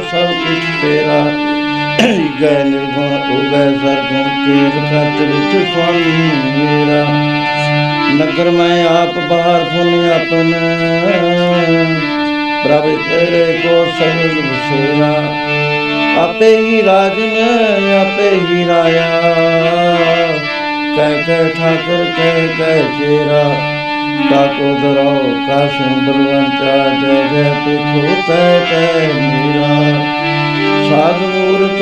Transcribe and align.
ਸਭ 0.00 0.26
ਕੁਛ 0.26 0.82
ਤੇਰਾ। 0.82 1.24
ਗੈ 2.40 2.64
ਨਿਰਗੁਣ 2.64 3.14
ਉਗੈ 3.30 3.64
ਸਰਗੁਣ 3.72 4.28
ਕੇ 4.44 4.70
ਖਤ 4.80 5.20
ਵਿੱਚ 5.20 5.74
ਸੁਆਮੀ 5.74 6.30
ਮੇਰਾ। 6.58 7.04
ਨਗਰ 8.14 8.50
ਮੈਂ 8.50 8.84
ਆਪ 8.86 9.18
ਬਾਹਰ 9.18 9.64
ਫੁਨ 9.64 10.10
ਆਪਨ 10.10 10.52
ਪ੍ਰਭ 12.64 12.84
ਤੇਰੇ 12.84 13.60
ਕੋ 13.62 13.84
ਸਹਿਜ 13.98 14.32
ਬਸੇਰਾ 14.32 15.12
ਆਪੇ 16.20 16.56
ਹੀ 16.56 16.82
ਰਾਜਨ 16.82 17.36
ਆਪੇ 17.94 18.30
ਹੀ 18.40 18.66
ਰਾਇਆ। 18.66 19.10
ਕਹਿ 20.96 21.22
ਕਹਿ 21.22 21.48
ਠਾਕੁਰ, 21.48 22.04
ਕਹਿ 22.16 22.48
ਕਹਿ 22.58 22.82
ਚੇਰਾ। 22.98 23.69
ਕਾਕੋ 24.28 24.68
ਦਰਾਓ 24.80 25.30
ਕਾਸ਼ਮ 25.46 25.92
ਬਲਵੰਤਾ 26.06 26.74
ਜੈ 27.00 27.14
ਜੈ 27.32 27.44
ਪਿਖੋ 27.64 28.00
ਤੈ 28.28 28.44
ਤੈ 28.70 28.84
ਮੀਰਾ। 29.14 29.68
ਸਾਧ 30.88 31.18
ਮੂਰਤ 31.22 31.80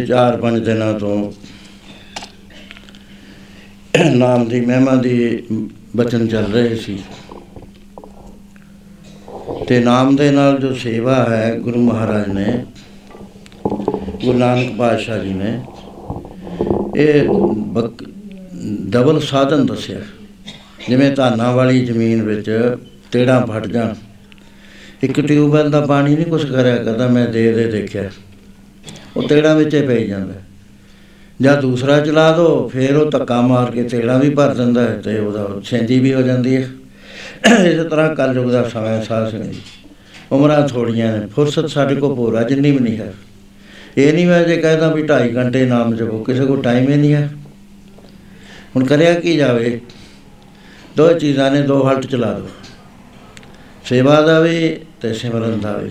4-5 0.06 0.60
ਦਿਨਾਂ 0.60 0.94
ਤੋਂ 0.94 1.32
ਨਾਮ 4.06 4.50
ਦੀ 4.50 4.62
ਮਹਿਮਾ 4.62 4.96
ਦੀ 4.96 5.44
ਬਚਨ 5.96 6.28
ਚੱਲ 6.28 6.46
ਰਹੇ 6.46 6.76
ਸੀ। 6.76 7.00
ਤੇ 9.68 9.80
ਨਾਮ 9.80 10.16
ਦੇ 10.16 10.32
ਨਾਲ 10.32 10.58
ਜੋ 10.58 10.74
ਸੇਵਾ 10.74 11.26
ਹੈ, 11.30 11.60
ਗੁਰੂ 11.60 11.82
ਮਹਾਰਾਜ 11.82 12.28
ਨੇ, 12.28 12.66
ਗੁਰੂ 14.26 14.38
ਨਾਨਕ 14.38 14.78
ਪਾਤਸ਼ਾਹ 14.78 15.20
ਜੀ 15.20 15.34
ਨੇ, 15.34 15.62
ਇਹ 16.98 17.30
ਬਕ- 17.58 18.06
ਡਬਲ 18.90 19.20
ਸਾਧਨ 19.20 19.66
ਦੱਸਿਆ। 19.66 20.02
ਜਿਵੇਂ 20.90 21.12
ਧਾਨਾਂ 21.12 21.54
ਵਾਲੀ 21.54 21.86
ਜ਼ਮੀਨ 21.86 22.22
ਵਿੱਚ 22.22 22.78
ਤੇੜਾਂ 23.12 23.48
ਫਟ 23.48 23.68
ਜਾਣ। 23.68 23.94
ਇੱਕ 25.04 25.20
ਟਿਊਬਵੈਲ 25.22 25.72
ਦਾ 25.72 25.82
ਪਾਣੀ 25.82 26.16
ਨਹੀਂ 26.16 26.26
ਕੁਛ 26.26 26.46
ਕਰਿਆ 26.46 26.76
ਕਰਦਾ, 26.76 27.08
ਮੈਂ 27.08 27.30
ਦੇ 27.30 27.52
ਦੇ 27.52 27.72
ਦੇਖਿਆ। 27.72 28.10
ਉਹ 29.26 29.30
ਤੇੜਾਂ 29.30 29.56
ਵਿੱਚ 29.56 29.76
ਹੀ 29.76 29.88
ਪਈ 29.88 30.08
ਜਾਂਦਾ 30.08 30.34
ਜਾਂ 31.42 31.62
ਦੂਸਰਾ 31.62 32.00
ਚਲਾ 32.00 32.32
ਦੋ, 32.32 32.70
ਫਿਰ 32.70 32.98
ਉਹ 32.98 33.12
ਧੱਕਾ 33.12 33.42
ਮਾਰ 33.42 33.72
ਕੇ 33.72 33.84
ਤੇੜਾਂ 33.84 34.20
ਵੀ 34.20 34.30
ਭਰ 34.30 34.54
ਦਿੰਦਾ 34.54 34.82
ਹੈ 34.82 35.02
ਤੇ 35.04 35.20
ਉਹਦਾ 35.20 35.62
ਛੇਂਦੀ 35.64 36.00
ਵੀ 36.00 36.14
ਹੋ 36.14 36.22
ਜਾਂਦੀ 36.22 36.56
ਹੈ। 36.56 36.70
ਇਸੇ 37.64 37.84
ਤਰ੍ਹਾਂ 37.84 38.16
ਕਲਯੁਗ 38.16 38.52
ਦਾ 38.52 38.70
ਸਮਾਂ 38.70 39.04
ਸਾਹ 39.04 39.30
ਸਿੰਘ 39.30 39.44
ਜੀ। 39.44 39.62
ਉਮਰਾਂ 40.32 40.68
ਥੋੜੀਆਂ 40.68 41.18
ਨੇ, 41.18 41.28
ਫੁਰਸਤ 41.28 41.70
ਸਾਡੇ 41.70 41.96
ਕੋਲ 41.96 42.16
ਪੂਰਾ 42.16 42.44
ਜਿੰਨੀ 42.44 42.72
ਵੀ 42.72 42.80
ਨਹੀਂ 42.80 42.98
ਹੈ। 42.98 43.14
ਇਹ 43.98 44.14
ਨਹੀਂ 44.14 44.28
ਮੈਂ 44.28 44.44
ਜੇ 44.44 44.58
ਕਹਿੰਦਾ 44.58 44.94
ਵੀ 44.94 45.04
2.5 45.04 45.36
ਘੰਟੇ 45.36 45.66
ਨਾਮ 45.66 45.96
ਜਪੋ, 45.96 46.24
ਕਿਸੇ 46.24 46.46
ਕੋਲ 46.46 46.62
ਟਾਈਮ 46.62 46.90
ਹੀ 46.90 46.98
ਨਹੀਂ 46.98 47.14
ਹੈ। 47.14 47.30
ਹੁਣ 48.76 48.86
ਕਰਿਆ 48.86 49.20
ਕੀ 49.20 49.38
ਜਾਵੇ? 49.38 49.82
ਦੋ 50.98 51.14
ਚੀਜ਼ਾਂ 51.14 51.52
ਨੇ, 51.52 51.62
ਦੋ 51.62 51.90
ਹਲਟ 51.90 52.06
ਚਲਾ 52.06 52.34
ਦੋ। 52.34 52.48
ਸੇਵਾ 53.86 54.22
ਦਾ 54.22 54.40
ਵੀ 54.40 54.78
ਤੇ 55.02 55.14
ਸਿਮਰਨ 55.14 55.60
ਦਾ 55.60 55.78
ਵੀ। 55.78 55.90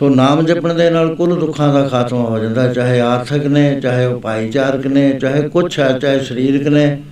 ਸੋ 0.00 0.08
ਨਾਮ 0.08 0.42
ਜਪਣ 0.42 0.74
ਦੇ 0.74 0.90
ਨਾਲ 0.90 1.14
ਕੁੱਲ 1.14 1.40
ਦੁੱਖਾਂ 1.40 1.74
ਦਾ 1.74 1.88
ਖਾਤਮਾ 1.88 2.20
ਹੋ 2.20 2.38
ਜਾਂਦਾ। 2.38 2.72
ਚਾਹੇ 2.72 3.00
ਆਰਥਿਕ 3.00 3.46
ਨੇ, 3.46 3.80
ਚਾਹੇ 3.80 4.04
ਉਹ 4.04 4.20
ਭਾਈਚਾਰਕ 4.20 4.86
ਨੇ, 4.86 5.18
ਚਾਹੇ 5.18 5.48
ਕੁਛ 5.48 5.78
ਹੈ, 5.78 5.98
ਚਾਹੇ 5.98 6.20
ਸਰੀਰਕ 6.20 6.66
ਨੇ। 6.66 7.02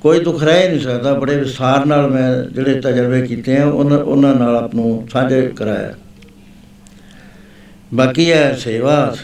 ਕੋਈ 0.00 0.20
ਦੁੱਖ 0.20 0.42
ਰਹਿ 0.42 0.68
ਨਹੀਂ 0.68 0.80
ਸਕਦਾ। 0.80 1.14
ਬੜੇ 1.14 1.36
ਵਿਸਾਰ 1.36 1.86
ਨਾਲ 1.86 2.10
ਮੈਂ 2.10 2.54
ਜਿਹੜੇ 2.54 2.80
ਤਜਰਬੇ 2.80 3.22
ਕੀਤੇ 3.22 3.58
ਆ 3.58 3.64
ਉਹਨਾਂ 3.64 3.98
ਉਹਨਾਂ 3.98 4.34
ਨਾਲ 4.34 4.56
ਆਪ 4.56 4.74
ਨੂੰ 4.74 5.08
ਸਾਂਝੇ 5.12 5.42
ਕਰਾਇਆ। 5.42 5.94
ਬਾਕੀ 7.94 8.32
ਹੈ 8.32 8.52
ਸੇਵਾ। 8.52 9.16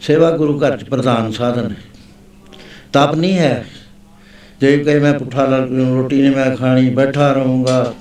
ਸੇਵਾ 0.00 0.30
ਗੁਰੂ 0.30 0.58
ਘਰ 0.58 0.76
ਚ 0.76 0.84
ਪ੍ਰਧਾਨ 0.84 1.32
ਸਾਧਨ 1.32 1.70
ਹੈ। 1.70 1.76
ਤਪ 2.92 3.14
ਨਹੀਂ 3.14 3.38
ਹੈ। 3.38 3.64
ਜੇ 4.60 4.78
ਕਹੇ 4.78 4.98
ਮੈਂ 4.98 5.18
ਪੁੱਠਾ 5.18 5.44
ਲ- 5.44 5.86
ਰੋਟੀ 5.94 6.22
ਨਹੀਂ 6.22 6.36
ਮੈਂ 6.36 6.56
ਖਾਣੀ, 6.56 6.90
ਬੈਠਾ 6.90 7.32
ਰਹੂੰਗਾ। 7.32 7.94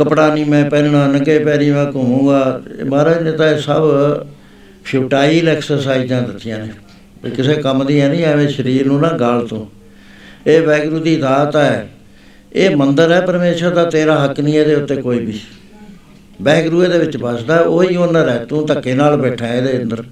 ਕਪੜਾ 0.00 0.34
ਨਹੀਂ 0.34 0.46
ਮੈਂ 0.46 0.70
ਪਹਿਨਣਾ, 0.70 1.06
ਨੰਗੇ 1.06 1.38
ਪੈਰੀ 1.38 1.70
ਮੈਂ 1.70 1.92
ਘੁੰਮੂਗਾ। 1.92 2.62
ਇਹ 2.78 2.84
ਮਹਾਰਾਜ 2.84 3.22
ਨੇ 3.22 3.32
ਤਾਂ 3.32 3.48
ਇਹ 3.48 3.58
ਸਭ 3.58 3.82
ਫਿਊਟਾਈਲ 4.84 5.48
ਐਕਸਰਸਾਈਜ਼ਾਂ 5.48 6.22
ਦਿੱਤੀਆਂ 6.22 6.58
ਨੇ। 6.58 6.68
ਵੀ 7.24 7.30
ਕਿਸੇ 7.30 7.54
ਕੰਮ 7.54 7.86
ਦੀਆਂ 7.86 8.08
ਨਹੀਂ, 8.08 8.24
ਐਵੇਂ 8.24 8.48
ਸਰੀਰ 8.48 8.86
ਨੂੰ 8.86 9.00
ਨਾ 9.00 9.08
ਗਾਲ 9.08 9.46
ਤੋਂ। 9.46 9.66
ਇਹ 10.46 10.62
ਵੈਗੁਰੂ 10.62 10.98
ਦੀ 10.98 11.16
ਦਾਤ 11.16 11.56
ਹੈ। 11.56 11.88
ਇਹ 12.52 12.76
ਮੰਦਰ 12.76 13.12
ਹੈ, 13.12 13.20
ਪਰਮੇਸ਼ਰ 13.20 13.70
ਦਾ, 13.70 13.84
ਤੇਰਾ 13.84 14.24
ਹੱਕ 14.24 14.40
ਨਹੀਂ 14.40 14.54
ਇਹਦੇ 14.54 14.74
ਉੱਤੇ 14.74 14.96
ਕੋਈ 14.96 15.26
ਵੀ। 15.26 15.40
ਵੈਗੁਰੂ 16.42 16.84
ਇਹਦੇ 16.84 16.98
ਵਿੱਚ 16.98 17.16
ਵਸਦਾ, 17.16 17.58
ਉਹੀ 17.58 17.96
ਓਨਰ 17.96 18.28
ਹੈ। 18.28 18.44
ਤੂੰ 18.44 18.66
ਧੱਕੇ 18.66 18.94
ਨਾਲ 18.94 19.16
ਬੈਠਾ 19.16 19.46
ਹੈ 19.46 19.56
ਇਹਦੇ 19.56 19.82
ਅੰਦਰ। 19.82 20.04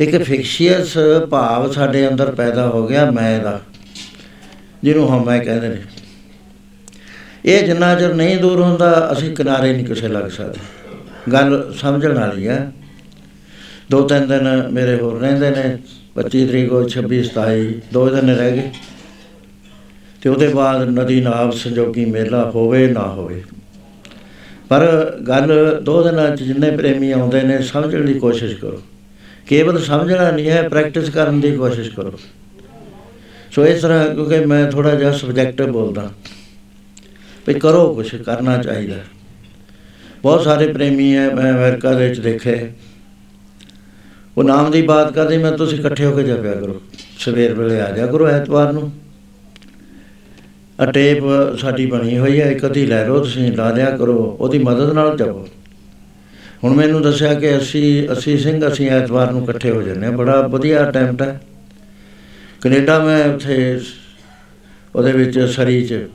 ਇੱਕ 0.00 0.22
ਫਿਕਸ਼ੀਅਸ 0.22 0.98
ਭਾਵ 1.30 1.72
ਸਾਡੇ 1.72 2.08
ਅੰਦਰ 2.08 2.30
ਪੈਦਾ 2.30 2.68
ਹੋ 2.68 2.86
ਗਿਆ, 2.86 3.10
ਮੈਂ 3.10 3.38
ਦਾ, 3.40 3.60
ਜਿਹਨੂੰ 4.82 5.08
ਹਮ 5.08 5.24
ਮੈਂ 5.24 5.40
ਕਹਿੰਦੇ 5.40 5.68
ਨੇ। 5.68 5.82
ਇਹ 7.44 7.66
ਜਿੰਨਾ 7.66 7.94
ਚਿਰ 7.94 8.14
ਨਹੀਂ 8.14 8.36
ਦੂਰ 8.36 8.60
ਹੁੰਦਾ, 8.60 9.08
ਅਸੀਂ 9.12 9.36
ਕਿਨਾਰੇ 9.36 9.72
ਨਹੀਂ 9.72 9.86
ਕਿਸੇ 9.86 10.08
ਲੱਗ 10.08 10.28
ਸਕਦੇ। 10.28 10.60
ਗੱਲ 11.32 11.74
ਸਮਝਣ 11.80 12.18
ਵਾਲੀ 12.18 12.48
ਹੈ 12.48 12.72
ਦੋ 13.90 14.02
ਤਿੰਨ 14.02 14.28
ਦਿਨ 14.28 14.68
ਮੇਰੇ 14.72 14.96
ਹੋਰ 14.96 15.20
ਰਹਿੰਦੇ 15.20 15.50
ਨੇ 15.50 15.78
25 16.14 16.46
ਤਰੀਕ 16.46 16.72
ਉਹ 16.72 16.88
26 16.88 17.22
27 17.22 17.80
ਦੋ 17.92 18.08
ਦਿਨ 18.10 18.30
ਰਹਿ 18.30 18.52
ਗਏ। 18.52 18.70
ਤੇ 20.22 20.28
ਉਹਦੇ 20.28 20.48
ਬਾਅਦ 20.48 20.88
ਨਦੀ 20.88 21.20
ਨਾਵ 21.20 21.50
ਸੰਜੋਗੀ 21.50 22.04
ਮੇਲਾ 22.04 22.50
ਹੋਵੇ 22.50 22.86
ਨਾ 22.86 23.00
ਹੋਵੇ। 23.00 23.42
ਪਰ 24.68 25.12
ਗੱਲ 25.28 25.80
ਦੋ 25.82 26.02
ਦਿਨਾਂ 26.02 26.36
ਚ 26.36 26.42
ਜਿੰਨੇ 26.42 26.70
ਪ੍ਰੇਮੀ 26.70 27.10
ਆਉਂਦੇ 27.10 27.42
ਨੇ, 27.42 27.58
ਸਮਝਣ 27.58 28.04
ਦੀ 28.04 28.14
ਕੋਸ਼ਿਸ਼ 28.14 28.56
ਕਰੋ। 28.56 28.82
ਕੇਵਲ 29.46 29.82
ਸਮਝਣਾ 29.82 30.30
ਨਹੀਂ 30.30 30.50
ਹੈ 30.50 30.68
ਪ੍ਰੈਕਟਿਸ 30.68 31.10
ਕਰਨ 31.10 31.40
ਦੀ 31.40 31.56
ਕੋਸ਼ਿਸ਼ 31.56 31.90
ਕਰੋ। 31.90 32.18
ਸੋ 33.52 33.66
ਇਸ 33.66 33.82
ਤਰ੍ਹਾਂ, 33.82 34.14
ਕਿਉਂਕਿ 34.14 34.44
ਮੈਂ 34.44 34.70
ਥੋੜਾ 34.70 34.94
ਜਿਹਾ 34.94 35.12
ਸਬਜੈਕਟਿਵ 35.12 35.72
ਬੋਲਦਾ। 35.72 36.10
ਵੀ 37.48 37.54
ਕਰੋ 37.54 37.94
ਕੁਛ 37.94 38.14
ਕਰਨਾ 38.14 38.56
ਚਾਹੀਦਾ। 38.62 38.96
ਬਹੁਤ 40.22 40.44
ਸਾਰੇ 40.44 40.72
ਪ੍ਰੇਮੀ 40.72 41.16
ਹੈ 41.16 41.34
ਮੈਂ 41.34 41.52
ਅਮਰੀਕਾ 41.52 41.92
ਦੇ 41.92 42.08
ਵਿੱਚ 42.08 42.20
ਦੇਖੇ। 42.20 42.70
ਉਹ 44.36 44.44
ਨਾਮ 44.44 44.70
ਦੀ 44.70 44.82
ਬਾਤ 44.82 45.12
ਕਰਦੇ, 45.12 45.38
ਮੈਂ 45.38 45.52
ਤੁਸੀਂ 45.52 45.78
ਇਕੱਠੇ 45.78 46.04
ਹੋ 46.04 46.16
ਕੇ 46.16 46.22
ਜਪਿਆ 46.22 46.54
ਕਰੋ। 46.54 46.80
ਸਵੇਰ 47.18 47.54
ਵੇਲੇ 47.54 47.80
ਆ 47.80 47.90
ਜਾ 47.90 48.06
ਕਰੋ 48.06 48.28
ਐਤਵਾਰ 48.28 48.72
ਨੂੰ। 48.72 48.92
ਆ 50.80 50.86
ਟੇਪ 50.86 51.22
ਸਾਡੀ 51.58 51.86
ਬਣੀ 51.86 52.18
ਹੋਈ 52.18 52.40
ਹੈ 52.40 52.50
ਇੱਕ 52.50 52.66
ਅੱਧੀ 52.66 52.86
ਲੈ 52.86 53.06
ਲਓ, 53.06 53.18
ਤੁਸੀਂ 53.18 53.52
ਲਾ 53.52 53.70
ਲਿਆ 53.70 53.96
ਕਰੋ, 53.96 54.36
ਉਹਦੀ 54.40 54.58
ਮਦਦ 54.58 54.92
ਨਾਲ 54.92 55.16
ਜਪੋ 55.16 55.48
ਹੁਣ 56.64 56.74
ਮੈਨੂੰ 56.74 57.02
ਦੱਸਿਆ 57.02 57.34
ਕਿ 57.34 57.56
ਅਸੀਂ 57.58 58.08
ਅਸੀਂ 58.12 58.38
ਸਿੰਘ, 58.38 58.68
ਅਸੀਂ 58.68 58.90
ਐਤਵਾਰ 58.90 59.30
ਨੂੰ 59.32 59.42
ਇਕੱਠੇ 59.42 59.70
ਹੋ 59.70 59.82
ਜੰਨੇ 59.82 60.10
ਬੜਾ 60.10 60.40
ਵਧੀਆ 60.40 60.88
ਅਟੈਂਪਟ 60.88 61.22
ਹੈ 61.22 61.40
ਕੈਨੇਡਾ 62.60 63.04
ਮੈਂ 63.04 63.24
ਉੱਥੇ, 63.24 63.80
ਉਹਦੇ 64.96 65.12
ਵਿੱਚ 65.12 65.38
ਸਰੀ 65.38 65.86
ਚ 65.86 66.08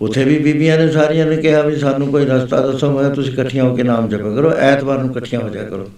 ਉੱਥੇ 0.00 0.24
ਵੀ 0.24 0.38
ਬੀਬੀਆਂ 0.38 0.78
ਨੇ 0.78 0.92
ਸਾਰੀਆਂ 0.92 1.26
ਨੇ 1.26 1.36
ਕਿਹਾ 1.36 1.62
ਵੀ 1.62 1.76
ਸਾਨੂੰ 1.76 2.08
ਕੋਈ 2.08 2.24
ਰਸਤਾ 2.24 2.66
ਦੱਸੋ, 2.66 2.90
ਮੈਂ 2.90 3.02
ਕਿਹਾ 3.02 3.14
ਤੁਸੀਂ 3.14 3.32
ਇਕੱਠੀਆਂ 3.32 3.64
ਹੋ 3.64 3.76
ਕੇ 3.76 3.82
ਨਾਮ 3.82 4.08
ਜਪਿਆ 4.08 4.34
ਕਰੋ, 4.34 4.50
ਐਤਵਾਰ 4.50 4.98
ਨੂੰ 4.98 5.10
ਇਕੱਠੀਆਂ 5.10 5.40
ਹੋ 5.40 5.48
ਜਾਇਆ 5.48 5.68
ਕਰੋ। 5.68 5.90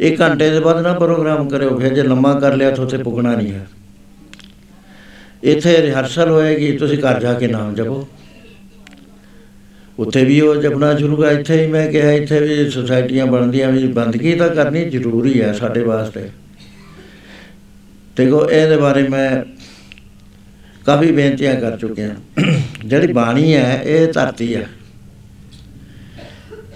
ਇੱਕ 0.00 0.20
ਘੰਟੇ 0.20 0.50
ਦੇ 0.50 0.60
ਬਾਅਦ 0.60 0.80
ਨਾ 0.80 0.92
ਪ੍ਰੋਗਰਾਮ 0.92 1.48
ਕਰਿਓ, 1.48 1.78
ਫਿਰ 1.78 1.94
ਜੇ 1.94 2.02
ਲੰਮਾ 2.02 2.40
ਕਰ 2.40 2.56
ਲਿਆ 2.56 2.70
ਤਾਂ 2.70 2.84
ਉੱਥੇ 2.84 2.96
ਪੁੱਗਣਾ 2.96 3.36
ਨਹੀਂ 3.36 3.52
ਹੈ। 3.52 3.66
ਇੱਥੇ 5.42 5.82
ਰਿਹਰਸਲ 5.82 6.30
ਹੋਏਗੀ, 6.30 6.78
ਤੁਸੀਂ 6.78 6.98
ਘਰ 6.98 7.20
ਜਾ 7.20 7.34
ਕੇ 7.34 7.46
ਨਾਮ 7.46 7.74
ਜਪੋ। 7.74 8.08
ਉੱਥੇ 9.98 10.24
ਵੀ 10.24 10.40
ਉਹ 10.40 10.56
ਜਪਣਾ 10.56 10.96
ਸ਼ੁਰੂ 10.96 11.16
ਕਰ 11.16 11.32
ਇੱਥੇ 11.32 11.62
ਹੀ 11.62 11.66
ਮੈਂ 11.66 11.92
ਕਿਹਾ, 11.92 12.12
ਇੱਥੇ 12.12 12.40
ਵੀ 12.40 12.70
ਸੁਸਾਇਟੀਆਂ 12.70 13.26
ਬਣਦੀਆਂ, 13.26 13.72
ਵੀ 13.72 13.86
ਬੰਦਗੀ 13.86 14.34
ਤਾਂ 14.34 14.48
ਕਰਨੀ 14.48 14.84
ਜ਼ਰੂਰੀ 14.84 15.42
ਹੈ 15.42 15.52
ਸਾਡੇ 15.52 15.82
ਵਾਸਤੇ। 15.82 16.28
ਦੇਖੋ, 18.16 18.50
ਇਹਦੇ 18.50 18.76
ਬਾਰੇ 18.76 19.08
ਮੈਂ 19.08 19.44
ਕਾਫੀ 20.90 21.12
ਬੇਨਤੀਆਂ 21.12 21.54
ਕਰ 21.54 21.76
ਚੁੱਕੇ 21.76 22.04
ਹਾਂ। 22.04 22.52
ਜਿਹੜੀ 22.84 23.12
ਬਾਣੀ 23.12 23.54
ਹੈ, 23.54 23.82
ਇਹ 23.84 24.12
ਧਰਤੀ 24.12 24.54
ਹੈ 24.54 24.66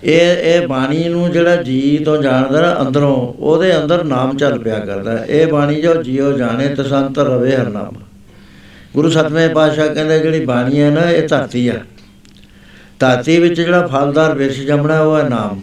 ਇਹ 0.05 0.37
ਇਹ 0.37 0.69
ਬਾਣੀ 0.69 1.09
ਨੂੰ 1.09 1.33
ਜਿਹੜਾ 1.33 1.57
ਜੀ 1.57 1.99
ਤੋਂ 2.05 2.23
ਜਾਣਦਾ 2.23 2.61
ਨਾ 2.61 2.81
ਅੰਦਰੋਂ, 2.81 3.43
ਉਹਦੇ 3.43 3.83
ਅੰਦਰ 3.83 4.05
ਨਾਮ 4.05 4.37
ਚੱਲ 4.37 4.59
ਪਿਆ 4.59 4.79
ਕਰਦਾ 4.79 5.19
ਹੈ। 5.19 5.25
ਇਹ 5.25 5.47
ਬਾਣੀ 5.47 5.83
ਜੋ 5.83 6.03
ਜੀਓ 6.03 6.33
ਜਾਣੇ 6.33 6.69
ਤਸੰਤ 6.69 7.19
ਰਵੇ 7.19 7.57
ਹਰ 7.57 7.69
ਨਾਮ। 7.69 7.93
ਗੁਰੂ 8.95 9.11
ਸਤਵੇਂ 9.11 9.49
ਪਾਤਸ਼ਾਹ 9.49 9.89
ਕਹਿੰਦੇ 9.89 10.19
ਜਿਹੜੀ 10.19 10.45
ਬਾਣੀ 10.45 10.81
ਹੈ 10.81 10.91
ਨਾ, 10.91 11.11
ਇਹ 11.11 11.29
ਧਰਤੀ 11.29 11.69
ਆ। 11.69 11.75
ਧਰਤੀ 13.01 13.39
ਵਿੱਚ 13.39 13.61
ਜਿਹੜਾ 13.61 13.87
ਫਲਦਾਰ 13.87 14.35
ਵਿਰਸ਼ 14.35 14.61
ਜੰਮਣਾ, 14.61 15.01
ਉਹ 15.01 15.19
ਹੈ 15.19 15.29
ਨਾਮ। 15.29 15.63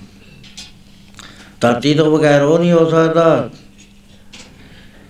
ਧਰਤੀ 1.61 1.93
ਤੋਂ 1.93 2.17
ਬਗੈਰ 2.17 2.41
ਉਹ 2.41 2.59
ਨਹੀਂ 2.59 2.71
ਹੋ 2.71 2.89
ਸਕਦਾ। 2.89 3.49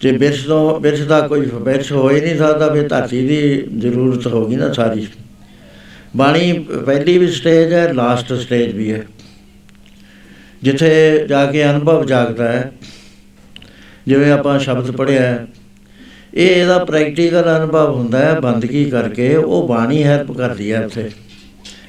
ਜੇ 0.01 0.11
ਬਿਰਸ਼ 0.11 0.45
ਤੋਂ 0.45 0.79
ਬਿਰਸ਼ 0.79 1.01
ਦਾ 1.01 1.19
ਕੋਈ 1.27 1.45
ਬਿਰਸ਼ 1.45 1.91
ਹੋ 1.91 2.09
ਹੀ 2.09 2.21
ਨਹੀਂ 2.21 2.37
ਸਕਦਾ 2.37 2.73
ਫਿਰ 2.73 2.87
ਧਰਤੀ 2.87 3.27
ਦੀ 3.27 3.63
ਜ਼ਰੂਰਤ 3.77 4.27
ਹੋਗੀ 4.27 4.55
ਨਾ 4.55 4.73
ਸਾਰੀ। 4.73 5.07
ਬਾਣੀ 6.17 6.53
ਪਹਿਲੀ 6.85 7.17
ਵੀ 7.17 7.27
ਸਟੇਜ 7.27 7.73
ਹੈ 7.73 7.93
ਲਾਸਟ 7.93 8.33
ਸਟੇਜ 8.33 8.75
ਵੀ 8.75 8.91
ਹੈ। 8.93 9.03
ਜਿੱਥੇ 10.63 11.25
ਜਾ 11.29 11.45
ਕੇ 11.45 11.69
ਅਨੁਭਵ 11.69 12.05
ਜਾਗਦਾ 12.05 12.51
ਹੈ 12.51 12.71
ਜਿਵੇਂ 14.07 14.31
ਆਪਾਂ 14.31 14.59
ਸ਼ਬਦ 14.59 14.91
ਪੜ੍ਹਿਆ 14.91 15.21
ਹੈ 15.21 15.47
ਇਹ 16.33 16.49
ਇਹਦਾ 16.49 16.85
ਪ੍ਰੈਕਟੀਕਲ 16.85 17.57
ਅਨੁਭਵ 17.57 17.95
ਹੁੰਦਾ 17.95 18.19
ਹੈ 18.19 18.39
ਬੰਦਗੀ 18.39 18.85
ਕਰਕੇ 18.85 19.35
ਉਹ 19.35 19.67
ਬਾਣੀ 19.67 20.03
ਹੈਲਪ 20.03 20.31
ਕਰਦੀ 20.31 20.71
ਹੈ 20.71 20.85
ਉੱਥੇ। 20.85 21.09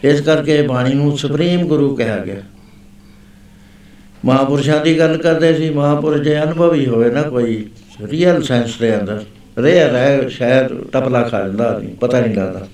ਇਸ 0.04 0.20
ਕਰਕੇ 0.20 0.62
ਬਾਣੀ 0.62 0.94
ਨੂੰ 0.94 1.18
ਸੁਪਰੀਮ 1.18 1.66
ਗੁਰੂ 1.66 1.96
ਕਿਹਾ 1.96 2.16
ਗਿਆ। 2.16 2.42
ਮਹਾਪੁਰਸ਼ਾਂ 4.24 4.84
ਦੀ 4.84 4.98
ਗੱਲ 4.98 5.16
ਕਰਦੇ 5.16 5.54
ਸੀ 5.54 5.70
ਮਹਾਪੁਰਸ਼ 5.70 6.22
ਜੇ 6.22 6.42
ਅਨੁਭਵੀ 6.42 6.86
ਹੋਵੇ 6.86 7.10
ਨਾ 7.10 7.22
ਕੋਈ 7.22 7.66
ਰੀਅਲ 8.10 8.42
ਸੈਂਸ 8.42 8.78
ਦੇ 8.78 9.00
ਅੰਦਰ 9.00 9.24
ਰੇਅਰ 9.58 9.94
ਹੈ, 9.94 10.28
ਸ਼ਾਇਦ 10.28 10.68
ਟਪਲਾ 10.92 11.22
ਖਾ 11.22 11.40
ਜਾਂਦਾ 11.40 11.64
ਆਦਮੀ, 11.64 11.86
ਪਤਾ 11.86 12.20
ਨਹੀਂ 12.20 12.34
ਲੱਗਦਾ। 12.34 12.66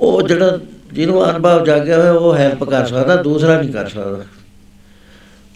ਉਹ 0.00 0.22
ਜਿਹੜਾ 0.22 0.58
ਜਿਹਨੂੰ 0.92 1.30
ਅਨੁਭਵ 1.30 1.64
ਜਾਗਿਆ 1.64 2.00
ਹੋਇਆ, 2.00 2.12
ਉਹ 2.12 2.36
ਹੈਲਪ 2.36 2.64
ਕਰ 2.64 2.86
ਸਕਦਾ, 2.86 3.16
ਦੂਸਰਾ 3.16 3.60
ਨਹੀਂ 3.60 3.72
ਕਰ 3.72 3.88
ਸਕਦਾ। 3.88 4.24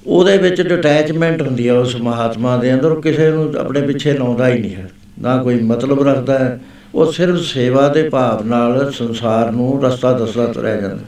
ਉਹਦੇ 0.07 0.38
ਵਿੱਚ 0.38 0.62
ਡਿਟੈਚਮੈਂਟ 0.62 1.42
ਹੁੰਦੀ 1.42 1.68
ਹੈ 1.68 1.74
ਉਸ 1.74 1.96
ਮਹਾਤਮਾ 1.96 2.57
ਦੇ 2.57 2.74
ਅੰਦਰ, 2.74 2.90
ਉਹ 2.90 3.03
ਕਿਸੇ 3.03 3.31
ਨੂੰ 3.31 3.55
ਆਪਣੇ 3.59 3.81
ਪਿੱਛੇ 3.81 4.12
ਲਾਉਂਦਾ 4.12 4.48
ਹੀ 4.48 4.59
ਨਹੀਂ 4.59 4.74
ਹੈ। 4.74 4.90
ਨਾ 5.18 5.42
ਕੋਈ 5.42 5.61
ਮਤਲਬ 5.61 6.09
ਰੱਖਦਾ 6.09 6.38
ਹੈ, 6.38 6.61
ਉਹ 6.94 7.12
ਸਿਰਫ 7.12 7.37
ਸੇਵਾ 7.38 7.88
ਦੇ 7.88 8.09
ਭਾਵ 8.09 8.46
ਨਾਲ 8.46 8.92
ਸੰਸਾਰ 8.92 9.51
ਨੂੰ 9.51 9.83
ਰਸਤਾ 9.83 10.12
ਦੱਸਦਾ 10.12 10.46
ਤੁਰਿਆ 10.46 10.77
ਜਾਂਦਾ। 10.77 11.05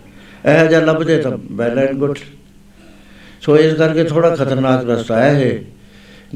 ਇਹ 0.51 0.69
ਜਿਹਾ 0.69 0.81
ਲੱਭਦੇ 0.81 1.19
ਤਾਂ 1.19 1.39
ਵੈਲ 1.53 1.79
ਐਂਡ 1.79 1.97
ਗੁੱਡ 1.97 2.19
ਸੋ 3.43 3.57
ਇਸ 3.57 3.75
ਕਰਕੇ 3.75 4.05
ਥੋੜਾ 4.05 4.37
ਖਤਰਨਾਕ 4.37 4.91
ਰਸਤਾ 4.91 5.23
ਹੈ 5.23 5.41
ਇਹ। 5.41 5.59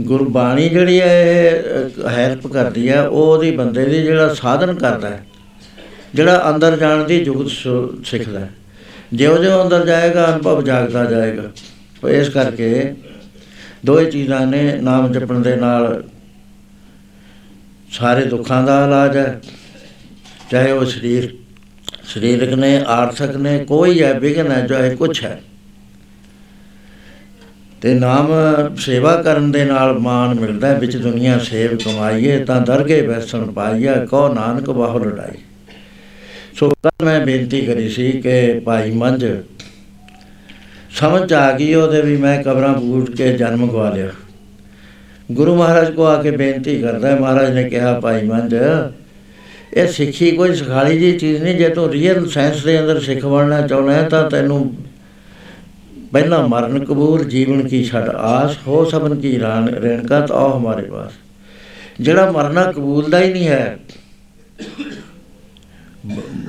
ਗੁਰਬਾਣੀ 0.00 0.68
ਜਿਹੜੀ 0.68 1.00
ਹੈ 1.00 1.62
ਹੈਲਪ 2.08 2.46
ਕਰਦੀ 2.46 2.90
ਹੈ 2.90 3.02
ਉਹ 3.02 3.36
ਉਹਦੀ 3.36 3.50
ਬੰਦੇ 3.50 3.84
ਦੀ 3.84 4.02
ਜਿਹੜਾ 4.02 4.34
ਸਾਧਨ 4.34 4.74
ਕਰਦਾ 4.74 5.10
ਹੈ, 5.10 5.26
ਜਿਹੜਾ 6.14 6.50
ਅੰਦਰ 6.54 6.76
ਜਾਣ 6.76 7.04
ਦੀ 7.04 7.24
ਜੁਗਤ 7.24 7.50
ਸੁ- 7.50 8.02
ਸਿੱਖਦਾ 8.04 8.40
ਹੈ। 8.40 8.50
ਜਿਉਂ-ਜਿਉਂ 9.12 9.64
ਅੰਦਰ 9.64 9.86
ਜਾਏਗਾ, 9.86 10.34
ਅਨੁਭਵ 10.34 10.62
ਜਾਗਦਾ 10.62 11.04
ਜਾਏਗਾ। 11.04 11.52
ਉਹ 12.04 12.08
ਇਸ 12.08 12.28
ਕਰਕੇ 12.28 12.94
ਦੋਏ 13.86 14.10
ਚੀਜ਼ਾਂ 14.10 14.46
ਨੇ 14.46 14.78
ਨਾਮ 14.82 15.12
ਜਪਣ 15.12 15.40
ਦੇ 15.40 15.56
ਨਾਲ 15.56 16.04
ਸਾਰੇ 17.90 18.24
ਦੁੱਖਾਂ 18.24 18.62
ਦਾ 18.62 18.84
ਇਲਾਜ 18.84 19.16
ਹੈ। 19.16 19.40
ਚਾਹੇ 20.50 20.72
ਉਹ 20.72 20.84
ਸਰੀਰ, 20.84 21.34
ਸਰੀਰਕ 22.04 22.48
ਨੇ, 22.48 22.84
ਆਰਥਿਕ 22.86 23.36
ਨੇ, 23.36 23.64
ਕੋਈ 23.64 24.02
ਹੈ 24.02 24.20
ਵਿਗਨ 24.20 24.50
ਹੈ, 24.50 24.66
ਚਾਹੇ 24.66 24.96
ਕੁਛ 24.96 25.24
ਹੈ। 25.24 25.42
ਤੇ 27.82 27.94
ਨਾਮ 27.94 28.28
ਸੇਵਾ 28.76 29.22
ਕਰਨ 29.22 29.52
ਦੇ 29.52 29.64
ਨਾਲ 29.64 29.98
ਮਾਨ 29.98 30.40
ਮਿਲਦਾ 30.40 30.68
ਹੈ, 30.68 30.78
ਵਿੱਚ 30.78 30.96
ਦੁਨੀਆ 30.96 31.38
ਸੇਵ 31.38 31.76
ਕਮਾਈਏ 31.76 32.44
ਤਾਂ 32.44 32.60
ਦਰਗੇ 32.60 33.00
ਵੈਸਣ 33.00 33.46
ਪਾਈਆ 33.46 34.06
ਕੋ 34.06 34.34
ਨਾਨਕ 34.34 34.70
ਬਾਹੁ 34.70 34.98
ਲੜਾਈ। 34.98 35.38
ਸੋ 36.54 36.68
ਕੱਲ੍ਹ 36.68 37.04
ਮੈਂ 37.04 37.26
ਬੇਨਤੀ 37.26 37.60
ਕਰੀ 37.60 37.88
ਸੀ 37.88 38.12
ਕਿ 38.12 38.60
ਭਾਈ 38.60 38.90
ਮੰਝ 38.90 39.24
ਸਮਝ 40.90 41.32
ਆ 41.32 41.52
ਗਈ 41.52 41.74
ਉਹਦੇ 41.74 42.02
ਵੀ 42.02 42.16
ਮੈਂ 42.16 42.42
ਕਬਰਾਂ 42.42 42.74
ਬੂਟ 42.74 43.10
ਕੇ 43.10 43.32
ਜਨਮ 43.32 43.66
ਗਵਾ 43.66 43.90
ਲਿਆ। 43.90 44.08
ਗੁਰੂ 45.32 45.56
ਮਹਾਰਾਜ 45.56 45.90
ਕੋ 45.90 46.04
ਆ 46.04 46.22
ਕੇ 46.22 46.30
ਬੇਨਤੀ 46.30 46.80
ਕਰਦਾ 46.80 47.08
ਹੈ 47.08 47.20
ਮਹਾਰਾਜ 47.20 47.50
ਨੇ 47.54 47.64
ਕਿਹਾ 47.64 48.00
ਭਾਈ 48.00 48.22
ਮੰਝ 48.22 48.54
ਇਹ 49.76 49.88
ਸਿੱਖੀ 49.88 50.30
ਕੋਈ 50.30 50.54
ਸਿਖਾਲੀ 50.54 50.98
ਜੀ 50.98 51.18
ਚੀਜ਼ 51.18 51.42
ਨਹੀਂ 51.42 51.56
ਜੇ 51.56 51.68
ਤੂੰ 51.68 51.90
ਰੀਅਲ 51.90 52.28
ਸਾਇੰਸ 52.28 52.64
ਦੇ 52.64 52.80
ਅੰਦਰ 52.80 53.00
ਸਿੱਖ 53.00 53.26
ਬਣਨਾ 53.26 53.66
ਚਾਹੁੰਦਾ 53.66 53.92
ਹੈ 53.92 54.08
ਤਾਂ 54.08 54.30
ਤੈਨੂੰ 54.30 54.76
ਪਹਿਲਾ 56.12 56.46
ਮਰਨ 56.46 56.84
ਕਬੂਲ 56.84 57.24
ਜੀਵਨ 57.24 57.68
ਕੀ 57.68 57.84
ਛੜ 57.84 58.08
ਆਸ 58.08 58.56
ਹੋ 58.66 58.84
ਸਭਨ 58.84 59.14
ਕੀ 59.14 59.40
ਰਾਨ 59.40 59.68
ਰੇਣਕਾ 59.68 60.20
ਤਾਂ 60.20 60.56
ਹਮਾਰੇ 60.56 60.82
ਪਾਸ। 60.82 61.12
ਜਿਹੜਾ 62.00 62.30
ਮਰਨਾ 62.30 62.72
ਕਬੂਲ 62.72 63.10
ਦਾ 63.10 63.20
ਹੀ 63.20 63.32
ਨਹੀਂ 63.32 63.48
ਹੈ 63.48 63.78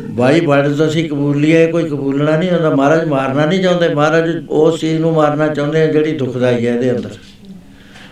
ਬਾਈ 0.10 0.46
ਵਰਡਸ 0.46 0.88
ਅਸੀਂ 0.88 1.10
ਕਬੂਲ 1.10 1.42
ਲਿਆ 1.42 1.72
ਕੋਈ 1.72 1.90
ਕਬੂਲਣਾ 1.90 2.38
ਨਹੀਂ 2.38 2.52
ਹੁੰਦਾ 2.52 2.70
ਮਹਾਰਾਜ 2.70 3.08
ਮਾਰਨਾ 3.08 3.46
ਨਹੀਂ 3.46 3.64
ਚਾਹੁੰਦੇ 3.64 3.94
ਮਹਾਰਾਜ 3.96 4.46
ਉਸ 4.50 4.80
ਚੀਜ਼ 4.80 5.00
ਨੂੰ 5.02 5.14
ਮਾਰਨਾ 5.14 5.48
ਚਾਹੁੰਦੇ 5.48 5.82
ਆ 5.82 5.86
ਜਿਹੜੀ 5.86 6.18
ਦੁਖਦਾਈ 6.18 6.68
ਹੈ 6.68 6.74
ਇਹਦੇ 6.74 6.92
ਅੰਦਰ। 6.92 7.10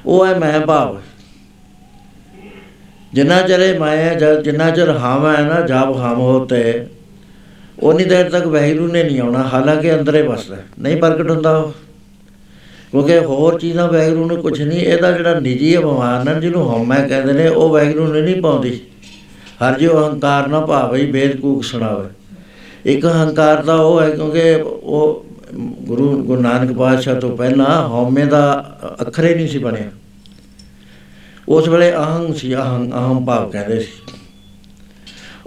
ਉਹ 0.05 0.25
ਹੈ 0.25 0.39
ਮੈਂ 0.39 0.59
ਭਾਵ। 0.59 0.97
ਜਿੰਨਾ 3.13 3.41
ਚਿਰ 3.41 3.79
ਮੈਂ 3.79 3.97
ਹੈ, 3.97 4.13
ਜਦ 4.13 4.41
ਜਿੰਨਾ 4.41 4.69
ਚਿਰ 4.69 4.89
ਹਾਮ 4.89 5.35
ਹੈ 5.35 5.41
ਨਾ 5.41 5.61
ਜਬ 5.61 5.97
ਹਾਮ 5.97 6.19
ਹੋਤੇ 6.19 6.85
ਉਨੀ 7.79 8.03
ਦੇਰ 8.03 8.29
ਤੱਕ 8.29 8.47
ਵੈਗਰੂ 8.47 8.87
ਨੇ 8.87 9.03
ਨਹੀਂ 9.03 9.19
ਆਉਣਾ 9.19 9.43
ਹਾਲਾਂਕਿ 9.43 9.99
ਅੰਦਰੇ 9.99 10.21
ਵਸਦਾ। 10.21 10.57
ਨਹੀਂ 10.79 10.97
ਪ੍ਰਗਟ 10.97 11.31
ਹੁੰਦਾ 11.31 11.57
ਉਹ। 11.57 11.71
ਕਿਉਂਕਿ 12.91 13.19
ਹੋਰ 13.19 13.59
ਚੀਜ਼ਾਂ 13.59 13.87
ਵੈਗਰੂ 13.87 14.25
ਨੂੰ 14.25 14.37
ਕੁਝ 14.37 14.61
ਨਹੀਂ 14.61 14.79
ਇਹਦਾ 14.79 15.11
ਜਿਹੜਾ 15.11 15.39
ਨਿੱਜੀ 15.39 15.77
ਅਭਿਮਾਨ 15.77 16.27
ਹੈ 16.27 16.39
ਜਿਹਨੂੰ 16.39 16.69
ਹਉਮੈ 16.69 17.07
ਕਹਿੰਦੇ 17.07 17.33
ਨੇ 17.33 17.47
ਉਹ 17.47 17.69
ਵੈਗਰੂ 17.69 18.13
ਨੇ 18.13 18.21
ਨਹੀਂ 18.21 18.41
ਪਾਉਂਦੀ। 18.41 18.79
ਹਰ 19.35 19.79
ਜੋ 19.79 20.07
ਅਹੰਕਾਰ 20.07 20.47
ਨਾ 20.47 20.65
ਭਾਵੇ 20.65 21.11
ਵੇਦ 21.11 21.39
ਕੂਕ 21.39 21.63
ਸੁਣਾਵੇ। 21.63 22.09
ਇੱਕ 22.85 23.05
ਅਹੰਕਾਰ 23.05 23.63
ਦਾ 23.63 23.75
ਉਹ 23.75 24.01
ਹੈ 24.01 24.09
ਕਿਉਂਕਿ 24.09 24.55
ਉਹ 24.63 25.25
ਗੁਰੂ 25.59 26.23
ਗੁਰੂ 26.23 26.41
ਨਾਨਕ 26.41 26.77
ਪਾਤਸ਼ਾਹ 26.77 27.15
ਤੋਂ 27.15 27.37
ਪਹਿਲਾਂ 27.37 27.89
ਹਉਮੈ 27.89 28.25
ਦਾ 28.25 28.77
ਅੱਖਰ 29.01 29.35
ਨਹੀਂ 29.35 29.47
ਸੀ 29.47 29.57
ਬਣਿਆ। 29.57 29.91
ਉਸ 31.49 31.67
ਵੇਲੇ 31.67 31.95
ਅਹੰ 31.95 32.33
ਸੀ 32.33 32.55
ਅਹੰ 32.55 32.91
ਅਹੰ 32.91 33.25
ਭਾਵ 33.25 33.49
ਕਹਿੰਦੇ 33.49 33.79
ਸੀ। 33.79 34.13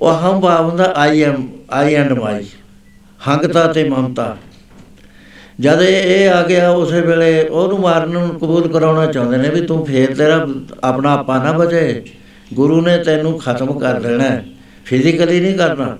ਉਹ 0.01 0.11
ਅਹੰ 0.13 0.41
ਭਾਵ 0.41 0.71
ਹੁੰਦਾ 0.71 0.93
I 0.97 1.23
M 1.23 1.49
I 1.71 1.95
and 1.95 2.13
my. 2.13 2.45
ਹੰਗਤਾ 3.29 3.73
ਤੇ 3.73 3.89
ਮਮਤਾ। 3.89 4.37
ਜਦ 5.61 5.83
ਇਹ 5.83 6.03
ਇਹ 6.03 6.31
ਆ 6.31 6.43
ਗਿਆ, 6.43 6.71
ਉਸੇ 6.71 7.01
ਵੇਲੇ 7.01 7.49
ਉਹਨੂੰ 7.49 7.79
ਮਾਰਨ 7.79 8.11
ਨੂੰ 8.11 8.29
ਕਬੂਲ 8.29 8.69
ਕਰਾਉਣਾ 8.69 9.07
ਚਾਹੁੰਦੇ 9.07 9.37
ਨੇ 9.37 9.49
ਵੀ 9.49 9.61
ਤੂੰ 9.61 9.87
ਫੇਰ 9.87 10.15
ਤੇਰਾ 10.15 10.47
ਆਪਣਾ 10.85 11.13
ਆਪਾ 11.13 11.45
ਨਾ 11.45 11.53
ਬਚੇ। 11.53 12.03
ਗੁਰੂ 12.55 12.81
ਨੇ 12.81 12.99
ਤੈਨੂੰ 12.99 13.39
ਖਤਮ 13.39 13.79
ਕਰ 13.79 14.01
ਦੇਣਾ 14.01 14.43
ਫਿਜ਼ੀਕਲੀ 14.85 15.41
ਨਹੀਂ 15.41 15.59
ਕਰਨਾ। 15.59 15.99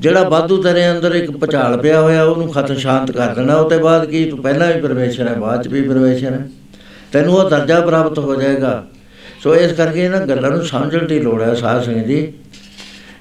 ਜਿਹੜਾ 0.00 0.28
ਵਾਧੂ 0.28 0.62
ਤੇਰੇ 0.62 0.90
ਅੰਦਰ 0.90 1.14
ਇੱਕ 1.14 1.30
ਪਚਾਲ 1.30 1.76
ਪਿਆ 1.76 2.00
ਹੋਇਆ, 2.00 2.24
ਉਹਨੂੰ 2.24 2.48
ਖਤਮ 2.48 2.74
ਸ਼ਾਂਤ 2.74 3.10
ਕਰ 3.10 3.34
ਦੇਣਾ। 3.34 3.54
ਉਹ 3.54 3.70
ਤੋਂ 3.70 3.80
ਬਾਅਦ 3.80 4.04
ਕੀ 4.04 4.24
ਤੂੰ 4.24 4.42
ਪਹਿਲਾਂ 4.42 4.72
ਵੀ 4.72 4.80
ਪਰਮੇਸ਼ਰ 4.80 5.28
ਹੈ, 5.28 5.34
ਬਾਅਦ 5.34 5.62
ਚ 5.62 5.68
ਵੀ 5.68 5.88
ਪਰਮੇਸ਼ਰ 5.88 6.32
ਹੈ। 6.32 6.48
ਤੈਨੂੰ 7.12 7.34
ਉਹ 7.34 7.50
ਦਰਜਾ 7.50 7.80
ਪ੍ਰਾਪਤ 7.80 8.18
ਹੋ 8.18 8.36
ਜਾਏਗਾ। 8.36 8.86
ਸੋ 9.42 9.56
ਇਸ 9.56 9.72
ਕਰਕੇ 9.72 10.04
ਇਹਨਾਂ 10.04 10.26
ਗੱਲਾਂ 10.26 10.50
ਨੂੰ 10.50 10.64
ਸਮਝਣ 10.64 11.06
ਦੀ 11.06 11.20
ਲੋੜ 11.20 11.42
ਹੈ 11.42 11.54
ਸਾਧ 11.54 11.82
ਸੰਗਤ 11.82 12.06
ਜੀ 12.06 12.32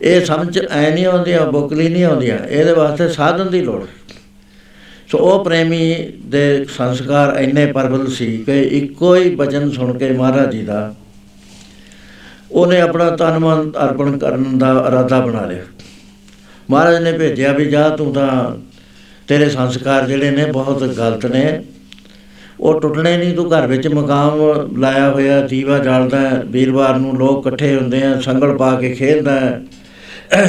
ਇਹ 0.02 0.26
ਸਮਝ 0.26 0.58
ਐ 0.60 0.90
ਨਹੀਂ 0.90 1.06
ਆਉਂਦੀਆਂ 1.06 1.46
ਬੁਕਲੀ 1.52 1.88
ਨਹੀਂ 1.90 2.04
ਆਉਂਦੀਆਂ 2.04 2.38
ਇਹਦੇ 2.48 2.74
ਵਾਸਤੇ 2.74 3.08
ਸਾਧਨ 3.10 3.50
ਦੀ 3.50 3.62
ਲੋੜ 3.62 3.82
ਹੈ। 3.82 3.94
ਸੋ 5.08 5.18
ਉਹ 5.18 5.44
ਪ੍ਰੇਮੀ 5.46 5.96
ਦੇ 6.26 6.66
ਸੰਸਕਾਰ 6.78 7.36
ਇੰਨੇ 7.40 7.66
ਪ੍ਰਬਲ 7.66 8.08
ਸੀ 8.08 8.38
ਕਿ 8.38 8.62
ਇੱਕੋ 8.62 9.16
ਹੀ 9.16 9.36
ਬਚਨ 9.36 9.70
ਸੁਣ 9.72 9.98
ਕੇ 9.98 10.12
ਮਹਾਰਾਜ 10.12 10.52
ਜੀ 10.52 10.62
ਦਾ 10.62 10.94
ਉਹਨੇ 12.52 12.80
ਆਪਣਾ 12.82 13.10
ਤਨ 13.10 13.40
ਮਨ 13.40 13.72
ਅਰਪਣ 13.86 14.18
ਕਰਨ 14.18 14.58
ਦਾ 14.58 14.72
ਇਰਾਦਾ 14.88 15.20
ਬਣਾ 15.20 15.46
ਲਿਆ 15.46 15.64
ਮਹਾਰਾਜ 16.72 17.02
ਨੇ 17.04 17.12
ਭੇਜਿਆ 17.12 17.52
ਵੀ 17.52 17.66
ਜਾ 17.66 17.88
ਤੂੰ 17.90 18.14
ਤਾਂ 18.14 18.56
ਤੇਰੇ 19.28 19.50
ਸੰਸਕਾਰ 19.50 20.08
ਜਿਹੜੇ 20.08 20.32
ਨੇ 20.32 20.46
ਬਹੁਤ 20.46 20.84
ਗਲਤ 20.84 21.26
ਨੇ 21.26 21.62
ਉਹ 22.60 22.80
ਟੁੱਟਣੇ 22.82 23.18
ਨਹੀਂ 23.18 23.36
ਤੂੰ 23.36 23.50
ਘਰ 23.52 23.68
ਵਿੱਚ 23.68 23.88
ਮਕਾਮ 23.88 24.40
ਲਾਇਆ 24.78 25.10
ਹੋਇਆ 25.10 25.40
ਦੀਵਾ 25.48 25.78
ਜਲਦਾ 25.78 26.20
ਹੈ, 26.20 26.42
ਵੀਰਵਾਰ 26.46 26.98
ਨੂੰ 26.98 27.18
ਲੋਕ 27.18 27.48
ਇਕੱਠੇ 27.48 27.76
ਹੁੰਦੇ 27.76 28.04
ਆ 28.04 28.20
ਸੰਗਲ 28.22 28.58
ਪਾ 28.58 28.76
ਕੇ 28.76 28.94
ਖੇਡਦਾ 28.94 29.40
ਹੈ। 29.40 29.62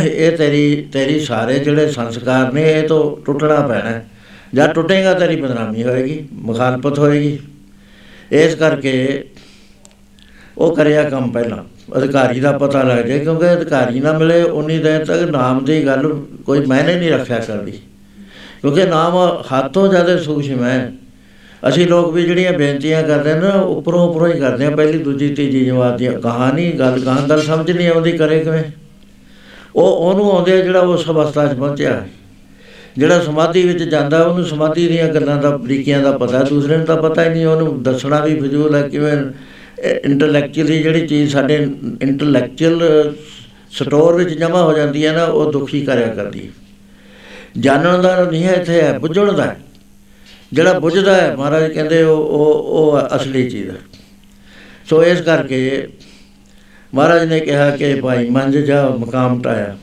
ਇਹ 0.04 0.36
ਤੇਰੀ 0.36 0.86
ਤੇਰੀ 0.92 1.20
ਸਾਰੇ 1.20 1.58
ਜਿਹੜੇ 1.58 1.88
ਸੰਸਕਾਰ 1.88 2.52
ਨੇ, 2.52 2.72
ਇਹ 2.72 2.88
ਤੋਂ 2.88 3.24
ਟੁੱਟਣਾ 3.24 3.54
ਪੈਣਾ 3.54 3.90
ਹੈ। 3.90 4.06
ਜਦ 4.54 4.72
ਟੁੱਟੇਗਾ, 4.72 5.14
ਤੇਰੀ 5.14 5.36
ਬਦਨਾਮੀ 5.36 5.82
ਹੋਏਗੀ 5.82 6.28
ਮੁਖਾਲਫਤ 6.32 6.98
ਹੋਏਗੀ। 6.98 7.38
ਇਸ 8.32 8.54
ਕਰਕੇ 8.54 9.24
ਉਹ 10.58 10.76
ਕਰਿਆ 10.76 11.10
ਕੰਮ 11.10 11.30
ਪਹਿਲਾਂ। 11.30 11.64
ਅਧਿਕਾਰੀ 11.98 12.40
ਦਾ 12.40 12.58
ਪਤਾ 12.58 12.82
ਲੱਗ 12.82 13.04
ਜਾਏ, 13.04 13.18
ਕਿਉਂਕਿ 13.18 13.52
ਅਧਿਕਾਰੀ 13.52 14.00
ਨਾ 14.00 14.18
ਮਿਲੇ, 14.18 14.42
ਉਨੀ 14.42 14.78
ਦੇਰ 14.78 15.04
ਤੱਕ 15.04 15.22
ਨਾਮ 15.22 15.64
ਦੀ 15.64 15.86
ਗੱਲ 15.86 16.22
ਕੋਈ 16.46 16.66
ਮਾਇਨੇ 16.66 16.94
ਨਹੀਂ 16.94 17.10
ਰੱਖਿਆ 17.10 17.38
ਕਰਦੀ। 17.38 17.72
ਕਿਉਂਕਿ 18.60 18.84
ਨਾਮ 18.84 19.42
ਹੱਥੋਂ 19.42 19.88
ਜ਼ਿਆਦਾ 19.88 20.16
ਸੂਖਮ 20.16 20.64
ਹੈ। 20.64 20.92
ਅਸੀਂ 21.68 21.86
ਲੋਕ 21.86 22.12
ਵੀ 22.12 22.22
ਜਿਹੜੀਆਂ 22.22 22.52
ਬੇਨਤੀਆਂ 22.52 23.02
ਕਰਦੇ 23.02 23.34
ਨੇ 23.34 23.40
ਨਾ 23.40 23.50
ਉੱਪਰੋਂ 23.50 24.08
ਉੱਪਰੋਂ 24.08 24.34
ਹੀ 24.34 24.40
ਕਰਦੇ 24.40 24.64
ਆ 24.64 24.70
ਪਹਿਲੀ, 24.70 24.98
ਦੂਜੀ, 24.98 25.34
ਤੀਜੀ 25.34 25.64
ਜਮਾਤ 25.64 25.98
ਦੀਆਂ 25.98 26.12
ਕਹਾਣੀ, 26.12 26.72
ਗੱਲ 26.72 27.00
ਕਹਾਂ 27.00 27.28
ਗੱਲ 27.28 27.42
ਸਮਝ 27.42 27.70
ਨਹੀਂ 27.70 27.88
ਆਉਂਦੀ, 27.88 28.12
ਕਰੇ 28.12 28.40
ਕਿਵੇਂ? 28.40 28.64
ਉਹ 29.76 29.88
ਉਹਨੂੰ 29.88 30.30
ਆਉਂਦੇ 30.32 30.52
ਆ 30.52 30.60
ਜਿਹੜਾ 30.60 30.80
ਉਸ 30.80 31.08
ਅਵਸਥਾ 31.10 31.46
'ਚ 31.46 31.56
ਪਹੁੰਚਿਆ 31.56 31.90
ਹੈ। 31.90 32.08
ਜਿਹੜਾ 32.98 33.18
ਸਮਾਧੀ 33.20 33.62
ਵਿੱਚ 33.62 33.82
ਜਾਂਦਾ, 33.82 34.22
ਉਹਨੂੰ 34.22 34.44
ਸਮਾਧੀ 34.44 34.86
ਦੀਆਂ 34.88 35.08
ਗੱਲਾਂ 35.08 35.36
ਦਾ 35.36 35.56
ਬਰੀਕੀਆਂ 35.56 36.00
ਦਾ 36.02 36.12
ਪਤਾ, 36.18 36.42
ਦੂਸਰੇ 36.42 36.76
ਨੂੰ 36.76 36.86
ਤਾਂ 36.86 36.96
ਪਤਾ 36.96 37.24
ਹੀ 37.24 37.28
ਨਹੀਂ, 37.28 37.46
ਉਹਨੂੰ 37.46 37.82
ਦੱਸਣਾ 37.82 38.20
ਵੀ 38.20 38.40
ਫਜ਼ੂਲ 38.40 38.74
ਹੈ 38.74 38.88
ਕਿਵੇਂ 38.88 39.16
ਇੰਟੈਲੈਕਚੁਅਲੀ 40.04 40.82
ਜਿਹੜੀ 40.82 41.06
ਚੀਜ਼ 41.06 41.32
ਸਾਡੇ 41.32 41.56
ਇੰਟੈਲੈਕਚੁਅਲ 42.02 43.14
ਸਟੋਰ 43.72 44.14
ਵਿੱਚ 44.14 44.30
ਜਮ੍ਹਾਂ 44.30 44.62
ਹੋ 44.62 44.72
ਜਾਂਦੀ 44.72 45.04
ਹੈ 45.06 45.12
ਨਾ, 45.12 45.24
ਉਹ 45.24 45.52
ਦੁਖੀ 45.52 45.80
ਕਰਿਆ 45.80 46.14
ਕਰਦੀ 46.14 46.46
ਹੈ 46.46 46.52
ਜਾਣਨ 47.58 48.02
ਦਾ 48.02 48.24
ਨਹੀਂ 48.24 48.44
ਹੈ 48.44 48.54
ਇੱਥੇ, 48.54 48.80
ਹੈ 48.82 48.98
ਬੁੱਝਣ 48.98 49.32
ਦਾ 49.32 49.44
ਹੈ। 49.44 49.56
ਜਿਹੜਾ 50.52 50.78
ਬੁੱਝਦਾ 50.78 51.14
ਹੈ, 51.14 51.34
ਮਹਾਰਾਜ 51.36 51.72
ਕਹਿੰਦੇ 51.72 52.02
ਉਹ 52.02 52.16
ਉਹ 52.16 52.52
ਉਹ 52.72 53.16
ਅਸਲੀ 53.16 53.48
ਚੀਜ਼ 53.50 53.70
ਹੈ 53.70 53.76
ਸੋ 54.90 55.02
ਇਸ 55.04 55.20
ਕਰਕੇ 55.20 55.88
ਮਹਾਰਾਜ 56.96 57.24
ਨੇ 57.24 57.40
ਕਿਹਾ 57.40 57.70
ਕਿ 57.70 57.94
ਭਾਈ 57.94 58.30
ਮੰਜ 58.30 58.58
ਜਾ 58.58 58.88
ਮਕਾਮ 58.88 59.40
ਟਾਇਆ। 59.40 59.76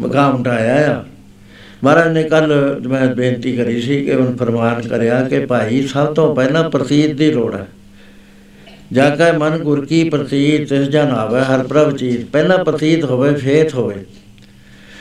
ਮਕਾਮ 0.00 0.42
ਟਾਇਆ 0.42 0.96
ਆ। 0.96 1.04
ਮਹਾਰਾਜ 1.84 2.12
ਨੇ 2.12 2.22
ਕੱਲ 2.22 2.80
ਮੈਂ 2.88 3.14
ਬੇਨਤੀ 3.14 3.56
ਕਰੀ 3.56 3.82
ਸੀ 3.82 4.04
ਕਿ 4.04 4.10
ਉਹਨ 4.10 4.36
ਫਰਮਾਨ 4.36 4.88
ਕਰਿਆ 4.88 5.28
ਕਿ 5.28 5.46
ਭਾਈ 5.46 5.82
ਸਭ 5.82 6.14
ਤੋਂ 6.14 6.36
ਪਹਿਲਾਂ 6.36 6.70
ਪ੍ਰਤੀਤ 6.70 7.14
ਦੀ 7.14 7.32
ਲੋੜ 7.32 7.54
ਹੈ। 7.54 7.66
ਜਾ 8.92 9.10
ਕੇ 9.10 9.38
ਮਨ 9.38 9.58
ਗੁਰ 9.58 9.86
ਕੀ 9.86 10.08
ਪ੍ਰਤੀਤ 10.08 10.68
ਤਿਸ 10.68 10.88
ਜਨ 10.88 11.10
ਆਵੇ 11.10 11.40
ਹਰ 11.40 11.66
ਪ੍ਰਭ 11.66 11.96
ਚੀਤ। 11.96 12.24
ਪਹਿਲਾਂ 12.24 12.64
ਪ੍ਰਤੀਤ 12.64 13.04
ਹੋਵੇ 13.04 13.34
ਫੇਥ 13.34 13.74
ਹੋਵੇ। 13.74 14.06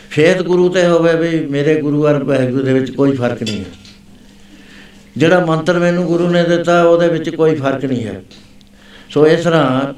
ਫੇਥ 0.10 0.42
ਗੁਰੂ 0.42 0.70
ਤੇ 0.70 0.88
ਹੋਵੇ 0.88 1.16
ਵੀ 1.16 1.46
ਮੇਰੇ 1.46 1.82
ਗੁਰੂ 1.82 2.08
ਅਰ 2.08 2.24
ਵਾਹਿਗੁਰੂ 2.24 2.64
ਦੇ 2.64 2.74
ਵਿੱਚ 2.74 2.92
ਕੋਈ 2.92 3.16
ਫ਼ਰਕ 3.16 3.44
ਨਹੀਂ 3.44 3.60
ਹੈ। 3.60 3.72
ਜਿਹੜਾ 5.18 5.46
ਮੰਤਰ 5.46 5.80
ਮੈਨੂੰ 5.80 6.06
ਗੁਰੂ 6.06 6.30
ਨੇ 6.30 6.44
ਦਿੱਤਾ 6.44 6.84
ਉਹਦੇ 6.84 7.08
ਵਿੱਚ 7.08 7.30
ਕੋਈ 7.30 7.56
ਫ਼ਰਕ 7.56 7.86
ਨਹੀਂ 7.86 8.04
ਹੈ। 8.04 8.22
ਸੋ 9.10 9.28
ਇਸ 9.28 9.44
ਤਰ੍ਹਾਂ 9.44 9.94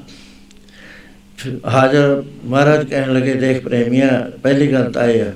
ਹਾਜ਼ਰ 1.66 2.22
ਮਹਾਰਾਜ 2.44 2.90
ਕਹਿਣ 2.90 3.14
ਲੱਗੇ, 3.14 3.34
ਦੇਖ 3.34 3.62
ਪ੍ਰੇਮੀਆਂ, 3.62 4.38
ਪਹਿਲੀ 4.38 4.72
ਗੱਲ 4.72 4.92
ਤਾਂ 4.92 5.04
ਇਹ 5.04 5.20
ਹੈ 5.20 5.34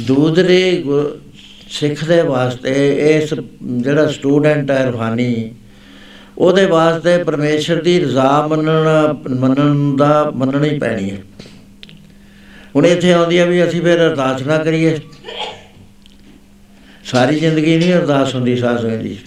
ਦੂਸਰੇ 0.00 0.82
ਗੁ- 0.86 1.18
ਸਿੱਖ 1.70 2.04
ਦੇ 2.04 2.22
ਵਾਸਤੇ 2.22 2.96
ਇਸ 3.16 3.34
ਜਿਹੜਾ 3.64 4.06
ਸਟੂਡੈਂਟ 4.06 4.70
ਹੈ 4.70 4.90
ਰੂਹਾਨੀ, 4.90 5.54
ਉਹਦੇ 6.38 6.66
ਵਾਸਤੇ 6.66 7.24
ਪਰਮੇਸ਼ਰ 7.24 7.82
ਦੀ 7.82 8.00
ਰਜ਼ਾ 8.00 8.46
ਮੰਨਣਾ, 8.46 9.18
ਮੰਨਣ 9.40 9.96
ਦਾ 9.96 10.30
ਮੰਨਣੀ 10.34 10.78
ਪੈਣੀ 10.78 11.10
ਹੈ। 11.10 11.16
ਹੁਣ 12.76 12.86
ਇੱਥੇ 12.86 13.12
ਆਉਂਦੀ 13.12 13.38
ਆ 13.38 13.44
ਵੀ 13.44 13.68
ਅਸੀਂ 13.68 13.82
ਫਿਰ 13.82 14.08
ਅਰਦਾਸ 14.08 14.42
ਨਾ 14.42 14.58
ਕਰੀਏ। 14.58 14.98
ਸਾਰੀ 17.04 17.40
ਜ਼ਿੰਦਗੀ 17.40 17.76
ਨਹੀਂ 17.76 17.94
ਅਰਦਾਸ 17.94 18.34
ਹੁੰਦੀ 18.34 18.56
ਸਾਧ 18.56 18.82
ਸੰਗਤ 18.82 19.02
ਦੀ। 19.02 19.18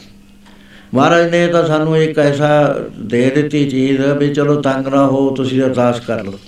ਮਹਾਰਾਜ 0.94 1.30
ਨੇ 1.30 1.48
ਤਾਂ 1.48 1.68
ਸਾਨੂੰ 1.68 1.98
ਇੱਕ 1.98 2.20
ਐਸਾ 2.20 2.80
ਦੇ 3.00 3.30
ਦਿੱਤੀ 3.30 3.70
ਚੀਜ਼ 3.70 4.02
ਵੀ 4.02 4.34
ਚਲੋ 4.34 4.62
ਤੰਗ 4.62 4.88
ਨਾ 4.88 5.06
ਹੋ, 5.06 5.36
ਤੁਸੀਂ 5.36 5.62
ਅਰਦਾਸ 5.62 6.00
ਕਰ 6.00 6.24
ਲਓ। 6.24 6.40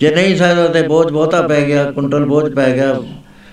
ਜੇ 0.00 0.14
ਨਹੀਂ 0.14 0.36
ਸਕਦਾ 0.36 0.66
ਤੇ 0.66 0.82
ਬੋਝ 0.82 1.12
ਬਹੁਤਾ 1.12 1.42
ਪੈ 1.42 1.60
ਗਿਆ, 1.60 1.90
ਕੁੰਟਲ 1.90 2.24
ਬੋਝ 2.24 2.54
ਪੈ 2.54 2.74
ਗਿਆ, 2.74 3.00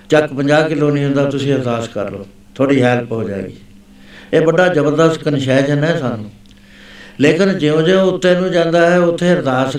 ਚੱਕ 0.10 0.34
50 0.34 0.69
ਕਿਲੋ 0.69 0.89
ਨਹੀਂ 0.89 1.05
ਹੁੰਦਾ, 1.05 1.25
ਤੁਸੀਂ 1.25 1.53
ਅਰਦਾਸ 1.53 1.88
ਕਰ 1.88 2.12
ਲਓ 2.12 2.25
ਥੋੜੀ 2.55 2.82
ਹੈਲਪ 2.82 3.12
ਹੋ 3.12 3.23
ਜਾਏਗੀ। 3.23 3.53
ਇਹ 4.34 4.41
ਵੱਡਾ 4.41 4.67
ਜ਼ਬਰਦਸਤ 4.67 5.23
ਕਨਸ਼ੈਜਨ 5.23 5.84
ਹੈ 5.84 5.97
ਸਾਨੂੰ। 5.97 6.32
ਲੇਕਿਨ 7.19 7.58
ਜਿਉਂ-ਜਿਉਂ 7.58 8.01
ਉੱਤੇ 8.01 8.36
ਨੂੰ 8.36 8.51
ਜਾਂਦਾ 8.51 8.89
ਹੈ, 8.89 8.99
ਉੱਥੇ 8.99 9.34
ਅਰਦਾਸ 9.34 9.77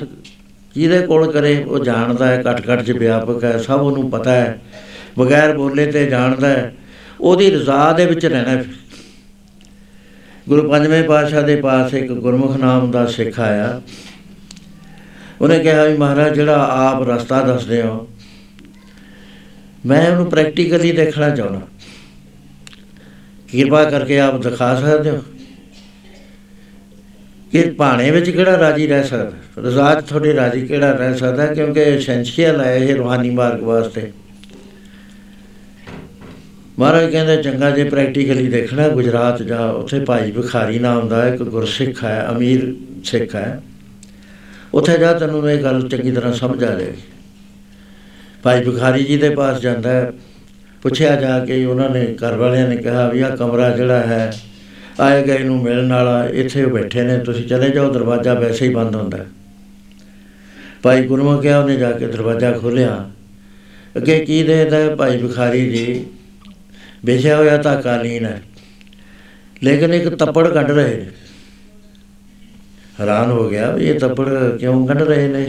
ਜਿਹਦੇ 0.75 1.07
ਕੋਲ 1.07 1.33
ਕਰੇ, 1.33 1.65
ਉਹ 1.65 1.85
ਜਾਣਦਾ 1.85 2.27
ਹੈ, 2.27 2.43
ਘਟ-ਘਟ 2.43 2.83
ਚ 2.83 2.91
ਵਿਆਪਕ 2.91 3.45
ਹੈ, 3.45 3.59
ਸਭ 3.59 3.81
ਉਹਨੂੰ 3.83 4.11
ਪਤਾ 4.11 4.31
ਹੈ। 4.31 4.63
ਬਗੈਰ 5.19 5.57
ਬੋਲੇ 5.57 5.87
ਤੇ 5.87 6.07
ਜਾਣਦਾ 6.07 6.49
ਹੈ। 6.49 6.75
ਉਹਦੀ 7.21 7.51
ਰਜ਼ਾ 7.51 7.93
ਦੇ 7.93 8.07
ਵਿੱਚ 8.07 8.27
ਰਹਿਣਾ 8.27 8.51
ਹੈ। 8.51 8.65
ਗੁਰੂ 10.49 10.71
ਪੰਜਵੇਂ 10.71 11.03
ਪਾਤਸ਼ਾਹ 11.05 11.43
ਦੇ 11.43 11.57
ਪਾਸ 11.57 11.95
ਇੱਕ 11.95 12.13
ਗੁਰਮੁਖ 12.13 12.57
ਨਾਮ 12.57 12.91
ਦਾ 12.91 13.07
ਸਿੱਖ 13.07 13.41
ਆਇਆ। 13.41 13.83
ਉਹਨੇ 15.41 15.59
ਕਿਹਾ 15.59 15.85
ਵੀ 15.85 15.97
ਮਹਾਰਾਜ, 15.97 16.35
ਜਿਹੜਾ 16.35 16.69
ਆਪ 16.71 17.09
ਰਸਤਾ 17.09 17.43
ਦੱਸਦੇ 17.43 17.83
ਹੋ, 17.83 18.09
ਮੈਂ 19.87 20.11
ਉਹਨੂੰ 20.11 20.27
ਪ੍ਰੈਕਟੀਕਲੀ 20.27 20.93
ਦੇਖਣਾ 20.93 21.31
ਚਾਹੁੰਦਾ। 21.31 21.61
ਕਿਰਪਾ 23.49 23.85
ਕਰਕੇ 23.85 24.21
ਆਪ 24.21 24.43
ਦਿਖਾ 24.43 24.75
ਸਕਦੇ 24.81 25.11
ਹੋ 25.11 25.23
ਕਿ 27.53 27.71
ਭਾਣੇ 27.71 28.11
ਵਿੱਚ 28.11 28.31
ਕਿਹੜਾ 28.31 28.59
ਰਾਜੀ 28.59 28.87
ਰਹਿ 28.87 29.05
ਸਕਦਾ? 29.05 29.33
ਰਜ਼ਾ 29.59 29.95
'ਚ 29.95 30.05
ਤੁਹਾਡੇ 30.05 30.35
ਰਾਜੀ 30.37 30.67
ਕਿਹੜਾ 30.67 30.93
ਰਹਿ 30.93 31.17
ਸਕਦਾ? 31.17 31.47
ਕਿਉਂਕਿ 31.47 31.81
ਐਸੈਂਸ਼ੀਅਲ 31.81 32.61
ਹੈ, 32.61 32.77
ਇਹ 32.77 32.97
ਰੂਹਾਨੀ 32.97 33.31
ਮਾਰਗ 33.31 33.63
ਵਾਸਤੇ। 33.63 34.13
ਮਹਾਰਾਜ 36.81 37.11
ਕਹਿੰਦੇ 37.13 37.37
ਚੰਗਾ 37.37 37.71
ਜੇ 37.71 37.83
ਪ੍ਰੈਕਟੀਕਲੀ 37.85 38.47
ਦੇਖਣਾ 38.49 38.89
ਗੁਜਰਾਤ 38.89 39.43
ਜਾ 39.43 39.59
ਉੱਥੇ 39.71 39.99
ਭਾਈ 40.01 40.31
ਭਿਖਾਰੀ 40.33 40.79
ਨਾਮ 40.79 41.09
ਦਾ 41.09 41.27
ਇੱਕ 41.29 41.43
ਗੁਰਸਿੱਖ 41.43 42.03
ਹੈ, 42.05 42.27
ਅਮੀਰ 42.31 42.75
ਸਿੱਖ 43.05 43.35
ਹੈ, 43.35 43.61
ਉੱਥੇ 44.75 44.97
ਜਾ 44.99 45.13
ਤੈਨੂੰ 45.13 45.51
ਇਹ 45.51 45.63
ਗੱਲ 45.63 45.89
ਚੰਗੀ 45.89 46.11
ਤਰ੍ਹਾਂ 46.11 46.33
ਸਮਝ 46.33 46.63
ਆ 46.65 46.75
ਜਾਏਗੀ। 46.75 47.03
ਭਾਈ 48.43 48.65
ਭਿਖਾਰੀ 48.65 49.05
ਜੀ 49.05 49.17
ਦੇ 49.17 49.29
ਪਾਸ 49.31 49.61
ਜਾਂਦਾ 49.61 49.91
ਹੈ, 49.91 50.13
ਪੁੱਛਿਆ 50.83 51.15
ਜਾ 51.17 51.39
ਕੇ 51.45 51.65
ਉਹਨਾਂ 51.65 51.89
ਨੇ, 51.91 52.05
ਘਰ 52.15 52.37
ਵਾਲਿਆਂ 52.37 52.69
ਨੇ 52.69 52.77
ਕਿਹਾ 52.77 53.09
ਵੀ 53.09 53.21
ਆਹ 53.21 53.37
ਕਮਰਾ 53.37 53.69
ਜਿਹੜਾ 53.77 53.99
ਹੈ, 54.01 54.33
ਆਏ 55.01 55.23
ਗਏ 55.23 55.39
ਨੂੰ 55.39 55.63
ਮਿਲਣ 55.63 55.93
ਵਾਲਾ, 55.93 56.25
ਇੱਥੇ 56.25 56.65
ਉਹ 56.65 56.71
ਬੈਠੇ 56.71 57.03
ਨੇ, 57.03 57.19
ਤੁਸੀਂ 57.19 57.47
ਚਲੇ 57.49 57.69
ਜਾਓ, 57.71 57.93
ਦਰਵਾਜ਼ਾ 57.93 58.35
ਵੈਸੇ 58.35 58.67
ਹੀ 58.67 58.75
ਬੰਦ 58.75 58.97
ਹੁੰਦਾ 58.97 59.19
ਹੈ। 59.19 59.27
ਭਾਈ 60.83 61.03
ਗੁਰਮੁਖ 61.03 61.43
ਕਿਹਾ, 61.43 61.59
ਉਹਨੇ 61.59 61.77
ਜਾ 61.77 61.91
ਕੇ 61.93 62.07
ਦਰਵਾਜ਼ਾ 62.07 62.53
ਖੋਲ੍ਹਿਆ। 62.53 63.11
ਅੱਗੇ 63.97 64.19
ਕੀ 64.21 64.43
ਦੇਖਦਾ 64.43 64.77
ਹੈ 64.77 64.95
ਭਾਈ 64.97 65.19
ਭਿਖਾਰੀ 65.19 65.69
ਜੀ? 65.71 66.05
ਵਿਛਿਆ 67.05 67.37
ਹੋਇਆ 67.37 67.57
ਤਾਂ 67.57 67.83
ਕਾਲੀਨ 67.83 68.25
ਹੈ। 68.25 68.43
ਲੇਕਿਨ 69.63 69.95
ਇੱਕ 69.95 70.09
ਤੱਪੜ 70.09 70.49
ਕੱਢ 70.49 70.71
ਰਹੇ 70.71 70.97
ਨੇ। 70.97 71.11
ਹੈਰਾਨ 73.01 73.31
ਹੋ 73.31 73.51
ਗਿਆ 73.51 73.71
ਵੀ 73.71 73.85
ਇਹ 73.85 74.01
ਤੱਪੜ 74.01 74.57
ਕਿਉਂ 74.57 74.87
ਕੱਢ 74.87 75.03
ਰਹੇ 75.03 75.29
ਨੇ? 75.29 75.47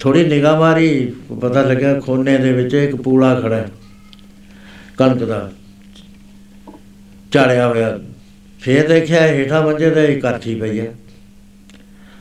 ਥੋੜੀ 0.00 0.24
ਨਿਗਾਹ 0.24 0.60
ਮਾਰੀ, 0.60 1.14
ਪਤਾ 1.40 1.62
ਲੱਗਾ 1.62 2.00
ਖੋਨੇ 2.00 2.38
ਦੇ 2.38 2.52
ਵਿੱਚ 2.52 2.74
ਇੱਕ 2.74 2.96
ਪੂਲਾ 2.96 3.40
ਖੜਾ 3.40 3.56
ਹੈ। 3.56 3.68
ਕਣਕ 4.98 5.24
ਦਾ 5.24 5.52
ਝਾੜਿਆ 7.32 7.68
ਹੋਇਆ। 7.68 7.98
ਫੇਰ 8.60 8.88
ਦੇਖਿਆ 8.88 9.26
ਹੇਠਾਂ 9.26 9.66
ਮੰਜੇ 9.66 9.90
ਤੇ 9.90 10.12
ਇੱਕ 10.12 10.22
ਕਾਠੀ 10.22 10.60
ਪਈ 10.60 10.80
ਹੈ। 10.80 10.94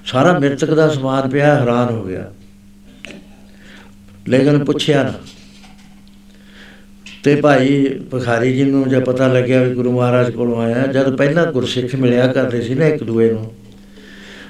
ਸਾਰਾ 0.06 0.40
ਮਿਰਤਕ 0.40 0.74
ਦਾ 0.74 0.90
ਸਮਾਨ 0.90 1.30
ਪਿਆ, 1.30 1.56
ਹੈਰਾਨ 1.56 1.90
ਹੋ 1.90 2.04
ਗਿਆ। 2.04 2.32
ਲੇਕਿਨ 4.28 4.66
ਪੁੱਛਿਆ 4.66 5.04
ਨਾ। 5.04 5.14
ਤੇ 7.26 7.36
ਭਾਈ 7.36 7.86
ਭਿਖਾਰੀ 8.12 8.54
ਜੀ 8.54 8.64
ਨੂੰ 8.64 8.90
ਜਦ 8.90 9.04
ਪਤਾ 9.04 9.28
ਲੱਗਿਆ 9.28 9.64
ਵੀ 9.64 9.76
ਗੁਰੂ 9.76 9.92
ਮਹਾਰਾਜ 9.92 10.32
ਕੋਲੋਂ 10.32 10.62
ਆਇਆ 10.62 10.88
ਜਦ 10.88 11.16
ਪਹਿਲਾਂ 11.16 11.52
ਗੁਰਸਿੱਖ 11.52 11.96
ਮਿਲਿਆ 11.96 12.28
ਕਰਦੇ 12.28 12.62
ਸੀ 12.62 12.74
ਨਾ 12.74 12.86
ਇੱਕ 12.86 13.04
ਦੂਏ 13.04 13.32
ਨੂੰ 13.32 13.52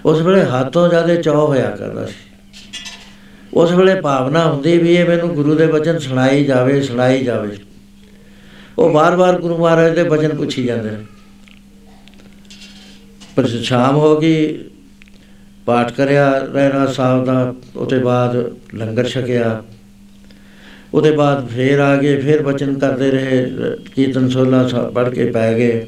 ਉਸ 0.05 0.21
ਵੇਲੇ 0.21 0.41
ਹੱਥੋਂ 0.43 0.89
ਜ਼ਿਆਦਾ 0.89 1.15
ਚਾਹ 1.15 1.35
ਹੋਇਆ 1.35 1.69
ਕਰਦਾ 1.69 2.05
ਸੀ। 2.05 2.13
ਉਸ 3.53 3.71
ਵੇਲੇ 3.71 4.01
ਭਾਵਨਾ 4.01 4.51
ਹੁੰਦੀ 4.51 4.77
ਵੀ 4.77 4.95
ਇਹ 4.95 5.05
ਮੈਨੂੰ 5.05 5.29
ਗੁਰੂ 5.29 5.55
ਦੇ 5.55 5.67
ਬਚਨ 5.67 5.99
ਸੁਣਾਈ 5.99 6.43
ਜਾਵੇ 6.45 6.81
ਸੁਣਾਈ 6.81 7.23
ਜਾਵੇ। 7.23 7.57
ਉਹ 8.77 8.93
ਬਾਰ-ਬਾਰ 8.93 9.39
ਗੁਰੂ 9.39 9.57
ਮਹਾਰਾਜ 9.57 9.95
ਦੇ 9.95 10.03
ਬਚਨ 10.03 10.35
ਪੁੱਛੀ 10.35 10.63
ਜਾਂਦੇ 10.63 10.91
ਨੇ। 10.91 10.97
ਪਰ 13.35 13.47
ਸ਼ਾਮ 13.47 13.95
ਹੋ 13.95 14.19
ਗਈ 14.19 14.65
ਪਾਠ 15.65 15.91
ਕਰਿਆ 15.91 16.37
ਰਹਿਣਾ 16.53 16.85
ਸਾਹਿਬ 16.85 17.25
ਦਾ 17.25 17.53
ਉਹਦੇ 17.75 17.99
ਬਾਅਦ 17.99 18.55
ਲੰਗਰ 18.73 19.07
ਛਕਿਆ। 19.07 19.63
ਉਹਦੇ 20.93 21.11
ਬਾਅਦ 21.11 21.47
ਫੇਰ 21.47 21.79
ਆ 21.79 21.95
ਗਏ, 21.95 22.17
ਫੇਰ 22.17 22.41
ਬਚਨ 22.41 22.79
ਕਰਦੇ 22.79 23.11
ਰਹੇ, 23.11 23.45
ਕੀਰਤਨ 23.95 24.29
ਸੋਲਾ 24.29 24.67
ਸਾਹਿਬ 24.67 24.93
ਪੜ੍ਹ 24.93 25.09
ਕੇ 25.09 25.25
ਪੈ 25.25 25.53
ਗਏ। 25.53 25.87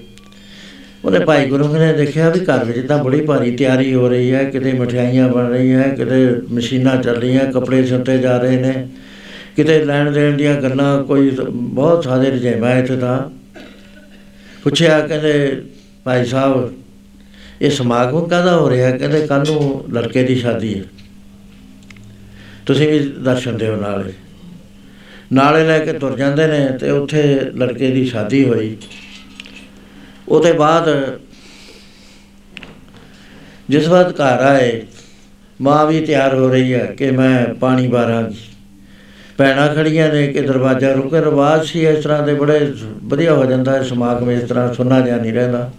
ਉਹਨੇ 1.06 1.20
ਭਾਈ 1.20 1.46
ਗੁਰੂ 1.46 1.78
ਨੇ 1.78 1.94
ਦੇਖਿਆ 1.94 2.30
ਵੀ 2.30 2.40
ਘਰ 2.40 2.66
ਵਿੱਚ 2.66 2.88
ਤਾਂ 2.88 3.04
ਬੜੀ 3.04 3.22
ਭਾਰੀ 3.22 3.56
ਤਿਆਰੀ 3.56 3.94
ਹੋ 3.94 4.10
ਰਹੀ 4.10 4.32
ਹੈ, 4.32 4.44
ਕਿਤੇ 4.44 4.74
ਮਠਿਆਈਆਂ 4.74 5.30
ਬਣ 5.30 5.46
ਰਹੀਆਂ, 5.46 5.84
ਕਿਤੇ 5.84 6.42
ਮਸ਼ੀਨਾਂ 6.52 6.98
ਚੱਲ 6.98 7.16
ਰਹੀਆਂ, 7.16 7.52
ਕੱਪੜੇ 7.52 7.86
ਸੁੱਤੇ 7.86 8.18
ਜਾ 8.18 8.38
ਰਹੇ 8.38 8.58
ਨੇ। 8.58 8.88
ਕਿਤੇ 9.56 9.86
ਲੈਣ 9.86 10.12
ਦੇਣ 10.12 10.38
ਦੀਆਂ 10.38 10.62
ਗੱਲਾਂ 10.62 11.04
ਕੋਈ 11.04 11.38
ਬਹੁਤ 11.52 12.04
ਸਾਰੇ 12.04 12.32
ਰਜੇਵਾ 12.32 12.74
ਇੱਥੇ 12.74 12.98
ਤਾਂ। 12.98 13.30
ਪੁੱਛਿਆ, 14.64 15.00
ਕਹਿੰਦੇ 15.08 15.62
ਭਾਈ 16.04 16.26
ਸਾਹਿਬ, 16.26 16.74
ਇਹ 17.62 17.72
ਸਮਾਗਮ 17.72 18.28
ਕਾਹਦਾ 18.28 18.58
ਹੋ 18.58 18.70
ਰਿਹਾ? 18.70 18.98
ਕਹਿੰਦੇ 18.98 19.28
ਕੱਲ 19.28 19.44
ਨੂੰ 19.48 19.86
ਲੜਕੇ 19.94 20.24
ਦੀ 20.24 20.36
ਸ਼ਾਦੀ 20.36 20.80
ਹੈ। 20.80 20.84
ਤੁਸੀਂ 22.66 22.88
ਵੀ 22.88 23.00
ਦਰਸ਼ਨ 23.00 23.58
ਦਿਓ 23.58 23.76
ਨਾਲੇ। 23.76 24.14
ਨਾਲੇ 25.34 25.64
ਲੈ 25.64 25.80
ਕੇ 25.80 25.94
ਤੁਰ 25.94 26.18
ਜਾਂਦੇ 26.18 26.48
ਨੇ 26.48 26.68
ਤੇ 26.78 26.90
ਉੱਥੇ 26.90 27.40
ਲੜਕੇ 27.56 27.92
ਦੀ 27.92 28.06
ਸ਼ਾਦੀ 28.06 28.50
ਹੋਈ। 28.50 28.78
ਉਹਦੇ 30.30 30.52
ਬਾਅਦ 30.52 31.20
ਜਿਸ 33.70 33.88
ਵਾਰ 33.88 34.12
ਘਰ 34.12 34.44
ਆਏ, 34.44 34.82
ਮਾਂ 35.62 35.86
ਵੀ 35.86 36.06
ਤਿਆਰ 36.06 36.36
ਹੋ 36.36 36.48
ਰਹੀ 36.50 36.74
ਹੈ 36.74 36.86
ਕਿ 36.86 37.12
ਮੈਂ 37.12 37.54
ਪਾਣੀ 37.54 37.88
ਬਾਰਾਂਗੀ 37.88 38.38
ਪੈਣਾ 39.38 39.68
ਖੜੀਆਂ 39.68 40.14
ਨੇ 40.14 40.28
ਕਿ 40.28 40.42
ਦਰਵਾਜ਼ਾ 40.42 40.92
ਰੁਕੇ, 40.92 41.20
ਰਵਾਜ 41.20 41.68
ਸੀ 41.68 41.86
ਇਸ 41.86 42.04
ਤਰ੍ਹਾਂ 42.04 42.24
ਦੇ 42.24 42.34
ਬੜੇ 42.34 42.74
ਵਧੀਆ 43.04 43.34
ਹੋ 43.34 43.46
ਜਾਂਦਾ 43.46 43.72
ਹੈ, 43.72 43.84
ਸਮਾਗਮ 43.84 44.32
ਇਸ 44.32 44.44
ਤਰ੍ਹਾਂ 44.44 44.74
ਸੁਣਨਾ 44.74 45.02
ਜਾਂ 45.02 45.18
ਨਹੀਂ 45.18 45.34
ਰਹਿੰਦਾ। 45.34 45.72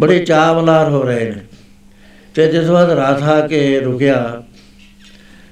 ਬੜੇ 0.00 0.18
ਚਾਵਲਾਰ 0.18 0.88
ਹੋ 0.88 1.02
ਰਹੇ 1.02 1.24
ਨੇ। 1.24 1.40
ਤੇ 2.34 2.46
ਜਿਸ 2.52 2.64
ਵਾਰ 2.64 2.86
ਰਾਤ 2.86 3.22
ਆ 3.22 3.46
ਕੇ 3.46 3.80
ਰੁਕਿਆ, 3.80 4.42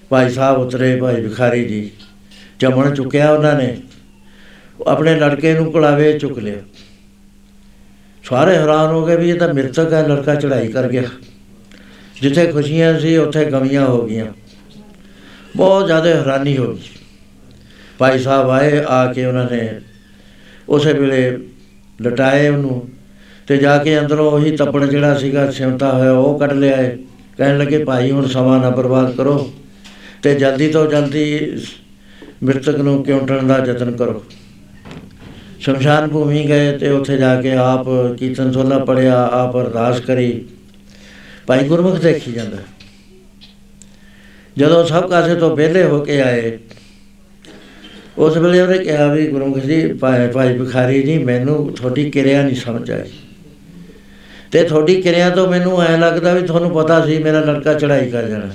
ਭਾਈ 0.08 0.30
ਸਾਹਿਬ 0.30 0.58
ਉਤਰੇ, 0.58 0.96
ਭਾਈ 0.96 1.22
ਭਿਖਾਰੀ 1.22 1.64
ਜੀ। 1.64 1.90
ਚਮਣ 2.62 2.94
ਚੁੱਕਿਆ 2.94 3.32
ਉਹਨਾਂ 3.32 3.54
ਨੇ। 3.54 3.76
ਆਪਣੇ 4.86 5.14
ਲੜਕੇ 5.14 5.54
ਨੂੰ 5.54 5.72
ਕੁਲਾਵੇ 5.72 6.18
ਚੁੱਕ 6.18 6.38
ਲਿਆ। 6.38 6.56
ਸਾਰੇ 8.24 8.56
ਹੈਰਾਨ 8.56 8.90
ਹੋ 8.90 9.06
ਗਏ 9.06 9.16
ਵੀ 9.16 9.30
ਇਹ 9.30 9.34
ਤਾਂ 9.34 9.54
ਮਿਰਤਕ 9.54 9.92
ਹੈ 9.92 10.08
ਲੜਕਾ 10.08 10.34
ਚੜਾਈ 10.34 10.68
ਕਰ 10.68 10.88
ਗਿਆ। 10.88 11.02
ਜਿੱਥੇ 12.22 12.46
ਖੁਸ਼ੀਆਂ 12.46 13.00
ਸੀ 13.00 13.16
ਉੱਥੇ 13.16 13.44
ਗਮੀਆਂ 13.44 13.86
ਹੋ 13.86 14.06
ਗਈਆਂ। 14.06 14.26
ਬਹੁਤ 15.56 15.86
ਜ਼ਿਆਦਾ 15.86 16.08
ਹੈਰਾਨੀ 16.08 16.56
ਹੋ 16.56 16.72
ਗਈ। 16.72 16.82
ਭਾਈ 17.98 18.18
ਸਾਹਿਬ 18.18 18.50
ਆਏ 18.50 18.84
ਆ 18.88 19.12
ਕੇ 19.12 19.24
ਉਹਨਾਂ 19.24 19.46
ਨੇ 19.50 19.80
ਉਸੇ 20.68 20.92
ਵੇਲੇ 20.92 21.38
ਲਟਾਏ 22.02 22.48
ਉਹਨੂੰ 22.48 22.88
ਤੇ 23.46 23.56
ਜਾ 23.56 23.78
ਕੇ 23.78 23.98
ਅੰਦਰੋਂ 23.98 24.30
ਉਹੀ 24.30 24.56
ਤੱਪੜ 24.56 24.84
ਜਿਹੜਾ 24.84 25.14
ਸੀਗਾ 25.14 25.50
ਸਿਮਟਾ 25.50 25.92
ਹੋਇਆ 25.92 26.12
ਉਹ 26.12 26.38
ਕੱਢ 26.38 26.52
ਲਿਆਏ। 26.52 26.96
ਕਹਿਣ 27.38 27.58
ਲੱਗੇ 27.58 27.84
ਭਾਈ 27.84 28.10
ਹੁਣ 28.10 28.26
ਸਮਾਂ 28.26 28.60
ਨਾ 28.60 28.70
ਬਰਬਾਦ 28.70 29.16
ਕਰੋ 29.16 29.52
ਤੇ 30.22 30.34
ਜਲਦੀ 30.34 30.68
ਤੋਂ 30.68 30.86
ਜਲਦੀ 30.86 31.56
ਮ੍ਰਿਤਕ 32.42 32.76
ਨੂੰ 32.76 33.02
ਕਿਉਂਟਣ 33.04 33.46
ਦਾ 33.46 33.58
ਯਤਨ 33.66 33.90
ਕਰੋ? 33.92 34.22
ਸ਼ਮਸ਼ਾਨ 35.60 36.08
ਭੂਮੀ 36.08 36.44
ਗਏ 36.48 36.76
ਤੇ 36.78 36.88
ਉੱਥੇ 36.90 37.16
ਜਾ 37.16 37.40
ਕੇ 37.42 37.52
ਆਪ 37.54 37.88
ਕੀਰਤਨ 38.18 38.52
ਸੋਲਾ 38.52 38.78
ਪੜਿਆ 38.78 39.22
ਆਪ 39.32 39.56
ਅਰਦਾਸ 39.56 40.00
ਕਰੀ। 40.00 40.44
ਭਾਈ 41.46 41.66
ਗੁਰਮੁਖ 41.68 41.98
ਦੇਖੀ 41.98 42.32
ਜਾਂਦਾ 42.32 42.56
ਜਦੋਂ 44.56 44.84
ਸਭ 44.86 45.08
ਕਾਸੇ 45.10 45.34
ਤੋਂ 45.34 45.54
ਵਿਹਲੇ 45.56 45.84
ਹੋ 45.84 46.00
ਕੇ 46.00 46.20
ਆਏ, 46.20 46.58
ਉਸ 48.18 48.36
ਵੇਲੇ 48.36 48.60
ਉਹਨੇ 48.60 48.78
ਕਿਹਾ 48.78 49.06
ਵੀ 49.06 49.26
ਗੁਰਮੁਖ 49.26 49.58
ਜੀ, 49.58 49.92
ਭਾਈ 49.92 50.28
ਭਾਈ 50.28 50.58
ਭਿਖਾਰੀ 50.58 51.02
ਜੀ, 51.02 51.18
ਮੈਨੂੰ 51.18 51.72
ਤੁਹਾਡੀ 51.72 52.10
ਕਿਰਿਆ 52.10 52.42
ਨਹੀਂ 52.42 52.56
ਸਮਝ 52.56 52.90
ਆਈ। 52.90 53.10
ਤੇ 54.52 54.62
ਤੁਹਾਡੀ 54.62 55.00
ਕਿਰਿਆ 55.02 55.30
ਤੋਂ 55.30 55.46
ਮੈਨੂੰ 55.48 55.80
ਐ 55.82 55.96
ਲੱਗਦਾ 55.98 56.32
ਵੀ 56.34 56.46
ਤੁਹਾਨੂੰ 56.46 56.70
ਪਤਾ 56.70 57.04
ਸੀ 57.06 57.18
ਮੇਰਾ 57.18 57.40
ਲੜਕਾ 57.40 57.74
ਚੜਾਈ 57.74 58.10
ਕਰ 58.10 58.28
ਜਾਣਾ। 58.28 58.48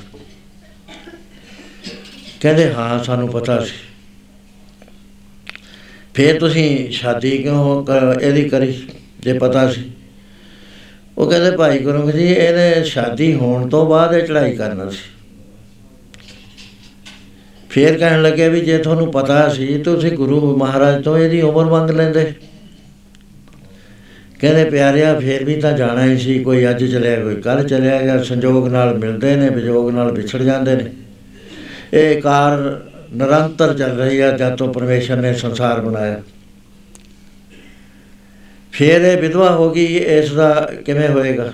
ਕਹਿੰਦੇ, 2.41 2.73
ਹਾਂ, 2.73 3.04
ਸਾਨੂੰ 3.04 3.28
ਪਤਾ 3.28 3.60
ਸੀ। 3.60 3.71
ਫੇਰ 6.13 6.39
ਤੁਸੀਂ 6.39 6.91
ਸ਼ਾਦੀ 6.91 7.38
ਕਿਉਂ 7.38 7.86
ਕਰ- 7.86 8.19
ਇਹਦੀ 8.19 8.50
ਕਰੀ, 8.50 8.89
ਜੇ 9.19 9.34
ਪਤਾ 9.34 9.71
ਸੀ? 9.71 9.82
ਉਹ 11.17 11.30
ਕਹਿੰਦੇ, 11.30 11.58
ਭਾਈ 11.58 11.80
ਗੁਰਮੁਖ 11.80 12.10
ਜੀ 12.10 12.26
ਇਹਨੇ 12.26 12.84
ਸ਼ਾਦੀ 12.84 13.34
ਹੋਣ 13.34 13.69
ਤੋਂ 13.69 13.89
ਬਾਅਦ 13.89 14.13
ਇਹ 14.13 14.28
ਚੜਾਈ 14.28 14.56
ਕਰਨਾ 14.56 14.89
ਸੀ। 14.89 14.97
ਫੇਰ 17.69 17.97
ਕਹਿਣ 17.97 18.21
ਲੱਗੇ 18.21 18.50
ਵੀ, 18.50 18.62
ਜੇ 18.62 18.78
ਤੁਹਾਨੂੰ 18.78 19.12
ਪਤਾ 19.12 19.50
ਸੀ, 19.50 19.78
ਤੁਸੀਂ 19.78 20.12
ਗੁਰੂ 20.12 20.58
ਮਹਾਰਾਜ 20.58 21.04
ਤੋਂ 21.04 21.17
ਇਹਦੀ 21.17 21.41
ਉਮਰ 21.41 21.65
ਮੰਗ 21.65 21.89
ਲੈਂਦੇ। 21.89 22.34
ਕਹਿੰਦੇ, 24.39 24.65
ਪਿਆਰਿਆ, 24.65 25.19
ਫੇਰ 25.19 25.43
ਵੀ 25.43 25.56
ਤਾਂ 25.56 25.73
ਜਾਣਾ 25.73 26.06
ਹੀ 26.06 26.17
ਸੀ, 26.17 26.39
ਕੋਈ 26.39 26.69
ਅੱਜ 26.69 26.91
ਚਲਿਆ, 26.91 27.23
ਕੋਈ 27.23 27.36
ਕੱਲ 27.36 27.67
ਚਲਿਆ 27.67 28.02
ਗਿਆ। 28.02 28.23
ਸੰਜੋਗ 28.23 28.67
ਨਾਲ 28.67 28.97
ਮਿਲਦੇ 28.97 29.36
ਨੇ, 29.36 29.50
ਵਿਜੋਗ 29.50 29.91
ਨਾਲ 29.91 30.12
ਵਿਛੜ 30.12 30.38
ਜਾਂਦੇ 30.38 30.76
ਨੇ। 30.76 30.91
ਇਹ 31.93 32.21
ਕਾਰ 32.21 32.82
ਨਿਰੰਤਰ 33.13 33.73
ਚੱਲ 33.73 33.91
ਰਹੀ 33.91 34.21
ਹੈ 34.21 34.38
ਜਦ 34.38 34.56
ਤੋਂ 34.56 34.73
ਪਰਮੇਸ਼ਰ 34.73 35.15
ਨੇ 35.15 35.34
ਸੰਸਾਰ 35.34 35.82
ਬਣਾਇਆ। 35.82 36.21
ਫਿਰ 38.71 39.02
ਇਹ 39.02 39.21
ਵਿਧਵਾ 39.21 39.52
ਹੋ 39.52 39.71
ਗਈ, 39.71 39.86
ਇਸ 39.86 40.34
ਦਾ 40.34 40.71
ਕਿਵੇਂ 40.86 41.10
ਹੋਏਗਾ? 41.10 41.54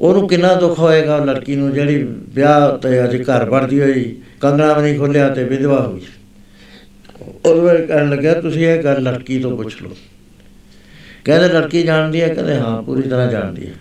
ਉਹਨੂੰ 0.00 0.28
ਕਿੰਨਾ 0.28 0.54
ਦੁੱਖ 0.54 0.78
ਹੋਏਗਾ 0.78 1.16
ਉਹ 1.16 1.26
ਲੜਕੀ 1.26 1.56
ਨੂੰ 1.56 1.72
ਜਿਹੜੀ 1.72 2.02
ਵਿਆਹ 2.12 2.78
ਤੇ 2.78 3.04
ਅਜੇ 3.04 3.18
ਘਰ 3.18 3.50
ਵੜਦੀ 3.50 3.80
ਹੋਈ, 3.80 4.22
ਕੰਗਣਾ 4.40 4.72
ਵੀ 4.72 4.82
ਨਹੀਂ 4.82 4.98
ਖੋਲਿਆ 4.98 5.28
ਤੇ 5.28 5.44
ਵਿਧਵਾ 5.44 5.80
ਹੋ 5.80 5.92
ਗਈ। 5.92 6.06
ਉਹਦੇ 7.46 7.86
ਕਹਿਣ 7.86 8.10
ਲੱਗਾ 8.10 8.34
ਤੁਸੀਂ 8.34 8.66
ਇਹ 8.66 8.82
ਗੱਲ 8.82 9.02
ਲੜਕੀ 9.02 9.38
ਤੋਂ 9.38 9.56
ਪੁੱਛ 9.56 9.82
ਲਓ। 9.82 9.90
ਕਹਿੰਦੇ, 11.24 11.48
ਲੜਕੀ 11.48 11.82
ਜਾਣਦੀ 11.82 12.22
ਹੈ? 12.22 12.28
ਕਹਿੰਦੇ, 12.28 12.54
ਹਾਂ, 12.54 12.82
ਪੂਰੀ 12.82 13.02
ਤਰ੍ਹਾਂ 13.02 13.30
ਜਾਣਦੀ 13.30 13.66
ਹੈ। 13.66 13.72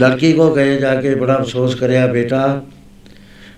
ਲੜਕੀ 0.00 0.32
ਕੋ 0.32 0.54
ਗਏ 0.54 0.76
ਜਾ 0.76 1.00
ਕੇ 1.00 1.14
ਬੜਾ 1.14 1.38
ਅਫਸੋਸ 1.38 1.74
ਕਰਿਆ, 1.74 2.06
ਬੇਟਾ 2.06 2.62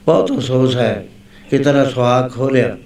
ਬਹੁਤ 0.07 0.33
ਅਫਸੋਸ 0.33 0.77
ਹੈ 0.77 1.07
ਕਿ 1.51 1.59
ਤੇਰਾ 1.59 1.85
ਸੁਆਗ 1.85 2.31
ਖੋਲਿਆ। 2.31 2.79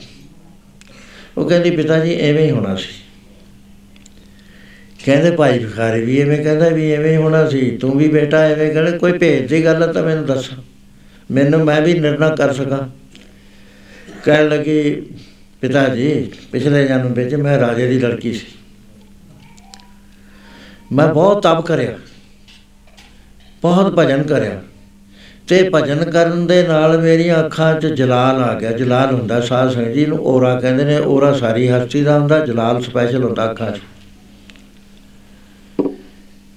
ਉਹ 1.38 1.48
ਕਹਿੰਦੀ 1.48 1.70
ਪਿਤਾ 1.70 2.04
ਜੀ 2.04 2.14
ਐਵੇਂ 2.14 2.44
ਹੀ 2.44 2.50
ਹੋਣਾ 2.50 2.76
ਸੀ। 2.76 2.88
ਕਹਿੰਦੇ, 5.04 5.30
ਭਾਈ 5.30 5.58
ਭਿਖਾਰੀ 5.58 6.04
ਵੀ 6.04 6.20
ਐਵੇਂ 6.20 6.44
ਕਹਿੰਦਾ 6.44 6.68
ਵੀ 6.68 6.92
ਐਵੇਂ 6.92 7.16
ਹੋਣਾ 7.16 7.48
ਸੀ। 7.48 7.70
ਤੂੰ 7.70 7.98
ਵੀ 7.98 8.08
ਬੇਟਾ 8.08 8.38
ਐਵੇਂ 8.38 8.72
ਕਹਿੰਦਾ, 8.72 8.98
ਕੋਈ 8.98 9.12
ਭੇਜ 9.12 9.48
ਦੀ 9.48 9.64
ਗੱਲ 9.64 9.92
ਤਾਂ 9.92 10.02
ਮੈਨੂੰ 10.02 10.26
ਦੱਸ। 10.26 10.50
ਮੈਨੂੰ 11.30 11.64
ਮੈਂ 11.64 11.80
ਵੀ 11.80 11.98
ਨਿਰਣਾ 11.98 12.34
ਕਰ 12.34 12.52
ਸਕਾਂ। 12.52 12.88
ਕਹਿਣ 14.24 14.48
ਲੱਗੀ 14.48 15.06
ਪਿਤਾ 15.60 15.88
ਜੀ 15.88 16.32
ਪਿਛਲੇ 16.52 16.86
ਜਨਮ 16.86 17.12
ਵਿੱਚ 17.12 17.34
ਮੈਂ 17.34 17.60
ਰਾਜੇ 17.60 17.86
ਦੀ 17.86 17.98
ਲੜਕੀ 17.98 18.32
ਸੀ। 18.32 18.46
ਮੈਂ 20.92 21.14
ਬਹੁਤ 21.14 21.42
ਤਪ 21.42 21.66
ਕਰਿਆ। 21.66 21.98
ਬਹੁਤ 23.62 23.94
ਭਜਨ 23.98 24.22
ਕਰਿਆ। 24.22 24.62
ਤੇ 25.50 25.70
ਭਜਨ 25.74 26.10
ਕਰਨ 26.10 26.46
ਦੇ 26.46 26.62
ਨਾਲ 26.62 26.98
ਮੇਰੀਆਂ 26.98 27.46
ਅੱਖਾਂ 27.46 27.80
'ਚ 27.80 27.86
ਜਲਾਲ 27.86 28.42
ਆ 28.42 28.54
ਗਿਆ। 28.54 28.72
ਜਲਾਲ 28.72 29.14
ਹੁੰਦਾ 29.14 29.40
ਸਾਧ 29.40 29.70
ਸੰਗਤ 29.70 29.88
ਜੀ 29.88 30.06
ਨੂੰ 30.06 30.26
ਔਰਾ 30.26 30.60
ਕਹਿੰਦੇ 30.60 30.84
ਨੇ 30.84 30.98
ਔਰਾ 30.98 31.32
ਸਾਰੀ 31.32 31.68
ਹਸਤੀ 31.68 32.02
ਦਾ 32.02 32.18
ਹੁੰਦਾ 32.18 32.46
ਜਲਾਲ 32.46 32.82
ਸਪੈਸ਼ਲ 32.82 33.24
ਹੁੰਦਾ 33.24 33.50
ਅੱਖਾਂ 33.50 33.70
'ਚ। 33.72 33.80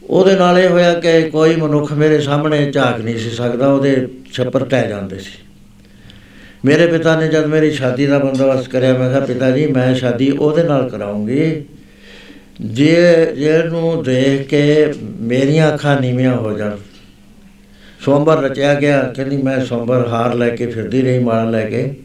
ਉਹਦੇ 0.09 0.35
ਨਾਲ 0.35 0.59
ਇਹ 0.59 0.69
ਹੋਇਆ 0.69 0.93
ਕਿ 0.93 1.29
ਕੋਈ 1.29 1.55
ਮਨੁੱਖ 1.55 1.93
ਮੇਰੇ 1.93 2.19
ਸਾਹਮਣੇ 2.19 2.71
ਝਾਕ 2.71 2.99
ਨਹੀਂ 2.99 3.17
ਸੀ 3.17 3.29
ਸਕਦਾ 3.29 3.67
ਉਹਦੇ 3.67 4.07
ਛੱਪਰ 4.33 4.65
ਟਹਿ 4.65 4.87
ਜਾਂਦੇ 4.87 5.19
ਸੀ। 5.19 5.31
ਮੇਰੇ 6.65 6.87
ਪਿਤਾ 6.87 7.19
ਨੇ 7.19 7.27
ਜਦ 7.27 7.45
ਮੇਰੀ 7.45 7.71
ਸ਼ਾਦੀ 7.71 8.05
ਦਾ 8.05 8.19
ਬੰਦੋਬਸਤ 8.19 8.69
ਕਰਿਆ 8.69 8.93
ਮੈਂ 8.93 9.09
ਕਿਹਾ 9.09 9.19
ਪਿਤਾ 9.19 9.51
ਜੀ 9.51 9.67
ਮੈਂ 9.67 9.95
ਸ਼ਾਦੀ 9.95 10.31
ਉਹਦੇ 10.31 10.63
ਨਾਲ 10.63 10.89
ਕਰਾਉਂਗੀ। 10.89 11.65
ਜੇ 12.61 13.25
ਜਿਹਨੂੰ 13.37 14.03
ਦੇਖ 14.03 14.47
ਕੇ 14.47 14.93
ਮੇਰੀਆਂ 15.21 15.73
ਅੱਖਾਂ 15.73 16.01
ਨੀਵੀਆਂ 16.01 16.37
ਹੋ 16.37 16.57
ਜਾਣ 16.57 16.77
ਸੋਮਵਾਰ 18.05 18.37
ਰਚਿਆ 18.37 18.73
ਗਿਆ, 18.73 19.13
ਕਹਿੰਦੀ 19.15 19.37
ਮੈਂ 19.37 19.65
ਸੋਮਵਾਰ 19.65 20.07
ਹਾਰ 20.07 20.33
ਲੈ 20.33 20.49
ਕੇ 20.49 20.67
ਫਿਰਦੀ 20.67 21.01
ਰਹੀ, 21.01 21.19
ਮਾਲ 21.19 21.51
ਲੈ 21.51 21.65
ਕੇ। 21.65 21.95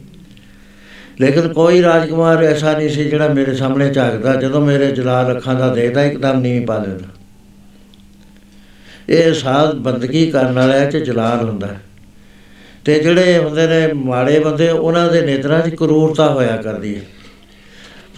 ਲੇਕਿਨ 1.21 1.53
ਕੋਈ 1.53 1.81
ਰਾਜਕੁਮਾਰ 1.81 2.43
ਐਸਾ 2.43 2.77
ਨਹੀਂ 2.77 2.89
ਸੀ 2.89 3.03
ਜਿਹੜਾ 3.03 3.27
ਮੇਰੇ 3.27 3.55
ਸਾਹਮਣੇ 3.55 3.89
ਝਾਕਦਾ, 3.89 4.35
ਜਦੋਂ 4.35 4.61
ਮੇਰੇ 4.61 4.91
ਜਲਾਲ 4.91 5.37
ਅੱਖਾਂ 5.37 5.55
ਦਾ 5.55 5.73
ਦੇਖਦਾ 5.75 6.03
ਇੱਕਦਮ 6.03 6.39
ਨੀਵੀਂ 6.39 6.65
ਪਾ 6.65 6.77
ਦਿੰਦਾ। 6.77 7.05
ਇਹ 9.09 9.33
ਸਾਧ 9.33 9.75
ਬੰਦਗੀ 9.75 10.31
ਕਰਨ 10.31 10.55
ਵਾਲਿਆਂ 10.55 10.91
'ਚ 10.91 10.97
ਜਲਾਲ 10.97 11.49
ਹੁੰਦਾ 11.49 11.67
ਹੈ। 11.67 11.81
ਤੇ 12.85 12.99
ਜਿਹੜੇ 12.99 13.37
ਹੁੰਦੇ 13.37 13.67
ਨੇ 13.67 13.93
ਮਾੜੇ 13.93 14.39
ਬੰਦੇ, 14.39 14.69
ਉਹਨਾਂ 14.69 15.07
ਦੇ 15.07 15.21
ਨੇਤਰਾਂ 15.21 15.61
'ਚ 15.61 15.75
ਕਰੂਰਤਾ 15.75 16.29
ਹੋਇਆ 16.29 16.57
ਕਰਦੀ 16.57 16.95
ਹੈ। 16.95 17.01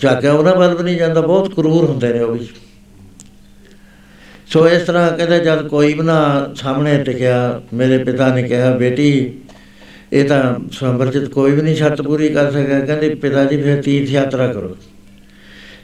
ਝਾਕਿਆ, 0.01 0.33
ਉਹਨਾਂ 0.33 0.55
ਵੱਲ 0.55 0.75
ਵੀ 0.75 0.83
ਨਹੀਂ 0.83 0.97
ਜਾਂਦਾ, 0.97 1.21
ਬਹੁਤ 1.21 1.55
ਕਰੂਰ 1.55 1.85
ਹੁੰਦੇ 1.85 2.13
ਨੇ 2.13 2.19
ਉਹ 2.19 2.33
ਵੀ। 2.33 2.47
ਸੋ 4.53 4.69
ਇਸ 4.69 4.81
ਤਰ੍ਹਾਂ 4.81 5.17
ਕਹਿੰਦੇ 5.17 5.39
ਜਦ 5.39 5.67
ਕੋਈ 5.67 5.93
ਵੀ 5.93 6.01
ਨਾ 6.01 6.49
ਸਾਹਮਣੇ 6.55 7.03
ਟਿਕਿਆ, 7.03 7.61
ਮੇਰੇ 7.73 8.03
ਪਿਤਾ 8.03 8.35
ਨੇ 8.35 8.43
ਕਿਹਾ, 8.43 8.77
ਬੇਟੀ, 8.77 9.31
ਇਹ 10.13 10.25
ਤਾਂ 10.25 10.55
ਸੰਵਰਜਿਤ 10.71 11.29
ਕੋਈ 11.29 11.51
ਵੀ 11.51 11.61
ਨਹੀਂ 11.61 11.75
ਛੱਤ 11.75 12.01
ਪੂਰੀ 12.01 12.29
ਕਰ 12.29 12.51
ਸਕਿਆ। 12.51 12.79
ਕਹਿੰਦੇ, 12.79 13.15
ਪਿਤਾ 13.15 13.45
ਜੀ, 13.45 13.61
ਫਿਰ 13.61 13.81
ਤੀਰਥ 13.81 14.09
ਯਾਤਰਾ 14.09 14.47
ਕਰੋ। 14.47 14.77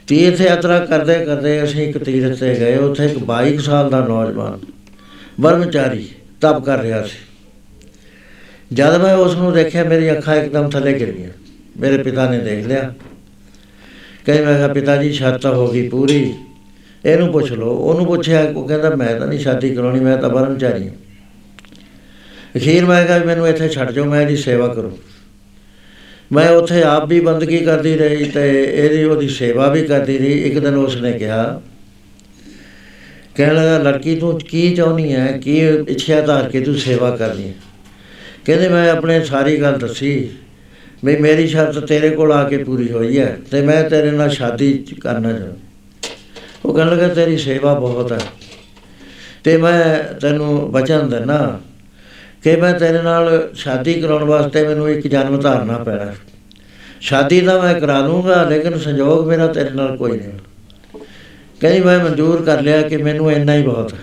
ਤੀਰਥ 0.06 0.40
ਯਾਤਰਾ 0.40 0.78
ਕਰਦੇ 0.78 1.24
ਕਰਦੇ 1.24 1.64
ਅਸੀਂ 1.64 1.88
ਇੱਕ 1.88 1.98
ਤੀਰਥ 1.98 2.38
ਤੇ 2.38 2.54
ਗਏ। 2.54 2.76
ਉੱਥੇ 2.76 3.06
ਇੱਕ 3.06 3.18
22 3.18 3.58
ਸਾਲ 3.58 3.90
ਦਾ 3.90 4.06
ਨੌਜਵਾਨ 4.06 4.58
ਬਰਮਚਾਰੀ 5.40 6.08
ਤਪ 6.40 6.64
ਕਰ 6.64 6.78
ਰਿਹਾ 6.78 7.02
ਸੀ। 7.02 7.18
ਜਦ 8.72 9.02
ਮੈਂ 9.02 9.14
ਉਸ 9.14 9.36
ਨੂੰ 9.36 9.52
ਦੇਖਿਆ, 9.52 9.84
ਮੇਰੀ 9.84 10.12
ਅੱਖਾਂ 10.12 10.36
ਇੱਕਦਮ 10.36 10.70
ਥੱਲੇ 10.70 11.00
ਗਿਰ 11.00 11.12
ਗਈਆਂ। 11.12 11.30
ਮੇਰੇ 11.80 12.02
ਪਿਤਾ 12.02 12.30
ਨੇ 12.30 12.38
ਦੇਖ 12.38 12.66
ਲਿਆ। 12.66 12.94
ਕਹਿੰਦੇ, 14.26 14.44
ਮੈਂ 14.44 14.54
ਕਿਹਾ, 14.54 14.68
ਪਿਤਾ 14.68 15.02
ਜੀ, 15.02 15.12
ਛੱਤ 15.12 15.42
ਤਾਂ 15.42 15.54
ਹੋ 15.54 15.68
ਗਈ 15.68 15.88
ਪੂਰੀ। 15.88 16.34
ਇਹਨੂੰ 17.08 17.32
ਪੁੱਛ 17.32 17.52
ਲਓ। 17.52 17.70
ਉਹਨੂੰ 17.70 18.06
ਪੁੱਛਿਆ 18.06 18.42
ਉਹ 18.56 18.68
ਕਹਿੰਦਾ 18.68 18.90
ਮੈਂ 18.90 19.14
ਤਾਂ 19.20 19.26
ਨਹੀਂ 19.26 19.38
ਸ਼ਾਦੀ 19.38 19.74
ਕਰਾਉਣੀ 19.74 20.00
ਮੈਂ 20.00 20.16
ਤਾਂ 20.16 20.30
ਬਰਮਚਾਰੀ 20.30 20.88
ਹਾਂ। 20.88 20.94
ਅਖੀਰ 22.56 22.84
ਮੈਂ 22.84 23.04
ਕਿਹਾ 23.06 23.18
ਵੀ 23.18 23.26
ਮੈਨੂੰ 23.26 23.48
ਇੱਥੇ 23.48 23.68
ਛੱਡ 23.68 23.90
ਜਾਓ 23.90 24.04
ਮੈਂ 24.04 24.20
ਇਹਦੀ 24.22 24.36
ਸੇਵਾ 24.36 24.68
ਕਰੂੰ। 24.68 24.98
ਮੈਂ 26.32 26.48
ਉੱਥੇ 26.50 26.82
ਆਪ 26.82 27.08
ਵੀ 27.08 27.20
ਬੰਦਗੀ 27.20 27.58
ਕਰਦੀ 27.58 27.96
ਰਹੀ 27.96 28.24
ਤੇ 28.24 28.64
ਇਹਦੀ 28.64 29.04
ਉਹਦੀ 29.04 29.28
ਸੇਵਾ 29.28 29.68
ਵੀ 29.68 29.82
ਕਰਦੀ 29.82 30.18
ਰਹੀ। 30.18 30.32
ਇੱਕ 30.42 30.58
ਦਿਨ 30.58 30.76
ਉਸਨੇ 30.76 31.12
ਕਿਹਾ 31.12 31.60
ਕਹਿਣ 33.36 33.54
ਲੱਗਾ 33.54 33.78
ਲੜਕੀ 33.78 34.16
ਤੂੰ 34.16 34.38
ਕੀ 34.40 34.74
ਚਾਹੁੰਦੀ 34.74 35.12
ਹੈ 35.14 35.26
ਕੀ 35.32 35.58
ਇੱਛਾ 35.88 36.20
ਧਾਰ 36.20 36.48
ਕੇ 36.48 36.60
ਤੂੰ 36.60 36.74
ਸੇਵਾ 36.74 37.10
ਕਰਨੀ 37.16 37.48
ਹੈ 37.48 37.54
ਕਹਿੰਦੇ 38.46 38.68
ਮੈਂ 38.68 38.90
ਆਪਣੇ 38.90 39.24
ਸਾਰੀ 39.24 39.56
ਗੱਲ 39.56 39.78
ਦੱਸੀ। 39.78 40.30
ਵੀ 41.04 41.16
ਮੇਰੀ 41.16 41.46
ਸ਼ਰਤ 41.46 41.78
ਤੇਰੇ 41.78 42.10
ਕੋਲ 42.10 42.32
ਆ 42.32 42.42
ਕੇ 42.48 42.56
ਪੂਰੀ 42.58 42.90
ਹੋਈ 42.92 43.18
ਹੈ 43.18 43.36
ਤੇ 43.50 43.60
ਮੈਂ 43.62 43.82
ਤੇਰੇ 43.90 44.10
ਨਾਲ 44.10 44.30
ਸ਼ਾਦੀ 44.30 44.72
ਕਰਨਾ 45.00 45.32
ਚਾਹੁੰਦਾ। 45.32 45.67
ਉਹ 46.64 46.74
ਕਹਿਣ 46.74 46.88
ਲੱਗਾ 46.88 47.08
ਤੇਰੀ 47.08 47.36
ਸੇਵਾ 47.36 47.74
ਬਹੁਤ 47.74 48.12
ਹੈ। 48.12 48.20
ਤੇ 49.44 49.56
ਮੈਂ 49.56 50.14
ਤੈਨੂੰ 50.20 50.72
ਵਚਨ 50.72 51.10
ਦਿੰਦਾ 51.10 51.60
ਕਿ 52.44 52.56
ਮੈਂ 52.56 52.74
ਤੇਰੇ 52.74 53.02
ਨਾਲ 53.02 53.48
ਸ਼ਾਦੀ 53.54 53.94
ਕਰਾਉਣ 53.94 54.24
ਵਾਸਤੇ 54.24 54.68
ਮੈਨੂੰ 54.68 54.90
ਇੱਕ 54.90 55.06
ਜਨਮ 55.06 55.40
ਧਾਰਨਾ 55.40 55.78
ਪੈਣਾ 55.78 56.14
ਸ਼ਾਦੀ 57.00 57.40
ਤਾਂ 57.40 57.62
ਮੈਂ 57.62 57.74
ਕਰਾ 57.74 58.06
ਲੂੰਗਾ 58.06 58.42
ਲੇਕਿਨ 58.42 58.78
ਸੰਜੋਗ 58.78 59.28
ਮੇਰਾ 59.28 59.46
ਤੇਰੇ 59.46 59.70
ਨਾਲ 59.70 59.96
ਕੋਈ 59.96 60.18
ਨਹੀਂ। 60.18 60.30
ਕਹਿੰਦੀ, 61.60 61.80
ਮੈਂ 61.80 61.98
ਮਨਜ਼ੂਰ 61.98 62.42
ਕਰ 62.42 62.60
ਲਿਆ 62.60 62.82
ਕਿ 62.82 62.96
ਮੈਨੂੰ 62.96 63.32
ਇੰਨਾ 63.32 63.54
ਹੀ 63.54 63.62
ਬਹੁਤ 63.62 63.94
ਹੈ। 63.94 63.98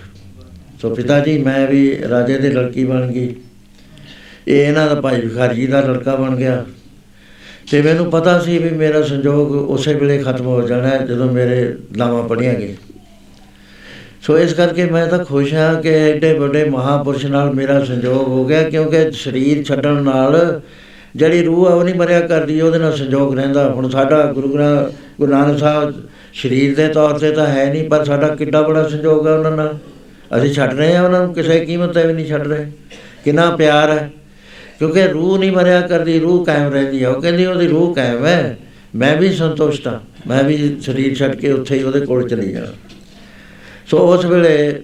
ਸੋ 0.82 0.94
ਪਿਤਾ 0.94 1.20
ਜੀ 1.20 1.42
ਮੈਂ 1.42 1.66
ਵੀ 1.66 1.98
ਰਾਜੇ 2.10 2.38
ਦੀ 2.38 2.48
ਲੜਕੀ 2.48 2.84
ਬਣ 2.84 3.12
ਗਈ। 3.12 3.36
ਇਹ 4.48 4.66
ਇਹਨਾਂ 4.66 4.94
ਦਾ 4.94 5.00
ਭਾਈ 5.00 5.20
ਵਿਖਾਰੀ 5.20 5.66
ਦਾ 5.66 5.80
ਲੜਕਾ 5.80 6.14
ਬਣ 6.14 6.36
ਗਿਆ। 6.36 6.64
ਤੇ 7.70 7.82
ਮੈਨੂੰ 7.82 8.10
ਪਤਾ 8.10 8.38
ਸੀ 8.38 8.58
ਵੀ 8.58 8.68
ਮੇਰਾ 8.70 9.02
ਸੰਜੋਗ 9.02 9.54
ਉਸੇ 9.70 9.94
ਵੇਲੇ 9.94 10.18
ਖਤਮ 10.18 10.46
ਹੋ 10.46 10.62
ਜਾਣਾ 10.62 10.88
ਹੈ 10.88 10.98
ਜਦੋਂ 10.98 11.32
ਮੇਰੇ 11.32 11.74
ਲਾਵਾਂ 11.96 12.22
ਪੜੀਆਂ 12.28 12.54
ਗਏ 12.54 12.74
ਸੋ 14.22 14.38
ਇਸ 14.38 14.52
ਕਰਕੇ 14.52 14.84
ਮੈਂ 14.84 15.06
ਤਾਂ 15.06 15.18
ਖੁਸ਼ 15.24 15.54
ਹਾਂ 15.54 15.82
ਕਿ 15.82 15.88
ਐਡੇ 15.88 16.32
ਵੱਡੇ 16.32 16.64
ਮਹਾਪੁਰਸ਼ 16.64 17.26
ਨਾਲ 17.26 17.52
ਮੇਰਾ 17.54 17.84
ਸੰਜੋਗ 17.84 18.28
ਹੋ 18.28 18.44
ਗਿਆ, 18.44 18.62
ਕਿਉਂਕਿ 18.62 19.10
ਸਰੀਰ 19.10 19.62
ਛੱਡਣ 19.64 20.02
ਨਾਲ 20.02 20.60
ਜਿਹੜੀ 21.16 21.42
ਰੂਹ 21.42 21.66
ਆ 21.66 21.74
ਉਹ 21.74 21.84
ਨਹੀਂ 21.84 21.94
ਮਰਿਆ 21.94 22.20
ਕਰਦੀ, 22.20 22.60
ਉਹਦੇ 22.60 22.78
ਨਾਲ 22.78 22.96
ਸੰਜੋਗ 22.96 23.34
ਰਹਿੰਦਾ। 23.34 23.70
ਹੁਣ 23.70 23.88
ਸਾਡਾ 23.88 24.32
ਗੁਰੂ 24.32 24.48
ਗ੍ਰੰਥ, 24.48 24.92
ਗੁਰੂ 25.18 25.32
ਨਾਨਕ 25.32 25.58
ਸਾਹਿਬ 25.58 25.94
ਸਰੀਰ 26.34 26.76
ਦੇ 26.76 26.88
ਤੌਰ 26.88 27.18
ਤੇ 27.18 27.30
ਤਾਂ 27.30 27.46
ਹੈ 27.46 27.72
ਨਹੀਂ, 27.72 27.90
ਪਰ 27.90 28.04
ਸਾਡਾ 28.04 28.28
ਕਿੱਡਾ 28.28 28.62
ਬੜਾ 28.62 28.88
ਸੰਜੋਗ 28.88 29.26
ਹੈ 29.26 29.32
ਉਹਨਾਂ 29.32 29.50
ਨਾਲ। 29.50 29.78
ਅਸੀਂ 30.36 30.54
ਛੱਡ 30.54 30.74
ਰਹੇ 30.74 30.96
ਹਾਂ 30.96 31.02
ਉਹਨਾਂ 31.02 31.26
ਨੂੰ, 31.26 31.34
ਕਿਸੇ 31.34 31.60
ਕੀਮਤ 31.60 31.94
ਤੇ 31.94 32.06
ਵੀ 32.06 32.12
ਨਹੀਂ 32.12 32.26
ਛੱਡ 32.26 32.46
ਰਹੇ। 32.46 32.70
ਕਿੰਨਾ 33.24 33.50
ਪਿਆਰ 33.50 33.90
ਹੈ। 33.90 34.10
ਕਿਉਂਕਿ 34.78 35.06
ਰੂਹ 35.08 35.38
ਨਹੀਂ 35.38 35.52
ਮਰਿਆ 35.52 35.80
ਕਰਦੀ 35.80 36.18
ਰੂਹ 36.20 36.44
ਕਾਇਮ 36.44 36.72
ਰਹਿੰਦੀ 36.72 37.02
ਹੈ 37.02 37.08
ਉਹ 37.08 37.20
ਕਹਿੰਦੀ 37.22 37.46
ਉਹਦੀ 37.46 37.66
ਰੂਹ 37.68 37.94
ਕਾਇਮ 37.94 38.26
ਹੈ। 38.26 38.58
ਮੈਂ 38.96 39.16
ਵੀ 39.16 39.32
ਸੰਤੁਸ਼ਟ 39.32 39.86
ਹਾਂ। 39.88 39.98
ਮੈਂ 40.28 40.42
ਵੀ 40.44 40.56
ਸਰੀਰ 40.82 41.14
ਛੱਡ 41.14 41.34
ਕੇ 41.34 41.52
ਉੱਥੇ 41.52 41.78
ਹੀ 41.78 41.82
ਉਹਦੇ 41.82 42.00
ਕੋਲ 42.00 42.28
ਚਲੀ 42.28 42.52
ਜਾਣਾ 42.52 42.72
ਸੋ 43.90 43.98
ਉਸ 44.14 44.24
ਵੇਲੇ 44.24 44.82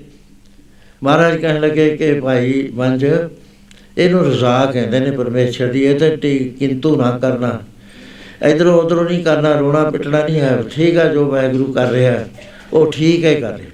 ਮਹਾਰਾਜ 1.02 1.37
ਕਹਿਣ 1.37 1.61
ਲੱਗੇ 1.61 1.88
ਕਿ 1.96 2.12
ਭਾਈ 2.20 2.68
ਮੰਜ 2.74 3.05
ਇਹਨੂੰ 3.05 4.24
ਰਜ਼ਾ 4.26 4.64
ਕਹਿੰਦੇ 4.66 5.00
ਨੇ 5.00 5.11
ਪਰਮੇਸ਼ਰ 5.11 5.66
ਦੀ। 5.66 5.85
ਇਹ 5.85 5.98
ਤੇ 5.98 6.16
ਟੀ 6.16 6.38
ਕਿੰਤੂ 6.59 6.94
ਨਾ 6.96 7.11
ਕਰਨਾ। 7.18 7.59
ਇਧਰੋਂ 8.48 8.76
ਉਧਰੋਂ 8.83 9.05
ਨਹੀਂ 9.05 9.22
ਕਰਨਾ 9.24 9.55
ਰੋਣਾ 9.57 9.83
ਪਿਟਣਾ 9.90 10.24
ਨਹੀਂ 10.24 10.40
ਹੈ। 10.40 10.57
ਠੀਕ 10.74 10.96
ਹੈ 10.96 11.09
ਜੋ 11.09 11.24
ਵਾਹਿਗੁਰੂ 11.31 11.72
ਕਰ 11.72 11.90
ਰਿਹਾ 11.90 12.12
ਹੈ, 12.12 12.26
ਉਹ 12.72 12.90
ਠੀਕ 12.92 13.24
ਹੈ 13.24 13.35
ਕਰ 13.40 13.57
ਰਿਹਾ 13.59 13.70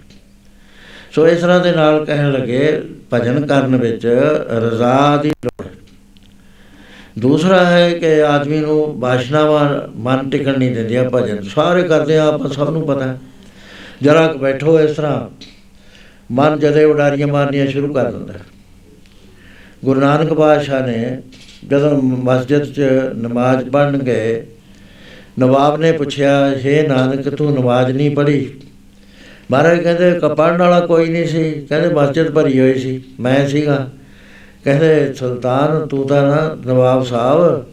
ਸੋ 1.15 1.27
ਇਸ 1.29 1.41
ਤਰ੍ਹਾਂ 1.41 1.61
ਦੇ 1.61 1.73
ਨਾਲ 1.73 2.05
ਕਹਿਣ 2.05 2.33
ਲੱਗੇ 2.33 2.81
ਭਜਨ 3.13 3.47
ਕਰਨ 3.47 3.77
ਵਿੱਚ 3.77 4.07
ਰਜ਼ਾ 4.07 5.17
ਦੀ 5.23 5.31
ਲੋੜ 5.45 5.67
ਹੈ। 5.67 5.73
ਦੂਸਰਾ 7.19 7.65
ਹੈ 7.65 7.91
ਕਿ 7.91 8.23
ਆਦਮੀ 8.23 8.59
ਨੂੰ 8.59 9.01
ਬਾਸ਼ਨਾਵਾਂ 9.01 9.89
ਮਨ 9.97 10.31
ਟਿਕਣ 10.31 10.59
ਨਹੀਂ 10.59 10.73
ਦਿੰਦੀਆਂ 10.73 11.11
ਭਜਨ। 11.11 11.43
ਸਾਰੇ 11.43 11.83
ਕਰਦੇ 11.83 12.19
ਆ, 12.19 12.27
ਆਪਾਂ 12.27 12.51
ਸਭ 12.51 12.71
ਨੂੰ 12.71 12.87
ਪਤਾ 12.87 13.05
ਹੈ। 13.05 13.19
ਜਰਾ 14.03 14.27
ਕੁ 14.27 14.39
ਬੈਠੋ 14.39 14.81
ਇਸ 14.81 14.97
ਤਰ੍ਹਾਂ। 14.97 15.45
ਮਨ 16.33 16.59
ਜਦੇ 16.59 16.85
ਉਡਾਰੀਆਂ 16.85 17.27
ਮਾਰਨੀਆਂ 17.27 17.67
ਸ਼ੁਰੂ 17.67 17.93
ਕਰ 17.93 18.11
ਦਿੰਦਾ 18.11 18.33
ਹੈ। 18.33 18.41
ਗੁਰੂ 19.85 20.01
ਨਾਨਕ 20.01 20.33
ਪਾਤਸ਼ਾਹ 20.33 20.87
ਨੇ 20.87 21.23
ਜਦੋਂ 21.71 22.03
ਮਸਜਿਦ 22.03 22.65
'ਚ 22.65 22.81
ਨਮਾਜ਼ 23.17 23.71
ਪੜ੍ਹਨ 23.71 23.99
ਗਏ, 23.99 24.47
ਨਵਾਬ 25.39 25.81
ਨੇ 25.81 25.93
ਪੁੱਛਿਆ, 25.93 26.51
ਹੇ 26.51 26.89
ਨਾਨਕ, 26.89 27.29
ਤੂੰ 27.29 27.55
ਨਮਾਜ਼ 27.55 27.97
ਨਹੀਂ 27.97 28.11
ਪੜ੍ਹੀ? 28.11 28.51
ਮਹਾਰਾਜ 29.51 29.79
ਕਹਿੰਦੇ, 29.79 30.19
ਕਪੜਨ 30.19 30.57
ਵਾਲਾ 30.59 30.81
ਕੋਈ 30.81 31.09
ਨਹੀਂ 31.09 31.27
ਸੀ। 31.27 31.67
ਕਹਿੰਦੇ, 31.69 31.89
ਮਸਜਿਦ 31.95 32.31
ਭਰੀ 32.31 32.61
ਹੋਈ 32.61 32.75
ਸੀ। 32.75 33.03
ਮੈਂ 33.21 33.49
ਸੀਗਾ। 33.49 33.91
ਕਹਿੰਦੇ 34.65 35.15
ਸੁਲਤਾਨ 35.15 35.87
ਤੂੰ 35.87 36.07
ਤਾਂ 36.09 36.23
ਨਾ 36.23 36.57
ਨਵਾਬ 36.67 37.05
ਸਾਹਿਬ 37.05 37.67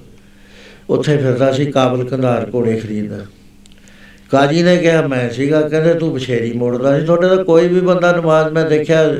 ਉੱਥੇ 0.89 1.17
ਫਿਰਦਾ 1.17 1.51
ਸੀ 1.51 1.65
ਕਾਬਲ 1.65 2.03
ਕੰਧਾਰ 2.03 2.51
ਘੋੜੇ 2.53 2.79
ਖਰੀਦਦਾ 2.79 3.25
ਕਾਜੀ 4.31 4.63
ਨੇ 4.63 4.77
ਕਿਹਾ 4.77 5.07
ਮੈਂ 5.07 5.29
ਸੀਗਾ। 5.29 5.61
ਕਹਿੰਦੇ 5.61 5.93
ਤੂੰ 5.93 6.13
ਬਛੇਰੀ 6.13 6.53
ਮੋੜਦਾ 6.53 6.99
ਸੀ। 6.99 7.05
ਤੁਹਾਡੇ 7.05 7.27
ਤਾਂ 7.27 7.43
ਕੋਈ 7.43 7.67
ਵੀ 7.67 7.81
ਬੰਦਾ 7.81 8.11
ਨਮਾਜ਼ 8.11 8.53
ਮੈਂ 8.53 8.69
ਦੇਖਿਆ 8.69 9.15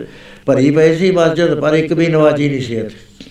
ਭਰੀ 0.45 0.71
ਪਈ 0.71 0.95
ਸੀ 0.95 1.12
ਮਸਜਿਦ 1.12 1.56
ਪਰ 1.56 1.73
ਇੱਕ 1.73 1.93
ਵੀ 1.93 2.08
ਨਵਾਜੀ 2.08 2.49
ਨਹੀਂ 2.49 2.62
ਸੀ 2.62 2.75
ਇੱਥੇ। 2.75 3.25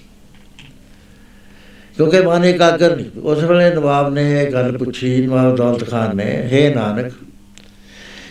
ਕਿਉਂਕਿ 1.96 2.20
ਮਾਨੇ 2.20 2.52
ਕਾਗਰ 2.52 2.96
ਨਹੀਂ। 2.96 3.20
ਉਸ 3.20 3.42
ਵੇਲੇ 3.44 3.74
ਨਵਾਬ 3.74 4.12
ਨੇ 4.14 4.42
ਇਹ 4.42 4.52
ਗੱਲ 4.52 4.78
ਪੁੱਛੀ 4.78 5.26
ਨਵਾਬ 5.26 5.56
ਦੌਲਤ 5.56 5.90
ਖਾਨ 5.90 6.16
ਨੇ 6.16 6.48
ਹੇ 6.52 6.74
ਨਾਨਕ 6.74 7.12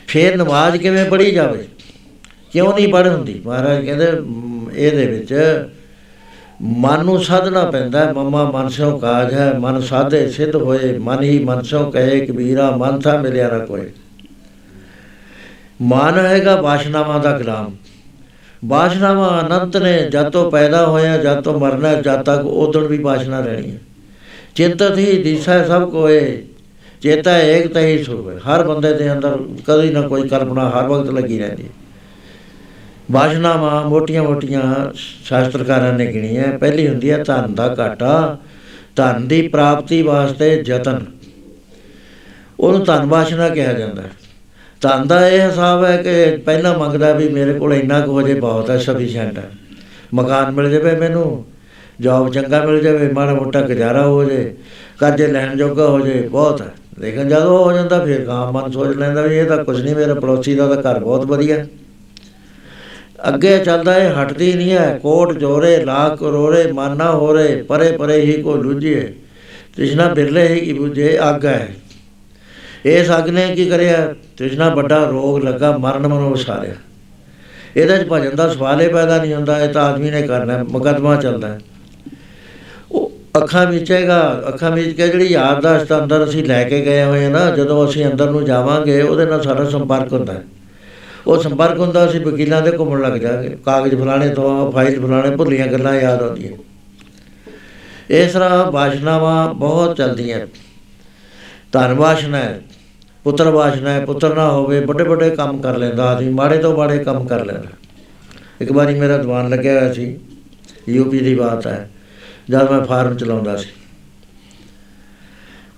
ਫੇਰ 0.08 0.38
ਨਮਾਜ਼ 0.38 0.78
ਕਿਵੇਂ 0.78 1.06
ਪੜ੍ਹੀ 1.06 1.32
ਜਾਵੇ? 1.32 1.68
ਕਿਉਂ 2.52 2.74
ਨਹੀਂ 2.74 2.88
ਪੜ੍ਹ 2.88 3.10
ਹੁੰਦੀ? 3.10 3.42
ਮਹਾਰਾਜ 3.46 3.86
ਕਹਿੰਦੇ 3.86 4.12
ਮ, 4.12 4.72
ਇਹਦੇ 4.76 5.06
ਵਿੱਚ 5.06 5.34
ਮਨ 6.62 7.06
ਨੂੰ 7.06 7.24
ਸਾਧਨਾ 7.24 7.66
ਪੈਂਦਾ 7.66 8.06
ਹੈ। 8.06 8.14
ਮਮਾ, 8.14 8.52
ਮਨ 8.52 8.70
ਸੋ 8.70 8.98
ਕਾਜ 8.98 9.34
ਹੈ। 9.34 9.54
ਮਨ 9.60 9.82
ਸਾਧੇ 9.82 10.30
ਸਿੱਧ 10.30 10.56
ਹੋਏ। 10.56 10.98
ਮਨ 10.98 11.24
ਹੀ 11.24 11.44
ਮਨ 11.44 11.62
ਸੋ 11.62 11.92
ਕਹੇ 11.92 12.26
ਕਬੀਰਾ 12.26 12.72
ਮਨ 12.72 13.00
ਥਾ 13.00 13.18
ਮਿਲਿਆ 13.18 13.48
ਰ 13.48 13.60
ਕੋਈ 13.60 13.90
ਮਨ 15.82 16.26
ਹੈਗਾ 16.26 16.62
ਵਾਸ਼ਨਾਵਾਂ 16.62 17.20
ਦਾ 17.20 17.38
ਗੁਲਾਮ। 17.38 17.76
ਬਾਸ਼ਨਾਵਾਂ 18.66 19.48
ਅਨੰਤ 19.48 19.78
ਨੇ। 19.78 20.10
ਜਦ 20.10 20.30
ਤੋਂ 20.30 20.52
ਪੈਦਾ 20.52 20.86
ਹੋਇਆ, 20.86 21.18
ਜਦ 21.18 21.42
ਤੋਂ 21.42 21.60
ਮਰਨਾ, 21.60 21.94
ਜਦ 21.94 22.24
ਤੱਕ 22.24 22.46
ਉਦੋਂ 22.46 22.82
ਵੀ 22.82 22.98
ਬਾਸ਼ਨਾ 22.98 23.40
ਰਹਿਣੀ 23.40 23.72
ਹੈ। 23.72 23.78
ਚਿੰਤਤ 24.56 24.98
ਹੀ 24.98 25.24
ਦਿਸਾ 25.24 25.64
ਸਭ 25.64 25.92
ਕੋਏ। 25.92 26.44
ਚੇਤਾ 27.02 27.38
ਏਕ 27.38 27.74
ਤਹੀ 27.74 28.04
ਸੁਭੇ 28.04 28.36
ਹਰ 28.36 28.64
ਬੰਦੇ 28.64 28.94
ਦੇ 28.94 29.14
ਅੰਦਰ 29.14 29.40
ਕਦੀ 29.68 29.90
ਨਾ 29.90 30.02
ਕੋਈ 30.02 30.28
ਕਲਪਨਾ, 30.28 30.70
ਹਰ 30.70 30.88
ਵਕਤ 30.88 31.10
ਲੱਗੀ 31.10 31.40
ਰਹਿੰਦੀ 31.40 31.64
ਹੈ। 31.64 31.70
ਬਾਸ਼ਨਾਵਾਂ 33.12 33.90
ਮੋਟੀਆਂ-ਮੋਟੀਆਂ 33.90 34.62
ਸ਼ਾਸਤਰਕਾਰਾਂ 35.26 35.94
ਨੇ 35.94 36.14
ਗਿਣੀਆਂ। 36.14 36.58
ਪਹਿਲੀ 36.58 36.88
ਹੁੰਦੀ 36.88 37.12
ਹੈ 37.12 37.24
ਧਨ 37.24 37.56
ਦਾ 37.56 37.76
ਘਾਟਾ। 37.80 38.38
ਧਨ 38.96 39.28
ਦੀ 39.28 39.48
ਪ੍ਰਾਪਤੀ 39.48 40.02
ਵਾਸਤੇ 40.02 40.64
ਯਤਨ। 40.66 41.06
ਉਹਨੂੰ 42.60 42.84
ਧਨ 42.84 43.06
ਬਾਸ਼ਨਾ 43.06 43.50
ਕਿਹਾ 43.50 43.74
ਜਾਂਦਾ 43.74 44.02
ਹੈ। 44.02 44.12
ਧਨ 44.82 45.08
ਦਾ 45.08 45.30
ਇਹ 45.30 45.50
ਹਿਸਾਬ 45.50 45.84
ਹੈ 45.84 45.98
ਕਿ 45.98 46.38
ਪਹਿਲਾਂ 46.38 46.80
ਮੰਗਦਾ 46.80 47.14
ਵੀ 47.14 47.30
ਮੇਰੇ 47.30 47.54
ਕੋਲ 47.54 47.74
ਇੰਨਾ 47.74 48.00
ਕੁ 48.00 48.12
ਹੋ 48.12 48.22
ਜੇ 48.22 48.34
ਬਹੁਤ 48.34 48.70
ਹੈ 48.70 48.78
ਸਫੀਸ਼ੀਐਂਟ 48.78 49.38
ਹੈ 49.38 49.52
ਮਕਾਨ 50.14 50.52
ਮਿਲ 50.52 50.70
ਜਾਵੇ 50.70 50.96
ਮੈਨੂੰ 50.96 51.46
ਜੌਬ 52.02 52.34
ਚੰਗਾ 52.34 52.66
ਮਿਲ 52.66 52.84
ਜਾਵੇ, 52.84 53.12
ਮਾੜਾ 53.12 53.34
ਮੋਟਾ 53.34 53.62
ਗੁਜ਼ਾਰਾ 53.62 54.08
ਹੋ 54.08 54.24
ਜੇ, 54.24 54.56
ਕਰਜ਼ੇ 55.00 55.28
ਲੈਣ 55.28 55.58
ਜੋਗਾ 55.58 55.88
ਹੋ 55.88 56.00
ਜੇ, 56.00 56.28
ਬਹੁਤ 56.32 56.62
ਹੈ। 56.62 56.68
ਲੇਕਿਨ 57.00 57.28
ਜਦੋਂ 57.28 57.66
ਹੋ 57.66 57.72
ਜਾਂਦਾ, 57.72 58.06
ਫਿਰ 58.06 58.26
ਗਾਂ 58.26 58.52
ਮਨ 58.52 58.72
ਸੋਚ 58.72 58.98
ਲੈਂਦਾ 58.98 59.22
ਵੀ 59.22 59.36
ਇਹ 59.36 59.46
ਤਾਂ 59.46 59.66
ਕੁਝ 59.66 59.82
ਨਹੀਂ, 59.82 59.96
ਮੇਰੇ 59.96 60.14
ਪੜੋਸੀ 60.14 60.56
ਦਾ 60.56 60.76
ਤਾਂ 60.76 60.92
ਘਰ 60.92 61.00
ਬਹੁਤ 61.00 61.26
ਵਧੀਆ। 61.26 61.66
ਅੱਗੇ 63.30 63.58
ਚੱਲਦਾ 63.60 63.98
ਇਹ 63.98 64.10
ਹਟਦੀ 64.12 64.54
ਨਹੀਂ 64.54 64.72
ਹੈ 64.72 65.00
ਕੋਟ 65.04 65.38
ਜੋਰੇ 65.38 65.78
ਲੱਖ 65.86 66.20
ਕਰੋੜੇ 66.20 66.72
ਮਾਨਾ 66.72 67.12
ਹੋਰੇ 67.12 67.62
ਪਰੇ 67.62 67.92
ਪਰੇ 67.98 68.20
ਹੀ 68.22 68.42
ਕੋ 68.42 68.56
ਲੁਝੇ 68.56 69.14
ਤ੍ਰਿਸ਼ਨਾ 69.76 70.14
ਬਿਰਲੇ 70.14 70.48
ਹੀ 70.48 70.60
ਕੀ 70.60 70.74
ਬੁਝੇ 70.74 71.20
ਅੱਗ 71.30 71.46
ਹੈ। 71.46 71.68
ਇਸ 72.86 73.10
ਅੱਗ 73.18 73.30
ਨੇ 73.30 73.56
ਕੀ 73.56 73.66
ਕਰਿਆ? 73.66 74.14
ਤ੍ਰਿਸ਼ਨਾ 74.38 74.70
ਵੱਡਾ 74.70 75.04
ਰੋਗ 75.04 75.44
ਲੱਗਾ 75.44 75.78
ਮਰਨ 75.78 76.08
ਮਨੋ 76.08 76.30
ਉਸਾਰਿਆ 76.30 76.74
ਇਹਦੇ 77.78 77.98
ਚ 77.98 78.08
ਭਜਨ 78.12 78.36
ਦਾ 78.36 78.48
ਸਵਾਲ 78.50 78.82
ਹੀ 78.82 78.88
ਪੈਦਾ 78.88 79.18
ਨਹੀਂ 79.18 79.34
ਹੁੰਦਾ 79.34 79.60
ਇਹ 79.64 79.74
ਤਾਂ 79.74 79.84
ਆਦਮੀ 79.84 80.12
ਨੇ 80.12 80.22
ਕਰਨਾ 80.22 80.54
ਹੈ, 80.54 80.64
ਮੁਕੱਦਮਾ 80.64 81.16
ਚੱਲਦਾ 81.16 81.48
ਹੈ। 81.48 81.60
ਉਹ 82.92 83.12
ਅੱਖਾਂ 83.38 83.66
ਵਿੱਚੇਗਾ 83.66 84.44
ਅੱਖਾਂ 84.48 84.72
ਵਿੱਚ 84.72 84.98
ਕੇ 84.98 85.08
ਜਿਹੜੀ 85.08 85.26
ਯਾਦਦਾਸ਼ਤ 85.26 85.94
ਅੰਦਰ 85.94 86.24
ਅਸੀਂ 86.24 86.44
ਲੈ 86.44 86.64
ਕੇ 86.64 86.82
ਗਏ 86.82 87.04
ਹੋਏ 87.04 87.24
ਹਾਂ 87.24 87.32
ਨਾ 87.32 87.50
ਜਦੋਂ 87.52 87.90
ਅਸੀਂ 87.90 88.06
ਅੰਦਰ 88.06 88.30
ਨੂੰ 88.30 88.46
ਜਾਵਾਂਗੇ 88.46 89.02
ਉਹਦੇ 89.02 89.26
ਨਾਲ 89.26 89.42
ਸਾਡਾ 89.42 89.70
ਸੰਪਰਕ 89.70 90.14
ਹੁੰਦਾ 90.14 90.34
ਹੈ। 90.34 90.44
ਉਹ 91.28 91.42
ਸੰਪਰਕ 91.42 91.80
ਹੁੰਦਾ, 91.80 92.06
ਅਸੀਂ 92.06 92.20
ਵਕੀਲਾਂ 92.22 92.62
ਦੇ 92.62 92.72
ਘੁੰਮਣ 92.78 93.02
ਲੱਗ 93.02 93.14
ਜਾਗੇ 93.14 93.56
ਕਾਗਜ਼ 93.66 93.96
ਫਲਾਣੇ 93.96 94.30
ਤੋਂ, 94.30 94.72
ਫਾਈਲ 94.72 95.00
ਫਲਾਣੇ, 95.02 95.36
ਭੁੱਲੀਆਂ 95.36 95.68
ਗੱਲਾਂ 95.68 95.94
ਯਾਦ 95.96 96.24
ਆਉਂਦੀਆਂ। 96.24 96.52
ਇਸ 98.10 98.34
ਤਰ੍ਹਾਂ 98.34 98.72
ਵਾਸ਼ਨਾਵਾਂ 98.72 99.54
ਬਹੁਤ 99.54 99.98
ਚੱਲਦੀਆਂ। 99.98 100.40
ਧਨ 101.72 101.94
ਵਾਸ਼ਨਾ 101.94 102.38
ਹੈ, 102.38 102.62
ਪੁੱਤਰ 103.26 103.50
ਵਾਸ਼ਨਾ 103.50 103.90
ਹੈ, 103.90 104.06
ਪੁੱਤਰ 104.06 104.36
ਨਾ 104.36 104.50
ਹੋਵੇ, 104.52 104.80
ਵੱਡੇ 104.80 105.04
ਵੱਡੇ 105.04 105.30
ਕੰਮ 105.30 105.62
ਕਰ 105.62 105.78
ਲੈਂਦਾ 105.78 106.10
ਆਦਮੀ, 106.10 106.30
ਮਾੜੇ 106.30 106.58
ਤੋਂ 106.58 106.76
ਮਾੜੇ 106.78 106.98
ਕੰਮ 107.04 107.28
ਕਰ 107.28 107.46
ਲੈਂਦਾ। 107.46 107.70
ਇੱਕ 108.62 108.72
ਵਾਰੀ 108.72 109.00
ਮੇਰਾ 109.00 109.18
ਦੀਵਾਨ 109.18 109.50
ਲੱਗਿਆ 109.50 109.80
ਹੋਇਆ 109.80 109.94
ਸੀ 109.94 110.20
ਯੂਪੀ 110.90 111.20
ਦੀ 111.20 111.36
ਬਾਤ 111.36 111.68
ਹੈ, 111.68 111.90
ਜਦ 112.50 112.72
ਮੈਂ 112.72 112.82
ਫਾਰਮ 112.82 113.16
ਚਲਾਉਂਦਾ 113.16 113.56
ਸੀ। 113.56 113.70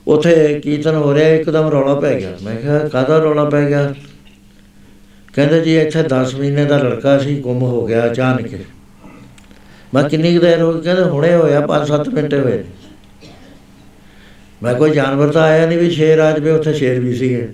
ਉਥੇ 0.08 0.60
ਕੀਰਤਨ 0.60 0.96
ਹੋ 0.96 1.14
ਰਿਹਾ, 1.14 1.30
ਇੱਕਦਮ 1.30 1.70
ਰੌਲਾ 1.70 1.94
ਪੈ 1.96 2.20
ਗਿਆ। 2.20 2.36
ਮੈਂ 2.44 2.56
ਕਿਹਾ, 2.56 2.78
ਕਾਹਦਾ 2.88 3.18
ਰੌਲਾ 3.18 3.46
ਪੈ 3.46 3.66
ਗਿਆ? 3.70 3.94
ਕਹਿੰਦੇ 5.36 5.62
ਜੀ 5.62 5.78
ਇੱਥੇ 5.78 6.04
10 6.04 6.36
ਮਹੀਨੇ 6.36 6.66
ਦਾ 6.66 6.78
ਲੜਕਾ 6.78 7.18
ਸੀ, 7.18 7.40
ਗੁੰਮ 7.40 7.62
ਹੋ 7.62 7.86
ਗਿਆ 7.88 8.12
ਅਚਾਨਕ 8.12 8.48
ਮੈਂ 9.94 10.10
ਕਿੰਨੀ 10.10 10.34
ਕੁ 10.34 10.40
ਦੇਰ 10.40 10.62
ਹੋ 10.62 10.74
ਗਈ, 10.74 10.82
ਕਹਿੰਦੇ 10.82 11.02
ਹੁਣੇ 11.02 11.36
ਹੋਇਆ 11.36 11.62
5-7 11.68 12.10
ਮਿੰਟ 12.10 12.34
ਹੋਏ। 12.34 12.64
ਮੈਂ 14.64 14.74
ਕੋਈ 14.76 14.92
ਜਾਨਵਰ 14.92 15.32
ਤਾਂ 15.32 15.44
ਆਇਆ 15.44 15.66
ਨਹੀਂ 15.66 15.78
ਵੀ 15.78 15.90
ਸ਼ੇਰ 15.90 16.20
ਆ 16.20 16.32
ਜਾਵੇ 16.32 16.52
ਉੱਥੇ 16.52 16.74
ਸ਼ੇਰ 16.74 17.00
ਵੀ 17.00 17.16
ਸੀਗੇ। 17.16 17.48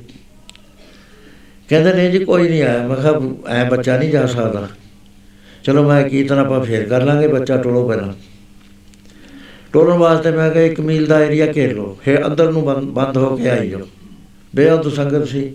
ਕਹਿੰਦੇ, 1.70 1.94
ਨਹੀਂ 1.94 2.12
ਜੀ, 2.12 2.26
ਕੋਈ 2.26 2.50
ਨਹੀਂ 2.50 2.64
ਆਇਆ। 2.64 2.88
ਮੈਂ 2.88 2.96
ਕਿਹਾ, 2.96 3.20
ਐ 3.48 3.64
ਬੱਚਾ 3.70 3.98
ਨਹੀਂ 3.98 4.12
ਜਾ 4.12 4.26
ਸਕਦਾ। 4.26 4.68
ਚਲੋ, 5.64 5.84
ਮੈਂ 5.84 6.10
ਕੀਰਤਨ 6.10 6.40
ਆਪਾਂ 6.40 6.62
ਫੇਰ 6.64 6.88
ਕਰ 6.90 7.04
ਲਾਂਗੇ, 7.04 7.28
ਬੱਚਾ 7.28 7.58
ਟੋਲੋ 7.58 7.88
ਪਹਿਲਾਂ 7.88 8.14
ਟੋਲਣ 9.74 9.98
ਵਾਸਤੇ 9.98 10.32
ਮੈਂ 10.32 10.50
ਕਿਹਾ, 10.52 10.64
ਇੱਕ 10.64 10.80
ਮੀਲ 10.80 11.06
ਦਾ 11.06 11.20
ਏਰੀਆ 11.24 11.54
ਘੇਰ 11.56 11.74
ਲਓ। 11.76 11.98
ਫਿਰ 12.02 12.26
ਅੰਦਰ 12.26 12.52
ਨੂੰ 12.52 12.64
ਬੰਦ 12.66 12.90
ਬੰਦ 12.90 13.18
ਹੋ 13.18 13.36
ਕੇ 13.38 13.50
ਆਈ 13.50 13.70
ਜਾਓ 13.70 13.88
ਬੇਅੰਤ 14.56 14.88
ਸੰਗਤ 14.88 15.28
ਸੀ। 15.28 15.54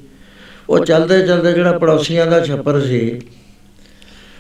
ਉਹ 0.69 0.85
ਚੱਲਦੇ 0.85 1.21
ਚੱਲਦੇ 1.27 1.53
ਜਿਹੜਾ 1.53 1.79
ਪੜੋਸੀਆਂ 1.79 2.27
ਦਾ 2.27 2.41
ਛੱਪਰ 2.45 2.81
ਸੀ, 2.81 3.21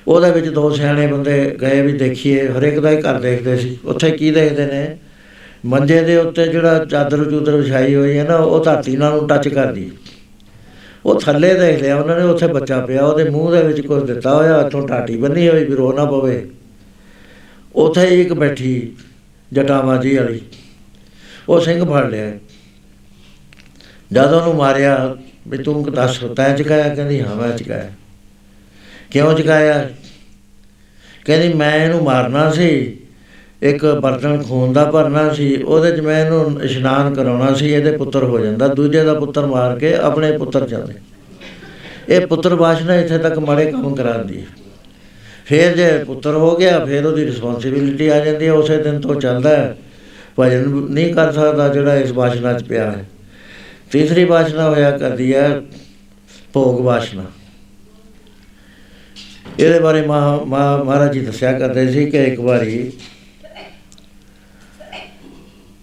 ਉਹਦੇ 0.08 0.30
ਵਿੱਚ 0.30 0.48
ਦੋ 0.48 0.70
ਸਿਆਣੇ 0.70 1.06
ਬੰਦੇ 1.06 1.56
ਗਏ 1.62 1.80
ਵੀ 1.82 1.92
ਦੇਖੀਏ, 1.92 2.48
ਹਰੇਕ 2.48 2.78
ਦਾ 2.80 2.90
ਹੀ 2.90 3.00
ਘਰ 3.02 3.20
ਦੇਖਦੇ 3.20 3.56
ਸੀ। 3.56 3.76
ਉੱਥੇ 3.84 4.10
ਕੀ 4.10 4.30
ਦੇਖਦੇ 4.30 4.66
ਨੇ? 4.66 4.96
ਮੰਜੇ 5.66 6.00
ਦੇ 6.02 6.16
ਉੱਤੇ 6.16 6.46
ਜਿਹੜਾ 6.48 6.84
ਚਾਦਰ 6.84 7.24
ਚੂਦਰ 7.24 7.56
ਵਿਛਾਈ 7.56 7.94
ਹੋਈ 7.94 8.18
ਹੈ 8.18 8.24
ਨਾ, 8.24 8.36
ਉਹ 8.36 8.64
ਧਰਤੀ 8.64 8.96
ਨਾਲ 8.96 9.16
ਨੂੰ 9.16 9.28
ਟੱਚ 9.28 9.48
ਕਰਦੀ 9.48 9.90
ਉਹ 11.04 11.20
ਥੱਲੇ 11.20 11.52
ਦੇਖ 11.54 11.80
ਲਿਆ, 11.82 11.96
ਉਹਨਾਂ 11.96 12.18
ਨੇ 12.18 12.24
ਉੱਥੇ 12.24 12.46
ਬੱਚਾ 12.46 12.80
ਪਿਆ, 12.80 13.04
ਉਹਦੇ 13.04 13.24
ਮੂੰਹ 13.30 13.50
ਦੇ 13.50 13.62
ਵਿੱਚ 13.62 13.80
ਕੁਝ 13.80 14.02
ਦਿੱਤਾ 14.04 14.34
ਹੋਇਆ 14.34 14.60
ਹੱਥੋਂ 14.60 14.86
ਟਾਟੀ 14.88 15.16
ਬੰਨੀ 15.16 15.48
ਹੋਈ 15.48 15.64
ਵੀ 15.64 15.74
ਰੋ 15.74 15.92
ਨਾ 15.92 16.04
ਪਵੇ। 16.04 16.46
ਉੱਥੇ 17.74 18.06
ਇੱਕ 18.20 18.32
ਬੈਠੀ 18.32 18.92
ਜਟਾਵਾਂ 19.52 19.96
ਜੀ 19.98 20.16
ਵਾਲੀ, 20.16 20.40
ਉਹ 21.48 21.60
ਸਿੰਘ 21.60 21.84
ਫੜ 21.84 22.04
ਲਿਆ। 22.10 22.30
ਜਦ 24.12 24.32
ਉਹਨੂੰ 24.32 24.54
ਮਾਰਿਆ 24.54 25.16
ਵੀ 25.46 25.58
ਤੂੰ 25.58 25.92
ਦੱਸ 25.92 26.18
ਤੈਂ 26.36 26.56
ਚਕਾਇਆ 26.56 26.94
ਕਹਿੰਦੀ 26.94 27.20
ਹਾਂ 27.20 27.36
ਮੈਂ 27.36 27.56
ਚਕਾਇਆ। 27.56 27.90
ਕਿਉਂ 29.10 29.34
ਚਕਾਇਆ? 29.34 29.88
ਕਹਿੰਦੀ 31.24 31.52
ਮੈਂ 31.54 31.84
ਇਹਨੂੰ 31.84 32.02
ਮਾਰਨਾ 32.02 32.50
ਸੀ 32.50 32.98
ਇੱਕ 33.62 33.86
ਬਰਤਨ 33.86 34.42
ਖੂਨ 34.42 34.72
ਦਾ 34.72 34.84
ਭਰਨਾ 34.84 35.32
ਸੀ 35.32 35.62
ਉਹਦੇ 35.62 35.96
'ਚ 35.96 36.00
ਮੈਂ 36.00 36.24
ਇਹਨੂੰ 36.24 36.62
ਇਸ਼ਨਾਨ 36.62 37.14
ਕਰਾਉਣਾ 37.14 37.54
ਸੀ 37.54 37.72
ਇਹਦੇ 37.72 37.96
ਪੁੱਤਰ 37.96 38.24
ਹੋ 38.24 38.38
ਜਾਂਦਾ। 38.38 38.68
ਦੂਜੇ 38.68 39.04
ਦਾ 39.04 39.14
ਪੁੱਤਰ 39.14 39.46
ਮਾਰ 39.46 39.78
ਕੇ 39.78 39.94
ਆਪਣੇ 39.94 40.38
ਪੁੱਤਰ 40.38 40.66
ਜਾਂਦੇ। 40.66 40.94
ਇਹ 42.08 42.26
ਪੁੱਤਰ 42.26 42.54
ਵਾਸ਼ਨਾ 42.54 42.94
ਇੱਥੇ 42.94 43.18
ਤੱਕ 43.18 43.38
ਮਾੜੇ 43.38 43.70
ਕੰਮ 43.72 43.94
ਕਰਾਉਂਦੀ 43.94 44.40
ਹੈ। 44.40 44.46
ਫਿਰ 45.44 45.76
ਜੇ 45.76 46.04
ਪੁੱਤਰ 46.04 46.30
ਹੋ 46.30 46.56
ਗਿਆ 46.56 46.84
ਫਿਰ 46.84 47.06
ਉਹਦੀ 47.06 47.24
ਰਿਸਪੌਂਸਿਬਿਲਿਟੀ 47.24 48.08
ਆ 48.08 48.24
ਜਾਂਦੀ 48.24 48.46
ਹੈ 48.46 48.52
ਉਸੇ 48.52 48.76
ਦਿਨ 48.76 49.00
ਤੋਂ 49.00 49.20
ਚੱਲਦਾ 49.20 49.56
ਹੈ। 49.56 49.76
ਭਜਨ 50.40 50.86
ਨਹੀਂ 50.90 51.14
ਕਰ 51.14 51.32
ਸਕਦਾ 51.32 51.68
ਜਿਹੜਾ 51.68 51.96
ਇਸ 51.96 52.10
ਵਾਸ਼ਨਾ 52.10 52.52
'ਚ 52.52 52.64
ਪਿਆ 52.64 52.90
ਹੈ। 52.90 53.04
ਤੀਸਰੀ 53.96 54.24
ਵਾਸ਼ਨਾ 54.24 54.70
ਹੋਇਆ 54.70 54.98
ਕਰਦੀ 54.98 55.34
ਹੈ 55.34 55.62
ਭੋਗ 56.52 56.80
ਵਾਸ਼ਨਾ। 56.80 57.24
ਇਹਦੇ 59.60 59.80
ਬਾਰੇ 59.80 60.02
ਮਹਾ- 60.02 60.44
ਮਹਾ- 60.44 60.84
ਮਹਾਰਾਜ 60.84 61.12
ਜੀ 61.12 61.20
ਦੱਸਿਆ 61.20 61.58
ਕਰਦੇ 61.58 61.92
ਸੀ 61.92 62.10
ਕਿ 62.10 62.24
ਇੱਕ 62.24 62.40
ਵਾਰੀ 62.40 62.92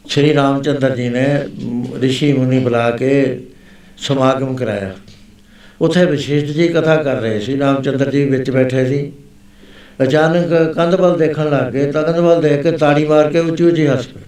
ਸ਼੍ਰੀ 0.07 0.33
ਰਾਮਚੰਦਰ 0.33 0.95
ਜੀ 0.95 1.09
ਨੇ 1.09 1.25
ਮ, 1.63 1.85
ਰਿਸ਼ੀ 2.01 2.33
ਮੁਨੀ 2.33 2.59
ਬੁਲਾ 2.59 2.91
ਕੇ 2.91 3.43
ਸਮਾਗਮ 3.97 4.55
ਕਰਾਇਆ। 4.55 4.93
ਉੱਥੇ 5.81 6.05
ਵਿਸ਼ੇਸ਼ 6.05 6.45
ਜੀ 6.45 6.67
ਕਥਾ 6.67 6.95
ਕਰ 6.95 7.15
ਰਹੇ 7.15 7.39
ਸੀ 7.39 7.59
ਰਾਮਚੰਦਰ 7.59 8.11
ਜੀ 8.11 8.25
ਵਿੱਚ 8.25 8.51
ਬੈਠੇ 8.51 8.85
ਸੀ। 8.85 9.11
ਅਚਾਨਕ 10.03 10.73
ਕੰਧ 10.75 10.95
ਵੱਲ 10.95 11.17
ਦੇਖਣ 11.17 11.49
ਲੱਗ 11.49 11.73
ਗਏ 11.73 11.91
ਤਾਂ 11.91 12.03
ਕੰਧ 12.03 12.15
ਵੱਲ 12.15 12.41
ਦੇਖ 12.41 12.61
ਕੇ 12.61 12.71
ਤਾੜੀ 12.71 13.05
ਮਾਰ 13.05 13.31
ਕੇ 13.31 13.39
ਉੱਚੀ 13.39 13.63
ਉੱਚੀ 13.63 13.87
ਹੱਸ 13.87 14.07
ਪਏ। 14.07 14.21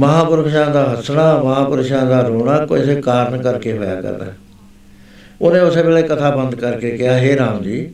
ਮਹਾਪੁਰਸ਼ਾਂ 0.00 0.70
ਦਾ 0.70 0.92
ਹੱਸਣਾ 0.92 1.42
ਮਹਾਪੁਰਸ਼ਾਂ 1.42 2.06
ਦਾ 2.06 2.20
ਰੋਣਾ 2.20 2.66
ਕਿਸੇ 2.66 3.00
ਕਾਰਨ 3.00 3.42
ਕਰਕੇ 3.42 3.78
ਹੋਇਆ 3.78 4.00
ਕਰਦਾ 4.00 4.26
ਉਹਨੇ 5.40 5.60
ਉਸੇ 5.60 5.82
ਵੇਲੇ 5.82 6.02
ਕਥਾ 6.02 6.30
ਬੰਦ 6.30 6.54
ਕਰਕੇ 6.54 6.90
ਕਿਹਾ, 6.90 7.18
ਹੇ 7.18 7.36
ਰਾਮ 7.36 7.62
ਜੀ 7.62 7.90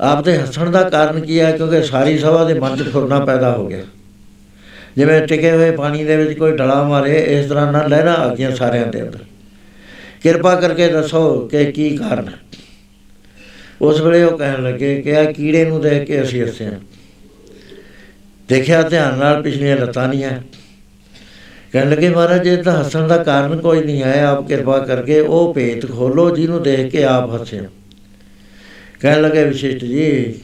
ਆਪ 0.00 0.24
ਦੇ 0.24 0.38
ਹੱਸਣ 0.38 0.70
ਦਾ 0.70 0.82
ਕਾਰਨ 0.82 1.20
ਕੀ 1.20 1.40
ਹੈ? 1.40 1.56
ਕਿਉਂਕਿ 1.56 1.82
ਸਾਰੀ 1.82 2.18
ਸਭਾ 2.18 2.44
ਦੇ 2.44 2.54
ਮਨ 2.54 2.76
'ਚ 2.76 2.82
ਫੁਰਨਾ 2.82 3.20
ਪੈਦਾ 3.20 3.52
ਹੋ 3.52 3.66
ਗਿਆ। 3.66 3.82
ਜਿਵੇਂ 4.96 5.26
ਟਿਕੇ 5.26 5.50
ਹੋਏ 5.50 5.70
ਪਾਣੀ 5.70 6.04
ਦੇ 6.04 6.16
ਵਿੱਚ 6.16 6.38
ਕੋਈ 6.38 6.52
ਡਲਾ 6.52 6.82
ਮਾਰੇ, 6.82 7.18
ਇਸ 7.18 7.46
ਤਰ੍ਹਾਂ 7.46 7.72
ਨਾਲ 7.72 7.90
ਲਹਿਰਾਂ 7.90 8.16
ਆ 8.16 8.34
ਗਈਆਂ 8.34 8.56
ਸਾਰਿਆਂ 8.56 8.86
ਦੇ 8.86 9.02
ਅੰਦਰ। 9.02 9.18
ਕਿਰਪਾ 10.22 10.54
ਕਰਕੇ 10.54 10.88
ਦੱਸੋ 10.88 11.48
ਕਿ 11.48 11.72
ਕੀ 11.72 11.96
ਕਾਰਨ 11.96 12.28
ਹੈ? 12.28 12.34
ਉਸ 13.82 14.00
ਵੇਲੇ 14.00 14.24
ਉਹ 14.24 14.38
ਕਹਿਣ 14.38 14.62
ਲੱਗੇ 14.62 15.02
ਕਿ 15.02 15.16
ਆ 15.16 15.24
ਕੀੜੇ 15.24 15.64
ਨੂੰ 15.64 15.80
ਦੇਖ 15.80 16.02
ਕੇ 16.02 16.22
ਅਸੀਂ 16.22 16.42
ਹੱਸੇ 16.42 16.64
ਹਾਂ। 16.64 16.78
ਦੇਖਿਆ 18.48 18.82
ਧਿਆਨ 18.82 19.18
ਨਾਲ 19.18 19.42
ਪਿਛਲੀਆਂ 19.42 19.76
ਲੱਤਾਂ 19.76 20.08
ਨਹੀਂ 20.08 20.24
ਹੈ 20.24 20.44
ਕਹਿਣ 21.72 21.90
ਲੱਗੇ, 21.90 22.08
ਮਹਾਰਾਜ 22.08 22.46
ਇਹ 22.46 22.62
ਤਾਂ 22.62 22.72
ਹੱਸਣ 22.80 23.08
ਦਾ 23.08 23.16
ਕਾਰਨ 23.16 23.56
ਕੋਈ 23.56 23.82
ਨਹੀਂ 23.84 24.02
ਹੈ 24.02 24.24
ਆਪ 24.24 24.46
ਕਿਰਪਾ 24.48 24.78
ਕਰਕੇ 24.78 25.20
ਉਹ 25.20 25.52
ਭੇਤ 25.54 25.90
ਖੋਲੋ 25.92 26.28
ਜਿਹਨੂੰ 26.36 26.62
ਦੇਖ 26.62 26.90
ਕੇ 26.90 27.04
ਆਪ 27.04 27.34
ਹੱਸੇ। 27.34 27.60
ਕਹਿਣ 29.00 29.22
ਲੱਗੇ 29.22 29.44
ਵਿਸ਼ਿਸ਼ਟ 29.44 29.84
ਜੀ, 29.84 30.34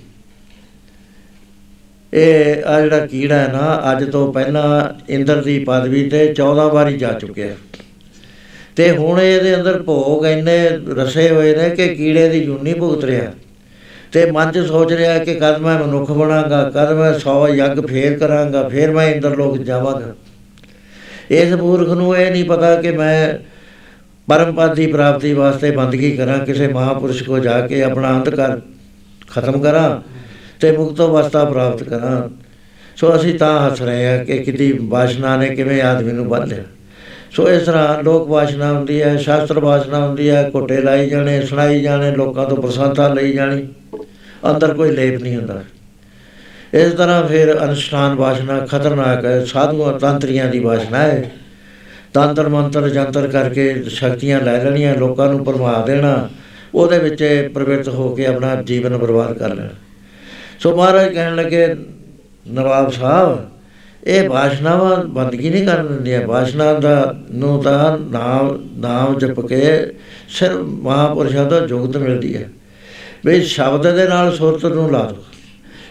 ਇਹ 2.12 2.64
ਆ 2.64 2.80
ਜਿਹੜਾ 2.80 3.06
ਕੀੜਾ 3.06 3.38
ਹੈ 3.38 3.48
ਨਾ, 3.48 3.92
ਅੱਜ 3.92 4.10
ਤੋਂ 4.10 4.32
ਪਹਿਲਾਂ 4.32 4.88
ਇੰਦਰ 5.08 5.42
ਦੀ 5.42 5.58
ਪਦਵੀ 5.64 6.08
ਤੇ 6.08 6.26
14 6.34 6.68
ਵਾਰੀ 6.68 6.96
ਜਾ 6.96 7.12
ਚੁੱਕਿਆ। 7.12 7.54
ਤੇ 8.76 8.90
ਹੁਣ 8.90 9.20
ਇਹਦੇ 9.20 9.54
ਅੰਦਰ 9.54 9.82
ਭੋਗ 9.82 10.26
ਇੰਨੇ 10.26 10.68
ਰਸੇ 10.96 11.28
ਹੋਏ 11.30 11.56
ਨੇ 11.56 11.68
ਕਿ 11.70 11.88
ਕੀੜੇ 11.94 12.28
ਦੀ 12.28 12.44
ਜੁਨੀ 12.44 12.74
ਭੁਗਤ 12.74 13.04
ਰਿਹਾ। 13.04 13.30
ਤੇ 14.12 14.30
ਮਨ 14.30 14.52
'ਚ 14.52 14.58
ਸੋਚ 14.58 14.92
ਰਿਹਾ 14.92 15.18
ਕਿ 15.18 15.34
ਕਦ 15.34 15.58
ਮੈਂ 15.58 15.78
ਮਨੁੱਖ 15.78 16.10
ਬਣਾਂਗਾ, 16.10 16.62
ਕਦ 16.70 16.92
ਮੈਂ 16.92 17.12
100 17.14 17.48
ਯੱਗ 17.48 17.80
ਫੇਰ 17.86 18.18
ਕਰਾਂਗਾ, 18.18 18.68
ਫੇਰ 18.68 18.90
ਮੈਂ 18.90 19.08
ਇੰਦਰ 19.08 19.36
ਲੋਕ 19.36 19.58
ਜਾਵਾਂਗਾ। 19.58 20.14
ਇਸ 21.30 21.52
ਮੂਰਖ 21.52 21.88
ਨੂੰ 21.88 22.16
ਇਹ 22.16 22.30
ਨਹੀਂ 22.30 22.44
ਪਤਾ 22.44 22.74
ਕਿ 22.82 22.90
ਮੈਂ 22.90 23.38
ਪਰਮ 24.28 24.54
ਪਦ 24.54 24.74
ਦੀ 24.74 24.86
ਪ੍ਰਾਪਤੀ 24.86 25.32
ਵਾਸਤੇ 25.32 25.70
ਬੰਦਗੀ 25.70 26.10
ਕਰਾਂ, 26.16 26.38
ਕਿਸੇ 26.38 26.68
ਮਹਾਪੁਰਸ਼ 26.68 27.22
ਕੋ 27.22 27.38
ਜਾ 27.38 27.60
ਕੇ 27.66 27.82
ਆਪਣਾ 27.82 28.10
ਅੰਤ 28.10 28.28
ਕਰ, 28.28 28.60
ਖਤਮ 29.30 29.60
ਕਰਾਂ 29.60 30.00
ਤੇ 30.60 30.70
ਮੁਕਤ 30.72 31.00
ਅਵਸਥਾ 31.00 31.44
ਪ੍ਰਾਪਤ 31.44 31.82
ਕਰਾਂ। 31.82 32.22
ਸੋ 32.96 33.14
ਅਸੀਂ 33.16 33.34
ਤਾਂ 33.38 33.58
ਹੱਸ 33.60 33.82
ਰਹੇ 33.82 34.06
ਹਾਂ 34.06 34.24
ਕਿ 34.24 34.38
ਕਿਤੇ 34.38 34.72
ਵਾਸ਼ਨਾ 34.82 35.36
ਨੇ 35.36 35.48
ਕਿਵੇਂ 35.48 35.82
ਆਦਮੀ 35.82 36.12
ਨੂੰ 36.12 36.28
ਬੰਨ 36.28 36.48
ਲਿਆ। 36.48 36.64
ਸੋ 37.30 37.48
ਇਸ 37.48 37.62
ਤਰ੍ਹਾਂ 37.62 38.02
ਲੋਕ 38.02 38.28
ਵਾਸ਼ਨਾ 38.28 38.72
ਹੁੰਦੀ 38.72 39.02
ਹੈ, 39.02 39.16
ਸ਼ਾਸਤਰ 39.16 39.58
ਵਾਸ਼ਨਾ 39.58 40.06
ਹੁੰਦੀ 40.06 40.30
ਹੈ 40.30 40.50
ਕੋਟੇ 40.50 40.80
ਲਾਈ 40.80 41.08
ਜਾਣੇ, 41.10 41.40
ਸੁਣਾਈ 41.42 41.80
ਜਾਣੇ, 41.80 42.10
ਲੋਕਾਂ 42.10 42.48
ਤੋਂ 42.48 42.56
ਪ੍ਰਸਾਦਾ 42.56 43.08
ਲਈ 43.08 43.32
ਜਾਣੀ, 43.32 43.68
ਅੰਦਰ 44.50 44.74
ਕੋਈ 44.74 44.90
ਲੇਪ 44.90 45.22
ਨਹੀਂ 45.22 45.36
ਹੁੰਦਾ। 45.36 45.62
ਇਸ 46.74 46.92
ਤਰ੍ਹਾਂ 46.92 47.28
ਫਿਰ 47.28 47.64
ਅਨੁਸ਼ਠਾਨ 47.64 48.14
ਵਾਸ਼ਨਾ 48.14 48.58
ਖਤਰਨਾਕ 48.58 49.24
ਹੈ। 49.24 49.44
ਸਾਧੂਆਂ 49.44 49.98
ਤੰਤਰੀਆਂ 49.98 50.46
ਦੀ 50.46 50.58
ਵਾਸ਼ਨਾ 50.58 50.98
ਹੈ। 50.98 51.32
ਤੰਤਰ 52.14 52.48
ਮੰਤਰ 52.48 52.88
ਜੰਤਰ 52.88 53.26
ਕਰਕੇ 53.26 53.82
ਸ਼ਕਤੀਆਂ 53.88 54.40
ਲੈ 54.40 54.64
ਲੈਣੀਆਂ, 54.64 54.94
ਲੋਕਾਂ 54.94 55.28
ਨੂੰ 55.28 55.44
ਭਰਮਾ 55.44 55.84
ਦੇਣਾ, 55.86 56.28
ਉਹਦੇ 56.74 56.98
ਵਿੱਚ 56.98 57.50
ਪ੍ਰਵਿਰਤ 57.54 57.88
ਹੋ 57.88 58.14
ਕੇ 58.14 58.26
ਆਪਣਾ 58.26 58.62
ਜੀਵਨ 58.62 58.96
ਬਰਬਾਦ 58.96 59.38
ਕਰ 59.38 59.54
ਲੈਣਾ। 59.54 59.68
ਸੋ 60.60 60.76
ਮਹਾਰਾਜ 60.76 61.14
ਕਹਿਣ 61.14 61.36
ਲੱਗੇ, 61.36 61.76
ਨਵਾਬ 62.48 62.92
ਸਾਹਿਬ, 62.92 63.50
ਇਹ 64.04 64.28
ਵਾਸ਼ਨਾਵਾਂ 64.28 64.96
ਬੰਦਗੀ 64.96 65.50
ਨਹੀਂ 65.50 65.66
ਕਰਨ 65.66 65.86
ਦਿੰਦੀਆਂ। 65.86 66.26
ਵਾਸ਼ਨਾ 66.26 66.74
ਦਾ 66.74 67.14
ਨੂੰ 67.32 67.62
ਤਾਂ 67.62 67.98
ਨਾਮ 67.98 68.68
ਨਾਮ 68.76 69.18
ਜਪ 69.18 69.40
ਕੇ 69.40 69.92
ਸਿਰ 70.28 70.52
ਮਹਾਪੁਰਸ਼ਾਂ 70.58 71.50
ਤੋਂ 71.50 71.60
ਜੁਗਤ 71.60 71.96
ਮਿਲਦੀ 71.96 72.36
ਹੈ। 72.36 72.48
ਵੀ 73.24 73.42
ਸ਼ਬਦ 73.42 73.96
ਦੇ 73.96 74.08
ਨਾਲ 74.08 74.36
ਸੁਰਤ 74.36 74.66
ਨੂੰ 74.66 74.92
ਲਾ 74.92 75.02
ਦੋ 75.02 75.16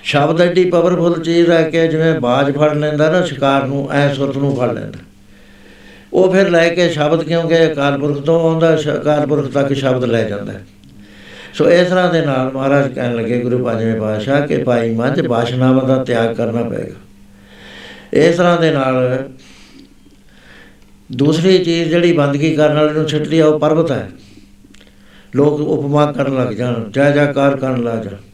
ਸ਼ਬਦ 0.04 0.42
ਐਡੀ 0.42 0.66
ਪਾਵਰਫੁਲ 0.66 1.24
ਚੀਜ਼ 1.24 1.50
ਹੈ 1.50 1.70
ਕਿ 1.70 1.88
ਜਿਵੇਂ 1.88 2.20
ਬਾਜ 2.20 2.56
ਫੜ 2.56 2.74
ਲੈਂਦਾ 2.74 3.12
ਨਾ, 3.12 3.26
ਸ਼ਿਕਾਰ 3.26 3.64
ਨੂੰ, 3.64 3.92
ਐ 3.92 4.14
ਸੁਰਤ 4.14 4.38
ਨੂੰ 4.38 4.56
ਫੜ 4.56 4.72
ਲੈਂਦਾ। 4.72 5.00
ਉਹ 6.14 6.34
ਫਿਰ 6.34 6.50
ਲੈ 6.50 6.70
ਕੇ 6.70 6.90
ਸ਼ਬਦ 6.90 7.24
ਕਿਉਂਕਿ 7.24 7.72
ਅਕਾਲ 7.72 8.00
ਪੁਰਖ 8.00 8.22
ਤੋਂ 8.22 8.40
ਆਉਂਦਾ, 8.40 8.76
ਸ਼- 8.76 9.02
ਅਕਾਲ 9.02 9.28
ਪੁਰਖ 9.28 9.52
ਤੱਕ 9.52 9.74
ਸ਼ਬਦ 9.74 10.04
ਲੈ 10.04 10.24
ਜਾਂਦਾ। 10.24 10.54
ਹੈ। 10.54 10.66
ਸੋ 11.54 11.72
ਇਸ 11.72 11.88
ਤਰ੍ਹਾਂ 11.88 12.14
ਦੇ 12.14 12.26
ਨਾਲ 12.26 12.52
ਮਹਾਰਾਜ 12.52 12.94
ਕਹਿਣ 12.94 13.16
ਲੱਗੇ, 13.16 13.40
ਗੁਰੂ 13.40 13.66
ਪੰਜਵੇਂ 13.66 14.02
ਪਾਤਸ਼ਾਹ, 14.02 14.48
ਕਿ 14.48 14.58
ਭਾਈ 14.58 14.94
ਮੱਝ 14.94 15.28
ਬਾਸ਼ਨਾਵਾਂ 15.28 15.88
ਦਾ 15.88 16.04
ਤਿਆਗ 16.04 16.36
ਕਰਨਾ 16.36 16.64
ਪਏਗਾ। 16.64 16.96
ਇਸ 18.14 18.36
ਤਰ੍ਹਾਂ 18.36 18.62
ਦੇ 18.62 18.72
ਨਾਲ 18.72 19.30
ਦੂਸਰੀ 21.12 21.64
ਚੀਜ਼ 21.64 21.90
ਜਿਹੜੀ 21.90 22.14
ਬੰਦਗੀ 22.14 22.56
ਕਰਨ 22.56 22.78
ਵਾਲੇ 22.78 22.94
ਨੂੰ 22.94 23.10
ਛੱਡ 23.10 23.28
ਲਿਆ 23.28 23.48
ਉਹ 23.48 23.60
ਪਰਬਤ 23.60 23.92
ਹੈ। 23.92 24.10
ਲੋਕ 25.36 25.62
ਉਪਮਾ 25.62 26.12
ਕਰਨ 26.12 26.36
ਲੱਗ 26.36 26.48
ਜਾਣ, 26.48 26.92
ਜੈ 26.92 27.12
ਜੈਕਾਰ 27.12 27.58
ਕਰਨ 27.58 27.84
ਲੱਗ 27.84 27.98
ਜਾਣ। 27.98 28.33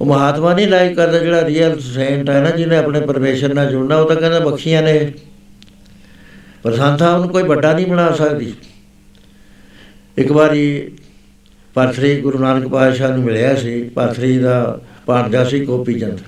ਉਹ 0.00 0.06
ਮਹਾਤਮਾ 0.06 0.54
ਨਹੀਂ 0.54 0.68
ਲਾਇਕ 0.68 0.96
ਕਰਦਾ 0.96 1.18
ਜਿਹੜਾ 1.18 1.46
ਰੀਅਲ 1.46 1.80
ਸੇਂਟ 1.80 2.30
ਹੈ 2.30 2.40
ਨਾ, 2.40 2.50
ਜਿਹਨੇ 2.50 2.76
ਆਪਣੇ 2.76 3.00
ਪਰਮੇਸ਼ਰ 3.00 3.54
ਨਾਲ 3.54 3.70
ਜੁੜਨਾ, 3.70 3.96
ਉਹ 3.96 4.08
ਤਾਂ 4.08 4.16
ਕਹਿੰਦਾ 4.16 4.40
ਬਖਸ਼ੀਆਂ 4.40 4.82
ਨੇ। 4.82 5.12
ਪਰ 6.62 6.72
ਸੰਤਾਂ 6.72 7.14
ਉਹਨੂੰ 7.14 7.28
ਕੋਈ 7.28 7.42
ਵੱਡਾ 7.42 7.72
ਨਹੀਂ 7.72 7.86
ਬਣਾ 7.86 8.12
ਸਕਦੀ। 8.12 8.54
ਇੱਕ 10.18 10.32
ਵਾਰੀ 10.32 10.92
ਪਾਥਰੀ 11.74 12.20
ਗੁਰੂ 12.20 12.38
ਨਾਨਕ 12.38 12.68
ਪਾਤਸ਼ਾਹ 12.68 13.08
ਨੂੰ 13.08 13.24
ਮਿਲਿਆ 13.24 13.54
ਸੀ, 13.54 13.82
ਪਾਥਰੀ 13.82 14.38
ਦਾ 14.38 14.80
ਭਾਣਜਾ 15.06 15.44
ਸੀ 15.44 15.64
ਗੋਪੀ 15.64 16.00
ਚੰਦ। 16.00 16.18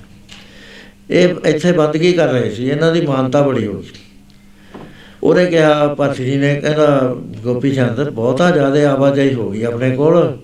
ਇਹ 1.10 1.34
ਇੱਥੇ 1.46 1.72
ਬੰਦਗੀ 1.72 2.12
ਕਰ 2.12 2.28
ਰਹੇ 2.28 2.50
ਸੀ, 2.50 2.68
ਇਹਨਾਂ 2.68 2.92
ਦੀ 2.92 3.06
ਮਾਨਤਾ 3.06 3.42
ਬੜੀ 3.42 3.66
ਹੋ 3.66 3.78
ਗਈ। 3.78 3.88
ਉਹਨੇ 5.22 5.46
ਕਿਹਾ, 5.46 5.94
ਪਾਥਰੀ 5.94 6.36
ਨੇ 6.36 6.60
ਕਹਿੰਦਾ, 6.60 7.16
ਗੋਪੀ 7.42 7.70
ਚੰਦ, 7.70 8.10
ਬਹੁਤਾ 8.10 8.50
ਜ਼ਿਆਦਾ 8.50 8.92
ਆਵਾਜਾਈ 8.92 9.34
ਹੋ 9.34 9.50
ਗਈ 9.50 9.62
ਆਪਣੇ 9.62 9.96
ਕੋਲ। 9.96 10.38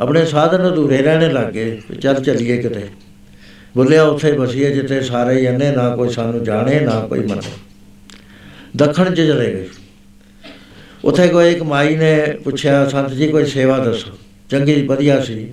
ਆਪਣੇ 0.00 0.24
ਸਾਧਨ 0.24 0.72
ਅਧੂਰੇ 0.72 0.98
ਰਹਿਣੇ 0.98 1.28
ਲੱਗੇ 1.28 1.82
ਚੱਲ 2.02 2.24
ਚੱਲੀਏ 2.24 2.56
ਕਿਤੇ। 2.56 2.86
ਬੋਲਿਆ, 3.76 4.02
ਉੱਥੇ 4.02 4.32
ਬਸੀਏ 4.32 4.70
ਜਿੱਥੇ 4.70 5.00
ਸਾਰੇ 5.00 5.40
ਹੀ 5.40 5.48
ਅੰਨੇ 5.48 5.70
ਨਾ 5.70 5.96
ਕੋਈ 5.96 6.08
ਸਾਨੂੰ 6.08 6.44
ਜਾਣੇ, 6.44 6.80
ਨਾ 6.80 7.00
ਕੋਈ 7.00 7.20
ਮੰਨੇ 7.20 7.50
ਦੱਖਣ 8.76 9.14
ਚ 9.14 9.16
ਚਲੇ 9.16 9.54
ਗਏ। 9.54 9.68
ਉੱਥੇ 11.04 11.28
ਕੋਈ 11.28 11.52
ਇੱਕ 11.52 11.62
ਮਾਈ 11.62 11.96
ਨੇ 11.96 12.36
ਪੁੱਛਿਆ, 12.44 12.88
ਸੰਤ 12.88 13.10
ਜੀ, 13.10 13.28
ਕੋਈ 13.28 13.44
ਸੇਵਾ 13.44 13.78
ਦੱਸੋ? 13.78 14.10
ਚੰਗੀ, 14.50 14.86
ਵਧੀਆ 14.86 15.20
ਸੀ। 15.20 15.52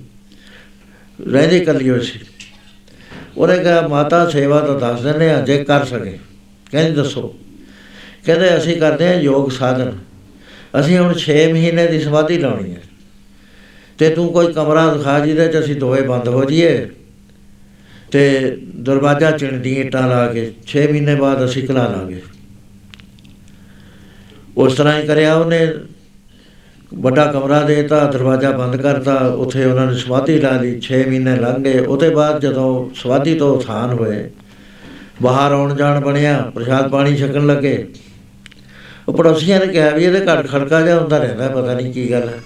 ਰਹਿੰਦੀ 1.30 1.56
ਇਕੱਲੀ 1.56 1.90
ਹੋਈ 1.90 2.00
ਸੀ। 2.00 2.20
ਉਹਨੇ 3.36 3.58
ਕਿਹਾ, 3.58 3.88
ਮਾਤਾ, 3.88 4.30
ਸੇਵਾ 4.30 4.60
ਤਾਂ 4.60 4.80
ਦੱਸ 4.80 5.00
ਦਿੰਦੇ 5.00 5.30
ਆ 5.30 5.40
ਜੇ 5.40 5.64
ਕਰ 5.64 5.84
ਸਕੇ। 5.84 6.18
ਕਹਿੰਦੀ, 6.70 6.96
ਦੱਸੋ। 6.96 7.34
ਕਹਿੰਦੇ, 8.26 8.58
ਅਸੀਂ 8.58 8.76
ਕਰਦੇ 8.76 9.06
ਹਾਂ 9.06 9.14
ਯੋਗ 9.14 9.50
ਸਾਧਨ। 9.50 9.92
ਅਸੀਂ 10.80 10.98
ਹੁਣ 10.98 11.14
6 11.14 11.52
ਮਹੀਨੇ 11.52 11.86
ਦੀ 11.86 12.00
ਸਮਾਧੀ 12.00 12.38
ਲਾਉਣੀ 12.38 12.74
ਹੈ। 12.74 12.80
ਤੇ 13.98 14.08
ਤੂੰ 14.10 14.32
ਕੋਈ 14.32 14.52
ਕਮਰਾ 14.52 14.94
ਦਿਖਾ 14.94 15.18
ਜਿਹਦੇ 15.18 15.48
ਚ 15.48 15.58
ਅਸੀਂ 15.60 15.76
ਦੋਵੇਂ 15.76 16.02
ਬੰਦ 16.02 16.28
ਹੋ 16.28 16.44
ਜਾਈਏ। 16.44 16.88
ਤੇ 18.10 18.56
ਦਰਵਾਜ਼ਾ 18.76 19.30
ਚਿਣਦੀ 19.30 19.72
ਇੱਟਾਂ 19.72 20.08
ਲਾ 20.08 20.26
ਕੇ 20.26 20.52
6 20.66 20.86
ਮਹੀਨੇ 20.90 21.14
ਬਾਅਦ 21.14 21.44
ਅਸੀਂ 21.44 21.62
ਕਲਾ 21.68 21.86
ਲਾਂਗੇ। 21.88 22.20
ਉਸ 24.56 24.74
ਤਰ੍ਹਾਂ 24.74 25.00
ਹੀ 25.00 25.06
ਕਰਿਆ 25.06 25.34
ਉਹਨੇ। 25.34 25.66
ਵੱਡਾ 26.92 27.24
ਕਮਰਾ 27.32 27.62
ਦੇਤਾ, 27.62 28.04
ਦਰਵਾਜ਼ਾ 28.04 28.50
ਬੰਦ 28.50 28.76
ਕਰਤਾ, 28.76 29.14
ਉੱਥੇ 29.14 29.64
ਉਹਨਾਂ 29.64 29.86
ਨੇ 29.86 29.94
ਸਮਾਧੀ 29.98 30.38
ਲਾ 30.38 30.50
ਲਈ 30.60 30.80
6 30.80 31.02
ਮਹੀਨੇ 31.06 31.36
ਲੰਘ 31.36 31.64
ਗਏ। 31.64 31.78
ਉਹਦੇ 31.78 32.10
ਬਾਅਦ 32.10 32.40
ਜਦੋਂ 32.40 32.68
ਸਮਾਧੀ 32.94 33.34
ਤੋਂ 33.34 33.56
ਉਥਾਨ 33.56 33.92
ਹੋਏ, 33.92 34.30
ਬਾਹਰ 35.22 35.52
ਆਉਣ 35.52 35.74
ਜਾਣ 35.76 36.00
ਬਣਿਆ, 36.00 36.50
ਪ੍ਰਸ਼ਾਦ 36.54 36.90
ਪਾਣੀ 36.90 37.16
ਛਕਣ 37.16 37.46
ਲੱਗੇ। 37.46 37.86
ਉਹ 39.08 39.14
ਪੜੋਸੀਆਂ 39.14 39.60
ਨੇ 39.60 39.66
ਕਿਹਾ 39.66 39.90
ਵੀ 39.90 40.04
ਇਹਦੇ 40.04 40.20
ਘਰ 40.20 40.46
ਖੜਕਾ 40.46 40.80
ਜਿਹਾ 40.80 40.98
ਹੁੰਦਾ 41.00 41.18
ਰਹਿੰਦਾ, 41.18 41.48
ਪਤਾ 41.48 41.74
ਨਹੀਂ 41.74 41.92
ਕੀ 41.92 42.10
ਗੱਲ 42.12 42.28
ਹੈ। 42.28 42.38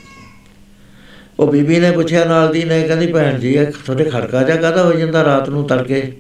ਉਹ 1.39 1.53
ਬੀਬੀ 1.53 1.81
ਨੇ 1.81 1.91
ਪੁੱਛਿਆ, 1.91 2.25
ਨਾਲ 2.25 2.53
ਦੀ 2.53 2.65
ਨੇ 2.65 2.83
ਕਹਿੰਦੀ, 2.83 3.13
ਭੈਣ 3.13 3.39
ਜੀ, 3.39 3.55
ਇਹ 3.55 3.67
ਤੁਹਾਡੇ 3.67 4.05
ਖੜਕਾ 4.05 4.43
ਜਿਹਾ 4.43 4.57
ਕਾਹਦਾ 4.57 4.85
ਹੋ 4.85 4.93
ਜਾਂਦਾ 4.93 5.25
ਰਾਤ 5.25 5.49
ਨੂੰ 5.49 5.67
ਤੜਕੇ? 5.67 6.13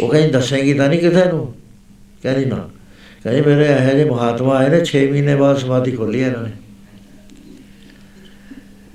ਉਹ 0.00 0.08
ਕਹਿੰਦੀ, 0.08 0.30
ਦੱਸੇਗੀ 0.30 0.74
ਤਾਂ 0.74 0.88
ਨਹੀਂ 0.88 1.00
ਕਿਸੇ 1.00 1.24
ਨੂੰ? 1.24 1.54
ਕਹਿੰਦੀ, 2.22 2.44
ਨਾ। 2.44 2.68
ਕਹਿੰਦੀ, 3.24 3.50
ਮੇਰੇ 3.50 3.64
ਇਹੋ 3.64 3.90
ਜਿਹੇ 3.90 4.04
ਮਹਾਤਮਾ 4.04 4.56
ਆਏ 4.56 4.68
ਨੇ 4.68 4.84
6 4.84 5.06
ਮਹੀਨੇ 5.10 5.36
ਬਾਅਦ 5.36 5.58
ਸਮਾਧੀ 5.58 5.90
ਖੋਲੀ 5.90 6.20
ਇਹਨਾਂ 6.20 6.42
ਨੇ। 6.42 6.50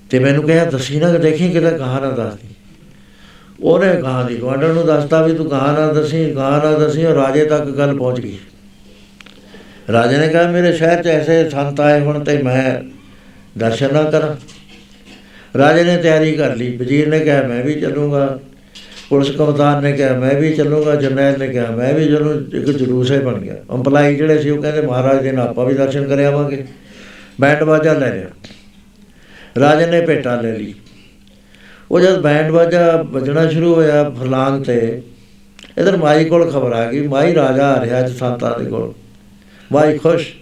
ਤੇ 0.10 0.20
ਮੈਨੂੰ 0.20 0.44
ਕਿਹਾ, 0.44 0.66
ਦੱਸੀ 0.66 1.00
ਨਾ 1.00 1.12
ਕਿ 1.12 1.18
ਦੇਖੀ 1.18 1.50
ਕਿਤੇ 1.50 1.72
ਕਹਾਂ 1.78 2.02
ਨਾ 2.02 2.12
ਦੱਸਦੀ 2.12 2.48
ਉਹਨੇ 3.64 4.02
ਕਹਾ 4.02 4.24
ਦੀ 4.24 4.36
ਗਵਾਂਡਰ 4.36 4.74
ਨੂੰ 4.74 4.86
ਦੱਸਤਾ 4.86 5.22
ਵੀ 5.22 5.34
ਤੂੰ 5.34 5.50
ਕਹਾਂ 5.50 5.74
ਨਾ 5.74 5.94
ਦੱਸੀ 5.94 6.34
ਕਹਾਂ 6.34 6.52
ਨਾ 6.52 6.78
ਦੱਸੀ 6.78 7.06
ਔਰ 7.06 7.14
ਰਾਜੇ 7.14 7.46
ਤੱਕ 7.46 7.66
ਗੱਲ 7.66 7.98
ਪਹੁੰਚ 7.98 8.20
ਗਈ। 8.20 8.38
ਰਾਜੇ 9.92 10.18
ਨੇ 10.18 10.28
ਕਿਹਾ, 10.28 10.52
ਮੇਰੇ 10.52 10.74
ਸ਼ਹਿਰ 10.74 11.04
'ਚ 11.04 11.08
ਐਸੇ 11.08 11.50
ਸੰਤ 11.50 11.80
ਆਏ 11.80 12.00
ਹੁਣ 12.00 12.24
ਤੇ 12.24 12.38
ਮੈਂ 12.44 12.84
ਦਰਸ਼ਨ 13.60 13.94
ਨਾ 13.94 14.04
ਕਰਾਂ। 14.04 14.36
ਰਾਜੇ 15.58 15.84
ਨੇ 15.84 15.98
ਤਿਆਰੀ 15.98 16.32
ਕਰ 16.32 16.56
ਲਈ। 16.56 16.78
ਵਜ਼ੀਰ 16.78 17.08
ਨੇ 17.08 17.20
ਕਿਹਾ, 17.20 17.44
ਮੈਂ 17.44 17.64
ਵੀ 17.64 17.74
ਚੱਲੂਗਾ। 17.74 18.40
ਪੁਲਿਸ 19.10 19.32
ਕਪਤਾਨ 19.32 19.84
ਨੇ 19.84 19.94
ਕਿਹਾ, 19.94 20.20
ਮੈਂ 20.20 20.36
ਵੀ 20.36 20.54
ਚੱਲੂਗਾ। 20.54 20.96
ਜਰਨੈਲ 20.96 21.40
ਨੇ 21.40 21.48
ਕਿਹਾ, 21.48 21.72
ਮੈਂ 21.72 21.94
ਵੀ 21.94 22.06
ਚਲੂ 22.06 22.40
ਇੱਕ 22.40 22.66
ਜਲੂਸ 22.66 23.12
ਹੀ 23.12 23.20
ਬਣ 23.20 23.38
ਗਿਆ। 23.38 23.56
ਅੰਪਲਾਈ 23.72 24.16
ਜਿਹੜੇ 24.16 24.40
ਸੀ 24.40 24.50
ਉਹ 24.50 24.62
ਕਹਿੰਦੇ, 24.62 24.82
ਮਹਾਰਾਜ 24.82 25.24
ਦੇ 25.24 25.32
ਨਾਲ 25.32 25.48
ਆਪਾਂ 25.48 25.66
ਵੀ 25.66 25.74
ਦਰਸ਼ਨ 25.74 26.08
ਕਰ 26.08 26.24
ਆਵਾਂਗੇ। 26.24 26.66
ਬੈਂਡ 27.42 27.64
ਬਾਜਾ 27.64 27.94
ਲੈ 27.94 28.14
ਲਿਆ। 28.14 28.28
ਰਾਜੇ 29.60 29.86
ਨੇ 29.86 30.02
ਭੇਟਾ 30.02 30.42
ਲੈ 30.42 30.52
ਲਈ। 30.52 30.74
ਉਹ 31.92 32.00
ਜਦ 32.00 32.22
ਬੈਂਡ 32.22 32.52
ਬਾਜਾ 32.52 33.02
ਵੱਜਣਾ 33.02 33.48
ਸ਼ੁਰੂ 33.48 33.76
ਹੋਇਆ 33.76 34.10
ਫਰਲਾਂਗ 34.10 34.64
ਤੇ, 34.64 35.02
ਇਧਰ 35.78 35.98
ਮਾਈ 35.98 36.26
ਕੋਲ 36.26 36.52
ਖਬਰ 36.52 36.74
ਆ 36.74 36.92
ਗਈ। 36.92 37.08
ਮਾਈ 37.08 37.36
ਰਾਜਾ 37.36 37.68
ਆ 37.68 37.86
ਰਿਹਾ 37.86 38.00
ਅੱਜ 38.00 38.12
ਸੰਤਾਂ 38.12 38.60
ਦੇ 38.60 38.70
ਕੋਲ। 38.70 38.94
ਮਾਈ 39.72 39.98
ਖੁਸ਼। 39.98 40.34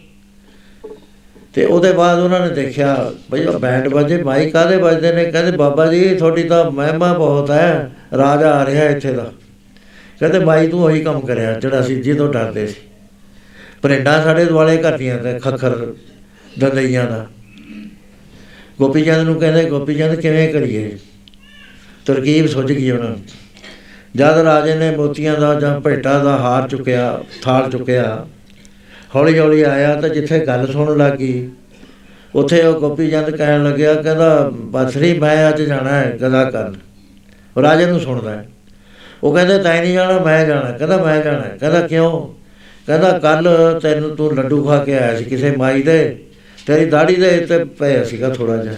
ਤੇ 1.56 1.66
ਉਹਦੇ 1.66 1.92
ਬਾਅਦ 1.92 2.20
ਉਹਨਾਂ 2.20 2.48
ਨੇ 2.48 2.56
ਦੇਖਿਆ 2.56 3.12
ਭਈ 3.32 3.46
ਉਹ 3.46 3.60
ਬੈਂਡ 3.60 3.88
ਬਾਜੇ 3.88 4.24
ਮਾਈ 4.24 4.50
ਕਾਦੇ 4.50 4.78
ਵੱਜਦੇ 4.78 5.12
ਨੇ? 5.12 5.26
ਕਹਿੰਦੇ, 5.26 5.58
ਬਾਬਾ 5.58 5.88
ਜੀ, 5.88 6.16
ਤੁਹਾਡੀ 6.16 6.44
ਤਾਂ 6.44 6.72
ਮਹਿਮਾ 6.72 7.14
ਬਹੁਤ 7.14 7.52
ਹੈ, 7.52 7.92
ਰਾਜਾ 8.18 8.52
ਆ 8.52 8.66
ਰਿਹਾ 8.66 8.86
ਇੱਥੇ 8.86 9.12
ਦਾ। 9.14 9.32
ਕਹਿੰਦੇ, 10.20 10.40
ਮਾਈ 10.40 10.68
ਤੂੰ 10.68 10.84
ਉਹੀ 10.84 11.02
ਕੰਮ 11.02 11.20
ਕਰਿਆ, 11.20 11.60
ਜਿਹੜਾ 11.60 11.80
ਅਸੀਂ 11.80 12.04
ਜਿਹਦੋਂ 12.04 12.34
ਡਰਦੇ 12.34 12.68
ਸੀ। 12.68 12.76
ਪਰਿੰਡਾ 13.82 14.22
ਸਾਡੇ 14.22 14.46
ਦੁਆਲੇ 14.46 14.84
ਘਾਟੀਆਂ 14.84 15.18
ਤੇ 15.18 15.40
ਖੱਖਰ 15.40 15.94
ਦੰਦਈਆਂ 16.60 17.06
ਦਾ। 17.06 17.28
ਗੋਪੀ 18.80 19.02
ਚੰਦ 19.02 19.22
ਨੂੰ 19.22 19.36
ਕਹਿੰਦੇ 19.36 19.66
ਗੋਪੀ 19.66 19.96
ਚੰਦ 19.96 20.16
ਕਿਵੇਂ 20.16 20.54
ਕਰੀਏ? 20.54 20.98
ਤਰਕੀਬ 22.06 22.48
ਸੁੱਝ 22.48 22.72
ਗਈ 22.72 22.92
ਉਹਨਾਂ 22.92 23.10
ਨੂੰ। 23.10 23.20
ਜਦ 24.16 24.38
ਰਾਜੇ 24.38 24.76
ਨੇ 24.76 24.96
ਮੋਤੀਆਂ 24.96 25.36
ਦਾ 25.36 25.60
ਜਾਂ 25.60 25.80
ਭੇਟਾ 25.80 26.24
ਦਾ 26.24 26.38
ਹਾਰ 26.38 26.70
ਚੁੱਕਿਆ, 26.70 27.24
ਥਾਲ 27.42 27.70
ਚੁੱਕਿਆ 27.70 28.28
ਹੌਲੀ 29.16 29.40
ਹੌਲੀ 29.40 29.62
ਆਇਆ 29.62 30.02
ਤਾਂ 30.02 30.10
ਜਿੱਥੇ 30.10 30.40
ਗੱਲ 30.40 30.68
ਸੁਣਨ 30.68 30.98
ਲੱਗੀ, 30.98 31.50
ਉੱਥੇ 32.36 32.64
ਉਹ 32.64 32.80
ਗੋਪੀ 32.80 33.12
ਚੰਦ 33.12 33.30
ਕਹਿਣ 33.30 33.64
ਲੱਗਿਆ, 33.64 33.94
ਕਹਿੰਦਾ, 33.94 34.52
ਬਸਰੀ, 34.54 35.20
ਮੈਂ 35.20 35.50
ਅੱਜ 35.50 35.62
ਜਾਣਾ 35.62 35.90
ਹੈ 35.90 36.18
ਗਦਾ 36.22 36.44
ਕਰਨ। 36.44 36.76
ਉਹ 37.58 37.62
ਰਾਜੇ 37.62 37.86
ਨੂੰ 37.86 38.00
ਸੁਣਦਾ 38.00 38.32
ਹੈ। 38.32 38.50
ਉਹ 39.24 39.36
ਕਹਿੰਦੇ, 39.36 39.60
ਤੈਂ 39.60 39.82
ਨਹੀਂ 39.82 39.94
ਜਾਣਾ, 39.94 40.20
ਮੈਂ 40.20 40.46
ਜਾਣਾ 40.46 40.72
ਕਹਿੰਦਾ, 40.72 41.04
ਮੈਂ 41.04 41.24
ਜਾਣਾ 41.24 41.42
ਹੈ। 41.42 41.58
ਕਹਿੰਦਾ, 41.60 41.88
ਕਿਉਂ? 41.88 42.28
ਕਹਿੰਦਾ 42.88 43.20
ਕੱਲ 43.20 43.48
ਤੈਨੂੰ 43.84 44.16
ਤੂੰ 44.16 44.36
ਲੱਡੂ 44.36 44.64
ਖਾ 44.64 44.84
ਕੇ 44.84 44.98
ਆਇਆ 44.98 45.18
ਸੀ 45.18 45.24
ਕਿਸੇ 45.24 45.56
ਮਾਈ 45.58 45.82
ਦੇ, 45.82 46.20
ਤੇਰੀ 46.68 46.86
ਦਾੜੀ 46.86 47.16
ਦੇ 47.16 47.40
ਉੱਤੇ 47.40 47.64
ਪਿਆ 47.64 48.04
ਸੀਗਾ 48.04 48.30
ਥੋੜਾ 48.30 48.58
ਜਿਹਾ। 48.58 48.76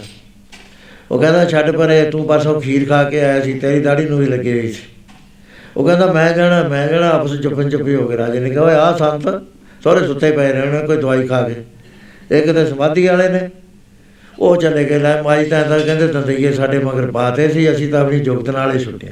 ਉਹ 1.11 1.19
ਕਹਿੰਦਾ, 1.19 1.45
ਛੱਡ 1.45 1.71
ਪਰੇ, 1.71 2.09
ਤੂੰ 2.09 2.27
ਪਰਸੋਂ 2.27 2.61
ਖੀਰ 2.61 2.89
ਖਾ 2.89 3.03
ਕੇ 3.03 3.21
ਆਇਆ 3.21 3.41
ਸੀ, 3.41 3.53
ਤੇਰੀ 3.53 3.79
ਦਾੜੀ 3.79 4.05
ਨੂੰ 4.05 4.19
ਵੀ 4.19 4.25
ਲੱਗੀ 4.25 4.51
ਹੋਈ 4.51 4.71
ਸੀ। 4.71 4.83
ਉਹ 5.77 5.87
ਕਹਿੰਦਾ, 5.87 6.13
ਮੈਂ 6.13 6.33
ਜਾਣਾ 6.33 6.67
ਮੈਂ 6.67 6.87
ਜਾਣਾ। 6.87 7.09
ਆਪਸ 7.09 7.31
ਵਿੱਚ 7.31 7.43
ਜੁਪਨ 7.43 7.69
ਜੁਪੀ 7.69 7.95
ਹੋ 7.95 8.07
ਗਏ 8.07 8.17
ਰਾਜੇ 8.17 8.39
ਨੇ 8.39 8.49
ਕਿਹਾ, 8.49 8.63
ਓਏ 8.63 8.73
ਆ 8.73 8.97
ਸੰਤ 8.97 9.41
ਸਹੁਰੇ 9.83 10.07
ਸੁੱਤੇ 10.07 10.31
ਪਏ 10.31 10.51
ਰਹਿਣੇ 10.51 10.85
ਕੋਈ 10.87 10.97
ਦਵਾਈ 10.97 11.27
ਖਾ 11.27 11.41
ਕੇ। 11.41 12.37
ਇੱਕ 12.37 12.51
ਤੇ 12.51 12.65
ਸਮਾਧੀ 12.65 13.07
ਵਾਲੇ 13.07 13.29
ਨੇ। 13.29 13.49
ਉਹ 14.39 14.57
ਚਲੇ 14.57 14.83
ਗਏ, 14.83 14.99
ਲੈ 14.99 15.21
ਮਾਈ 15.21 15.45
ਤਾਂ 15.45 15.63
ਤਾਂ 15.65 15.79
ਕਹਿੰਦੇ 15.79 16.07
ਦੰਦਈਏ 16.07 16.51
ਸਾਡੇ 16.51 16.79
ਮਗਰ 16.79 17.11
ਪਾਤੇ 17.11 17.49
ਸੀ, 17.49 17.71
ਅਸੀਂ 17.71 17.91
ਤਾਂ 17.91 18.01
ਆਪਣੀ 18.01 18.19
ਜੁਗਤ 18.19 18.49
ਨਾਲ 18.49 18.75
ਹੀ 18.75 18.83
ਛੁੱਟਿਆ 18.83 19.11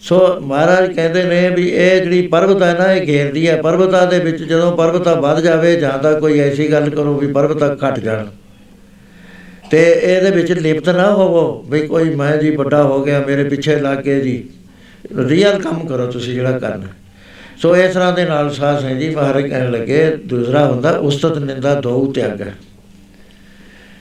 ਸੋ 0.00 0.40
ਮਹਾਰਾਜ 0.40 0.92
ਕਹਿੰਦੇ 0.92 1.22
ਨੇ 1.24 1.50
ਵੀ 1.50 1.68
ਇਹ 1.68 2.02
ਜਿਹੜੀ 2.02 2.26
ਪਰਬਤ 2.26 2.62
ਹੈ 2.62 2.74
ਨਾ, 2.78 2.92
ਇਹ 2.92 3.06
ਘੇਰਦੀ 3.06 3.48
ਹੈ। 3.48 3.62
ਪਰਬਤਾਂ 3.62 4.06
ਦੇ 4.06 4.18
ਵਿੱਚ 4.18 4.42
ਜਦੋਂ 4.42 4.76
ਪਰਬਤਾਂ 4.76 5.16
ਵੱਧ 5.16 5.40
ਜਾਵੇ, 5.40 5.76
ਜਾਂ 5.76 5.98
ਤਾਂ 5.98 6.20
ਕੋਈ 6.20 6.38
ਐਸੀ 6.40 6.72
ਗੱਲ 6.72 6.90
ਕਰੋ 6.90 7.14
ਵੀ 7.14 7.26
ਪਰਬਤਾਂ 7.32 7.76
ਘਟ 7.76 7.98
ਜਾਣ। 7.98 8.26
ਤੇ 9.70 10.00
ਇਹਦੇ 10.02 10.30
ਵਿੱਚ 10.30 10.52
ਲਿਪਤ 10.52 10.88
ਨਾ 10.88 11.10
ਹੋਵੋ 11.10 11.62
ਵੀ 11.70 11.80
ਕੋਈ 11.86 12.14
ਮੈਂ 12.14 12.36
ਜੀ 12.36 12.50
ਵੱਡਾ 12.50 12.82
ਹੋ 12.82 13.04
ਗਿਆ, 13.04 13.24
ਮੇਰੇ 13.26 13.44
ਪਿੱਛੇ 13.44 13.76
ਲੱਗ 13.76 13.98
ਕੇ 13.98 14.20
ਜੀ। 14.20 14.44
ਰੀਅਲ 15.26 15.62
ਕੰਮ 15.62 15.86
ਕਰੋ 15.86 16.06
ਤੁਸੀਂ 16.06 16.34
ਜਿਹੜਾ 16.34 16.58
ਕਰਨਾ। 16.58 16.86
ਸੋ 17.62 17.76
ਇਸ 17.76 17.94
ਤਰ੍ਹਾਂ 17.94 18.12
ਦੇ 18.12 18.24
ਨਾਲ 18.24 18.50
ਸਾਧ 18.50 18.80
ਸੰਗਤ 18.80 18.98
ਜੀ 18.98 19.08
ਮਹਾਰਾਜ 19.10 19.46
ਕਹਿਣ 19.46 19.70
ਲੱਗੇ, 19.70 20.10
ਦੂਸਰਾ 20.24 20.66
ਹੁੰਦਾ, 20.66 20.90
ਉਸਤਤ 20.90 21.38
ਨਿੰਦਾ 21.38 21.74
ਦੋ 21.80 22.12
ਤਿਆਗ। 22.12 22.42
ਹੈ 22.42 22.54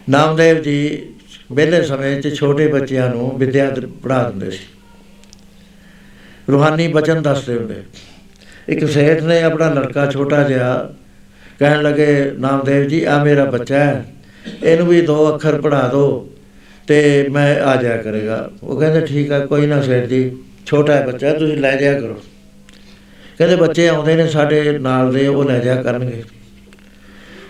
ਨਾਮਦੇਵ 0.09 0.61
ਜੀ 0.61 1.07
ਵਿਹਲੇ 1.51 1.81
ਸਮੇਂ 1.81 2.21
'ਚ 2.21 2.33
ਛੋਟੇ 2.35 2.67
ਬੱਚਿਆਂ 2.67 3.09
ਨੂੰ 3.09 3.37
ਵਿਦਿਆ 3.37 3.69
ਪੜ੍ਹਾ 4.03 4.29
ਦਿੰਦੇ 4.29 4.51
ਸੀ। 4.51 4.65
ਰੂਹਾਨੀ 6.51 6.87
ਬਚਨ 6.87 7.21
ਦੱਸਦੇ 7.21 7.55
ਹੁੰਦੇ। 7.55 7.75
ਇੱਕ 8.69 8.85
ਸੇਠ 8.85 9.23
ਨੇ 9.23 9.41
ਆਪਣਾ 9.41 9.73
ਲੜਕਾ 9.73 10.05
ਛੋਟਾ 10.11 10.43
ਜਿਹਾ 10.43 10.93
ਕਹਿਣ 11.59 11.81
ਲੱਗੇ, 11.81 12.31
ਨਾਮਦੇਵ 12.39 12.87
ਜੀ 12.87 13.03
ਆ 13.03 13.23
ਮੇਰਾ 13.23 13.45
ਬੱਚਾ 13.45 13.77
ਹੈ। 13.77 14.05
ਇਹਨੂੰ 14.63 14.87
ਵੀ 14.87 15.01
ਦੋ 15.01 15.35
ਅੱਖਰ 15.35 15.61
ਪੜ੍ਹਾ 15.61 15.87
ਦਿਓ 15.87 16.29
ਤੇ 16.87 17.27
ਮੈਂ 17.31 17.61
ਆ 17.61 17.75
ਜਾਇਆ 17.75 18.01
ਕਰੇਗਾ। 18.01 18.49
ਉਹ 18.63 18.79
ਕਹਿੰਦੇ, 18.79 19.05
ਠੀਕ 19.05 19.31
ਹੈ 19.31 19.39
ਕੋਈ 19.45 19.67
ਨਾ 19.67 19.81
ਸੇਠ 19.81 20.05
ਜੀ, 20.05 20.31
ਛੋਟਾ 20.65 20.95
ਹੈ 20.95 21.05
ਬੱਚਾ 21.07 21.33
ਤੁਸੀਂ 21.33 21.57
ਲੈ 21.57 21.75
ਜਾਇਆ 21.75 21.99
ਕਰੋ। 21.99 22.21
ਕਹਿੰਦੇ 23.38 23.55
ਬੱਚੇ 23.55 23.88
ਆਉਂਦੇ 23.88 24.15
ਨੇ 24.15 24.27
ਸਾਡੇ 24.27 24.79
ਨਾਲ 24.79 25.13
ਦੇ 25.13 25.27
ਉਹ 25.27 25.43
ਲੈ 25.43 25.59
ਜਾਇਆ 25.59 25.81
ਕਰਨਗੇ। 25.81 26.23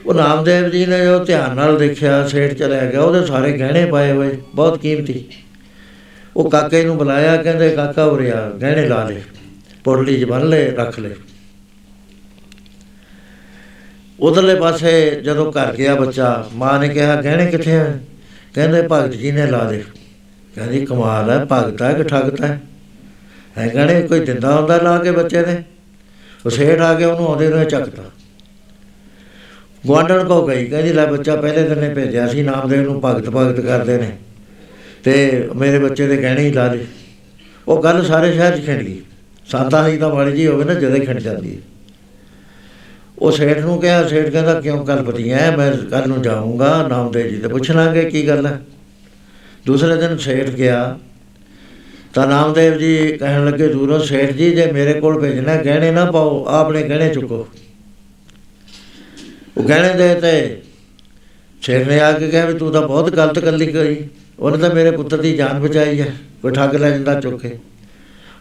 ਉਹ 0.06 0.14
ਨਾਮਦੇਵ 0.14 0.70
ਜੀ 0.70 0.86
ਨੇ 0.86 1.06
ਜੋ 1.06 1.26
ਧਿਆਨ 1.26 1.56
ਨਾਲ 1.56 1.78
ਦੇਖਿਆ 1.78 2.28
ਸੇਠ 2.28 2.54
ਚਲਿਆ 2.54 2.86
ਗਿਆ 2.86 3.02
ਉਹਦੇ 3.02 3.26
ਸਾਰੇ 3.26 3.52
ਗਹਿਣੇ 3.52 3.86
ਪਾਏ 3.86 4.12
ਹੋਏ 4.12 4.38
ਬਹੁਤ 4.56 4.78
ਕੀਮਤੀ। 4.78 5.26
ਉਹ 6.38 6.50
ਕਾਕੇ 6.50 6.84
ਨੂੰ 6.84 6.98
ਬੁਲਾਇਆ 6.98 7.44
ਕਹਿੰਦੇ 7.44 7.70
ਕਾਕਾ 7.70 8.04
ਉਰੇ 8.04 8.32
ਆ 8.32 8.50
ਗਹਿਣੇ 8.62 8.86
ਲਾ 8.86 9.10
ਲੈ 9.10 9.16
ਪੋੜਲੀ 9.84 10.20
'ਚ 10.20 10.24
ਬੰਨ 10.24 10.50
ਲੈ 10.50 10.72
ਰੱਖ 10.72 11.00
ਲੈ। 11.00 11.10
ਉਧਰਲੇ 14.20 14.56
ਪਾਸੇ 14.56 15.22
ਜਦੋਂ 15.24 15.52
ਘਰ 15.52 15.74
ਗਿਆ 15.74 15.96
ਬੱਚਾ 15.96 16.50
ਮਾਂ 16.54 16.80
ਨੇ 16.80 16.90
ਕਿਹਾ 16.90 17.22
ਗਹਿਣੇ 17.22 17.46
ਕਿੱਥੇ 17.46 17.76
ਆ? 17.76 17.98
ਕਹਿੰਦੇ 18.54 18.88
ਭਗਤ 18.92 19.12
ਜੀ 19.12 19.32
ਨੇ 19.32 19.46
ਲਾ 19.48 19.64
ਦੇ 19.64 19.84
ਕਹਿੰਦੀ 20.56 20.86
ਕਮਾਲ 20.86 21.30
ਹੈ 21.30 21.46
ਭਗਤ 21.52 21.98
ਕਿ 21.98 22.04
ਠੱਗਤ 22.04 22.42
ਹੈ? 22.42 22.62
ਹੈ 23.58 23.68
ਗਹਿਣੇ 23.68 24.02
ਕੋਈ 24.02 24.20
ਦਿੰਦਾ 24.20 24.56
ਹੁੰਦਾ 24.56 24.78
ਲਾ 24.78 24.98
ਕੇ 24.98 25.12
ਬੱਚੇ 25.12 25.42
ਨੇ 25.42 25.64
ਉਹ 26.48 26.52
ਸੇਠ 26.52 26.80
ਆ 26.82 26.94
ਕੇ 26.94 27.06
ਉਹਨੂੰ 27.06 27.28
ਆਉਂਦੇ 27.28 27.50
ਨੂੰ 27.50 27.66
ਚੱਕਦਾ 27.66 28.04
ਗਵਾਂਡਣ 29.88 30.28
ਕੋ 30.28 30.48
ਗਈ, 30.48 30.66
ਕਹਿੰਦੀ, 30.66 30.94
ਲੈ 30.94 31.06
ਬੱਚਾ, 31.06 31.36
ਪਹਿਲੇ 31.36 31.70
ਦਿਨ 31.70 31.78
ਨੇ 31.78 31.90
ਭੇਜਿਆ 31.90 32.28
ਸੀ 32.28 32.44
ਨਾਮਦੇਵ 32.44 32.82
ਨੂੰ 32.82 33.02
ਭਗਤ 33.06 33.30
ਭਗਤ 33.30 33.60
ਕਰਦੇ 33.60 33.98
ਨੇ। 33.98 34.12
ਤੇ 35.04 35.50
ਮੇਰੇ 35.56 35.80
ਬੱਚੇ 35.80 36.08
ਦੇ 36.08 36.18
ਗਹਿਣੇ 36.18 36.42
ਹੀ 36.42 36.54
ਲਾ 36.54 36.68
ਦੇ। 36.68 36.86
ਉਹ 37.68 37.84
ਗੱਲ 37.84 38.06
ਸਾਰੇ 38.06 38.34
ਸ਼ਹਿਰ 38.34 38.58
'ਚ 38.58 38.66
ਖਿੰਡ 38.66 38.82
ਗਈ। 38.82 39.02
ਸਾਦਾ 39.48 39.88
ਹੀ 39.88 39.98
ਤਾਂ 39.98 40.10
ਮਾੜੀ 40.10 40.32
ਜੀ 40.32 40.48
ਹੋਵੇ 40.48 40.66
ਨਾ, 40.66 40.74
ਜਦੇ 40.74 41.00
ਖਿੰਡ 41.00 41.20
ਜਾਂਦੀ 41.20 41.56
ਹੈ। 41.56 41.62
ਉਹ 43.20 43.32
ਸੇਠ 43.32 43.58
ਨੂੰ 43.60 43.82
ਕਿਹਾ, 43.82 44.08
ਸੇਠ 44.08 44.30
ਕਹਿੰਦਾ, 44.30 44.62
ਕਿਉਂ 44.62 44.86
ਗੱਲ 44.86 45.04
ਪਤੀ 45.04 45.30
ਐ? 45.30 45.56
ਮੈਂ 45.56 45.72
ਕੱਲ 45.72 46.08
ਨੂੰ 46.08 46.22
ਜਾਊਂਗਾ 46.22 46.88
ਨਾਮਦੇਵ 46.88 47.28
ਜੀ 47.28 47.38
ਤੇ 47.38 47.48
ਪੁੱਛ 47.48 47.72
ਲਾਂਗੇ 47.72 48.06
ਕੀ 48.06 48.28
ਗੱਲ 48.28 48.48
ਹੈ 48.48 48.62
ਦੂਸਰੇ 49.66 49.96
ਦਿਨ 49.96 50.18
ਸੇਠ 50.18 50.50
ਗਿਆ। 50.50 51.00
ਤਾਂ 52.18 52.26
ਨਾਮਦੇਵ 52.28 52.78
ਜੀ 52.78 53.18
ਕਹਿਣ 53.18 53.46
ਲੱਗੇ, 53.46 53.68
ਦੂਰੋਂ 53.68 54.00
ਸੇਠ 54.00 54.32
ਜੀ, 54.32 54.50
ਜੇ 54.52 54.72
ਮੇਰੇ 54.72 54.94
ਕੋਲ 54.94 55.20
ਭੇਜਣਾ, 55.22 55.56
ਗਹਿਣੇ 55.56 55.92
ਨਾ 55.92 56.06
ਪਾਓ 56.12 56.46
ਆਪਣੇ 56.46 56.82
ਗਹਿਣੇ 56.84 57.10
ਚੁੱਕੋ। 57.14 57.48
ਉਹ 59.58 59.64
ਗਹਿਣੇ 59.64 59.94
ਦੇ 59.94 60.16
ਤੇ 60.16 60.62
ਸੇਠ 61.62 61.88
ਨੇ 61.88 62.00
ਆ 62.00 62.12
ਕੇ 62.12 62.28
ਕਿਹਾ 62.28 62.46
ਵੀ 62.46 62.54
ਤੂੰ 62.54 62.72
ਤਾਂ 62.72 62.82
ਬਹੁਤ 62.82 63.10
ਗਲਤ 63.10 63.40
ਗੱਲ 63.40 63.66
ਕਰੀ 63.66 64.10
ਉਹਨੇ 64.40 64.58
ਤਾਂ 64.58 64.74
ਮੇਰੇ 64.76 64.92
ਪੁੱਤਰ 64.92 65.18
ਦੀ 65.18 65.36
ਜਾਨ 65.36 65.60
ਬਚਾਈ 65.60 66.02
ਹੈ 66.02 66.08
ਕੋਈ 66.42 66.52
ਠੱਗ 66.52 66.76
ਲੈ 66.76 66.90
ਜਾਂਦਾ 66.90 67.20
ਚੁੱਕ। 67.22 67.42
ਕੇ 67.42 67.58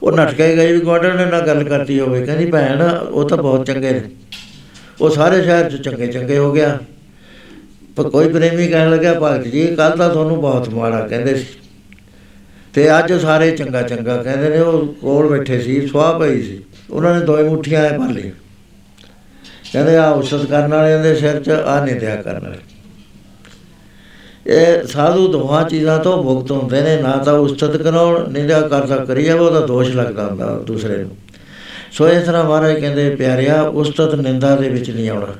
ਉਹ 0.02 0.12
ਨੱਠ 0.12 0.34
ਕੇ 0.34 0.56
ਗਈ 0.56 0.72
ਵੀ 0.72 0.80
ਗਵਾਂਢਣ 0.80 1.16
ਨੇ 1.16 1.24
ਨਾਲ 1.24 1.46
ਗੱਲ 1.46 1.62
ਕਰਤੀ 1.64 2.00
ਹੋਵੇ। 2.00 2.24
ਕਹਿੰਦੀ, 2.26 2.46
ਭੈਣ, 2.50 2.82
ਉਹ 2.82 3.28
ਤਾਂ 3.28 3.38
ਬਹੁਤ 3.38 3.66
ਚੰਗੇ 3.66 3.90
ਨੇ। 3.90 4.00
ਉਹ 5.00 5.10
ਸਾਰੇ 5.10 5.42
ਸ਼ਹਿਰ 5.42 5.70
ਚ 5.70 5.82
ਚੰਗੇ 5.82 6.06
ਚੰਗੇ 6.06 6.38
ਹੋ 6.38 6.52
ਗਿਆ। 6.52 6.78
ਪਰ 7.96 8.10
ਕੋਈ 8.10 8.28
ਪ੍ਰੇਮੀ 8.28 8.68
ਕਹਿਣ 8.68 8.90
ਲੱਗਾ 8.90 9.14
ਭਗਤ 9.20 9.46
ਜੀ 9.46 9.66
ਕੱਲ 9.74 9.96
ਤਾਂ 9.96 10.10
ਤੁਹਾਨੂੰ 10.10 10.40
ਬਹੁਤ 10.40 10.68
ਮਾੜਾ 10.68 11.06
ਕਹਿੰਦੇ 11.06 11.34
ਸੀ। 11.34 11.46
ਤੇ 12.76 12.98
ਅੱਜ 12.98 13.12
ਸਾਰੇ 13.12 13.50
ਚੰਗਾ 13.50 13.82
ਚੰਗਾ 13.82 14.16
ਕਹਿੰਦੇ 14.16 14.48
ਨੇ, 14.48 14.58
ਉਹ 14.58 14.86
ਕੋਲ 14.86 15.28
ਬੈਠੇ 15.28 15.60
ਸੀ, 15.60 15.86
ਸੁਆਹ 15.86 16.18
ਪਈ 16.18 16.42
ਸੀ। 16.42 16.64
ਉਹਨਾਂ 16.90 17.20
ਨੇ 17.20 17.26
ਦੋਏ 17.26 17.42
ਮੁੱਠੀਆਂ 17.42 17.82
ਐ 17.82 17.98
ਭਰ 17.98 18.12
ਲਈ 18.12 18.32
ਕਹਿੰਦੇ 19.72 19.96
ਆ 19.96 20.10
ਉਸਤ 20.10 20.46
ਕਰਨ 20.46 20.74
ਵਾਲਿਆਂ 20.74 21.02
ਦੇ 21.02 21.14
ਸਿਰ 21.14 21.42
'ਚ 21.42 21.50
ਆ 21.50 21.84
ਨਿੰਦਿਆ 21.84 22.16
ਕਰਨ 22.16 22.42
ਵਾਲੇ। 22.42 22.58
ਇਹ 24.46 24.86
ਸਾਧੂ 24.86 25.32
ਦੋਹਾਂ 25.32 25.68
ਚੀਜ਼ਾਂ 25.68 25.98
ਤੋਂ 25.98 26.24
ਮੁਕਤ 26.24 26.50
ਹੁੰਦੇ 26.50 26.82
ਨੇ, 26.82 27.02
ਨਾ 27.02 27.16
ਤਾਂ 27.16 27.34
ਉਸਤਤ 27.34 27.76
ਕਰਾਉਣ, 27.76 28.28
ਨਿੰਦਿਆ 28.28 28.60
ਕਰਦਾ 28.60 28.96
ਕਰੀ 28.96 29.24
ਜਾਵੇ, 29.24 29.40
ਉਹਦਾ 29.40 29.60
ਦੋਸ਼ 29.60 29.90
ਲੱਗਦਾ 29.90 30.26
ਹੁੰਦਾ 30.26 30.58
ਦੂਸਰੇ 30.66 30.96
ਨੂੰ। 30.96 31.16
ਸੋ 31.92 32.08
ਇਸ 32.08 32.26
ਤਰ੍ਹਾਂ 32.26 32.44
ਮਹਾਰਾਜ 32.44 32.80
ਕਹਿੰਦੇ, 32.80 33.16
ਪਿਆਰਿਆ, 33.16 33.62
ਉਸਤਤ 33.62 34.14
ਨਿੰਦਾ 34.14 34.56
ਦੇ 34.56 34.68
ਵਿੱਚ 34.68 34.90
ਨਹੀਂ 34.90 35.10
ਆਉਣਾ। 35.10 35.34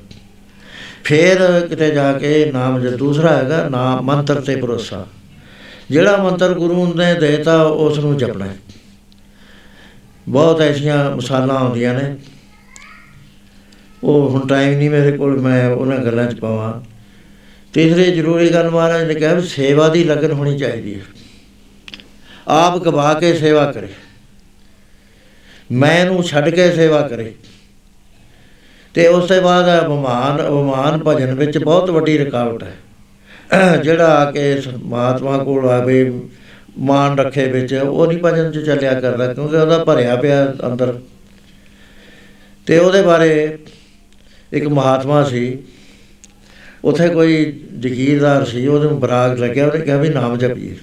ਫੇਰ 1.04 1.66
ਕਿਤੇ 1.68 1.90
ਜਾ 1.90 2.12
ਕੇ 2.12 2.50
ਨਾਮ 2.54 2.80
ਜੇ 2.80 2.90
ਦੂਸਰਾ 2.90 3.36
ਹੈਗਾ, 3.36 3.68
ਨਾਮ 3.68 4.00
ਮੰਤਰ 4.00 4.40
ਤੇ 4.40 4.56
ਭਰੋਸਾ। 4.56 5.06
ਜਿਹੜਾ 5.90 6.16
ਮੰਤਰ 6.16 6.54
ਗੁਰੂ 6.54 6.94
ਨੇ 6.94 7.14
ਦੇਤਾ 7.14 7.62
ਉਸ 7.62 7.98
ਨੂੰ 7.98 8.16
ਜਪਣਾ 8.16 8.44
ਹੈ। 8.44 8.56
ਬਹੁਤ 10.28 10.60
ਐਸੀਆਂ 10.60 11.16
ਮਿਸਾਲਾਂ 11.16 11.56
ਆਉਂਦੀਆਂ 11.56 11.94
ਨੇ। 11.94 12.16
ਉਹ 14.04 14.30
ਹੁਣ 14.30 14.46
ਟਾਈਮ 14.46 14.78
ਨਹੀਂ 14.78 14.90
ਮੇਰੇ 14.90 15.16
ਕੋਲ, 15.16 15.40
ਮੈਂ 15.40 15.70
ਉਹਨਾਂ 15.70 15.98
ਗੱਲਾਂ 15.98 16.26
'ਚ 16.26 16.40
ਪਾਵਾਂ। 16.40 16.82
ਤੀਸਰੀ 17.72 18.12
ਜ਼ਰੂਰੀ 18.12 18.48
ਗੱਲ 18.48 18.70
ਮਹਾਰਾਜ 18.70 19.04
ਨੇ 19.04 19.14
ਕਿਹਾ 19.14 19.34
ਵੀ 19.34 19.42
ਸੇਵਾ 19.42 19.88
ਦੀ 19.88 20.04
ਲਗਨ 20.04 20.32
ਹੋਣੀ 20.32 20.58
ਚਾਹੀਦੀ 20.58 20.94
ਹੈ। 20.94 21.00
ਆਪ 22.48 22.78
ਗਵਾ 22.78 23.14
ਕੇ 23.14 23.34
ਸੇਵਾ 23.34 23.72
ਕਰੇ। 23.72 23.88
ਮੈਂ 25.72 26.04
ਨੂੰ 26.04 26.22
ਛੱਡ 26.22 26.48
ਕੇ 26.48 26.72
ਸੇਵਾ 26.72 27.08
ਕਰੇ। 27.08 27.34
ਤੇ 28.94 29.08
ਉਸ 29.08 29.28
ਤੋਂ 29.28 29.42
ਬਾਅਦ 29.42 29.86
ਅਭਿਮਾਨ 29.86 30.46
ਅਭਿਮਾਨ 30.46 31.02
ਭਜਨ 31.06 31.34
ਵਿੱਚ 31.34 31.58
ਬਹੁਤ 31.58 31.90
ਵੱਡੀ 31.90 32.18
ਰੁਕਾਵਟ 32.18 32.62
ਹੈ। 32.62 32.76
ਜਿਹੜਾ 33.82 34.06
ਆ 34.06 34.30
ਕੇ 34.30 34.62
ਮਹਾਤਮਾ 34.82 35.38
ਕੋਲ 35.38 35.68
ਆਵੇ 35.68 36.12
ਮਾਨ 36.78 37.18
ਰੱਖੇ 37.18 37.46
ਵਿੱਚ, 37.46 37.74
ਉਹ 37.74 38.06
ਨਹੀਂ 38.06 38.18
ਭਜਨ 38.24 38.50
ਚ 38.50 38.58
ਚੱਲਿਆ 38.58 39.00
ਕਰਦਾ, 39.00 39.34
ਕਿਉਂਕਿ 39.34 39.56
ਉਹਦਾ 39.56 39.84
ਭਰਿਆ 39.84 40.16
ਪਿਆ 40.16 40.54
ਅੰਦਰ। 40.66 40.94
ਤੇ 42.66 42.78
ਉਹਦੇ 42.78 43.02
ਬਾਰੇ 43.02 43.58
ਇੱਕ 44.52 44.68
ਮਹਾਤਮਾ 44.68 45.24
ਸੀ, 45.24 45.58
ਉਥੇ 46.84 47.08
ਕੋਈ 47.08 47.60
ਜ਼ਕੀਰਦਾਰ 47.78 48.44
ਸੀ, 48.44 48.66
ਉਹਦੇ 48.66 48.88
ਨੂੰ 48.88 49.00
ਬਰਾਗ 49.00 49.38
ਲੱਗਿਆ, 49.38 49.66
ਉਹਨੇ 49.66 49.84
ਕਿਹਾ 49.84 49.96
ਵੀ 49.96 50.08
ਨਾਮ 50.08 50.38
ਜਪੀਏ। 50.38 50.74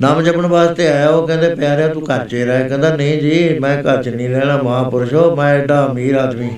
ਨਾਮ 0.00 0.22
ਜਪਣ 0.22 0.46
ਵਾਸਤੇ 0.46 0.88
ਆਇਆ, 0.88 1.08
ਉਹ 1.08 1.26
ਕਹਿੰਦੇ, 1.26 1.54
ਪਿਆਰਿਆ, 1.54 1.88
ਤੂੰ 1.88 2.02
ਘਰ 2.02 2.26
'ਚ 2.28 2.34
ਰਹਿ। 2.34 2.68
ਕਹਿੰਦਾ, 2.68 2.96
ਨਹੀਂ 2.96 3.22
ਜੀ, 3.22 3.58
ਮੈਂ 3.58 3.82
ਘਰ 3.82 4.02
'ਚ 4.02 4.08
ਨਹੀਂ 4.08 4.28
ਰਹਿਣਾ, 4.28 4.62
ਮਹਾਪੁਰਸ਼ੋ 4.62 5.36
ਮੈਂ 5.36 5.54
ਐਡਾ 5.54 5.86
ਅਮੀਰ 5.92 6.14
ਆਦਮੀ। 6.14 6.50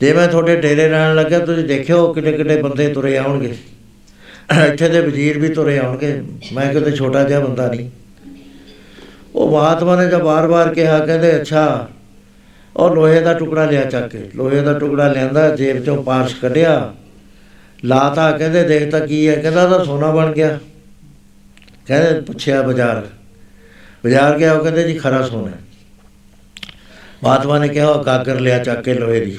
ਜੇ 0.00 0.12
ਮੈਂ 0.12 0.28
ਤੁਹਾਡੇ 0.28 0.56
ਡੇਰੇ 0.56 0.88
ਰਹਿਣ 0.88 1.14
ਲੱਗਾ 1.14 1.38
ਤੁਸੀਂ 1.38 1.64
ਦੇਖਿਓ 1.64 2.12
ਕਿੱਡੇ 2.12 2.32
ਕਿੱਡੇ 2.32 2.62
ਬੰਦੇ 2.62 2.88
ਤੁਰੇ 2.88 3.16
ਆਉਣਗੇ। 3.16 3.54
ਇੱਥੇ 4.66 4.88
ਦੇ 4.88 5.00
ਵਜ਼ੀਰ 5.00 5.38
ਵੀ 5.38 5.48
ਤੁਰੇ 5.48 5.78
ਆਉਣਗੇ। 5.78 6.22
ਮੈਂ 6.52 6.74
ਕਿਤੇ 6.74 6.92
ਛੋਟਾ 6.92 7.24
ਜਿਹਾ 7.24 7.40
ਬੰਦਾ 7.40 7.68
ਨਹੀਂ। 7.68 7.90
ਉਹ 9.34 9.50
ਮਹਾਤਮਾ 9.50 9.96
ਨੇ 9.96 10.06
ਜਦ 10.06 10.22
ਬਾਰ-ਬਾਰ 10.22 10.74
ਕਿਹਾ 10.74 10.98
ਕਹਿੰਦੇ 10.98 11.40
ਅੱਛਾ 11.40 11.88
ਔਰ 12.76 12.94
ਲੋਹੇ 12.94 13.20
ਦਾ 13.20 13.34
ਟੁਕੜਾ 13.34 13.64
ਲਿਆ 13.64 13.84
ਚੱਕ 13.84 14.08
ਕੇ 14.08 14.30
ਲੋਹੇ 14.36 14.60
ਦਾ 14.60 14.78
ਟੁਕੜਾ 14.78 15.12
ਲਿਆਂਦਾ 15.12 15.56
ਜੇਬ 15.56 15.84
ਚੋਂ 15.84 16.02
ਪਾਰਸ 16.02 16.34
ਕੱਢਿਆ 16.34 16.94
ਲਾਤਾ 17.84 18.30
ਕਹਿੰਦੇ 18.38 18.62
ਦੇਖ 18.64 18.90
ਤਾਂ 18.90 19.00
ਕੀ 19.00 19.28
ਹੈ? 19.28 19.36
ਕਹਿੰਦਾ 19.36 19.68
ਤਾਂ 19.68 19.84
ਸੋਨਾ 19.84 20.10
ਬਣ 20.10 20.32
ਗਿਆ। 20.32 20.58
ਕਹਿੰਦੇ 21.86 22.20
ਪੁੱਛਿਆ 22.20 22.62
ਬਾਜ਼ਾਰ। 22.62 23.06
ਬਾਜ਼ਾਰ 24.04 24.38
ਗਿਆ 24.38 24.52
ਉਹ 24.52 24.62
ਕਹਿੰਦੇ 24.62 24.82
ਜੀ 24.82 24.94
ਖਰਾ 24.94 25.22
ਸੋਨਾ 25.22 25.52
ਮਹਾਤਮਾ 27.24 27.58
ਨੇ 27.58 27.68
ਕਿਹਾ 27.68 28.02
ਗਾਗਰ 28.06 28.40
ਲਿਆ 28.40 28.58
ਚੱਕ 28.58 28.80
ਕੇ 28.80 28.94
ਲੋਹੇ 28.94 29.20
ਦੀ। 29.24 29.38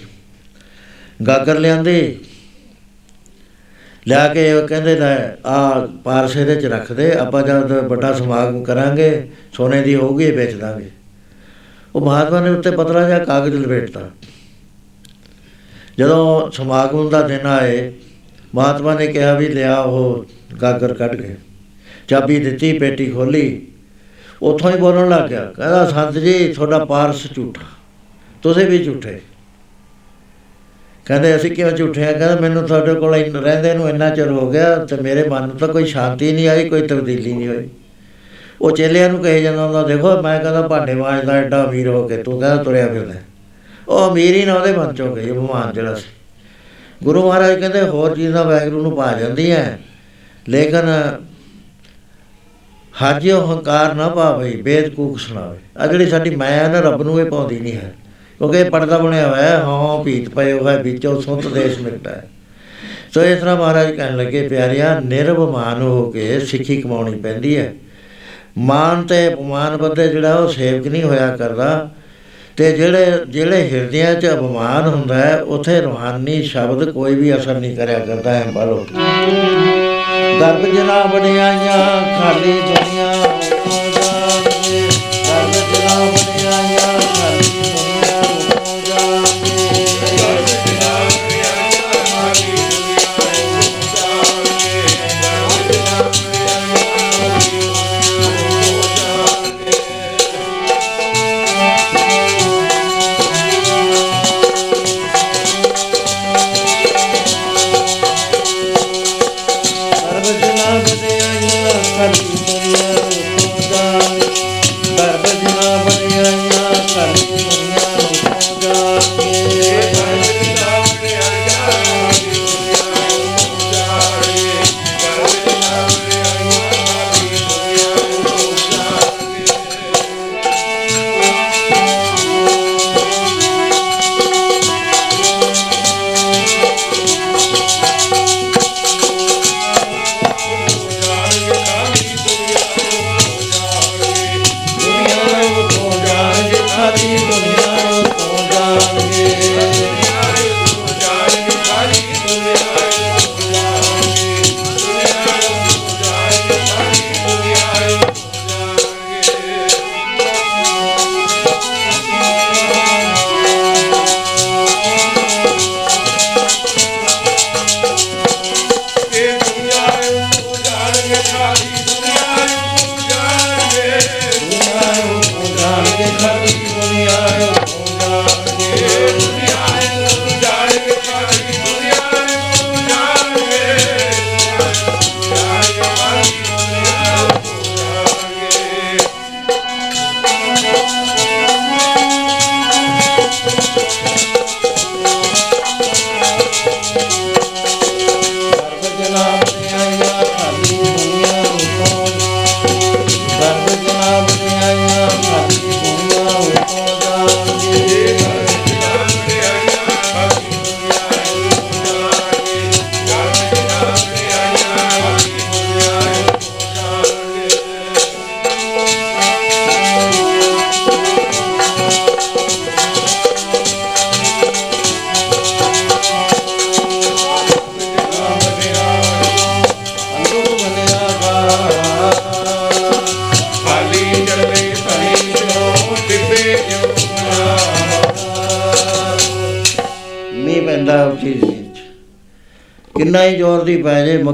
ਗਾਗਰ 1.27 1.59
ਲਿਆਂਦੇ 1.59 2.17
ਲਿਆ 4.07 4.27
ਕੇ 4.33 4.51
ਉਹ 4.53 4.67
ਕਹਿੰਦੇ 4.67 4.95
ਲੈ, 4.95 5.15
ਆ 5.45 5.87
ਪਾਰਸੇ 6.03 6.43
ਦੇ 6.45 6.55
ਚ 6.55 6.65
ਰੱਖ 6.65 6.91
ਦੇ, 6.91 7.11
ਆਪਾਂ 7.11 7.41
ਜਦ 7.43 7.71
ਵੱਡਾ 7.71 8.13
ਸਮਾਗਮ 8.13 8.63
ਕਰਾਂਗੇ, 8.63 9.29
ਸੋਨੇ 9.53 9.81
ਦੀ 9.81 9.95
ਹੋਊਗੀ 9.95 10.31
ਵੇਚ 10.31 10.53
ਦਾਂਗੇ। 10.53 10.89
ਉਹ 11.95 12.01
ਮਹਾਤਮਾ 12.01 12.39
ਨੇ 12.39 12.49
ਉੱਤੇ 12.49 12.71
ਪਤਲਾ 12.71 13.07
ਜਿਹਾ 13.07 13.19
ਕਾਗਜ਼ 13.19 13.55
ਲਪੇਟਤਾ। 13.55 14.09
ਜਦੋਂ 15.97 16.51
ਸਮਾਗਮ 16.51 17.09
ਦਾ 17.09 17.21
ਦਿਨ 17.21 17.45
ਆਏ, 17.45 17.91
ਮਹਾਤਮਾ 18.55 18.93
ਨੇ 18.93 19.07
ਕਿਹਾ 19.07 19.33
ਵੀ 19.33 19.47
ਲਿਆ, 19.47 19.79
ਉਹ 19.79 20.25
ਗਾਗਰ 20.61 20.93
ਕੱਢ 20.93 21.15
ਕੇ, 21.15 21.35
ਚਾਬੀ 22.07 22.39
ਦਿੱਤੀ, 22.39 22.77
ਪੇਟੀ 22.79 23.11
ਖੋਲੀ 23.11 23.67
ਉੱਥੋਂ 24.41 24.71
ਹੀ 24.71 24.77
ਬੋਲਣ 24.77 25.09
ਲੱਗ 25.09 25.27
ਗਿਆ, 25.29 25.43
ਕਹਿੰਦਾ, 25.55 25.85
ਸੰਤ 25.85 26.17
ਜੀ, 26.17 26.53
ਤੁਹਾਡਾ 26.53 26.85
ਪਾਰਸ 26.85 27.25
ਝੂਠਾ, 27.33 27.65
ਤੁਸੀਂ 28.41 28.65
ਵੀ 28.65 28.83
ਝੂਠੇ। 28.83 29.19
ਕਹਿੰਦੇ 31.09 31.35
ਅਸੀਂ 31.35 31.51
ਕਿਉਂ 31.51 31.71
ਝੂਠੇ 31.71 32.03
ਆ? 32.05 32.11
ਕਹਿੰਦਾ 32.11 32.35
ਮੈਨੂੰ 32.35 32.67
ਤੁਹਾਡੇ 32.67 32.93
ਕੋਲ 32.93 33.15
ਰਹਿੰਦੇ 33.15 33.73
ਨੂੰ 33.73 33.89
ਇੰਨਾ 33.89 34.09
ਚਿਰ 34.09 34.27
ਹੋ 34.27 34.51
ਗਿਆ 34.51 34.75
ਤੇ 34.85 34.95
ਮੇਰੇ 34.95 35.29
ਮਨ 35.29 35.47
ਨੂੰ 35.47 35.57
ਤਾਂ 35.57 35.67
ਕੋਈ 35.67 35.85
ਸ਼ਾਂਤੀ 35.85 36.31
ਨਹੀਂ 36.31 36.47
ਆਈ, 36.47 36.69
ਕੋਈ 36.69 36.87
ਤਬਦੀਲੀ 36.87 37.33
ਨਹੀਂ 37.33 37.47
ਹੋਈ। 37.47 37.69
ਉਹ 38.61 38.71
ਚੇਲਿਆਂ 38.71 39.09
ਨੂੰ 39.09 39.19
ਕਹੇ 39.19 39.41
ਜਾਂਦਾ 39.41 39.65
ਹੁੰਦਾ, 39.65 39.83
ਦੇਖੋ, 39.83 40.21
ਮੈਂ 40.21 40.39
ਕਹਿੰਦਾ 40.39 40.67
ਭਾਂਡੇ 40.67 40.93
ਮਾਂਜਦਾ, 40.93 41.33
ਐਡਾ 41.33 41.63
ਅਮੀਰ 41.65 41.87
ਹੋ 41.87 42.07
ਕੇ 42.07 42.17
ਤੂੰ 42.17 42.39
ਕਹਿੰਦਾ 42.39 42.63
ਤੁਰਿਆ 42.63 42.87
ਫਿਰਦਾ 42.87 43.13
ਉਹ 43.87 44.11
ਅਮੀਰ 44.11 44.35
ਹੀ 44.35 44.45
ਨਾ 44.45 44.53
ਉਹਦੇ 44.53 44.71
ਮਨ 44.71 44.93
ਚੋਂ 44.93 45.15
ਗਈ 45.15 45.31
ਬਿਮਾਨ 45.31 45.73
ਜਿਹੜਾ 45.73 45.95
ਸੀ। 45.95 46.05
ਗੁਰੂ 47.03 47.27
ਮਹਾਰਾਜ 47.27 47.59
ਕਹਿੰਦੇ, 47.59 47.81
ਹੋਰ 47.81 48.15
ਚੀਜ਼ਾਂ 48.15 48.45
ਵੈਗਰੂ 48.45 48.81
ਨੂੰ 48.81 48.95
ਪਾ 48.95 49.13
ਜਾਂਦੀਆਂ 49.13 49.77
ਲੇਕਿਨ 50.49 51.17
ਹਾਜਿਓ 53.01 53.45
ਹੰਕਾਰ 53.45 53.93
ਨਾ 53.93 54.07
ਪਾਵੇ 54.07 54.51
ਬੇਦ 54.51 54.89
ਕੂਕ 54.89 55.19
ਸੁਣਾਵੇ। 55.19 55.57
ਆ 55.77 55.87
ਜਿਹੜੀ 55.87 56.09
ਸਾਡੀ 56.09 56.35
ਮਾਇਆ 56.35 56.67
ਨਾ, 56.67 56.79
ਰੱਬ 56.79 57.03
ਨੂੰ 57.03 57.19
ਇਹ 57.21 57.25
ਪਾਉਂਦੀ 57.25 57.59
ਨਹੀਂ 57.59 57.73
ਹੈ। 57.73 57.93
ਕਿਉਂਕਿ 58.39 58.59
ਇਹ 58.59 58.65
ਪਰਦਾ 58.65 58.97
ਬਣਿਆ 58.97 59.27
ਹੋਇਆ 59.27 59.41
ਹੈ 59.41 59.57
ਹਾਂ 59.57 60.03
ਭੀਤ 60.03 60.29
ਪਏ 60.29 60.53
ਹੋਇਆ 60.53 60.77
ਵਿੱਚੋਂ 60.77 61.21
ਸੁੱਤ 61.21 61.47
ਦੇਸ਼ 61.47 61.79
ਮਿਲਦਾ 61.79 62.11
ਹੈ। 62.11 62.27
ਸੋ 63.13 63.21
ਇਸ 63.21 63.39
ਤਰ੍ਹਾਂ 63.39 63.55
ਮਹਾਰਾਜ 63.55 63.91
ਕਹਿਣ 63.91 64.17
ਲੱਗੇ, 64.17 64.47
ਪਿਆਰਿਆ 64.47 64.99
ਨਿਰਭਮਾਨ 64.99 65.81
ਹੋ 65.81 66.11
ਕੇ 66.11 66.39
ਸਿੱਖੀ 66.39 66.81
ਕਮਾਉਣੀ 66.81 67.19
ਪੈਂਦੀ 67.19 67.57
ਹੈ। 67.57 67.73
ਮਾਨ 68.57 69.01
ਤੇ 69.03 69.33
ਅਪਮਾਨ 69.33 69.77
ਬੰਦੇ 69.77 70.07
ਜਿਹੜਾ 70.07 70.35
ਉਹ 70.35 70.49
ਸੇਵਕ 70.49 70.87
ਨਹੀਂ 70.87 71.03
ਹੋਇਆ 71.03 71.35
ਕਰਦਾ। 71.35 71.89
ਤੇ 72.57 72.71
ਜਿਹੜੇ 72.71 73.11
ਜਿਹੜੇ 73.29 73.69
ਹਿਰਦਿਆਂ 73.71 74.15
'ਚ 74.15 74.25
ਅਭਿਮਾਨ 74.25 74.87
ਹੁੰਦਾ 74.87 75.15
ਹੈ, 75.15 75.41
ਉਥੇ 75.41 75.81
ਰੂਹਾਨੀ 75.81 76.43
ਸ਼ਬਦ 76.43 76.91
ਕੋਈ 76.91 77.15
ਵੀ 77.15 77.35
ਅਸਰ 77.35 77.55
ਨਹੀਂ 77.55 77.77
ਕਰਿਆ 77.77 77.99
ਕਰਦਾ 77.99 78.33
ਹੈ 78.33 78.45
ਬਾਲੋ। 78.53 78.85
ਗਰਭ 80.41 80.65
ਜਨਾ 80.65 81.05
ਬਣਾਈਆਂ 81.05 81.53
ਖਾਲੀ 82.19 82.51
ਦੁਨੀਆ 82.51 83.13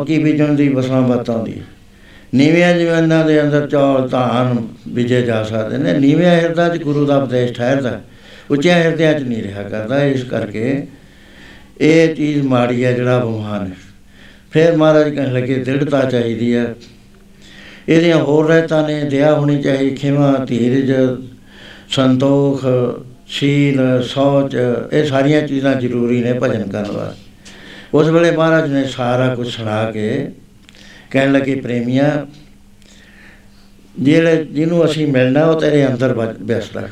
ਮੱਕੀ 0.06 0.18
ਬੀਜਣ 0.24 0.54
ਦੀ 0.54 0.68
ਬਸਾਂ 0.70 1.02
ਬਾਤਾਂ 1.02 1.44
ਦੀ 1.44 1.62
ਨੀਵਿਆਂ 2.36 2.74
ਜ਼ਮੀਨਾਂ 2.74 3.26
ਦੇ 3.26 3.42
ਅੰਦਰ 3.42 3.68
ਚੌਲ, 3.68 4.08
ਧਾਨ 4.08 4.68
ਬੀਜੇ 4.88 5.22
ਜਾ 5.22 5.44
ਸਕਦੇ 5.44 5.78
ਨੇ। 5.78 5.94
ਨੀਵਿਆਂ 6.00 6.36
ਹਿਰਦਾ 6.36 6.68
'ਚ 6.70 6.82
ਗੁਰੂ 6.82 7.06
ਦਾ 7.06 7.18
ਉਪਦੇਸ਼ 7.18 7.54
ਠਹਿਰਦਾ 7.54 8.02
ਉੱਚਿਆਂ 8.52 8.78
ਹਿਰਦਿਆਂ 8.84 9.14
'ਚ 9.20 9.24
ਨਹੀਂ 9.24 9.44
ਰਿਹਾ 9.44 9.64
ਕਰਦਾ। 9.64 10.04
ਇਸ 10.04 10.24
ਕਰਕੇ 10.24 10.88
ਇਹ 11.82 12.16
ਚੀਜ਼ 12.16 12.46
ਮਾੜੀ 12.46 12.86
ਹੈ, 12.86 12.92
ਜਿਹੜਾ 12.92 13.20
ਬਿਮਾਰ 13.20 13.64
ਹੈ। 13.64 13.72
ਫਿਰ 14.52 14.78
ਮਹਾਰਾਜ 14.78 15.16
ਕਹਿਣ 15.16 15.34
ਲੱਗੇ, 15.34 15.56
ਦ੍ਰਿੜਤਾ 15.56 16.04
ਚਾਹੀਦੀ 16.10 16.56
ਹੈ। 16.56 16.76
ਇਹਦੀਆਂ 17.90 18.18
ਹੋਰ 18.18 18.48
ਰਹਿਤਾਂ 18.48 18.88
ਨੇ, 18.88 19.04
ਦਇਆ 19.04 19.34
ਹੋਣੀ 19.34 19.62
ਚਾਹੀਦੀ, 19.62 19.96
ਖਿਮਾ, 19.96 20.46
ਧੀਰਜ, 20.50 20.94
ਸੰਤੋਖ, 21.90 22.66
ਸ਼ੀਲ, 23.28 23.80
ਸੋਚ, 24.04 24.58
ਇਹ 24.94 25.06
ਸਾਰੀਆਂ 25.06 25.48
ਚੀਜ਼ਾਂ 25.48 25.76
ਜ਼ਰੂਰੀ 25.76 26.24
ਨੇ 26.24 26.34
ਭਜਨ 26.34 26.68
ਕਰਨ 26.68 26.92
ਵਾਸਤੇ। 26.92 27.25
ਉਸ 27.96 28.08
ਵੇਲੇ 28.08 28.32
ਮਹਾਰਾਜ 28.32 28.74
ਨੇ 28.74 28.84
ਸਾਰਾ 28.84 29.36
ਕੁਝ 29.36 29.50
ਸੁਣਾ 29.50 29.92
ਕੇ 29.92 30.32
ਕਹਿਣ 31.12 31.32
ਲੱਗੇ, 31.32 31.56
ਪ੍ਰੇਮੀਆਂ, 31.56 32.26
ਜਿਹੜੇ 34.00 34.46
ਜਿਹਨੂੰ 34.46 34.86
ਅਸੀਂ 34.86 35.08
ਮਿਲਣਾ, 35.08 35.46
ਉਹ 35.46 35.62
ਤੇਰੇ 35.62 35.88
ਅੰਦਰ 35.88 36.14
ਵਸ- 36.14 36.38
ਵਸਦਾ 36.44 36.88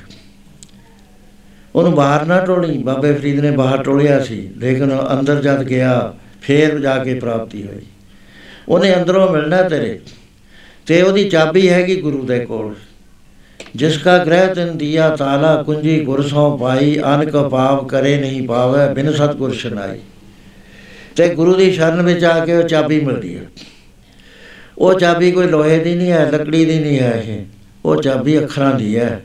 ਉਹਨੂੰ 1.75 1.93
ਬਾਹਰ 1.93 2.25
ਨਾ 2.25 2.45
ਟੋਲੀ। 2.45 2.77
ਬਾਬੇ 2.77 3.13
ਫਰੀਦ 3.13 3.39
ਨੇ 3.39 3.51
ਬਾਹਰ 3.51 3.83
ਟੋਲਿਆ 3.83 4.23
ਸੀ। 4.23 4.51
ਲੇਕਿਨ 4.57 4.91
ਉਹ 4.91 5.19
ਅੰਦਰ 5.19 5.41
ਜਦ 5.41 5.63
ਗਿਆ, 5.63 6.13
ਫੇਰ 6.41 6.79
ਜਾ 6.79 6.97
ਕੇ 6.97 7.13
ਪ੍ਰਾਪਤੀ 7.13 7.67
ਹੋਈ। 7.67 7.85
ਉਹਨੇ 8.69 8.95
ਅੰਦਰੋਂ 8.95 9.33
ਮਿਲਣਾ 9.33 9.61
ਤੇਰੇ। 9.61 9.99
ਤੇ 10.85 11.01
ਉਹਦੀ 11.01 11.29
ਚਾਬੀ 11.29 11.69
ਹੈਗੀ 11.69 12.01
ਗੁਰੂ 12.01 12.25
ਦੇ 12.25 12.45
ਕੋਲ। 12.45 12.75
ਜਿਸ 13.75 13.97
ਕਾ 13.97 14.17
ਗ੍ਰਹਿ 14.17 14.55
ਤਿਨ 14.55 14.77
ਦਿਆ 14.77 15.15
ਤਾਲਾ, 15.15 15.63
ਕੁੰਜੀ 15.63 15.99
ਗੁਰਸੋਂ 15.99 16.57
ਪਾਈ, 16.57 16.99
ਅਨਕ 17.15 17.37
ਪਾਪ 17.37 17.85
ਕਰੇ 17.85 18.21
ਨਹੀਂ 18.21 18.47
ਪਾਵੇ, 18.47 18.93
ਬਿਨ 18.93 19.13
ਸਤਿਗੁਰ 19.13 19.53
ਸ਼ਨਾਈ 19.53 19.99
ਤੇ 21.15 21.35
ਗੁਰੂ 21.35 21.55
ਦੀ 21.55 21.71
ਸ਼ਰਨ 21.71 22.01
ਵਿੱਚ 22.01 22.23
ਆ 22.23 22.45
ਕੇ 22.45 22.55
ਉਹ 22.55 22.63
ਚਾਬੀ 22.63 22.99
ਮਿਲਦੀ 22.99 23.37
ਹੈ। 23.37 23.43
ਉਹ 24.77 24.99
ਚਾਬੀ 24.99 25.31
ਕੋਈ 25.31 25.47
ਲੋਹੇ 25.47 25.79
ਦੀ 25.79 25.95
ਨਹੀਂ 25.95 26.11
ਹੈ, 26.11 26.31
ਲੱਕੜੀ 26.31 26.65
ਦੀ 26.65 26.79
ਨਹੀਂ 26.79 26.99
ਹੈ 26.99 27.23
ਇਹ। 27.27 27.45
ਉਹ 27.85 28.01
ਚਾਬੀ 28.01 28.43
ਅੱਖਰਾਂ 28.43 28.75
ਦੀ 28.75 28.99
ਹੈ। 28.99 29.23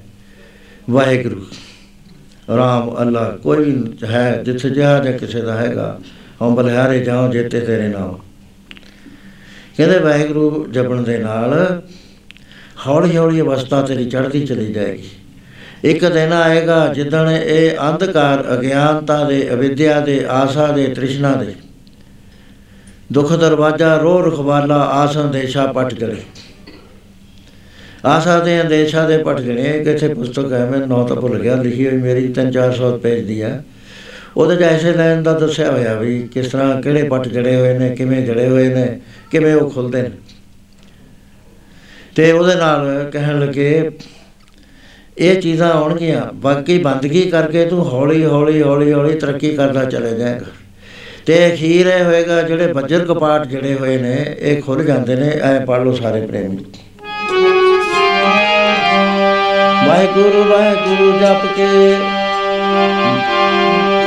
ਵਾਹਿਗੁਰੂ। 0.91 1.47
ਰਾਮ 2.57 2.97
ਅੱਲਾ, 3.01 3.39
ਕੋਈ 3.43 3.65
ਵੀ 3.65 3.93
ਹੈ, 4.05 4.43
ਜਿੱਥੇ 4.43 4.71
ਜਿਹਾ 4.71 5.05
ਜਾਂ 5.05 5.13
ਕਿਸੇ 5.13 5.43
ਦਾ 5.43 5.57
ਹੈਗਾ, 5.57 6.01
ਹਉ 6.43 6.55
ਬਲਿਹਾਰੇ 6.55 7.01
ਜਾਓ 7.01 7.33
ਜੇਤੇ 7.33 7.61
ਤੇਰੇ 7.61 7.89
ਨਾਮ। 7.89 8.19
ਕਹਿੰਦੇ 9.77 9.99
ਵਾਹਿਗੁਰੂ 9.99 10.67
ਜਪਣ 10.73 11.03
ਦੇ 11.03 11.19
ਨਾਲ 11.19 11.83
ਹੌਲੀ 12.87 13.17
ਹੌਲੀ 13.17 13.41
ਅਵਸਥਾ 13.41 13.83
ਤੇਰੀ 13.83 14.05
ਚੜ੍ਹਦੀ 14.05 14.47
ਚਲੀ 14.47 14.73
ਜਾਏਗੀ। 14.73 15.09
ਇੱਕ 15.85 16.05
ਦਿਨ 16.05 16.33
ਆਏਗਾ 16.33 16.93
ਜਿੱਦਣ 16.95 17.31
ਇਹ 17.31 17.71
ਅੰਧਕਾਰ 17.91 18.55
ਅਗਿਆਨਤਾ 18.55 19.25
ਦੇ, 19.25 19.51
ਅਵਿਦਿਆ 19.51 20.01
ਦੇ, 20.01 20.25
ਆਸਾ 20.29 20.73
ਦੇ, 20.73 20.87
ਤ੍ਰਿਸ਼ਨਾ 20.87 21.33
ਦੇ 21.33 21.55
ਦੁਖ 23.13 23.33
ਦਰਵਾਜਾ 23.33 23.97
ਰੋ 23.97 24.21
ਰਖਵਾਲਾ 24.23 24.77
ਆਸਨ 24.77 25.31
ਦੇਸ਼ਾ 25.31 25.67
ਪਟ 25.67 25.95
ਜੜੇ। 25.95 26.17
ਆਸਾ 28.05 28.39
ਦੇ 28.39 28.61
ਅੰਦੇਸ਼ਾ 28.63 29.07
ਦੇ 29.09 29.17
ਪਟ 29.19 29.41
ਜੜੇ। 29.41 29.63
ਇੱਕ 29.63 29.87
ਇੱਥੇ 29.87 30.09
ਪੁਸਤਕ 30.15 30.53
ਹੈ, 30.53 30.65
ਮੈਂ 30.67 30.87
ਨੌ 30.87 31.07
ਤਾਂ 31.07 31.17
ਭੁੱਲ 31.17 31.39
ਗਿਆ, 31.39 31.55
ਲਿਖੀ 31.55 31.87
ਹੋਈ 31.87 31.97
ਮੇਰੀ 31.97 32.29
3-400 32.29 32.99
ਪੇਜ 32.99 33.25
ਦੀ 33.27 33.41
ਹੈ। 33.43 33.65
ਉਹਦੇ 34.37 34.57
'ਚ 34.57 34.63
ਐਸੇ 34.63 34.93
ਲਾਈਨ 34.93 35.23
ਦਾ 35.23 35.33
ਦੱਸਿਆ 35.39 35.71
ਹੋਇਆ 35.71 35.95
ਵੀ 35.95 36.21
ਕਿਸ 36.35 36.49
ਤਰ੍ਹਾਂ 36.49 36.81
ਕਿਹੜੇ 36.83 37.03
ਪਟ 37.03 37.29
ਜੜੇ 37.29 37.57
ਹੋਏ 37.57 37.79
ਨੇ, 37.79 37.91
ਕਿਵੇਂ 37.97 38.27
ਜੜੇ 38.27 38.49
ਹੋਏ 38.49 38.69
ਨੇ, 38.69 39.01
ਕਿਵੇਂ 39.31 39.55
ਉਹ 39.55 39.71
ਖੁੱਲਦੇ 39.71 40.03
ਨੇ। 40.03 40.11
ਤੇ 42.17 42.31
ਉਹਦੇ 42.33 42.55
ਨਾਲ 42.55 43.11
ਕਹਿਣ 43.13 43.41
ਲੱਗੇ, 43.41 43.91
ਇਹ 45.19 45.41
ਚੀਜ਼ਾਂ 45.43 45.71
ਆਉਣਗੀਆਂ 45.71 46.23
ਬਾਕੀ 46.35 46.79
ਬੰਦਗੀ 46.79 47.23
ਕਰਕੇ 47.31 47.65
ਤੂੰ 47.67 47.85
ਹੌਲੀ 47.89 48.25
ਹੌਲੀ 48.25 48.63
ਹੌਲੀ 48.63 48.93
ਹੌਲੀ 48.93 49.19
ਤਰੱਕੀ 49.19 49.57
ਕਰਦਾ 49.57 49.85
ਚਲੇ 49.85 50.17
ਜਾਏਗਾ। 50.19 50.47
ਤੇ 51.29 51.35
ਅਖੀਰ 51.47 51.87
ਇਹ 51.87 52.03
ਹੋਏਗਾ 52.05 52.41
ਜਿਹੜੇ 52.43 52.67
ਬੱਜਰ 52.73 53.05
ਕਪਾਟ 53.05 53.47
ਜਿਹੜੇ 53.47 53.75
ਹੋਏ 53.75 53.97
ਨੇ 53.99 54.13
ਇਹ 54.41 54.61
ਖੁੱਲ 54.63 54.83
ਜਾਂਦੇ 54.85 55.17
ਨੇ 55.17 55.29
ਐ 55.45 55.59
ਪੜ 55.65 55.79
ਲਓ 55.81 55.93
ਸਾਰੇ 55.95 56.21
ਪ੍ਰੇਮੀ। 56.27 56.65
ਵਾਹਿਗੁਰੂ 59.89 60.45
ਵਾਹਿਗੁਰੂ 60.45 61.11
ਜਪ 61.19 61.45
ਕੇ 61.57 61.67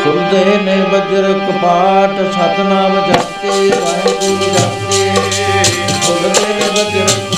ਖੁੱਲਦੇ 0.04 0.44
ਨੇ 0.66 0.78
ਬੱਜਰ 0.92 1.32
ਕਪਾਟ 1.42 2.22
ਸਤਨਾਮ 2.34 2.96
ਜਪ 3.12 3.28
ਕੇ 3.42 3.70
ਵਾਹਿਗੁਰੂ 3.70 4.50
ਜਪ 4.56 4.92
ਕੇ। 4.92 5.14
ਖੁੱਲਦੇ 6.06 6.54
ਨੇ 6.54 6.70
ਬੱਜਰ 6.78 7.31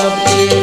up 0.00 0.28
here. 0.28 0.59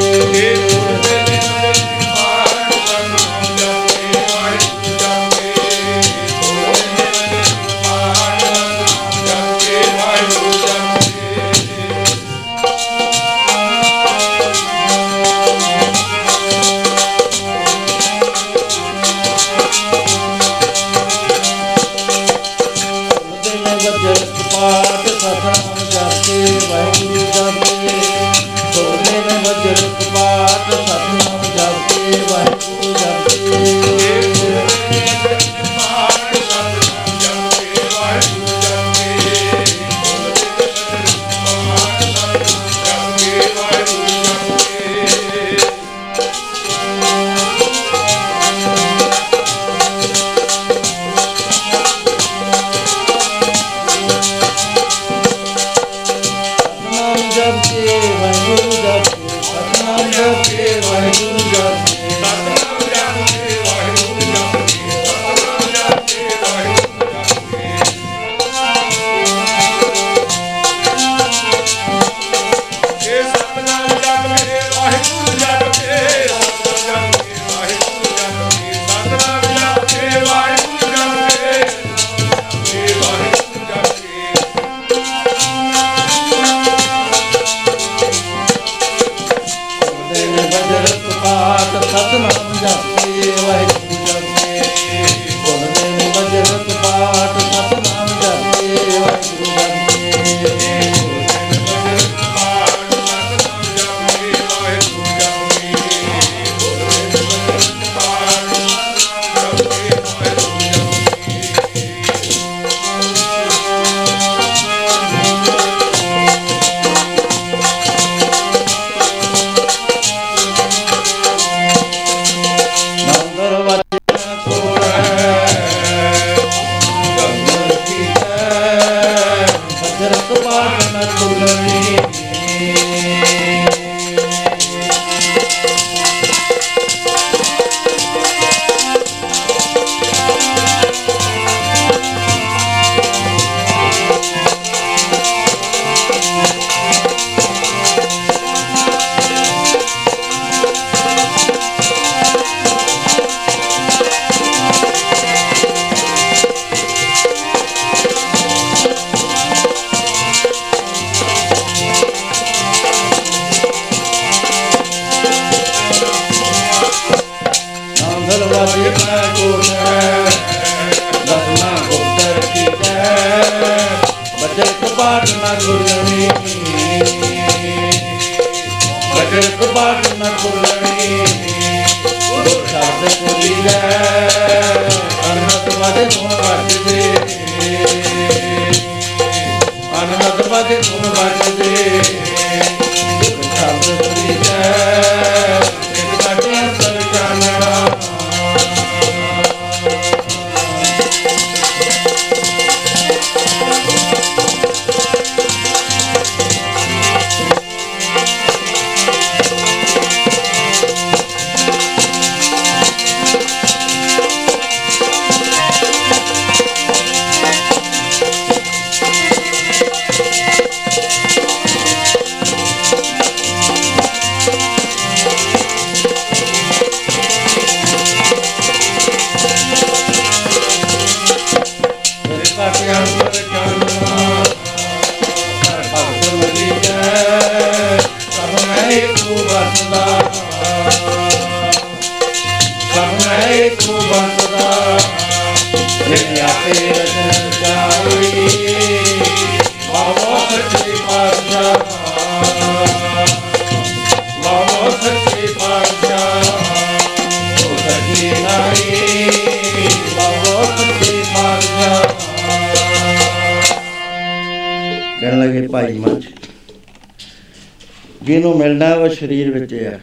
ਸਰੀਰ 269.20 269.60
ਵਿੱਚ 269.60 269.74
ਹੈ। 269.74 270.02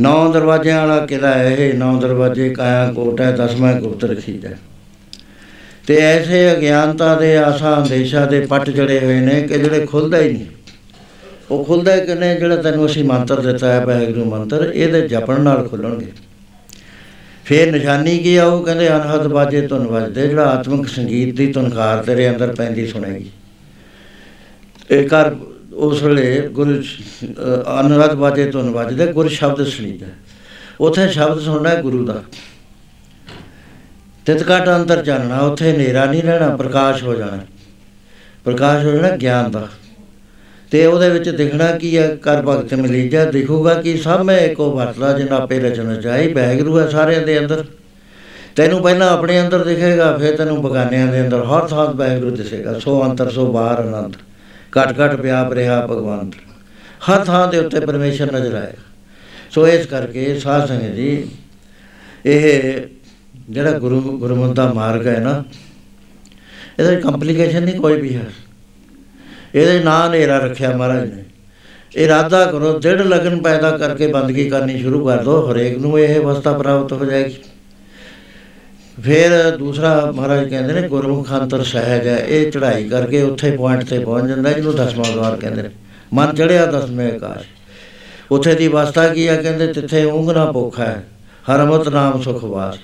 ਨੌ 0.00 0.32
ਦਰਵਾਜ਼ਿਆਂ 0.32 0.86
ਵਾਲਾ 0.86 1.06
ਕਿਲਾ 1.06 1.34
ਹੈ 1.34 1.48
ਇਹ? 1.48 1.74
ਨੌ 1.74 2.00
ਦਰਵਾਜ਼ੇ 2.00 2.50
ਕਾਇਆ 2.50 2.92
ਕੋਟ 2.92 3.20
ਹੈ, 3.20 3.32
ਦਸਵਾਂ 3.32 3.74
ਗੁਪਤ 3.74 4.04
ਰਖੀਦਾ 4.04 4.48
ਹੈ। 4.48 4.58
ਤੇ 5.86 5.96
ਐਸੇ 5.96 6.52
ਅਗਿਆਨਤਾ 6.52 7.14
ਦੇ 7.14 7.36
ਆਸਾ 7.36 7.82
ਅੰਦੇਸ਼ਾ 7.82 8.26
ਦੇ 8.26 8.40
ਪੱਟ 8.40 8.70
ਜੜੇ 8.70 9.00
ਹੋਏ 9.00 9.20
ਨੇ 9.20 9.42
ਕਿ 9.42 9.58
ਜਿਹੜੇ 9.58 9.86
ਖੁੱਲਦਾ 9.86 10.18
ਹੀ 10.18 10.32
ਨਹੀਂ। 10.32 10.46
ਉਹ 11.50 11.64
ਖੁੱਲਦਾ 11.64 11.94
ਹੀ 11.94 12.06
ਕਿਨੇ? 12.06 12.36
ਜਿਹੜਾ 12.36 12.56
ਤੈਨੂੰ 12.56 12.86
ਅਸੀਂ 12.86 13.04
ਮੰਤਰ 13.04 13.40
ਦਿੱਤਾ 13.40 13.72
ਹੈ, 13.72 13.86
ਵਾਹਿਗੁਰੂ 13.86 14.24
ਮੰਤਰ, 14.24 14.72
ਇਹਦੇ 14.74 15.08
ਜਪਣ 15.08 15.40
ਨਾਲ 15.40 15.68
ਖੁੱਲਣਗੇ। 15.68 16.12
ਫੇਰ 17.44 17.72
ਨਿਸ਼ਾਨੀ 17.72 18.18
ਕੀ 18.18 18.36
ਆ 18.36 18.44
ਉਹ 18.44 18.64
ਕਹਿੰਦੇ, 18.64 18.88
ਅਨਹਦ 18.88 19.26
ਬਾਜੇ 19.26 19.66
ਧੁਨ 19.66 19.86
ਵੱਜਦੇ, 19.86 20.28
ਜਿਹੜਾ 20.28 20.44
ਆਤਮਿਕ 20.44 20.88
ਸੰਗੀਤ 20.88 21.36
ਦੀ 21.36 21.52
ਧੁਨਕਾਰ 21.52 22.04
ਤੇਰੇ 22.04 22.30
ਅੰਦਰ 22.30 22.54
ਪੈਂਦੀ 22.54 22.86
ਸੁਣੇਗੀ। 22.86 23.30
ਇਹ 24.90 25.08
ਕਰ 25.08 25.34
ਉਸ 25.74 26.02
ਵੇਲੇ 26.02 26.48
ਗੁਰੂ 26.48 26.82
ਅਹ 27.24 27.80
ਅਨਹਦ 27.80 28.14
ਬਾਜੇ 28.14 28.50
ਧੁਨ 28.50 28.70
ਵੱਜਦੇ 28.70 29.06
ਗੁਰ 29.06 29.28
ਸ਼ਬਦ 29.28 29.66
ਸੁਣੀਦਾ 29.66 30.06
ਉਥੇ 30.80 31.08
ਸ਼ਬਦ 31.08 31.40
ਸੁਣਨਾ 31.40 31.68
ਹੈ 31.68 31.82
ਗੁਰੂ 31.82 32.06
ਦਾ। 32.06 32.22
ਤਿਤ 34.26 34.42
ਘਟ 34.42 34.68
ਅੰਦਰ 34.76 35.02
ਜਾਣਨਾ, 35.02 35.38
ਉਥੇ 35.38 35.72
ਹਨੇਰਾ 35.72 36.04
ਨਹੀਂ 36.04 36.22
ਰਹਿਣਾ, 36.22 36.56
ਪ੍ਰਕਾਸ਼ 36.56 37.04
ਹੋ 37.04 37.14
ਜਾਣਾ। 37.14 37.38
ਪ੍ਰਕਾਸ਼ 38.44 38.86
ਹੋ 38.86 38.90
ਜਾਣਾ 38.90 39.16
ਗਿਆਨ 39.16 39.50
ਦਾ। 39.50 39.68
ਤੇ 40.70 40.86
ਉਹਦੇ 40.86 41.10
ਵਿੱਚ 41.10 41.28
ਦਿਖਣਾ 41.28 41.72
ਕੀ 41.72 41.98
ਹੈ 41.98 42.14
ਕਰ 42.14 42.42
ਭਗਤ 42.42 42.74
ਮਲੀਜਾ 42.74 43.24
ਦਿਖੂਗਾ 43.24 43.74
ਕਿ 43.74 43.96
ਸਭ 43.96 44.22
ਮੈਂ 44.24 44.40
ਇੱਕੋ 44.40 44.76
ਵਰਤਦਾ 44.76 45.18
ਜਿਨ 45.18 45.28
ਆਪੇ 45.28 45.60
ਰਚਨ 45.60 46.00
ਚਾਹੀ 46.00 46.34
ਬੈਗਰੂ 46.34 46.78
ਹੈ 46.78 46.88
ਸਾਰਿਆਂ 46.88 47.22
ਦੇ 47.22 47.38
ਅੰਦਰ। 47.38 47.64
ਤੈਨੂੰ 48.56 48.82
ਪਹਿਲਾਂ 48.82 49.10
ਆਪਣੇ 49.10 49.40
ਅੰਦਰ 49.40 49.64
ਦਿਖੇਗਾ, 49.64 50.16
ਫਿਰ 50.16 50.36
ਤੈਨੂੰ 50.36 50.62
ਬਗਾਨਿਆਂ 50.62 51.06
ਦੇ 51.06 51.20
ਅੰਦਰ 51.20 51.44
ਹਰ 51.44 51.68
ਥਾਂ 51.68 51.94
ਬੈਗਰੂ 51.94 52.30
ਦਿਸੇਗਾ, 52.30 52.78
ਸੋ 52.78 53.04
ਅੰਤਰ 53.04 53.30
ਸੋ 53.30 53.52
ਬਾਹਰ 53.52 53.82
ਅਨੰਤ। 53.82 54.14
ਘਟ 54.72 55.00
ਘਟ 55.00 55.14
ਵਿਆਪ 55.20 55.52
ਰਿਹਾ 55.52 55.80
ਭਗਵੰਤ। 55.86 56.34
ਹਰ 57.02 57.24
ਥਾਂ 57.24 57.46
ਦੇ 57.48 57.58
ਉੱਤੇ 57.58 57.80
ਪਰਮੇਸ਼ਰ 57.80 58.32
ਨਜ਼ਰ 58.32 58.54
ਆਏਗਾ 58.54 58.88
ਸੋ 59.50 59.66
ਇਸ 59.68 59.86
ਕਰਕੇ 59.86 60.38
ਸਾਧ 60.38 60.66
ਸੰਗਤ 60.68 60.94
ਜੀ, 60.94 61.28
ਇਹ 62.26 62.72
ਜਿਹੜਾ 63.50 63.78
ਗੁਰੂ 63.78 64.00
ਗੁਰਮਤਿ 64.18 64.54
ਦਾ 64.54 64.72
ਮਾਰਗ 64.72 65.06
ਹੈ 65.06 65.18
ਨਾ, 65.20 65.42
ਇਹਦਾ 66.78 67.00
ਕੰਪਲਿਕੇਸ਼ਨ 67.00 67.62
ਨਹੀਂ 67.62 67.80
ਕੋਈ 67.80 68.00
ਵੀ 68.00 68.14
ਹੈ। 68.16 68.26
ਇਹਦੇ 69.54 69.78
ਨਾਂ 69.80 70.06
ਹਨੇਰਾ 70.08 70.38
ਰੱਖਿਆ 70.38 70.76
ਮਹਾਰਾਜ 70.76 71.08
ਨੇ। 71.10 71.24
ਇਰਾਦਾ 71.94 72.44
ਕਰੋ 72.46 72.78
ਦ੍ਰਿੜ 72.78 73.00
ਲਗਨ 73.02 73.40
ਪੈਦਾ 73.42 73.70
ਕਰਕੇ 73.78 74.06
ਬੰਦਗੀ 74.06 74.48
ਕਰਨੀ 74.50 74.78
ਸ਼ੁਰੂ 74.80 75.04
ਕਰ 75.06 75.22
ਦੋ 75.24 75.40
ਹਰੇਕ 75.50 75.78
ਨੂੰ 75.78 75.98
ਇਹ 76.00 76.18
ਅਵਸਥਾ 76.18 76.52
ਪ੍ਰਾਪਤ 76.52 76.92
ਹੋ 76.92 77.04
ਜਾਏਗੀ। 77.04 77.36
ਫਿਰ 79.04 79.56
ਦੂਸਰਾ 79.56 80.12
ਮਹਾਰਾਜ 80.14 80.48
ਕਹਿੰਦੇ 80.48 80.80
ਨੇ, 80.80 80.88
ਗੁਰਮੁਖ 80.88 81.32
ਅੰਤਰ 81.32 81.62
ਸਹਿਜ 81.62 82.06
ਹੈ, 82.06 82.16
ਇਹ 82.16 82.52
ਚੜ੍ਹਾਈ 82.52 82.88
ਕਰਕੇ 82.88 83.22
ਉੱਥੇ 83.22 83.50
ਪੁਆਇੰਟ 83.50 83.84
ਤੇ 83.84 83.98
ਪਹੁੰਚ 83.98 84.28
ਜਾਂਦਾ, 84.28 84.52
ਜਿਹਨੂੰ 84.52 84.74
ਦਸਵਾਂ 84.74 85.12
ਦਵਾਰ 85.12 85.36
ਕਹਿੰਦੇ 85.36 85.62
ਨੇ। 85.62 85.70
ਮਨ 86.14 86.34
ਚੜਿਆ 86.34 86.66
ਦਸਵੇਂ 86.66 87.12
ਆਕਾਸ਼। 87.12 87.46
ਉੱਥੇ 88.30 88.54
ਦੀ 88.54 88.66
ਅਵਸਥਾ 88.66 89.08
ਕੀ 89.08 89.28
ਹੈ 89.28 89.36
ਕਹਿੰਦੇ, 89.36 89.66
ਤਿੱਥੇ 89.66 90.04
ਉਂਗ 90.04 90.30
ਨਾ 90.30 90.52
ਭੁੱਖ 90.52 90.80
ਹੈ, 90.80 91.04
ਹਰਮਤ 91.54 91.88
ਨਾਮ 91.88 92.22
ਸੁਖ 92.22 92.44
ਵਾਸ। 92.44 92.78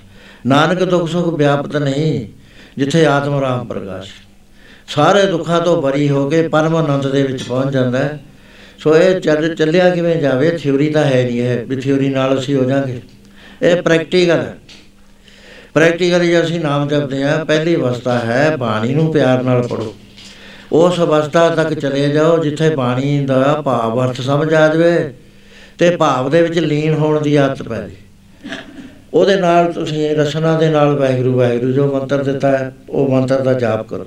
ਨਾਨਕ 0.45 0.83
ਦੁਖ 0.83 1.09
ਸੁਖ 1.09 1.33
ਵਿਆਪਤ 1.33 1.75
ਨਹੀਂ, 1.75 2.27
ਜਿੱਥੇ 2.77 3.05
ਆਤਮ 3.05 3.39
ਰਾਮ 3.39 3.67
ਪ੍ਰਕਾਸ਼। 3.67 4.09
ਸਾਰੇ 4.87 5.25
ਦੁੱਖਾਂ 5.25 5.61
ਤੋਂ 5.61 5.81
ਬਰੀ 5.81 6.09
ਹੋ 6.09 6.29
ਕੇ 6.29 6.47
ਪਰਮ 6.47 6.75
ਆਨੰਦ 6.75 7.11
ਦੇ 7.11 7.23
ਵਿੱਚ 7.23 7.43
ਪਹੁੰਚ 7.43 7.73
ਜਾਂਦਾ 7.73 7.97
ਹੈ। 7.97 8.19
ਸੋ 8.79 8.97
ਇਹ 8.97 9.19
ਚੱਲ, 9.19 9.55
ਚੱਲਿਆ 9.55 9.89
ਕਿਵੇਂ 9.89 10.15
ਜਾਵੇ 10.15 10.57
ਥਿਉਰੀ 10.57 10.89
ਤਾਂ 10.89 11.03
ਹੈ 11.03 11.23
ਨਹੀਂ 11.23 11.41
ਇਹ, 11.41 11.65
ਵੀ 11.65 11.75
ਥਿਉਰੀ 11.75 12.09
ਨਾਲ 12.09 12.39
ਅਸੀਂ 12.39 12.55
ਹੋ 12.55 12.63
ਜਾਾਂਗੇ। 12.63 13.01
ਇਹ 13.61 13.81
ਪ੍ਰੈਕਟੀਕਲ 13.81 14.39
ਹੈ। 14.39 14.57
ਪ੍ਰੈਕਟੀਕਲ 15.77 16.23
ਜੇ 16.25 16.41
ਅਸੀਂ 16.41 16.59
ਨਾਮ 16.59 16.87
ਜਪਦੇ 16.87 17.23
ਆ 17.23 17.43
ਪਹਿਲੀ 17.43 17.75
ਅਵਸਥਾ 17.75 18.17
ਹੈ 18.19 18.55
ਬਾਣੀ 18.57 18.93
ਨੂੰ 18.93 19.11
ਪਿਆਰ 19.13 19.43
ਨਾਲ 19.43 19.67
ਪੜੋ 19.67 19.93
ਉਸ 20.71 20.99
ਅਵਸਥਾ 20.99 21.49
ਤੱਕ 21.49 21.73
ਚਲੇ 21.73 22.09
ਜਾਓ, 22.09 22.37
ਜਿੱਥੇ 22.43 22.69
ਬਾਣੀ 22.75 23.25
ਦਾ 23.25 23.61
ਭਾਵ 23.65 23.99
ਅਰਥ 24.03 24.21
ਸਮਝ 24.21 24.53
ਆ 24.53 24.67
ਜਾਵੇ 24.67 25.13
ਤੇ 25.77 25.89
ਭਾਵ 25.95 26.29
ਦੇ 26.29 26.41
ਵਿੱਚ 26.41 26.59
ਲੀਨ 26.59 26.93
ਹੋਣ 26.93 27.21
ਦੀ 27.21 27.35
ਆਦਤ 27.35 27.63
ਪੈ 27.63 27.81
ਜੇ। 27.81 27.95
ਉਹਦੇ 29.13 29.35
ਨਾਲ 29.35 29.71
ਤੁਸੀਂ 29.73 30.09
ਰਸਨਾ 30.15 30.57
ਦੇ 30.59 30.69
ਨਾਲ 30.69 30.95
ਵਾਹਿਗੁਰੂ 30.95 31.37
ਵਾਹਿਗੁਰੂ 31.37 31.71
ਜੋ 31.71 31.91
ਮੰਤਰ 31.93 32.23
ਦਿੱਤਾ 32.23 32.57
ਹੈ, 32.57 32.73
ਉਹ 32.89 33.11
ਮੰਤਰ 33.11 33.41
ਦਾ 33.41 33.53
ਜਾਪ 33.53 33.87
ਕਰੋ। 33.87 34.05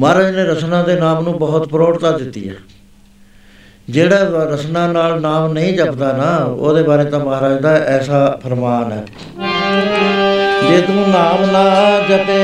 ਮਹਾਰਾਜ 0.00 0.36
ਨੇ 0.36 0.44
ਰਸਨਾ 0.44 0.82
ਦੇ 0.82 1.00
ਨਾਮ 1.00 1.24
ਨੂੰ 1.24 1.38
ਬਹੁਤ 1.38 1.68
ਪ੍ਰੋੜਤਾ 1.68 2.18
ਦਿੱਤੀ 2.18 2.48
ਹੈ। 2.48 2.54
ਜਿਹੜਾ 3.88 4.44
ਰਸਨਾ 4.50 4.86
ਨਾਲ 4.86 5.20
ਨਾਮ 5.20 5.52
ਨਹੀਂ 5.52 5.72
ਜਪਦਾ 5.78 6.12
ਨਾ, 6.12 6.36
ਉਹਦੇ 6.44 6.82
ਬਾਰੇ 6.82 7.04
ਤਾਂ 7.04 7.18
ਮਹਾਰਾਜ 7.20 7.60
ਦਾ 7.60 7.70
ਐਸਾ 7.88 8.18
ਫਰਮਾਨ 8.42 8.92
ਹੈ। 8.92 9.04
ਜੇ 10.68 10.80
ਤੂੰ 10.80 11.08
ਨਾਮ 11.10 11.44
ਨਾ 11.50 11.64
ਜਪੇ 12.08 12.42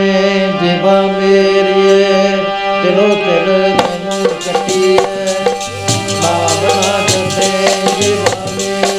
ਜਿਵਾ 0.60 1.00
ਮੇਰੀਏ, 1.02 2.36
ਤਿਲੋ 2.82 3.08
ਤਿਲ 3.14 3.52
ਤੈਨੂੰ 3.78 4.28
ਕੱਟੀਏ 4.46 4.96
ਨਾਮ 6.22 6.64
ਨਾ 6.64 6.98
ਜਪੇ 7.08 7.50
ਜਿਵਾ 8.00 8.46
ਮੇਰੀ 8.56 8.98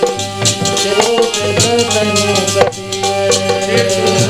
ਤਿਲੋ 0.84 1.18
ਤਿਲ 1.34 1.84
ਤੈਨੂੰ 1.90 2.36
ਕੱਟੀਏ 2.56 4.25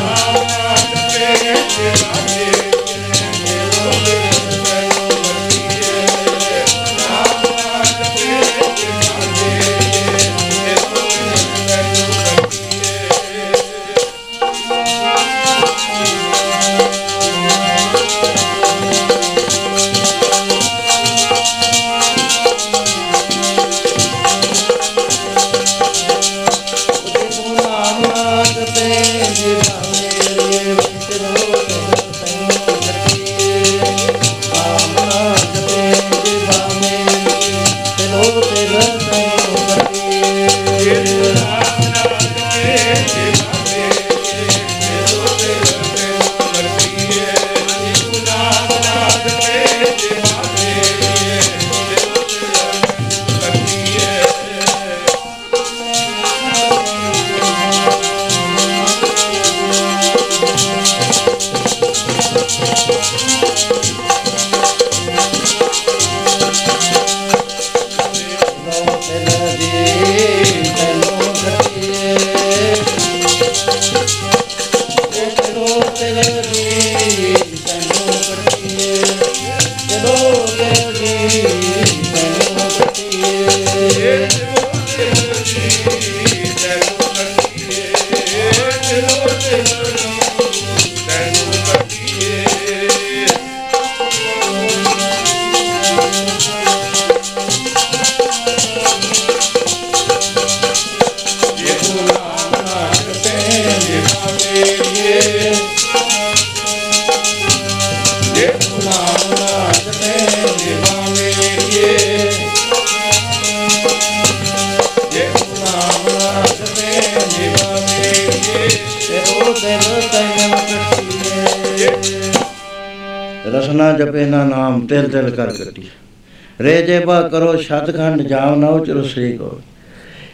ਸ਼ਤਖੰਡ 127.80 128.22
ਜਾਉ 128.22 128.56
ਨਾ 128.56 128.68
ਉਚ 128.68 128.90
ਰਸਰੀ 128.90 129.38
ਕੋ। 129.38 129.62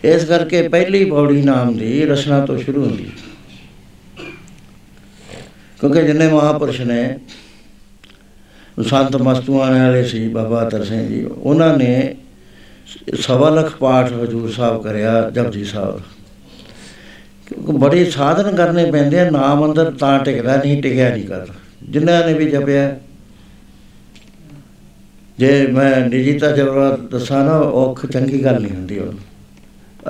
ਇਸ 0.04 0.24
ਕਰਕੇ 0.26 0.68
ਪਹਿਲੀ 0.68 1.06
ਪੌੜੀ 1.06 1.42
ਨਾਮ 1.42 1.78
ਦੀ 1.78 2.06
ਰਸਨਾ 2.06 2.46
ਤੋਂ 2.46 2.58
ਸ਼ੁਰੂ 2.58 2.86
ਹੁੰਦੀ। 2.86 3.12
ਕਿਉਂਕਿ 5.80 6.04
ਜਿੰਨੇ 6.04 6.28
ਮਹਾਪੁਰਸ਼ 6.28 6.82
ਨੇ, 6.82 7.20
ਸੰਤ 8.88 9.16
ਮਸਤੂਆਂ 9.16 9.86
ਵਾਲੇ 9.86 10.04
ਸੀ, 10.04 10.28
ਬਾਬਾ 10.28 10.68
ਅਤਰ 10.68 10.86
ਸਿੰਘ 10.86 11.08
ਜੀ, 11.08 11.26
ਉਹਨਾਂ 11.26 11.78
ਨੇ 11.78 12.16
ਸਵਾ 13.22 13.50
ਲੱਖ 13.50 13.76
ਪਾਠ 13.76 14.14
ਹਜੂਰ 14.14 14.52
ਸਾਹਿਬ 14.52 14.84
ਕਰਿਆ 14.84 15.30
ਜਪਜੀ 15.30 15.66
ਸਾਹਿਬ। 15.66 16.02
ਕਿਉਂਕਿ 17.48 17.72
ਬੜੇ 17.72 18.06
ਸਾਧਨ 18.06 18.56
ਕਰਨੇ 18.56 18.92
ਪੈਂਦੇ 18.92 19.20
ਆ, 19.20 19.30
ਨਾਮ 19.30 19.66
ਅੰਦਰ 19.66 19.92
ਤਾਂ 19.92 20.20
ਟਿਕਦਾ 20.20 20.56
ਨਹੀਂ, 20.56 20.84
ਟਿਕਿਆ 20.84 21.10
ਨਹੀਂ 21.10 21.24
ਕਰਦਾ 21.24 21.54
ਜਿਨ੍ਹਾਂ 21.84 22.28
ਨੇ 22.28 22.34
ਵੀ 22.34 22.46
ਜਪਿਆ 22.46 23.00
ਜੇ 25.42 25.68
ਮੈਂ 25.68 26.10
ਨਿਜੀਤਾ 26.10 26.52
ਜਬਰਾ 26.52 26.98
ਦੱਸਾਂ 27.12 27.46
ਨਾ, 27.46 27.58
ਔਖ 27.58 28.06
ਚੰਗੀ 28.06 28.44
ਗੱਲ 28.44 28.62
ਨਹੀਂ 28.62 28.76
ਹੁੰਦੀ 28.76 29.00
ਉਹ। 29.00 29.14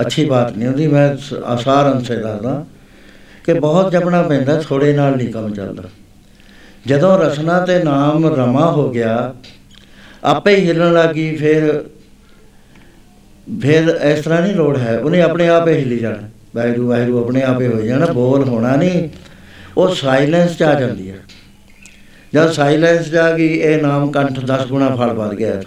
ਅੱਛੀ 0.00 0.24
ਬਾਤ 0.24 0.56
ਨਹੀਂ 0.56 0.68
ਹੁੰਦੀ, 0.68 0.86
ਮੈਂ 0.86 1.16
ਸ- 1.16 1.32
ਆਸਾਰ 1.32 1.92
ਅੰਸੇ 1.92 2.16
ਦੱਸਦਾ 2.16 2.64
ਕਿ 3.44 3.52
ਬਹੁਤ 3.54 3.92
ਜਪਣਾ 3.92 4.22
ਪੈਂਦਾ, 4.22 4.62
ਥੋੜੇ 4.68 4.92
ਨਾਲ 4.92 5.16
ਨਹੀਂ 5.16 5.28
ਕੰਮ 5.28 5.54
ਚੱਲਦਾ। 5.54 5.82
ਜਦੋਂ 6.86 7.18
ਰਸਨਾ 7.18 7.60
ਤੇ 7.60 7.84
ਨਾਮ 7.84 8.34
ਰਮਾ 8.34 8.72
ਹੋ 8.72 8.90
ਗਿਆ, 8.90 9.34
ਆਪੇ 10.24 10.54
ਹੀ 10.54 10.66
ਹਿੱਲਣ 10.66 10.92
ਲੱਗੀ, 10.92 11.36
ਫਿਰ 11.36 11.84
ਫਿਰ 13.60 14.00
ਇਸ 14.02 14.24
ਤਰ੍ਹਾਂ 14.24 14.42
ਨਹੀਂ 14.42 14.52
ਲੋੜ 14.52 14.78
ਹੈ। 14.78 14.98
ਉਹਨੇ 14.98 15.22
ਆਪਣੇ 15.22 15.48
ਆਪ 15.48 15.68
ਹੀ 15.68 15.72
ਹਿੱਲੀ 15.72 15.98
ਜਾਣਾ। 15.98 16.28
ਵਾਹਿਗੁਰੂ 16.56 16.88
ਵਾਹਿਗੁਰੂ, 16.88 17.24
ਆਪਣੇ 17.24 17.42
ਆਪ 17.42 17.60
ਹੀ 17.60 17.66
ਹੋ 17.66 17.80
ਜਾਣਾ, 17.80 18.06
ਬੋਲ 18.06 18.48
ਹੋਣਾ 18.48 18.76
ਨਹੀਂ। 18.76 19.08
ਉਹ 19.76 19.94
ਸਾਇਲੈਂਸ 19.94 20.56
ਚ 20.56 20.62
ਆ 20.62 20.80
ਜਾਂਦੀ 20.80 21.10
ਹੈ। 21.10 21.11
ਜਦ 22.34 22.52
ਸਾਇਲੈਂਸ 22.52 23.10
ਚ 23.10 23.14
ਆ 23.14 23.36
ਗਈ, 23.36 23.58
ਇਹ 23.58 23.82
ਨਾਮ 23.82 24.10
ਕੰਠ 24.10 24.40
10 24.40 24.66
ਗੁਣਾ 24.66 24.96
ਫਲ 24.96 25.12
ਵੱਧ 25.12 25.34
ਗਿਆ। 25.34 25.62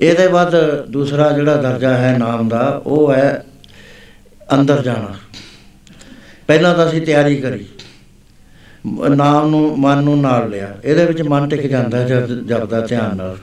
ਇਹਦੇ 0.00 0.28
ਬਾਅਦ 0.28 0.84
ਦੂਸਰਾ 0.88 1.32
ਜਿਹੜਾ 1.32 1.56
ਦਰਜਾ 1.56 1.96
ਹੈ 1.96 2.18
ਨਾਮ 2.18 2.48
ਦਾ, 2.48 2.82
ਉਹ 2.86 3.14
ਹੈ 3.14 3.44
ਅੰਦਰ 4.52 4.82
ਜਾਣਾ। 4.82 5.14
ਪਹਿਲਾਂ 6.46 6.74
ਤਾਂ 6.74 6.88
ਅਸੀਂ 6.88 7.02
ਤਿਆਰੀ 7.02 7.36
ਕਰੀ। 7.36 7.66
ਮ- 8.86 9.06
ਨਾਮ 9.06 9.50
ਨੂੰ, 9.50 9.80
ਮਨ 9.80 10.02
ਨੂੰ 10.02 10.20
ਨਾਲ 10.20 10.50
ਲਿਆ। 10.50 10.76
ਇਹਦੇ 10.84 11.04
ਵਿੱਚ 11.04 11.22
ਮਨ 11.22 11.48
ਟਿਕ 11.48 11.60
ਜਾਂਦਾ 11.60 11.98
ਹੈ 11.98 12.06
ਜਦ 12.06 12.46
ਜਪਦਾ 12.46 12.80
ਧਿਆਨ 12.80 13.16
ਨਾਲ। 13.16 13.38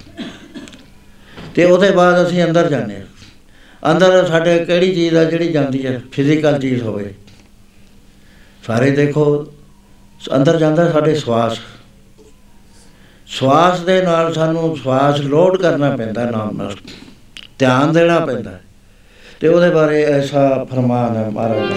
ਤੇ 1.55 1.65
ਉਹਦੇ 1.65 1.91
ਬਾਅਦ 1.91 2.27
ਅਸੀਂ 2.27 2.43
ਅੰਦਰ 2.43 2.69
ਜਾਂਦੇ 2.69 2.95
ਹਾਂ। 2.95 3.05
ਅੰਦਰ 3.91 4.27
ਸਾਡੇ 4.27 4.65
ਕਿਹੜੀ 4.65 4.95
ਚੀਜ਼ 4.95 5.15
ਆ 5.15 5.23
ਜਿਹੜੀ 5.23 5.51
ਜਾਂਦੀ 5.51 5.85
ਹੈ? 5.85 6.01
ਫਿਜ਼ੀਕਲ 6.11 6.59
ਚੀਜ਼ 6.59 6.83
ਹੋਵੇ। 6.83 7.13
ਸਾਰੇ 8.67 8.91
ਦੇਖੋ 8.91 9.53
ਅੰਦਰ 10.35 10.57
ਜਾਂਦਾ 10.57 10.91
ਸਾਡੇ 10.91 11.15
ਸਵਾਸ। 11.15 11.57
ਸਵਾਸ 13.27 13.79
ਦੇ 13.79 14.01
ਨਾਲ 14.01 14.33
ਸਾਨੂੰ 14.33 14.77
ਸਵਾਸ 14.77 15.19
ਲੋਡ 15.19 15.57
ਕਰਨਾ 15.57 15.95
ਪੈਂਦਾ 15.95 16.25
ਨਾਮ 16.25 16.57
ਨਾਲ। 16.57 16.75
ਧਿਆਨ 17.59 17.93
ਦੇਣਾ 17.93 18.19
ਪੈਂਦਾ। 18.19 18.59
ਤੇ 19.39 19.47
ਉਹਦੇ 19.47 19.69
ਬਾਰੇ 19.69 20.03
ਐਸਾ 20.03 20.67
ਫਰਮਾਨ 20.71 21.15
ਹੈ 21.15 21.29
ਮਹਾਰਾਜ 21.29 21.59
ਦਾ। 21.59 21.75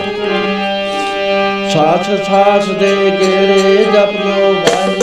ਸਾਥ 1.70 2.06
ਸਾਥ 2.26 2.68
ਦੇ 2.68 2.96
ਗੇੜੇ 2.96 3.84
ਜਪ 3.84 4.26
ਲੋ 4.26 4.52
ਵਾਹਿਗੁਰੂ। 4.52 4.93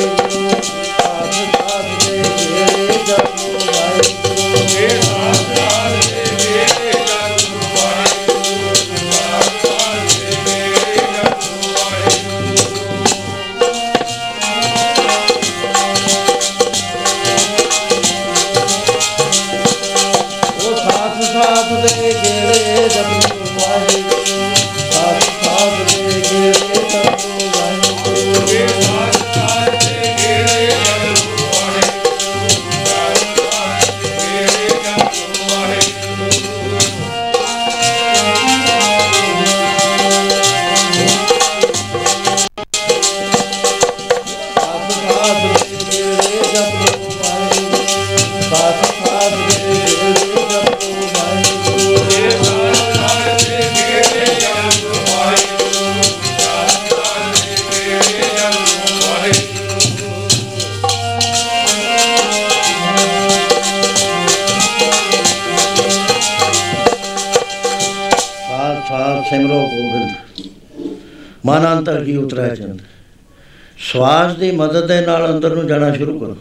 ਮਦਦ 74.62 74.88
ਦੇ 74.88 75.06
ਨਾਲ 75.06 75.36
ਅੰਦਰ 75.36 75.56
ਨੂੰ 75.56 75.68
ਜਾਣਾ 75.68 75.94
ਸ਼ੁਰੂ 75.94 76.20
ਕਰੋ। 76.20 76.38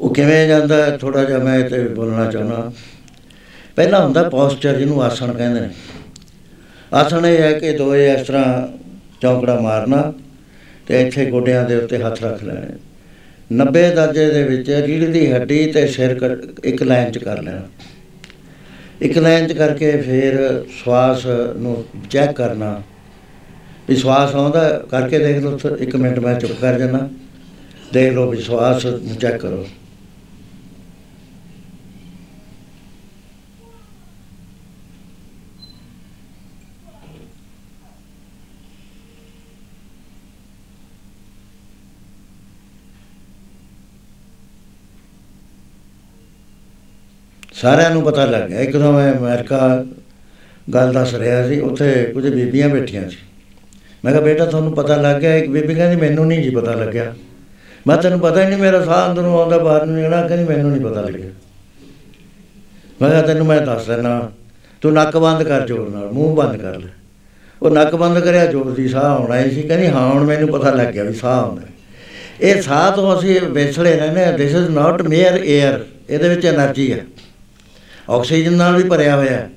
ਉਹ 0.00 0.14
ਕਿਵੇਂ 0.14 0.48
ਜਾਂਦਾ 0.48 0.86
ਹੈ 0.86 0.96
ਥੋੜਾ 0.96 1.24
ਜਿਹਾ 1.24 1.38
ਮੈਂ 1.38 1.58
ਇਹ 1.58 1.70
ਤੇ 1.70 1.88
ਬੋਲਣਾ 1.88 2.30
ਚਾਹੁੰਦਾ। 2.30 2.72
ਪਹਿਲਾ 3.76 4.04
ਹੁੰਦਾ 4.04 4.28
ਪੋਸਚਰ 4.28 4.74
ਜਿਹਨੂੰ 4.74 5.02
ਆਸਣ 5.02 5.32
ਕਹਿੰਦੇ 5.32 5.60
ਨੇ। 5.60 5.70
ਆਸਣ 6.92 7.26
ਇਹ 7.26 7.42
ਹੈ 7.42 7.52
ਕਿ 7.52 7.72
ਦੋਏ 7.72 8.14
ਇਸ 8.14 8.26
ਤਰ੍ਹਾਂ 8.26 8.68
ਚੌਂਕੜਾ 9.22 9.60
ਮਾਰਨਾ 9.60 10.12
ਤੇ 10.86 11.02
ਇੱਥੇ 11.02 11.26
ਗੋਡਿਆਂ 11.26 11.64
ਦੇ 11.64 11.76
ਉੱਤੇ 11.76 12.02
ਹੱਥ 12.02 12.24
ਰੱਖ 12.24 12.44
ਲੈਣੇ। 12.44 12.66
90 13.52 13.90
ਦਰਜੇ 13.90 14.30
ਦੇ 14.30 14.44
ਵਿੱਚ 14.44 14.70
ਰੀੜ੍ਹ 14.70 15.06
ਦੀ 15.06 15.32
ਹੱਡੀ 15.32 15.72
ਤੇ 15.72 15.86
ਸਿਰ 15.86 16.14
ਕੱਟ- 16.14 16.62
ਇੱਕ 16.64 16.82
ਲਾਈਨ 16.82 17.12
'ਚ 17.12 17.18
ਕਰ 17.18 17.42
ਲੈਣਾ। 17.42 17.62
ਇੱਕ 19.02 19.18
ਲਾਈਨ 19.18 19.48
'ਚ 19.48 19.52
ਕਰਕੇ 19.52 19.96
ਫਿਰ 19.96 20.64
ਸਵਾਸ 20.84 21.26
ਨੂੰ 21.56 21.84
ਚੈੱਕ 22.10 22.32
ਕਰਨਾ। 22.32 22.82
ਵੀ 23.88 23.96
ਸਵਾਸ 23.96 24.34
ਆਉਂਦਾ 24.34 24.64
ਹੈ, 24.64 24.78
ਕਰਕੇ 24.90 25.18
ਦੇਖ 25.18 25.42
ਲਓ 25.42 25.56
ਫਿਰ 25.56 25.76
ਇੱਕ 25.80 25.96
ਮਿੰਟ 25.96 26.18
ਮੈਂ 26.18 26.34
ਚੁੱਪ 26.40 26.52
ਕਰ 26.60 26.78
ਜਾਣਾ 26.78 27.08
ਦੇਖ 27.92 28.12
ਲਓ 28.12 28.30
ਵੀ 28.30 28.40
ਸਵਾਸ 28.42 28.86
ਨੂੰ 28.86 29.16
ਚੈੱਕ 29.16 29.36
ਕਰੋ। 29.36 29.66
ਸਾਰਿਆਂ 47.52 47.90
ਨੂੰ 47.90 48.02
ਪਤਾ 48.02 48.24
ਲੱਗ 48.24 48.48
ਗਿਆ। 48.48 48.60
ਇੱਕਦਮ 48.60 48.94
ਮੈਂ 48.94 49.12
ਅਮਰੀਕਾ 49.12 49.84
ਗੱਲ 50.74 50.92
ਦੱਸ 50.92 51.14
ਰਿਹਾ 51.14 51.46
ਸੀ 51.48 51.58
ਉੱਥੇ 51.60 51.92
ਕੁਝ 52.14 52.26
ਬੀਬੀਆਂ 52.28 52.68
ਬੈਠੀਆਂ 52.68 53.08
ਸੀ। 53.10 53.16
ਮੈਂ 54.06 54.14
ਕਿਹਾ, 54.14 54.24
ਬੇਟਾ, 54.24 54.44
ਤੁਹਾਨੂੰ 54.44 54.72
ਪਤਾ 54.72 54.96
ਲੱਗ 54.96 55.16
ਗਿਆ, 55.20 55.36
ਇੱਕ 55.36 55.48
ਬੀਬੀ 55.48 55.74
ਕਹਿੰਦੀ, 55.74 55.96
ਮੈਨੂੰ 55.96 56.26
ਨਹੀਂ 56.26 56.42
ਜੀ 56.42 56.50
ਪਤਾ 56.50 56.72
ਲੱਗਿਆ। 56.72 57.14
ਮੈਂ 57.86 57.96
ਤੈਨੂੰ 57.96 58.20
ਪਤਾ 58.20 58.42
ਹੀ 58.42 58.48
ਨਹੀਂ 58.48 58.58
ਮੇਰਾ 58.58 58.84
ਸਾਹ 58.84 59.10
ਅੰਦਰੋਂ 59.10 59.40
ਆਉਂਦਾ, 59.40 59.58
ਬਾਹਰ 59.58 59.86
ਨੂੰ 59.86 60.02
ਜਾਣਾ 60.02 60.28
ਕਹਿੰਦੀ, 60.28 60.44
ਮੈਨੂੰ 60.44 60.70
ਨਹੀਂ 60.70 60.80
ਪਤਾ 60.80 61.00
ਲੱਗਿਆ। 61.00 61.30
ਮੈਂ 63.02 63.10
ਕਿਹਾ, 63.10 63.22
ਤੈਨੂੰ 63.22 63.46
ਮੈਂ 63.46 63.60
ਦੱਸ 63.60 63.86
ਦਿੰਦਾ, 63.86 64.32
ਤੂੰ 64.80 64.92
ਨੱਕ 64.92 65.16
ਬੰਦ 65.16 65.42
ਕਰ 65.42 65.66
ਜੋਰ 65.66 65.88
ਨਾਲ, 65.88 66.10
ਮੂੰਹ 66.12 66.36
ਬੰਦ 66.36 66.56
ਕਰ 66.56 66.76
ਲੈ। 66.76 66.88
ਉਹ 67.62 67.70
ਨੱਕ 67.70 67.94
ਬੰਦ 67.94 68.18
ਕਰਿਆ, 68.18 68.46
ਜੋਰ 68.46 68.70
ਦੀ 68.70 68.88
ਸਾਹ 68.88 69.04
ਆਉਣਾ 69.04 69.42
ਸੀ, 69.42 69.62
ਕਹਿੰਦੀ, 69.62 69.86
ਹਾਂ, 69.86 70.10
ਹੁਣ 70.10 70.24
ਮੈਨੂੰ 70.24 70.48
ਪਤਾ 70.48 70.70
ਲੱਗ 70.70 70.86
ਗਿਆ 70.86 71.04
ਵੀ 71.04 71.14
ਸਾਹ 71.14 71.42
ਆਉਂਦਾ 71.42 71.62
ਇਹ 72.40 72.62
ਸਾਹ 72.62 72.92
ਤੋਂ 72.92 73.18
ਅਸੀਂ 73.18 73.40
ਵਿਛੜੇ 73.40 73.96
ਰਹਿੰਦੇ 73.96 74.24
ਹਾਂ। 74.24 74.38
This 74.38 74.50
is 74.50 74.70
not 74.70 75.02
mere 75.02 75.34
air 75.34 75.84
ਇਹਦੇ 76.10 76.28
ਵਿੱਚ 76.28 76.46
એનર્ਜੀ 76.46 76.92
ਹੈ। 76.92 77.04
ਆਕਸੀਜਨ 78.10 78.52
ਨਾਲ 78.52 78.76
ਵੀ 78.76 78.88
ਭਰਿਆ 78.88 79.16
ਹੋਇਆ 79.16 79.30
ਹੈ। 79.30 79.50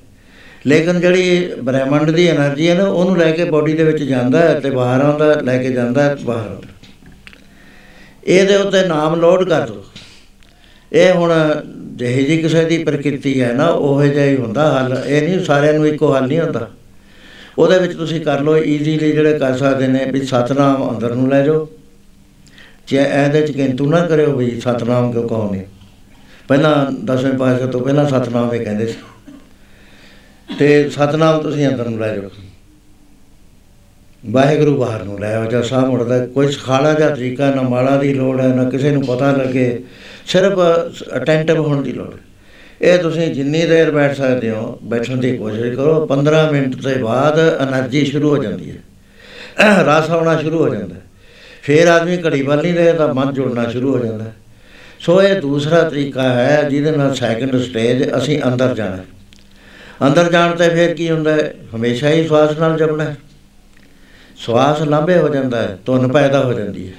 ਲੇਕਿਨ 0.66 1.00
ਜਿਹੜੀ 1.00 1.52
ਬ੍ਰਹਿਮੰਡ 1.62 2.10
ਦੀ 2.10 2.30
એનર્ਜੀ 2.30 2.68
ਹੈ 2.68 2.74
ਨਾ, 2.74 2.84
ਉਹਨੂੰ 2.84 3.18
ਲੈ 3.18 3.30
ਕੇ 3.30 3.44
ਬਾਡੀ 3.44 3.72
ਦੇ 3.72 3.84
ਵਿੱਚ 3.84 4.02
ਜਾਂਦਾ 4.02 4.38
ਹੈ 4.38 4.60
ਤੇ 4.60 4.70
ਬਾਹਰ 4.70 5.00
ਆਉਂਦਾ 5.00 5.34
ਲੈ 5.34 5.58
ਕੇ 5.58 5.72
ਜਾਂਦਾ 5.72 6.02
ਹੈ, 6.02 6.16
ਬਾਹਰ 6.24 6.48
ਆਉਂਦਾ 6.48 6.68
ਇਹਦੇ 8.24 8.56
ਉੱਤੇ 8.56 8.86
ਨਾਮ 8.86 9.20
ਲੋਡ 9.20 9.48
ਕਰ 9.48 9.66
ਦੋ। 9.66 9.84
ਇਹ 10.92 11.12
ਹੁਣ 11.12 11.32
ਜਿਹੇ 11.76 12.22
ਜੀ 12.22 12.36
ਕਿਸੇ 12.38 12.64
ਦੀ 12.64 12.84
ਪ੍ਰਕਿਰਤੀ 12.84 13.42
ਹੈ 13.42 13.52
ਨਾ, 13.52 13.66
ਉਹ 13.66 14.04
ਜਿਹਾ 14.04 14.24
ਹੀ 14.24 14.36
ਹੁੰਦਾ 14.36 14.78
ਹੱਲ। 14.78 15.04
ਇਹ 15.06 15.22
ਨਹੀਂ, 15.22 15.44
ਸਾਰਿਆਂ 15.44 15.72
ਨੂੰ 15.72 15.86
ਇੱਕੋ 15.86 16.14
ਹੱਲ 16.14 16.26
ਨਹੀਂ 16.26 16.40
ਹੁੰਦਾ। 16.40 16.70
ਉਹਦੇ 17.58 17.78
ਵਿੱਚ 17.78 17.92
ਤੁਸੀਂ 17.92 18.20
ਕਰ 18.20 18.40
ਲਓ 18.40 18.56
ਈਜ਼ੀਲੀ 18.56 19.12
ਜਿਹੜੇ 19.12 19.38
ਕਰ 19.38 19.56
ਸਕਦੇ 19.56 19.86
ਨੇ 19.86 20.04
ਵੀ 20.04 20.22
ਸਤਨਾਮ 20.22 20.90
ਅੰਦਰ 20.90 21.14
ਨੂੰ 21.14 21.28
ਲੈ 21.28 21.42
ਜਾਓ। 21.42 21.68
ਜੇ 22.86 22.96
ਇਹਦੇ 22.96 23.46
ਚ 23.46 23.50
ਕਿੰਤੂ 23.50 23.90
ਨਾ 23.90 24.06
ਕਰਿਓ 24.06 24.36
ਵੀ 24.36 24.60
ਸਤਨਾਮ 24.60 25.12
ਕਿਉਂ 25.12 25.28
ਕਹੋਗੇ? 25.28 25.66
ਪਹਿਲਾਂ 26.48 26.92
ਦਸਵੇਂ 27.04 27.32
ਪਾਸੇ 27.32 27.66
ਤੋਂ 27.66 27.80
ਪਹਿਲਾਂ 27.80 28.08
ਸਤਨਾਮ 28.08 28.54
ਇਹ 28.54 28.64
ਕਹਿੰਦੇ 28.64 28.86
ਸੀ। 28.86 28.94
ਤੇ 30.58 30.88
ਸਤਨਾਮ 30.90 31.42
ਤੁਸੀਂ 31.42 31.68
ਅੰਦਰ 31.68 31.88
ਨੂੰ 31.88 32.00
ਲੈ 32.00 32.16
ਜਾਓ। 32.16 32.30
ਵਾਹਿਗੁਰੂ 34.26 34.76
ਬਾਹਰ 34.78 35.02
ਨੂੰ 35.02 35.20
ਲੈ 35.20 35.34
ਆਓ, 35.34 35.44
ਜਾਂ 35.44 35.62
ਸਾਹਮਣੇ 35.62 36.26
ਕੋਈ 36.26 36.46
ਖਾਲਾ 36.64 36.92
ਜਾਂ 36.94 37.10
ਤਰੀਕਾ, 37.10 37.54
ਨਾ 37.54 37.62
ਮਾਲਾ 37.62 37.96
ਦੀ 37.96 38.14
ਲੋੜ 38.14 38.40
ਹੈ, 38.40 38.48
ਨਾ 38.48 38.64
ਕਿਸੇ 38.64 38.90
ਨੂੰ 38.90 39.02
ਪਤਾ 39.02 39.30
ਲੱਗੇ, 39.32 39.82
ਸਿਰਫ 40.26 40.58
ਅਟੈਂਟਿਵ 41.16 41.60
ਹੋਣ 41.60 41.82
ਦੀ 41.82 41.92
ਲੋੜ 41.92 42.14
ਇਹ 42.82 42.98
ਤੁਸੀਂ 42.98 43.34
ਜਿੰਨੀ 43.34 43.66
ਦੇਰ 43.66 43.90
ਬੈਠ 43.90 44.16
ਸਕਦੇ 44.16 44.50
ਹੋ, 44.50 44.78
ਬੈਠਣ 44.82 45.16
ਦੀ 45.16 45.36
ਕੋਸ਼ਿਸ਼ 45.36 45.76
ਕਰੋ 45.76 46.06
15 46.06 46.50
ਮਿੰਟ 46.52 46.76
ਤੋਂ 46.76 46.98
ਬਾਅਦ 47.00 47.38
એનર્ਜੀ 47.62 48.04
ਸ਼ੁਰੂ 48.04 48.30
ਹੋ 48.30 48.42
ਜਾਂਦੀ 48.42 48.70
ਹੈ। 48.70 48.76
ਰਸ 49.82 50.10
ਆਉਣਾ 50.10 50.36
ਸ਼ੁਰੂ 50.36 50.58
ਹੋ 50.58 50.74
ਜਾਂਦਾ 50.74 50.94
ਹੈ। 50.94 51.00
ਫੇਰ 51.62 51.88
ਆਦਮੀ 51.88 52.16
ਘੜੀ 52.16 52.42
ਵੱਲ 52.42 52.62
ਨਹੀਂ 52.62 52.74
ਰਹੇ 52.74 52.92
ਤਾਂ 52.92 53.14
ਮਨ 53.14 53.32
ਜੁੜਨਾ 53.32 53.68
ਸ਼ੁਰੂ 53.70 53.98
ਹੋ 53.98 54.04
ਜਾਂਦਾ 54.04 54.24
ਸੋ 55.00 55.22
ਇਹ 55.22 55.40
ਦੂਸਰਾ 55.40 55.82
ਤਰੀਕਾ 55.82 56.22
ਹੈ, 56.22 56.68
ਜਿਹਦੇ 56.68 56.90
ਨਾਲ 56.90 57.14
ਸੈਕੰਡ 57.14 57.56
ਸਟੇਜ 57.56 58.08
ਅਸੀਂ 58.16 58.40
ਅੰਦਰ 58.46 58.74
ਜਾਣਾ 58.74 58.98
ਅੰਦਰ 60.06 60.32
ਜਾਣ 60.32 60.56
ਤੇ 60.56 60.68
ਫਿਰ 60.68 60.94
ਕੀ 60.94 61.10
ਹੁੰਦਾ 61.10 61.32
ਹੈ? 61.32 61.54
ਹਮੇਸ਼ਾ 61.76 62.08
ਹੀ 62.08 62.28
ਸਵਾਸ 62.28 62.58
ਨਾਲ 62.58 62.78
ਜਪਣਾ 62.78 63.04
ਹੈ। 63.04 63.16
ਸਵਾਸ 64.36 64.82
ਲਾਂਭੇ 64.82 65.18
ਹੋ 65.18 65.28
ਜਾਂਦਾ 65.28 65.62
ਹੈ, 65.62 65.78
ਧੁਨ 65.86 66.08
ਪੈਦਾ 66.08 66.44
ਹੋ 66.44 66.52
ਜਾਂਦੀ 66.52 66.88
ਹੈ। 66.88 66.92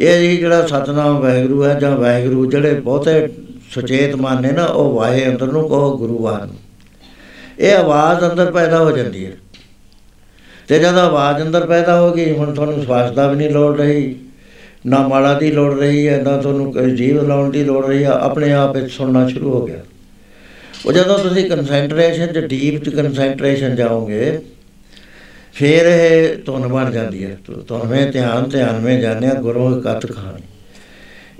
ਇਹ 0.00 0.20
ਜੀ 0.20 0.36
ਜਿਹੜਾ 0.36 0.66
ਸਤਨਾਮ 0.66 1.20
ਵਾਹਿਗੁਰੂ 1.20 1.64
ਹੈ 1.64 1.74
ਜਾਂ 1.74 1.96
ਵਾਹਿਗੁਰੂ 1.96 2.50
ਜਿਹੜੇ 2.50 2.74
ਬਹੁਤੇ 2.74 3.28
ਸੁਚੇਤ 3.70 4.14
ਮਨ 4.14 4.42
ਨੇ 4.42 4.52
ਨਾ, 4.52 4.64
ਉਹ 4.64 4.94
ਵਾਹੇ 4.94 5.26
ਅੰਦਰ 5.26 5.46
ਨੂੰ 5.46 5.68
ਕਹੋ 5.68 5.98
ਗੁਰੂ 5.98 6.18
ਵਾਹ 6.18 6.46
ਨੂੰ। 6.46 6.54
ਇਹ 7.58 7.76
ਆਵਾਜ਼ 7.76 8.30
ਅੰਦਰ 8.30 8.52
ਪੈਦਾ 8.52 8.78
ਹੋ 8.78 8.96
ਜਾਂਦੀ 8.96 9.26
ਹੈ। 9.26 9.32
ਤੇ 10.68 10.78
ਜਦ 10.78 10.98
ਆਵਾਜ਼ 10.98 11.42
ਅੰਦਰ 11.42 11.66
ਪੈਦਾ 11.66 12.00
ਹੋ 12.00 12.12
ਗਈ, 12.12 12.32
ਹੁਣ 12.32 12.54
ਤੁਹਾਨੂੰ 12.54 12.82
ਸਵਾਸ 12.82 13.10
ਦਾ 13.10 13.28
ਵੀ 13.28 13.36
ਨਹੀਂ 13.36 13.50
ਲੋੜ 13.50 13.78
ਰਹੀ, 13.78 14.16
ਨਾ 14.86 15.08
ਮਾਲਾ 15.08 15.34
ਦੀ 15.34 15.52
ਲੋੜ 15.52 15.78
ਰਹੀ 15.78 16.08
ਹੈ, 16.08 16.22
ਨਾ 16.22 16.36
ਤੁਹਾਨੂੰ 16.36 16.72
ਕੋਈ 16.72 16.90
ਜੀਵ 16.90 17.26
ਲਾਉਣ 17.26 17.50
ਦੀ 17.50 17.64
ਲੋੜ 17.64 17.86
ਰਹੀ 17.86 18.04
ਹੈ, 18.04 18.08
ਆਪਣੇ 18.08 18.52
ਆਪ 18.52 18.76
ਇਹ 18.76 18.88
ਸੁਣਨਾ 18.88 19.28
ਸ਼ੁਰੂ 19.28 19.52
ਹੋ 19.52 19.66
ਗਿਆ। 19.66 19.78
ਉਹ 20.86 20.92
ਜਦੋਂ 20.92 21.18
ਤੁਸੀਂ 21.18 21.50
ਕਨਸੈਂਟਰੇਸ਼ਨ 21.50 22.26
ਚ 22.26 22.38
ਡੀਪ 22.38 22.84
ਚ 22.84 22.88
ਕਨਸੈਂਟਰੇਸ਼ਨ 22.88 23.76
ਜਾਓਗੇ, 23.76 24.38
ਫਿਰ 25.52 25.86
ਇਹ 25.86 26.36
ਧੁਨ 26.36 26.66
ਬਣ 26.68 26.90
ਜਾਂਦੀ 26.90 27.24
ਹੈ। 27.24 27.36
ਧੁਨਵੇਂ 27.68 28.12
ਧਿਆਨ, 28.12 28.48
ਧਿਆਨਵੇਂ 28.48 29.00
ਜਾਣਿਆ 29.00 29.34
ਗੁਰੂ 29.34 29.80
ਕਤ 29.80 30.12
ਖਾਣੀ 30.12 30.42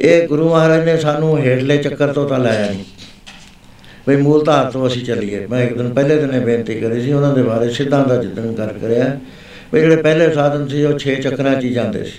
ਇਹ 0.01 0.28
ਗੁਰੂ 0.28 0.48
ਮਹਾਰਾਜ 0.48 0.85
ਨੇ 0.85 0.97
ਸਾਨੂੰ 0.97 1.39
ਹੇਠਲੇ 1.39 1.77
ਚੱਕਰ 1.78 2.12
ਤੋਂ 2.12 2.28
ਤਾਂ 2.28 2.39
ਲਾਇਆ 2.39 2.66
ਨਹੀਂ। 2.66 2.85
ਵੀ 4.09 4.16
ਮੂਲ 4.16 4.44
ਧਾਰ 4.44 4.70
ਤੋਂ 4.70 4.86
ਅਸੀਂ 4.86 5.05
ਚੱਲੀਏ। 5.05 5.47
ਮੈਂ 5.47 5.62
ਇੱਕ 5.65 5.77
ਦਿਨ 5.78 5.93
ਪਹਿਲੇ 5.94 6.16
ਦਿਨੇ 6.16 6.40
ਬੇਨਤੀ 6.40 6.81
ਕਰੀ 6.81 7.02
ਸੀ, 7.02 7.12
ਉਹਨਾਂ 7.12 7.35
ਦੇ 7.35 7.43
ਬਾਰੇ 7.43 7.70
ਸਿੱਧਾਂ 7.70 8.06
ਦਾ 8.06 8.16
ਜਿੱਦਣ 8.16 8.52
ਕਰ 8.52 8.66
ਕਰਿਆ। 8.66 9.19
ਵੀ 9.74 9.81
ਜਿਹੜੇ 9.81 9.97
ਪਹਿਲੇ 9.97 10.32
ਸਾਧਨ 10.35 10.69
ਸੀ, 10.69 10.85
ਉਹ 10.85 10.98
6 10.98 11.15
ਚੱਕਰਾਂ 11.15 11.55
'ਚ 11.60 11.65
ਹੀ 11.65 11.73
ਜਾਂਦੇ 11.73 12.05
ਸੀ। 12.05 12.19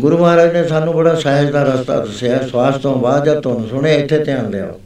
ਗੁਰੂ 0.00 0.18
ਮਹਾਰਾਜ 0.18 0.52
ਨੇ 0.52 0.68
ਸਾਨੂੰ 0.68 0.94
ਬੜਾ 0.94 1.14
ਸਹਿਜ 1.14 1.50
ਦਾ 1.50 1.62
ਰਸਤਾ 1.62 2.04
ਦੱਸਿਆ। 2.04 2.38
ਸਵਾਸ 2.46 2.74
ਤੋਂ 2.74 2.96
ਬਾਅਦ 2.96 3.24
ਜਦ 3.24 3.40
ਤੁਹਾਨੂੰ 3.40 3.68
ਸੁਣੇ, 3.68 3.94
ਇੱਥੇ 3.94 4.18
ਧਿਆਨ 4.18 4.50
ਲਿਆਓ। 4.50 4.80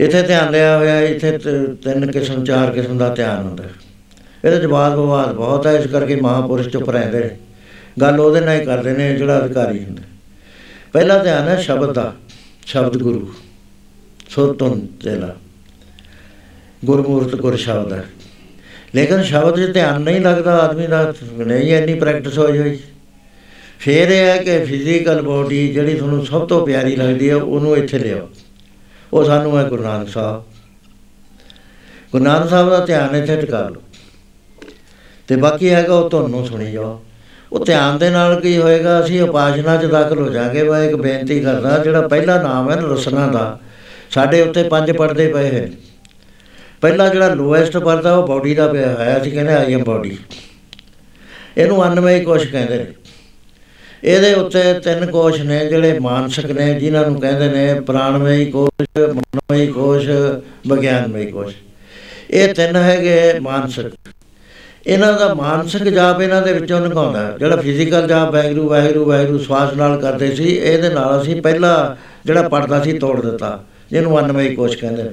ਇੱਥੇ 0.00 0.22
ਧਿਆਨ 0.22 0.52
ਲਿਆ 0.52 0.78
ਹੋਇਆ, 0.78 1.00
ਇੱਥੇ 1.00 1.38
ਤ- 1.38 1.42
ਤਿੰਨ 1.84 2.10
ਕਿਸਮ, 2.10 2.44
ਚਾਰ 2.44 2.70
ਕਿਸਮ 2.70 2.98
ਦਾ 2.98 3.08
ਧਿਆਨ 3.08 3.42
ਹੁੰਦਾ। 3.42 3.64
ਹੈ। 3.64 3.70
ਇਹਦੇ 4.44 4.60
ਜਵਾਬ 4.60 5.00
ਵਿਵਾਦ 5.00 5.32
ਬਹੁਤ 5.32 5.66
ਹੈ 5.66 5.72
ਇਸ 5.72 5.86
ਕਰਕੇ 5.86 6.16
ਮਹਾਪੁਰਸ਼ 6.16 6.68
ਚੁੱਪ 6.68 6.90
ਰਹਿੰਦੇ 6.90 7.20
ਨੇ। 7.20 7.30
ਗੱਲ 8.00 8.20
ਉਹਦੇ 8.20 8.40
ਨਾਲ 8.40 8.60
ਹੀ 8.60 8.64
ਕਰਦੇ 8.64 8.92
ਨੇ, 8.92 9.14
ਜਿਹੜਾ 9.14 9.44
ਅਧਿਕਾਰੀ 9.44 9.84
ਹੁੰਦਾ। 9.84 10.02
ਪਹਿਲਾ 10.92 11.22
ਧਿਆਨ 11.22 11.48
ਹੈ 11.48 11.56
ਸ਼ਬਦ 11.56 11.92
ਦਾ, 11.92 12.14
ਸ਼ਬਦ 12.66 12.98
ਗੁਰੂ। 12.98 13.34
ਸੁਰਤਨ 14.28 14.86
ਤੇਲਾ। 14.86 15.36
ਗੁਰਮੂਰਤ 16.84 17.36
ਗੁਰ 17.36 17.56
ਸ਼ਬਦ 17.56 17.92
ਹੈ। 17.92 18.04
ਲੇਕਿਨ 18.94 19.22
ਸ਼ਬਦ 19.22 19.66
'ਚ 19.66 19.74
ਧਿਆਨ 19.74 20.00
ਨਹੀਂ 20.00 20.20
ਲੱਗਦਾ, 20.20 20.58
ਆਦਮੀ 20.58 20.86
ਦਾ 20.86 21.14
ਨਹੀਂ, 21.46 21.76
ਇੰਨੀ 21.76 21.94
ਪ੍ਰੈਕਟਿਸ 21.94 22.38
ਹੋਈ 22.38 22.58
ਹੋਈ। 22.58 22.78
ਫਿਰ 23.78 24.08
ਇਹ 24.08 24.26
ਹੈ 24.26 24.36
ਕਿ 24.36 24.64
ਫਿਜ਼ੀਕਲ 24.64 25.22
ਬੋਡੀ 25.22 25.68
ਜਿਹੜੀ 25.68 25.94
ਤੁਹਾਨੂੰ 25.94 26.26
ਸਭ 26.26 26.48
ਤੋਂ 26.48 26.66
ਪਿਆਰੀ 26.66 26.96
ਲੱਗਦੀ 26.96 27.30
ਹੈ, 27.30 27.36
ਉਹਨੂੰ 27.36 27.76
ਇੱਥੇ 27.76 27.98
ਲਿਆਓ। 27.98 28.28
ਉਹ 29.12 29.24
ਸਾਨੂੰ 29.24 29.58
ਹੈ 29.58 29.64
ਗੁਰੂ 29.64 29.82
ਨਾਨਕ 29.82 30.08
ਸਾਹਿਬ। 30.08 30.42
ਗੁਰੂ 32.12 32.24
ਨਾਨਕ 32.24 32.50
ਸਾਹਿਬ 32.50 32.70
ਦਾ 32.70 32.84
ਧਿਆਨ 32.86 33.16
ਇੱਥੇ 33.16 33.36
ਟਿਕਾ 33.36 33.68
ਲਓ। 33.68 33.82
ਤੇ 35.28 35.36
ਬਾਕੀ 35.36 35.70
ਹੈਗਾ 35.70 35.94
ਉਹ 35.94 36.10
ਤੁਹਾਨੂੰ 36.10 36.46
ਸੁਣੀ 36.46 36.72
ਜਾਓ। 36.72 37.04
ਉਹ 37.52 37.64
ਧਿਆਨ 37.64 37.98
ਦੇ 37.98 38.10
ਨਾਲ 38.10 38.40
ਕੀ 38.40 38.58
ਹੋਏਗਾ, 38.58 39.04
ਅਸੀਂ 39.04 39.22
ਉਪਾਸ਼ਨਾ 39.22 39.76
'ਚ 39.76 39.84
ਦਾਖਲ 39.84 40.18
ਹੋ 40.18 40.28
ਜਾਾਂਗੇ। 40.28 40.62
ਮੈਂ 40.62 40.82
ਇੱਕ 40.82 40.94
ਬੇਨਤੀ 40.94 41.40
ਕਰਦਾ, 41.40 41.78
ਜਿਹੜਾ 41.78 42.08
ਪਹਿਲਾ 42.08 42.42
ਨਾਮ 42.42 42.70
ਹੈ 42.70 42.76
ਨਾ 42.76 42.92
ਰਸਨਾ 42.92 43.26
ਦਾ, 43.26 43.58
ਸਾਡੇ 44.10 44.42
ਉੱਤੇ 44.42 44.62
ਪੰਜ 44.62 44.90
ਪਰਦੇ 44.90 45.32
ਪਏ 45.32 45.50
ਹੋਏ 45.50 45.60
ਨੇ। 45.60 45.72
ਪਹਿਲਾ 46.80 47.08
ਜਿਹੜਾ 47.08 47.34
ਲੋਐਸਟ 47.34 47.76
ਪਰਦਾ, 47.76 48.16
ਉਹ 48.16 48.26
ਬਾਡੀ 48.26 48.54
ਦਾ 48.54 48.72
ਪਿਆ 48.72 48.94
ਹੋਇਆ। 48.94 49.20
ਅਸੀਂ 49.20 49.32
ਕਹਿੰਦੇ 49.32 49.54
ਆਈ 49.54 49.74
ਐਮ 49.74 49.84
ਬਾਡੀ 49.84 50.18
ਇਹਨੂੰ 51.56 51.86
ਅਨਮਈ 51.86 52.24
ਕੋਸ਼ 52.24 52.48
ਕਹਿੰਦੇ 52.48 52.76
ਨੇ। 52.76 52.86
ਇਹਦੇ 54.04 54.32
ਉੱਤੇ 54.34 54.62
ਤਿੰਨ 54.74 55.06
ਕੋਸ਼ 55.06 55.40
ਨੇ 55.40 55.58
ਜਿਹੜੇ 55.66 55.98
ਮਾਨਸਿਕ 55.98 56.50
ਨੇ, 56.50 56.72
ਜਿਨ੍ਹਾਂ 56.74 57.04
ਨੂੰ 57.06 57.20
ਕਹਿੰਦੇ 57.20 57.48
ਨੇ 57.48 57.80
ਪ੍ਰਾਣਮਈ 57.80 58.44
ਕੋਸ਼, 58.44 58.98
ਮਨੋਮਈ 58.98 59.66
ਕੋਸ਼, 59.66 60.08
ਵਿਗਿਆਨਮਈ 60.68 61.26
ਕੋਸ਼। 61.26 61.54
ਇਹ 62.30 62.54
ਤਿੰਨ 62.54 62.76
ਹੈਗੇ 62.76 63.38
ਮਾਨਸਿਕ। 63.40 63.92
ਇਹਨਾਂ 64.86 65.12
ਦਾ 65.12 65.32
ਮਾਨਸਿਕ 65.34 65.82
ਜਾਪ 65.84 66.20
ਇਹਨਾਂ 66.20 66.40
ਦੇ 66.42 66.52
ਵਿੱਚੋਂ 66.52 66.80
ਨਿਕਾਉਂਦਾ 66.80 67.36
ਜਿਹੜਾ 67.38 67.56
ਫਿਜ਼ੀਕਲ 67.56 68.06
ਜਾਪ 68.06 68.30
ਵੈਗਰੂ 68.32 68.68
ਵੈਗਰੂ 68.68 69.04
ਵੈਗਰੂ 69.04 69.38
ਸਵਾਸ 69.38 69.74
ਨਾਲ 69.74 70.00
ਕਰਦੇ 70.00 70.34
ਸੀ, 70.34 70.44
ਇਹਦੇ 70.44 70.88
ਨਾਲ 70.88 71.20
ਅਸੀਂ 71.20 71.40
ਪਹਿਲਾ 71.42 71.96
ਜਿਹੜਾ 72.26 72.48
ਪੜਦਾ 72.48 72.80
ਸੀ 72.82 72.98
ਤੋੜ 72.98 73.20
ਦਿੱਤਾ, 73.20 73.58
ਜਿਹਨੂੰ 73.90 74.18
ਅਨਮਈ 74.20 74.54
ਕੋਸ਼ 74.54 74.76
ਕਹਿੰਦੇ 74.78 75.02
ਨੇ। 75.02 75.10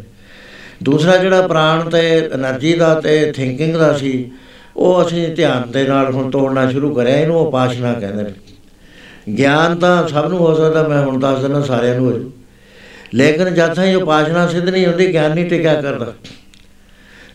ਦੂਸਰਾ 0.84 1.18
ਜਿਹੜਾ 1.18 1.48
ਪ੍ਰਾਣ 1.48 1.90
ਤੇ 1.90 2.30
એનર્ਜੀ 2.30 2.74
ਦਾ 2.74 2.94
ਤੇ 2.96 3.32
ਥਿੰਕਿੰਗ 3.32 3.76
ਦਾ 3.76 3.92
ਸੀ, 3.94 4.32
ਉਹ 4.76 5.02
ਅਸੀਂ 5.08 5.28
ਧਿਆਨ 5.36 5.72
ਦੇ 5.72 5.84
ਨਾਲ 5.84 6.12
ਹੁਣ 6.14 6.30
ਤੋੜਨਾ 6.32 6.70
ਸ਼ੁਰੂ 6.72 6.94
ਕਰਿਆ, 6.96 7.18
ਇਹਨੂੰ 7.18 7.40
ਉਪਾਸ਼ਨਾ 7.40 7.94
ਕਹਿੰਦੇ 7.94 8.24
ਨੇ। 8.24 8.34
ਗਿਆਨ 9.28 9.76
ਤਾਂ 9.76 10.08
ਸਭ 10.08 10.28
ਨੂੰ 10.30 10.40
ਹੋ 10.40 10.54
ਸਕਦਾ, 10.56 10.88
ਮੈਂ 10.88 11.02
ਹੁਣ 11.02 11.20
ਦੱਸ 11.20 11.40
ਦਿੰਦਾ 11.42 11.62
ਸਾਰਿਆਂ 11.62 11.96
ਨੂੰ 11.96 12.06
ਹੋ 12.06 12.18
ਜੂ 12.20 12.32
ਲੇਕਿਨ 13.14 13.54
ਜਦ 13.54 13.74
ਤਾਈਂ 13.74 13.96
ਉਪਾਸ਼ਨਾ 13.96 14.48
ਸਿੱਧ 14.48 14.70
ਨਹੀਂ 14.70 14.86
ਹੁੰਦੀ, 14.86 15.12
ਗਿਆਨ 15.14 15.34
ਨਹੀਂ 15.36 15.50
ਟਿਕਿਆ 15.50 15.82
ਕਰਦਾ। 15.82 16.14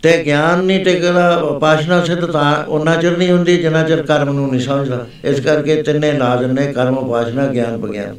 ਤੇ 0.02 0.16
ਗਿਆਨ 0.24 0.64
ਨਹੀਂ 0.64 0.85
ਟਿਕਦਾ, 0.85 1.36
ਉਪਾਸ਼ਨਾ 1.36 2.05
ਸਿੱਧ 2.05 2.24
ਤਾਂ 2.24 2.64
ਉਹਨਾਂ 2.64 2.97
ਚਿਰ 2.97 3.16
ਨਹੀਂ 3.19 3.31
ਹੁੰਦੀ 3.31 3.56
ਜਿੰਨਾ 3.56 3.82
ਚਿਰ 3.82 4.02
ਕਰਮ 4.02 4.32
ਨੂੰ 4.32 4.51
ਨਹੀਂ 4.51 4.60
ਸਮਝਦਾ। 4.60 5.06
ਇਸ 5.24 5.40
ਕਰਕੇ 5.40 5.82
ਤਿੰਨੇ 5.82 6.12
ਲਾਜ਼ਮ 6.12 6.52
ਨੇ, 6.52 6.73
ਕਰਮ, 6.73 6.98
ਉਪਾਸ਼ਨਾ, 6.98 7.47
ਗਿਆਨ, 7.47 7.77
ਵਿਗਿਆਨ। 7.77 8.16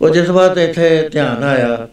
ਉਹ 0.00 0.10
ਜਿਸ 0.10 0.28
ਵਾਰ 0.30 0.56
ਇੱਥੇ 0.58 1.08
ਧਿਆਨ 1.12 1.42
ਆਇਆ, 1.44 1.88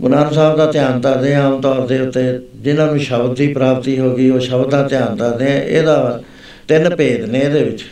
ਗੁਰੂ 0.00 0.14
ਨਾਨਕ 0.14 0.32
ਸਾਹਿਬ 0.32 0.56
ਦਾ 0.56 0.70
ਧਿਆਨ 0.72 1.00
ਕਰਦੇ 1.00 1.34
ਹਾਂ 1.34 1.44
ਆਮ 1.44 1.60
ਤੌਰ 1.60 1.86
ਦੇ 1.86 2.00
ਉੱਤੇ, 2.00 2.22
ਜਿਨ੍ਹਾਂ 2.54 2.86
ਨੂੰ 2.86 2.98
ਸ਼ਬਦ 3.00 3.34
ਦੀ 3.36 3.52
ਪ੍ਰਾਪਤੀ 3.54 3.98
ਹੋ 3.98 4.14
ਗਈ, 4.16 4.30
ਉਹ 4.30 4.40
ਸ਼ਬਦ 4.40 4.70
ਦਾ 4.70 4.86
ਧਿਆਨ 4.88 5.16
ਕਰਦੇ 5.16 5.52
ਆ 5.52 5.58
ਇਹਦਾ 5.58 6.20
ਤਿੰਨ 6.68 6.94
ਭੇਦ 6.96 7.24
ਨੇ 7.24 7.38
ਇਹਦੇ 7.38 7.64
ਵਿੱਚ। 7.64 7.84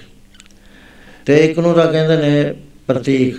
ਤੇ 1.27 1.37
ਇੱਕ 1.37 1.59
ਨੂੰ 1.59 1.75
ਤਾਂ 1.75 1.93
ਕਹਿੰਦੇ 1.93 2.17
ਨੇ 2.17 2.55
ਪ੍ਰਤੀਕ। 2.87 3.37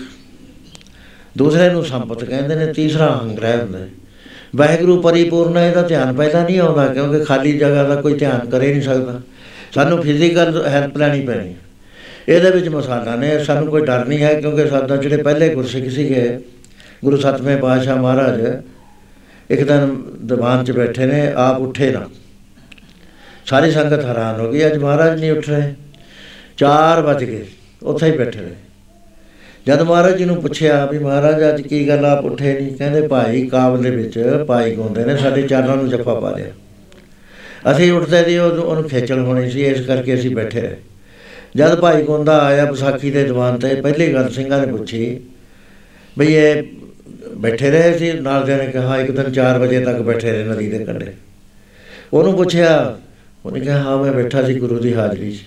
ਦੂਸਰੇ 1.37 1.69
ਨੂੰ 1.69 1.85
ਸੰਪਤ 1.85 2.23
ਕਹਿੰਦੇ 2.23 2.55
ਨੇ 2.55 2.73
ਤੀਸਰਾ 2.73 3.07
ਅਹੰਗ੍ਰਹਿ 3.07 3.57
ਹੁੰਦਾ 3.57 3.79
ਹੈ। 3.79 3.87
ਵਾਹਿਗੁਰੂ 4.55 5.01
ਪਰਿਪੂਰਨ 5.01 5.57
ਹੈ 5.57 5.69
ਇਹਦਾ 5.69 5.81
ਧਿਆਨ 5.81 6.13
ਪਹਿਲਾਂ 6.13 6.43
ਨਹੀਂ 6.43 6.59
ਆਉਂਦਾ, 6.59 6.87
ਕਿਉਂਕਿ 6.87 7.23
ਖਾਲੀ 7.25 7.57
ਜਗ੍ਹਾ 7.57 7.83
ਦਾ 7.83 7.95
ਕੋਈ 7.95 8.13
ਧਿਆਨ 8.13 8.49
ਕਰੇ 8.49 8.71
ਨਹੀਂ 8.71 8.81
ਸਕਦਾ। 8.81 9.21
ਸਾਨੂੰ 9.71 10.01
ਫਿਜ਼ੀਕਲ 10.01 10.67
ਹੈਲਪ 10.67 10.97
ਲੈਣੀ 10.97 11.21
ਪੈਣੀ 11.21 11.49
ਹੈ। 11.49 11.55
ਇਹਦੇ 12.29 12.49
ਵਿੱਚ 12.49 12.69
ਮਸਾਲਾ 12.69 13.15
ਨੇ, 13.15 13.43
ਸਾਨੂੰ 13.43 13.67
ਕੋਈ 13.67 13.81
ਡਰ 13.81 14.05
ਨਹੀਂ 14.05 14.19
ਹੈ, 14.19 14.33
ਕਿਉਂਕਿ 14.33 14.67
ਸਾਡਾ 14.67 14.95
ਜਿਹੜੇ 14.95 15.23
ਪਹਿਲੇ 15.23 15.49
ਗੁਰਸਿੱਖ 15.49 15.89
ਸੀਗੇ, 15.89 16.39
ਗੁਰੂ 17.03 17.17
ਸਤਵੇਂ 17.17 17.57
ਪਾਤਸ਼ਾਹ 17.57 17.97
ਮਹਾਰਾਜ, 17.97 18.61
ਇੱਕ 19.51 19.63
ਦਿਨ 19.63 20.03
ਦੀਵਾਨ 20.23 20.63
'ਚ 20.63 20.71
ਬੈਠੇ 20.71 21.05
ਨੇ, 21.05 21.33
ਆਪ 21.35 21.59
ਉੱਠੇ 21.59 21.91
ਨਾ। 21.91 22.09
ਸਾਰੀ 23.45 23.71
ਸੰਗਤ 23.71 24.05
ਹੈਰਾਨ 24.05 24.39
ਹੋ 24.39 24.51
ਗਈ, 24.51 24.65
ਅੱਜ 24.65 24.77
ਮਹਾਰਾਜ 24.77 25.19
ਨਹੀਂ 25.19 25.31
ਉੱਠ 25.31 25.49
ਰਹੇ। 25.49 25.73
4 26.57 27.01
ਵਜ 27.01 27.23
ਗਏ। 27.23 27.45
ਉੱਥੇ 27.85 28.05
ਹੀ 28.05 28.17
ਬੈਠੇ 28.17 28.39
ਰਹੇ 28.39 28.51
ਜਦ 29.67 29.81
ਮਹਾਰਾਜ 29.81 30.17
ਜੀ 30.17 30.25
ਨੂੰ 30.25 30.41
ਪੁੱਛਿਆ 30.41 30.85
ਵੀ 30.85 30.99
ਮਹਾਰਾਜ 30.99 31.43
ਅੱਜ 31.49 31.61
ਕੀ 31.61 31.87
ਗੱਲ 31.87 32.05
ਆਪ 32.05 32.25
ਉੱਠੇ 32.25 32.53
ਨਹੀਂ 32.53 32.75
ਕਹਿੰਦੇ 32.75 33.07
ਭਾਈ 33.07 33.47
ਕਾਬਲ 33.47 33.81
ਦੇ 33.81 33.89
ਵਿੱਚ 33.89 34.19
ਭਾਈ 34.47 34.75
ਗਾਉਂਦੇ 34.75 35.05
ਨੇ 35.05 35.17
ਸਾਡੇ 35.17 35.41
ਚਾਰਾਂ 35.41 35.77
ਨੂੰ 35.77 35.89
ਜੱਫਾ 35.89 36.13
ਪਾ 36.13 36.31
ਲਿਆ। 36.31 36.45
ਅਸੀਂ 37.71 37.91
ਉੱਠਦੇ 37.91 38.23
ਦੀ 38.23 38.37
ਉਹ- 38.37 38.51
ਉਹਨੂੰ 38.51 38.89
ਖੇਚਲ 38.89 39.19
ਹੋਣੀ 39.19 39.49
ਸੀ 39.49 39.65
ਇਸ 39.65 39.81
ਕਰਕੇ 39.81 40.13
ਅਸੀਂ 40.15 40.35
ਬੈਠੇ 40.35 40.61
ਰਹੇ। 40.61 40.75
ਜਦ 41.55 41.75
ਭਾਈ 41.75 42.03
ਗੋਂਦਾ 42.03 42.39
ਆਇਆ 42.39 42.71
ਵਿਸਾਖੀ 42.71 43.11
ਦੇ 43.11 43.23
ਦੀਵਾਨ 43.23 43.57
ਤੇ 43.59 43.75
ਪਹਿਲੀ 43.81 44.13
ਗੱਲ 44.13 44.29
ਸਿੰਘਾਂ 44.29 44.67
ਨੇ 44.67 44.73
ਪੁੱਛੀ 44.73 45.19
ਬਈ 46.17 46.33
ਇਹ 46.33 46.63
ਬੈਠੇ 47.37 47.71
ਰਹੇ 47.71 47.97
ਸੀ? 47.97 48.13
ਨਾਲ 48.13 48.45
ਦੇ 48.45 48.55
ਨੇ 48.55 48.67
ਕਿਹਾ 48.67 48.97
ਇੱਕ 48.97 49.11
ਦਿਨ 49.11 49.31
4 49.31 49.59
ਵਜੇ 49.59 49.79
ਤੱਕ 49.79 50.01
ਬੈਠੇ 50.01 50.31
ਰਹੇ 50.31 50.43
ਨਦੀ 50.43 50.69
ਦੇ 50.69 50.85
ਕੰਢੇ। 50.85 51.13
ਉਹਨੂੰ 52.13 52.33
ਪੁੱਛਿਆ 52.33 52.97
ਉਹਨੇ 53.45 53.59
ਕਿਹਾ 53.59 53.77
ਹਾਂ 53.77 53.97
ਮੈਂ 53.97 54.13
ਬੈਠਾ 54.13 54.43
ਸੀ 54.43 54.59
ਗੁਰੂ 54.59 54.79
ਦੀ 54.79 54.93
ਹਾਜ਼ਰੀ 54.93 55.31
'ਚ। 55.31 55.39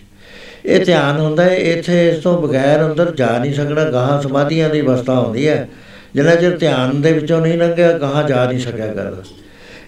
ਇਹ 0.69 0.85
ਧਿਆਨ 0.85 1.21
ਹੁੰਦਾ 1.21 1.43
ਹੈ, 1.43 1.57
ਇੱਥੇ 1.57 2.09
ਇਸ 2.09 2.23
ਤੋਂ 2.23 2.43
ਬਗੈਰ 2.43 2.87
ਅੰਦਰ 2.87 3.15
ਜਾ 3.15 3.39
ਨਹੀਂ 3.39 3.55
ਸਕਣਾ 3.55 3.85
ਗਾਹਾਂ 3.85 4.23
ਸਮਾਧੀਆਂ 4.23 4.69
ਦੀ 4.71 4.81
ਅਵਸਥਾ 4.81 5.21
ਹੁੰਦੀ 5.21 5.49
ਹੈ। 5.49 5.69
ਜਿੰਨਾ 6.15 6.35
ਚਿਰ 6.35 6.59
ਧਿਆਨ 6.59 7.01
ਦੇ 7.01 7.13
ਵਿੱਚੋਂ 7.13 7.41
ਨਹੀਂ 7.41 7.59
ਲੰਘਿਆ, 7.59 7.99
ਗਾਹਾਂ 7.99 8.29
ਜਾ 8.29 8.49
ਨਹੀਂ 8.49 8.61
ਸਕਿਆ 8.61 8.87
ਕਰਦਾ 8.87 9.23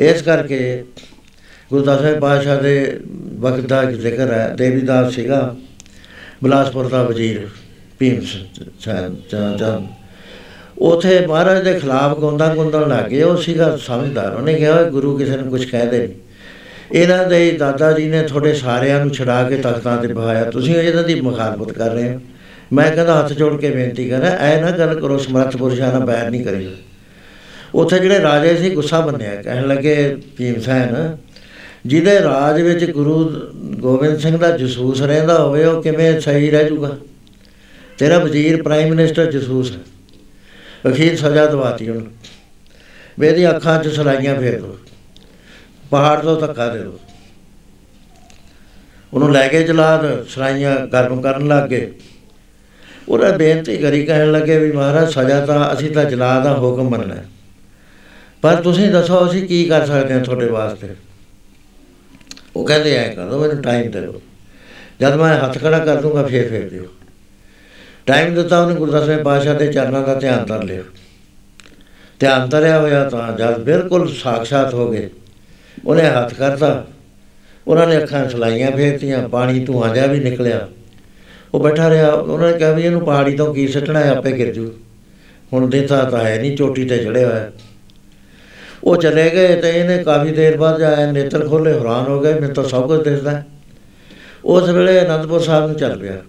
ਇਸ 0.01 0.23
ਕਰਕੇ 0.23 0.85
ਗੁਰੂ 1.71 1.85
ਦਸਵੇਂ 1.85 2.21
ਪਾਤਸ਼ਾਹ 2.21 2.63
ਦੇ 2.63 3.01
ਵਕਤ 3.39 3.61
ਦਾ 3.61 3.83
ਇੱਕ 3.83 3.91
ਜ਼ਿਕਰ 3.91 4.33
ਹੈ 4.33 4.55
ਦੇਵੀਦਾਸ 4.57 5.13
ਸੀਗਾ, 5.13 5.57
ਬਿਲਾਸਪੁਰ 6.45 6.89
ਦਾ 6.89 7.03
ਵਜ਼ੀਰ 7.03 7.49
ਭੀਮ 7.99 8.21
ਚੰਦ 8.81 9.83
ਉਥੇ 10.79 11.27
ਮਹਾਰਾਜ 11.27 11.65
ਦੇ 11.65 11.79
ਖਿਲਾਫ 11.79 12.19
ਗੋਂਦਾ 12.19 12.55
ਗੁੰਦਣ 12.55 12.89
ਲੱਗ 12.89 13.05
ਗਏ, 13.05 13.23
ਉਹ 13.23 13.37
ਸੀਗਾ 13.37 13.77
ਸਮਝਦਾਰ। 13.77 14.35
ਉਹਨੇ 14.35 14.55
ਕਿਹਾ, 14.55 14.81
"ਓਏ 14.81 14.91
ਗੁਰੂ 14.91 15.19
ਕਿਸੇ 15.19 15.37
ਨੂੰ 15.37 15.51
ਕੁਝ 15.51 15.65
ਕਹਿ 15.65 15.87
ਦੇ 15.87 15.99
ਨਹੀਂ 15.99 16.09
ਇਹਨਾਂ 16.93 17.27
ਦੇ 17.27 17.53
ਦਾਦਾ 17.53 17.93
ਜੀ 17.93 18.09
ਨੇ 18.09 18.23
ਤੁਹਾਡੇ 18.23 18.55
ਸਾਰਿਆਂ 18.55 19.05
ਨੂੰ 19.05 19.15
ਛਡਾ 19.15 19.49
ਕੇ 19.49 19.57
ਤਖਤਾਂ 19.57 20.03
ਤੇ 20.03 20.09
ਬਹਾਇਆ 20.09 20.45
ਤੁਸੀਂ 20.45 20.77
ਇਹਨਾਂ 20.77 21.05
ਦੀ 21.05 21.21
ਮੁਖਾਲਫਤ 21.21 21.73
ਕਰ 21.73 21.91
ਰਹੇ 21.91 22.15
ਹੋ। 22.15 22.21
ਮੈਂ 22.73 22.91
ਕਹਿੰਦਾ 22.93 23.19
ਹੱਥ 23.19 23.33
ਜੋੜ 23.33 23.61
ਕੇ 23.61 23.71
ਬੇਨਤੀ 23.71 24.09
ਕਰਾਂ 24.09 24.31
ਐ 24.31 24.61
ਨਾ 24.61 24.71
ਗੱਲ 24.71 25.01
ਕਰੋ, 25.01 25.19
ਸਮਰੱਥ 25.19 25.57
ਪੁਰਸ਼ਾਂ 25.57 25.93
ਨਾਲ 25.93 26.01
ਬੈਰ 26.01 26.31
ਨਹੀਂ 26.31 26.45
ਕਰੀ। 26.45 26.69
ਉੱਥੇ 27.75 27.99
ਜਿਹੜੇ 27.99 28.23
ਰਾਜੇ 28.23 28.57
ਸੀ, 28.57 28.71
ਗੁੱਸਾ 28.71 29.07
ਮੰਨਿਆ। 29.07 29.43
ਕਹਿਣ 29.43 29.67
ਲੱਗੇ, 29.67 30.17
ਭੀਮ 30.37 30.61
ਸੈਨ, 30.61 31.17
ਜਿਹਦੇ 31.87 32.21
ਰਾਜ 32.21 32.61
ਵਿੱਚ 32.61 32.91
ਗੁਰੂ 32.91 33.31
ਗੋਬਿੰਦ 33.57 34.19
ਸਿੰਘ 34.19 34.39
ਦਾ 34.39 34.57
ਜਸੂਸ 34.57 35.03
ਰਹਿੰਦਾ 35.03 35.43
ਹੋਵੇ, 35.43 35.65
ਉਹ 35.65 35.83
ਕਿਵੇਂ 35.83 36.21
ਸਹੀ 36.21 36.51
ਰਹਿ 36.51 36.69
ਜਾਊਗਾ? 36.69 36.97
ਤੇਰਾ 37.99 38.19
ਵਜ਼ੀਰ 38.19 38.63
ਪ੍ਰਾਈਮ 38.63 38.89
ਮਿਨਿਸਟਰ 38.89 39.33
ਜਸੂਸ 39.33 39.77
ਹੈ। 39.77 39.81
ਅਖੀਰ 40.91 41.17
ਸਜ਼ਾ 41.17 41.47
ਦਵਾਤੀ 41.47 41.89
ਉਹਨੂੰ। 41.89 42.07
ਮੇਰੀ 43.19 43.49
ਅੱਖਾਂ 43.49 43.85
'ਚ 43.85 43.89
ਸਲਾਈਆਂ 43.89 44.35
ਫੇਰ 44.35 44.61
ਦੋ। 44.61 44.79
ਪਹਾੜ 45.91 46.19
ਤੋਂ 46.19 46.41
ਧੱਕਾ 46.41 46.69
ਦੇ 46.69 46.83
ਦੋ। 46.83 47.01
ਉਹਨੂੰ 49.15 49.33
ਲੈ 49.33 49.49
ਕੇ 49.49 49.63
ਜਲਾਦ 49.63 50.27
ਸਰਾਈਆਂ 50.27 50.87
ਗਰਮ 50.87 51.21
ਕਰਨ 51.21 51.49
ਲੱਗ 51.49 51.69
ਗਏ। 51.69 51.93
ਉਹਦਾ 53.09 53.31
ਬੇਨਤੀ 53.31 53.77
ਕਰੀ 53.77 54.07
ਕਹਿਣ 54.07 54.33
ਲੱਗੇ 54.33 54.59
ਵੀ 54.59 54.73
ਮਹਾਰਾਜ, 54.73 55.15
ਸਜ਼ਾ 55.15 55.47
ਤਾਂ 55.47 55.73
ਅਸੀਂ 55.73 55.91
ਤਾਂ 55.91 56.05
ਜਲਾਦ 56.05 56.45
ਦਾ 56.45 56.55
ਹੁਕਮ 56.55 56.89
ਮੰਨਣਾ 56.89 57.15
ਹੈ। 57.15 57.29
ਪਰ 58.43 58.55
ਤੁਸੀਂ 58.55 58.91
ਦੱਸੋ, 58.91 59.31
ਅਸੀਂ 59.31 59.49
ਕੀ 59.49 59.65
ਕਰ 59.65 59.87
ਸਕਦੇ 59.87 60.15
ਹਾਂ 60.15 60.21
ਤੁਹਾਡੇ 60.21 60.47
ਵਾਸਤੇ? 60.47 60.89
ਉਹ 62.57 62.67
ਕਹਿੰਦੇ, 62.67 62.97
ਐ 62.97 63.15
ਕਰ 63.15 63.29
ਦਿਓ 63.29 63.41
ਮੈਨੂੰ 63.41 63.63
ਟਾਈਮ 63.63 63.91
ਦੇ 63.91 64.01
ਦਿਓ। 64.01 64.23
ਜਦ 65.01 65.15
ਮੈਂ 65.15 65.41
ਹੱਥ 65.41 65.59
ਖੜਾ 65.59 65.79
ਕਰ 65.79 66.01
ਦੂੰਗਾ, 66.01 66.23
ਫੇਰ 66.23 66.49
ਫੇਰ 66.49 66.71
ਦਿਓ। 66.71 66.85
ਟਾਈਮ 68.07 68.35
ਦਿੱਤਾ 68.35 68.61
ਉਹਨੇ 68.61 68.75
ਗੁਰੂ 68.75 68.93
ਦਸਵੇਂ 68.93 69.25
ਪਾਤਸ਼ਾਹ 69.25 69.55
ਦੇ 69.55 69.73
ਚਰਨਾਂ 69.73 70.03
ਦਾ 70.03 70.15
ਧਿਆਨ 70.15 70.45
ਧਰ 70.45 70.63
ਲਿਆ। 70.63 70.83
ਧਿਆਨ 72.21 72.49
ਧਰਿਆ 72.49 72.81
ਹੋਇਆ 72.81 73.09
ਤਾਂ 73.09 73.33
ਜਦ 73.39 73.59
ਬਿਲਕੁਲ 73.59 74.15
ਸਾਖਸ਼ਾਤ 74.15 74.75
ਹੋ 74.75 74.91
ਗਏ। 74.91 75.11
ਉਹਨੇ 75.85 76.03
ਹੱਥ 76.03 76.35
ਕਰਤਾ। 76.35 76.87
ਉਹਨਾਂ 77.67 77.87
ਨੇ 77.87 77.99
ਅੱਖਾਂ 77.99 78.29
ਸਲਾਈਆਂ 78.29 78.71
ਫੇਰਤੀਆਂ 78.71 79.29
ਪਾਣੀ 79.29 79.65
ਧੂਆਂ 79.65 79.95
ਜਿਹਾ 79.95 80.07
ਵੀ 80.07 80.21
ਨਿਕਲਿਆ। 80.21 80.69
ਉਹ 81.55 81.61
ਬੈਠਾ 81.61 81.91
ਰਿਹਾ। 81.91 82.11
ਉਹਨਾਂ 82.11 82.53
ਨੇ 82.53 82.59
ਕਿਹਾ 82.59 82.73
ਵੀ 82.73 82.83
ਇਹਨੂੰ 82.83 83.01
ਪਹਾੜੀ 83.01 83.37
ਤੋਂ 83.37 83.55
ਕੀ 83.55 83.69
ਸੱਟਣਾ 83.69 84.01
ਹੈ 84.01 84.09
ਆਪੇ 84.09 84.33
ਗਿਰ 84.33 84.55
ਜੂ। 84.55 84.73
ਹੁਣ 85.53 85.71
ਦੇਖਦਾ 85.71 86.05
ਤਾਂ 86.05 86.25
ਹੈ 86.25 86.39
ਨਹੀਂ, 86.39 86.57
ਚੋਟੀ 86.57 86.85
ਤੇ 86.85 86.99
ਚੜਿਆ 86.99 87.29
ਹੋਇਆ। 87.29 87.51
ਉਹ 88.85 88.97
ਚਲੇ 88.97 89.31
ਗਏ 89.31 89.61
ਤੇ 89.61 89.71
ਇਹਨੇ 89.71 90.05
ਕਾਫੀ 90.05 90.31
ਦੇਰ 90.31 90.57
ਬਾਅਦ 90.57 90.79
ਜਾਇਆ 90.79 91.13
ਨੇਤਰ 91.13 91.49
ਖੋਲੇ 91.49 91.79
ਹੈਰਾਨ 91.79 92.07
ਹੋ 92.07 92.21
ਗਏ, 92.21 92.35
ਮੈਨੂੰ 92.35 92.55
ਤਾਂ 92.55 92.65
ਸਭ 92.65 92.87
ਕੁਝ 92.87 93.09
ਦਿਸਦਾ 93.09 93.31
ਹੈ। 93.31 93.47
ਉਸ 94.45 94.69
ਵੇਲੇ 94.69 95.01
ਅਨੰਦਪੁਰ 95.01 95.41
ਸਾਹਿਬ 95.41 95.67
ਨੂੰ 95.67 95.77
ਚੱਲ 95.77 95.99
ਪਿਆ। 95.99 96.23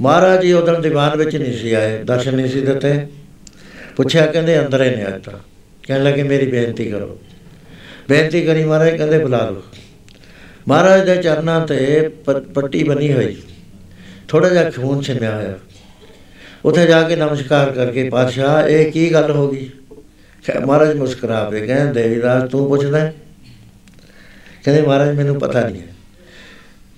ਮਹਾਰਾਜ 0.00 0.40
ਜੀ 0.40 0.52
ਉਦੋਂ 0.52 0.80
ਦੀਵਾਨ 0.80 1.16
ਵਿੱਚ 1.16 1.36
ਨਹੀਂ 1.36 1.58
ਸੀ 1.58 1.72
ਆਏ, 1.72 2.02
ਦਰਸ਼ਨ 2.04 2.34
ਨਹੀਂ 2.34 2.46
ਸੀ 2.46 2.60
ਦਿੱਤੇ। 2.60 3.06
ਪੁੱਛਿਆ, 3.96 4.26
ਕਹਿੰਦੇ 4.26 4.60
ਅੰਦਰ 4.60 4.82
ਹੀ 4.82 4.96
ਨੇ 4.96 5.06
ਅੱਜ 5.08 5.24
ਤਾਂ। 5.24 5.38
ਕਹਿਣ 5.82 6.04
ਲੱਗੇ, 6.04 6.22
ਮੇਰੀ 6.22 6.50
ਬੇਨਤੀ 6.50 6.90
ਕਰੋ। 6.90 7.18
ਬੇਨਤੀ 8.10 8.42
ਕਰੀ 8.42 8.64
ਮਹਾਰਾਜ, 8.64 8.96
ਕਹਿੰਦੇ 8.96 9.18
ਬੁਲਾ 9.18 9.50
ਲਓ। 9.50 9.62
ਮਹਾਰਾਜ 10.68 11.10
ਦੇ 11.10 11.16
ਚਰਨਾਂ 11.16 11.66
ਤੇ 11.66 12.08
ਪ- 12.08 12.30
ਪੱਟੀ 12.30 12.84
ਬਣੀ 12.84 13.12
ਹੋਈ। 13.12 13.36
ਥੋੜਾ 14.28 14.48
ਜਿਹਾ 14.48 14.70
ਖੂਨ 14.70 15.02
ਛਿਮਿਆ 15.02 15.36
ਹੋਇਆ। 15.36 15.58
ਉੱਥੇ 16.64 16.86
ਜਾ 16.86 17.02
ਕੇ 17.02 17.16
ਨਮਸਕਾਰ 17.16 17.70
ਕਰਕੇ 17.70 18.10
ਪਾਤਸ਼ਾਹ, 18.10 18.68
ਇਹ 18.68 18.92
ਕੀ 18.92 19.12
ਗੱਲ 19.12 19.30
ਹੋ 19.30 19.48
ਗਈ? 19.48 19.70
ਖੈ- 20.46 20.66
ਮਹਾਰਾਜ 20.66 20.96
ਮੁਸਕਰਾ 20.96 21.48
ਪਏ 21.50 21.66
ਕਹਿੰਦੇ 21.66 22.02
ਦੇਵੀਦਾਸ 22.02 22.50
ਤੂੰ 22.50 22.68
ਪੁੱਛਦਾ 22.68 23.00
ਹੈ? 23.00 23.14
ਕਹਿੰਦੇ, 24.64 24.82
ਮਹਾਰਾਜ, 24.82 25.16
ਮੈਨੂੰ 25.16 25.40
ਪਤਾ 25.40 25.68
ਨਹੀਂ 25.68 25.82
ਹੈ। 25.82 25.86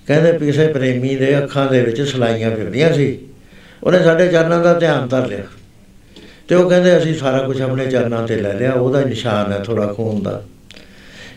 ਕਹਿੰਦੇ 0.07 0.45
ਕਿਸੇ 0.45 0.67
ਪ੍ਰੇਮੀ 0.67 1.15
ਦੇ 1.15 1.43
ਅੱਖਾਂ 1.43 1.67
ਦੇ 1.67 1.81
ਵਿੱਚ 1.81 2.01
ਸਲਾਈਆਂ 2.01 2.55
ਫਿਰਦੀਆਂ 2.55 2.93
ਸੀ। 2.93 3.19
ਉਹਨੇ 3.83 4.03
ਸਾਡੇ 4.03 4.27
ਚਰਨਾਂ 4.27 4.63
ਦਾ 4.63 4.73
ਧਿਆਨ 4.73 5.07
ਧਰ 5.07 5.27
ਲਿਆ। 5.27 5.43
ਤੇ 6.47 6.55
ਉਹ 6.55 6.69
ਕਹਿੰਦੇ, 6.69 6.97
ਅਸੀਂ 6.97 7.15
ਸਾਰਾ 7.15 7.39
ਕੁਝ 7.39 7.61
ਆਪਣੇ 7.61 7.87
ਚਰਨਾਂ 7.87 8.27
ਤੇ 8.27 8.35
ਲੈ 8.35 8.53
ਲਿਆ। 8.53 8.71
ਉਹਦਾ 8.71 8.99
ਹੀ 8.99 9.05
ਨਿਸ਼ਾਨ 9.05 9.51
ਹੈ 9.51 9.59
ਥੋੜਾ 9.59 9.93
ਖੂਨ 9.93 10.23
ਦਾ। 10.23 10.43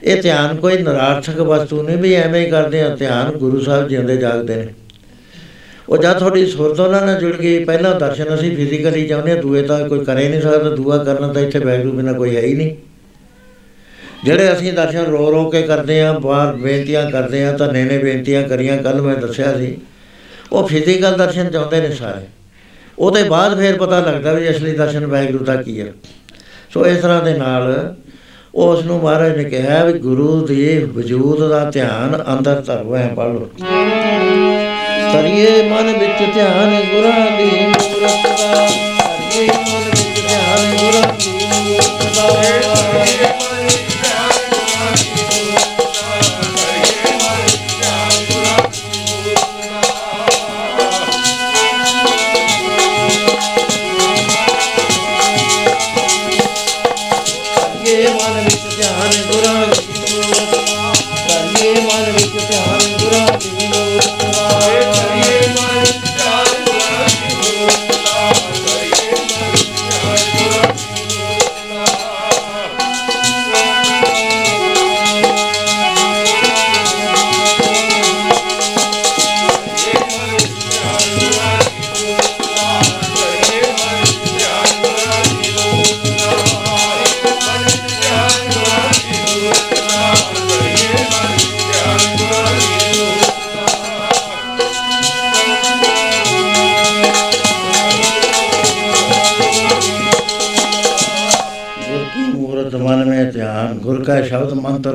ਇਹ 0.06 0.20
ਧਿਆਨ 0.22 0.56
ਕੋਈ 0.56 0.76
ਨਿਰਾਰਥਕ 0.78 1.38
ਵਸਤੂ 1.38 1.82
ਨਹੀਂ 1.82 1.96
ਵੀ 1.96 2.14
ਐਵੇਂ 2.14 2.40
ਹੀ 2.40 2.50
ਕਰਦੇ 2.50 2.80
ਆ, 2.82 2.88
ਧਿਆਨ 2.96 3.30
ਗੁਰੂ 3.32 3.60
ਸਾਹਿਬ 3.60 3.88
ਜਿਉਂਦੇ 3.88 4.16
ਜਾਗਦੇ 4.16 4.56
ਨੇ। 4.56 4.66
ਉਹ 5.88 5.96
ਜਦ 5.96 6.18
ਤੁਹਾਡੀ 6.18 6.46
ਸੁਰਤ 6.46 6.80
ਉਹਨਾਂ 6.80 7.00
ਨਾਲ 7.06 7.20
ਜੁੜ 7.20 7.34
ਗਈ, 7.36 7.64
ਪਹਿਲਾ 7.64 7.92
ਦਰਸ਼ਨ 7.98 8.34
ਅਸੀਂ 8.34 8.54
ਫਿਜ਼ੀਕਲੀ 8.56 9.06
ਚਾਹੁੰਦੇ 9.08 9.32
ਹਾਂ 9.32 9.40
ਦੂਏ 9.42 9.62
ਤਾਂ 9.62 9.88
ਕੋਈ 9.88 10.04
ਕਰੇ 10.04 10.28
ਨਹੀਂ 10.28 10.40
ਸਕਦਾ, 10.40 10.70
ਦੂਆ 10.70 10.98
ਕਰਨਾ 10.98 11.32
ਤਾਂ 11.32 11.42
ਇੱਥੇ 11.42 11.58
ਵੈਗਰੂ 11.58 11.92
ਬਿਨਾ 11.92 12.12
ਕੋਈ 12.12 12.36
ਹੈ 12.36 12.42
ਹੀ 12.42 12.54
ਨਹੀਂ। 12.54 12.76
ਜਿਹੜੇ 14.24 14.52
ਅਸੀਂ 14.52 14.72
ਦਰਸ਼ਨ 14.72 15.04
ਰੋ 15.04 15.30
ਰੋ 15.30 15.48
ਕੇ 15.50 15.62
ਕਰਦੇ 15.62 16.00
ਆ, 16.02 16.12
ਬਾਹਰ 16.12 16.54
ਬੇਨਤੀਆਂ 16.54 17.10
ਕਰਦੇ 17.10 17.44
ਆ 17.44 17.52
ਤਾਂ 17.52 17.72
ਨੇਨੇ 17.72 17.98
ਬੇਨਤੀਆਂ 17.98 18.42
ਕਰੀਆਂ 18.48 18.76
ਕੱਲ 18.78 19.00
ਮੈਂ 19.02 19.16
ਦੱਸਿਆ 19.16 19.56
ਸੀ, 19.58 19.76
ਉਹ 20.52 20.66
ਫਿਜ਼ੀਕਲ 20.68 21.16
ਦਰਸ਼ਨ 21.16 21.50
ਚਾਹੁੰਦੇ 21.50 21.80
ਨੇ 21.80 21.94
ਸਾਰੇ। 21.94 22.26
ਉਹਦੇ 22.98 23.22
ਬਾਅਦ 23.22 23.58
ਫਿਰ 23.58 23.76
ਪਤਾ 23.78 24.00
ਲੱਗਦਾ 24.00 24.32
ਵੀ 24.32 24.50
ਅਸਲੀ 24.50 24.72
ਦਰਸ਼ਨ 24.72 25.06
ਵਾਹਿਗੁਰੂ 25.06 25.44
ਦਾ 25.44 25.56
ਕੀ 25.56 25.80
ਹੈ 25.80 25.92
ਸੋ 26.74 26.86
ਇਸ 26.86 27.00
ਤਰ੍ਹਾਂ 27.00 27.22
ਦੇ 27.24 27.36
ਨਾਲ 27.38 27.94
ਉਸ 28.56 28.84
ਨੂੰ 28.84 28.98
ਮਹਾਰਾਜ 29.02 29.36
ਨੇ 29.36 29.44
ਕਿਹਾ 29.44 29.84
ਵੀ 29.84 29.98
ਗੁਰੂ 29.98 30.46
ਦੇ 30.46 30.88
ਵਜੂਦ 30.96 31.48
ਦਾ 31.48 31.70
ਧਿਆਨ 31.70 32.24
ਅੰਦਰ 32.32 32.62
ਧਰੋ, 32.66 32.96
ਐ 32.96 33.08
ਪੜ 33.08 33.26
ਲਓ। 33.26 33.48
ਕਰੀਏ 35.12 35.68
ਮਨ 35.68 35.92
ਵਿੱਚ 35.98 36.34
ਧਿਆਨ 36.34 36.82
ਗੁਰਾਂ 36.82 37.38
ਦੀ 37.38 37.66
ਮੂਰਤ 37.66 38.40
ਦਾ 38.40 38.85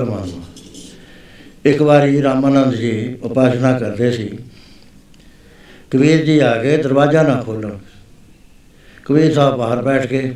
ਸ਼ਬਦ 0.02 0.10
ਮੰਤਰ 0.10 0.36
ਮਨ 0.36 1.72
ਇੱਕ 1.72 1.82
ਵਾਰੀ 1.82 2.22
ਰਾਮਾਨੰਦ 2.22 2.76
ਜੀ 2.76 3.16
ਉਪਾਸਨਾ 3.24 3.80
ਕਰਦੇ 3.80 4.12
ਸੀ, 4.12 4.30
ਕਬੀਰ 5.92 6.24
ਜੀ 6.26 6.40
ਆ 6.40 6.56
ਗਏ, 6.64 6.78
ਦਰਵਾਜ਼ਾ 6.78 7.24
ਨਾ 7.24 7.42
ਖੋਲਣ। 7.42 7.78
ਕਬੀਰ 9.06 9.34
ਸਾਹਿਬ 9.34 9.58
ਬਾਹਰ 9.58 9.82
ਬੈਠ 9.82 10.08
ਗਏ। 10.08 10.34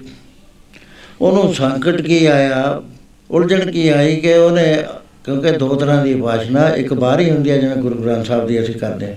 ਉਹਨੂੰ 1.22 1.54
ਸੰਕਟ 1.54 2.02
ਕੀ 2.02 2.26
ਆਇਆ, 2.26 2.82
ਉਲਝਣ 3.30 3.72
ਕੀ 3.72 3.88
ਆਈ 3.90 4.16
ਕਿ 4.16 4.34
ਉਹਨੇ, 4.34 4.84
ਕਿਉਂਕਿ 5.24 5.52
ਦੋ 5.52 5.76
ਤਰ੍ਹਾਂ 5.76 6.04
ਦੀ 6.06 6.14
ਉਪਾਸਨਾ, 6.14 6.68
ਇੱਕ 6.70 6.94
ਬਾਹਰ 6.94 7.20
ਹੀ 7.20 7.30
ਹੁੰਦੀ 7.30 7.52
ਹੈ, 7.52 7.58
ਜਿਵੇਂ 7.58 7.76
ਗੁਰੂ 7.76 8.04
ਗ੍ਰੰਥ 8.04 8.26
ਸਾਹਿਬ 8.26 8.48
ਦੀ 8.48 8.60
ਅਸੀਂ 8.64 8.76
ਕਰਦੇ 8.76 9.06
ਹਾਂ। 9.06 9.16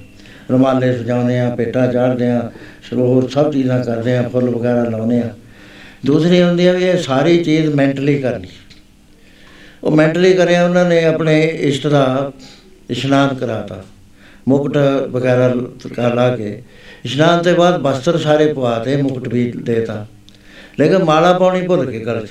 ਰੁਮਾਲੇ 0.50 0.92
ਸਜਾਉਂਦੇ 0.98 1.40
ਆ 1.40 1.54
ਪੇਟਾ 1.56 1.86
ਚਾੜਦੇ 1.86 2.30
ਆ 2.30 2.50
ਸਰੋਵਰ 2.90 3.28
ਸਭ 3.28 3.52
ਚੀਜ਼ਾਂ 3.52 3.84
ਕਰਦੇ 3.84 4.16
ਆ 4.16 4.28
ਫੁੱਲ 4.28 4.50
ਵਗੈਰਾ 4.50 4.84
ਲਾਉਂਦੇ 4.84 5.20
ਆ 5.20 5.34
ਦੂਸਰੀ 6.06 6.42
ਹੁੰਦੀ 6.42 6.66
ਹੈ 6.66 6.72
ਵੀ 6.72 6.84
ਇਹ 6.84 6.96
ਸਾਰੀ 6.96 7.44
ਚੀਜ਼ 7.44 7.68
ਮੈਂਟਲੀ 7.68 8.18
ਕਰਨੀ। 8.18 8.48
ਉਹ 9.84 9.90
ਮੈਂਟਲੀ 9.90 10.34
ਕਰਿਆ 10.34 10.64
ਉਹਨਾਂ 10.64 10.84
ਨੇ 10.84 11.04
ਆਪਣੇ 11.04 11.46
ਇਸ਼ਟ 11.46 11.86
ਦਾ 11.86 12.32
ਇਸ਼ਨਾਨ 12.90 13.34
ਕਰਾਤਾ। 13.34 13.84
ਮੁਕਟ 14.48 14.78
ਵਗੈਰਾ 15.10 15.54
ਕਰ 15.96 16.14
ਲਾ 16.14 16.36
ਕੇ। 16.36 16.62
ਇਸ਼ਨਾਨ 17.04 17.42
ਤੋਂ 17.42 17.54
ਬਾਅਦ 17.54 17.80
ਬਸਤਰ 17.82 18.18
ਸਾਰੇ 18.18 18.52
ਪਵਾਤੇ 18.52 19.02
ਮੁਕਟ 19.02 19.28
ਵੀ 19.28 19.52
ਦੇਤਾ। 19.62 20.06
ਲੇਕਿਨ 20.80 21.04
ਮਾਲਾ 21.04 21.38
ਪਾਉਣੀ 21.38 21.66
ਭੁੱਲ 21.66 21.90
ਕੇ 21.90 22.00
'ਚ। 22.20 22.28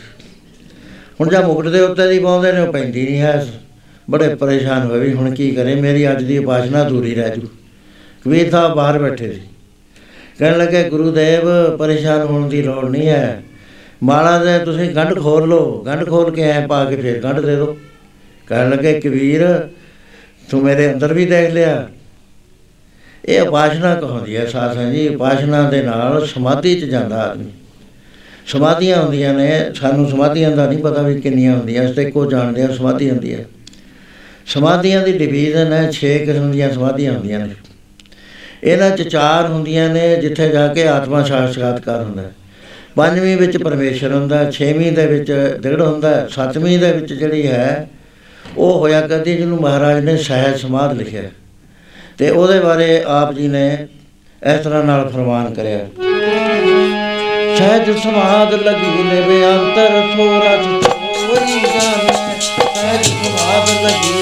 ਹੁਣ 1.22 1.30
ਜਾਂ 1.30 1.44
ਮੁਕਟ 1.44 1.68
ਦੇ 1.68 1.80
ਉੱਤੇ 1.80 2.08
ਦੀ 2.08 2.20
ਪਾਉਂਦੇ 2.20 2.52
ਨੇ 2.52 2.60
ਉਹ 2.60 2.74
ਪੈਂਦੀ 2.74 3.06
ਨਹੀਂ 3.06 3.22
ਹੈ। 3.22 3.48
ਬੜੇ 4.10 4.36
ਪਰੇਸ਼ਾਨ 4.36 4.88
ਹੋਏ 4.88 5.00
ਵੀ 5.00 5.14
ਹੁਣ 5.14 5.36
ਕੀ 5.36 5.52
ਕਰੇ 5.52 5.76
ਮੇਰੀ 5.76 6.12
ਅੱਜ 6.12 6.24
ਦੀ 6.24 6.38
ਉਪਾਸਨਾ 6.38 6.88
ਅਧੂਰੀ 6.88 7.16
ਰਹਿ 7.16 7.30
ਜੂ। 7.30 7.48
ਕਬੀਰ 8.26 8.50
ਸਾਹਿਬ 8.50 8.76
ਬਾਹਰ 8.76 9.00
ਬੈਠੇ 9.00 9.34
ਸੀ। 9.34 9.42
ਕਹਿਣ 10.40 10.58
ਲੱਗੇ 10.58 10.90
ਗੁਰੂਦੇਵ 10.90 11.78
ਪਰੇਸ਼ਾਨ 11.78 12.22
ਹੋਣ 12.22 12.50
ਦੀ 12.50 12.62
ਲੋੜ 12.62 12.90
ਨਹੀਂ 12.90 13.08
ਹੈ। 13.08 13.44
ਮਾਲਾ 14.04 14.44
ਦੇ 14.44 14.66
ਤੁਸੀਂ 14.66 14.90
ਗੰਢ 14.90 15.20
ਖੋਲ 15.20 15.50
ਲਓ, 15.50 15.84
ਗੰਢ 15.84 16.10
ਖੋਲ 16.10 16.32
ਕੇ 16.32 16.42
ਐ 16.42 16.68
ਪਾ 16.68 16.86
ਕੇ 16.86 16.96
ਫਿਰ 16.96 17.20
ਗੰਢ 17.20 17.40
ਦੇ 17.40 17.56
ਦਿਓ। 17.56 17.78
ਕਹਿਣ 18.48 18.70
ਲੱਗੇ 18.70 19.00
ਕਬੀਰ 19.00 19.68
ਤੂੰ 20.52 20.64
ਮੇਰੇ 20.64 20.94
ਅੰਦਰ 20.94 21.14
ਵੀ 21.14 21.26
ਦੇਖ 21.26 21.52
ਲਿਆ। 21.52 21.90
ਇਹ 23.26 23.42
ਉਪਾਸਨਾ 23.42 23.96
ਕਹਾਉਂਦੀ 23.96 24.38
ਹੈ 24.38 24.46
ਸਾਸਾਂ 24.46 24.92
ਜੀ, 24.92 25.08
ਉਪਾਸਨਾ 25.08 25.70
ਦੇ 25.70 25.82
ਨਾਲ 25.82 26.26
ਸਮਾਧੀ 26.26 26.80
'ਚ 26.80 26.84
ਜਾਂਦਾ 26.84 27.22
ਆਦਮੀ। 27.22 27.52
ਸਮਾਧੀਆਂ 28.46 29.02
ਹੁੰਦੀਆਂ 29.02 29.34
ਨੇ, 29.34 29.74
ਸਾਨੂੰ 29.74 30.10
ਸਮਾਧੀਆਂ 30.10 30.52
ਦਾ 30.52 30.68
ਨਹੀਂ 30.68 30.80
ਪਤਾ 30.80 31.02
ਵੀ 31.02 31.22
ਕਿੰਨੀਆਂ 31.22 31.58
ਹੁੰਦੀਆਂ, 31.58 31.86
ਅਸੀਂ 31.86 31.96
ਤਾਂ 31.96 32.04
ਇੱਕੋ 32.04 32.26
ਜਾਣਦੇ 32.26 32.62
ਹਾਂ, 32.62 32.74
ਸਮਾਧੀ 32.74 33.10
ਹੁੰਦੀ 33.10 33.36
ਹੈ। 33.36 33.46
ਸਮਾਧੀਆਂ 34.46 35.02
ਦੀ 35.02 35.18
ਡਿਵੀਜ਼ਨ 35.18 35.74
ਹੈ 35.74 35.92
6 35.92 36.26
ਕਿਸਮ 36.26 36.52
ਦੀਆਂ 36.52 36.74
ਸਮਾਧੀਆਂ 36.74 37.14
ਹੁੰਦੀਆਂ 37.14 37.40
ਨੇ। 37.40 37.54
ਇਹਨਾਂ 38.64 38.90
'ਚ 38.90 39.02
ਚਾਰ 39.02 39.48
ਹੁੰਦੀਆਂ 39.48 39.90
ਨੇ, 39.90 40.16
ਜਿੱਥੇ 40.16 40.50
ਜਾ 40.50 40.68
ਕੇ 40.68 40.88
ਆਤਮਾ 40.88 41.24
ਸਾਖਸ਼ਾਤਕਾਰ 41.24 42.04
ਹੁੰਦਾ 42.04 42.22
ਹੈ। 42.22 42.32
ਪੰਜਵੀਂ 42.98 43.36
ਵਿੱਚ 43.38 43.58
ਪਰਮੇਸ਼ਰ 43.58 44.12
ਹੁੰਦਾ 44.14 44.38
ਹੈ, 44.38 44.50
ਛੇਵੀਂ 44.52 44.92
ਦੇ 44.92 45.06
ਵਿੱਚ 45.08 45.32
ਦ੍ਰਿੜ 45.62 45.82
ਹੁੰਦਾ 45.82 46.10
ਹੈ, 46.10 46.28
ਸੱਤਵੀਂ 46.32 46.78
ਦੇ 46.80 46.92
ਵਿੱਚ 46.92 47.14
ਜਿਹੜੀ 47.14 47.48
ਹੈ 47.48 47.88
ਉਹ 48.58 48.80
ਹੋਇਆ 48.80 49.02
ਕਰਦੀ 49.02 49.36
ਜਿਹਨੂੰ 49.38 49.60
ਮਹਾਰਾਜ 49.62 50.04
ਨੇ 50.04 50.16
ਸਹਿਜ 50.18 50.56
ਸਮਾਧ 50.56 50.94
ਲਿਖਿਆ 50.94 51.22
ਹੈ। 51.22 51.32
ਤੇ 52.18 52.30
ਉਹਦੇ 52.30 52.60
ਬਾਰੇ 52.60 53.04
ਆਪ 53.08 53.34
ਜੀ 53.34 53.48
ਨੇ 53.48 53.68
ਇਸ 54.42 54.64
ਤਰ੍ਹਾਂ 54.64 54.84
ਨਾਲ 54.84 55.10
ਫਰਮਾਨ 55.10 55.54
ਕਰਿਆ 55.54 55.86
ਸਹਿਜ 57.58 57.98
ਸਮਾਧ 57.98 58.54
ਲਗੀ 58.54 59.04
ਲਵੇ 59.04 59.44
ਅੰਤਰ 59.46 60.02
ਥੋਰਾ 60.16 60.56
ਹੋਈ 60.56 61.60
ਜਾਣੇ 61.60 62.14
ਸਹਿਜ 62.42 63.06
ਸਮਾਧ 63.06 63.70
ਲਗੀ 63.86 64.17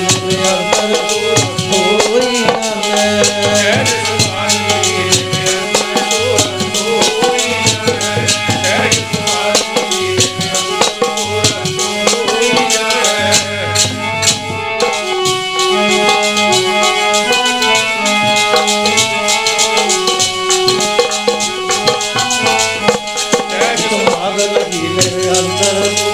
अंदर 25.27 26.04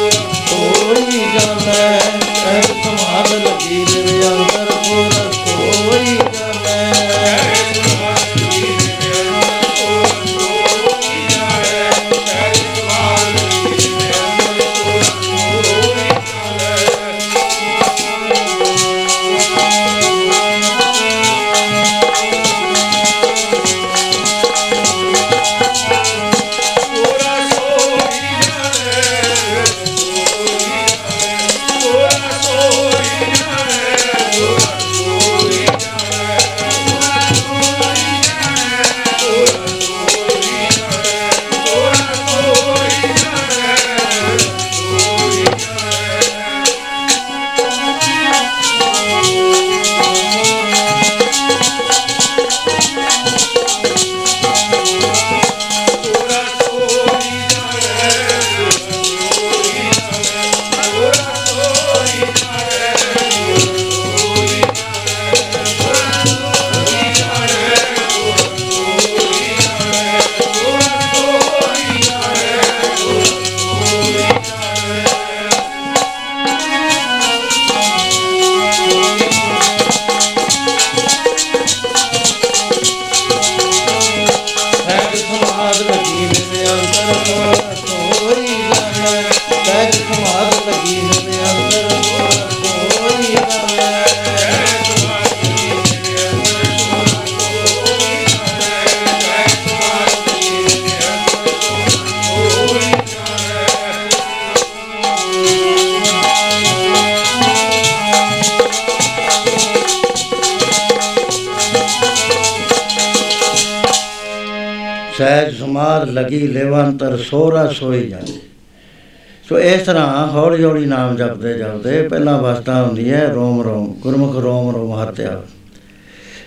ਹੌਲੀ 120.71 120.81
ਹੌਲੀ 120.81 120.89
ਨਾਮ 120.89 121.15
ਜਪਦੇ 121.15 121.53
ਜਪਦੇ 121.53 122.07
ਪਹਿਲਾਂ 122.07 122.39
ਅਵਸਥਾ 122.39 122.83
ਹੁੰਦੀ 122.83 123.11
ਹੈ 123.11 123.27
ਰੋਮ 123.27 123.61
ਰੋਮ 123.61 123.93
ਗੁਰਮੁਖ 123.99 124.35
ਰੋਮ 124.35 124.75
ਰੋਮ 124.75 125.01
ਹੱਤਿਆ। 125.01 125.41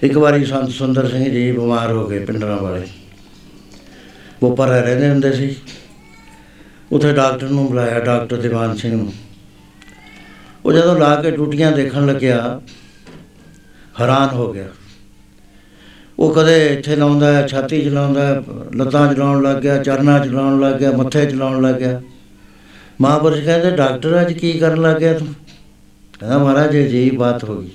ਇੱਕ 0.03 0.19
ਵਾਰੀ 0.19 0.45
ਸੰਤ 0.45 0.71
ਸੁੰਦਰ 0.71 1.09
ਸਿੰਘ 1.09 1.25
ਜੀ 1.25 1.53
ਬਿਮਾਰ 1.53 1.93
ਹੋ 1.93 2.07
ਗਏ 2.07 2.25
ਪਿੰਡਰਾਂ 2.25 2.57
ਵਾਲੇ। 2.57 2.83
ਉਹ 4.43 4.57
ਪਰ 4.57 4.69
ਰਹਿੰਦੇ 4.69 5.09
ਹੁੰਦੇ 5.09 5.33
ਸੀ। 5.33 5.57
ਉਥੇ 6.93 7.13
ਡਾਕਟਰ 7.13 7.49
ਨੂੰ 7.49 7.67
ਬੁਲਾਇਆ 7.69 8.01
ਡਾਕਟਰ 8.01 8.37
ਦੀਵਾਨ 8.37 8.77
ਸਿੰਘ 8.77 8.97
ਨੂੰ। 8.97 9.13
ਉਹ 10.65 10.73
ਜਦੋਂ 10.73 10.99
ਲਾ 10.99 11.23
ਕੇ 11.23 11.31
ਟੂਟੀਆਂ 11.31 11.73
ਦੇਖਣ 11.73 12.07
ਲੱਗਿਆ 12.07 12.61
ਹੈਰਾਨ 14.01 14.29
ਹੋ 14.29 14.53
ਗਿਆ। 14.53 14.69
ਉਹ 16.19 16.35
ਕਦੇ 16.35 16.67
ਇੱਥੇ 16.67 16.97
ਲਾਉਂਦਾ 16.97 17.33
ਹੈ, 17.33 17.47
ਛਾਤੀ 17.47 17.85
'ਚ 17.85 17.89
ਲਾਉਂਦਾ 17.89 18.27
ਹੈ, 18.27 18.43
ਲੱਤਾਂ 18.75 19.15
'ਚ 19.15 19.19
ਲਾਉਣ 19.19 19.43
ਲੱਗ 19.43 19.57
ਗਿਆ 19.57 19.83
ਚਰਨਾਂ 19.83 20.21
'ਚ 20.21 20.29
ਲਾਉਣ 20.29 20.61
ਲੱਗ 20.61 20.75
ਗਿਆ 20.75 20.91
ਮੱਥੇ 20.91 21.27
'ਚ 21.27 21.35
ਲਾਉਣ 21.35 21.63
ਲੱਗ 21.63 21.75
ਗਿਆ। 21.75 22.03
ਮਹਾਂਪੁਰਸ਼ 23.01 23.41
ਕਹਿੰਦੇ 23.41 23.71
ਡਾਕਟਰ 23.71 24.21
ਅੱਜ 24.21 24.33
ਕੀ 24.33 24.53
ਕਰਨ 24.53 24.83
ਲੱਗ 24.83 24.97
ਗਿਆ 24.97 25.19
ਤੂੰ? 25.19 25.29
ਕਹਿੰਦਾ 26.21 26.39
ਮਹਾਰਾਜ 26.39 26.75
ਇਹ 26.75 26.89
ਜੀ 26.89 27.11
ਬਾਤ 27.11 27.45
ਹੋ 27.45 27.63
ਗਈ। 27.63 27.71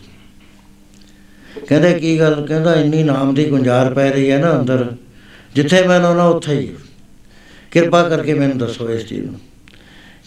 ਕਹਿੰਦੇ 1.67 1.93
ਕੀ 1.93 2.19
ਗੱਲ? 2.19 2.45
ਕਹਿੰਦਾ 2.45 2.75
ਇੰਨੀ 2.75 3.03
ਨਾਮ 3.03 3.33
ਦੀ 3.33 3.45
ਗੁੰਜਾਰ 3.45 3.93
ਪੈ 3.93 4.11
ਰਹੀ 4.11 4.31
ਹੈ 4.31 4.37
ਨਾ 4.37 4.59
ਅੰਦਰ 4.59 4.91
ਜਿੱਥੇ 5.55 5.87
ਮੈਂ 5.87 5.99
ਲਾਉਣਾ 5.99 6.25
ਉੱਥੇ 6.25 6.59
ਹੀ 6.59 6.75
ਕਿਰਪਾ 7.71 8.09
ਕਰਕੇ 8.09 8.33
ਮੈਨੂੰ 8.33 8.57
ਦੱਸੋ 8.57 8.89
ਇਸ 8.89 9.05
ਚੀਜ਼ 9.05 9.25
ਨੂੰ। 9.25 9.39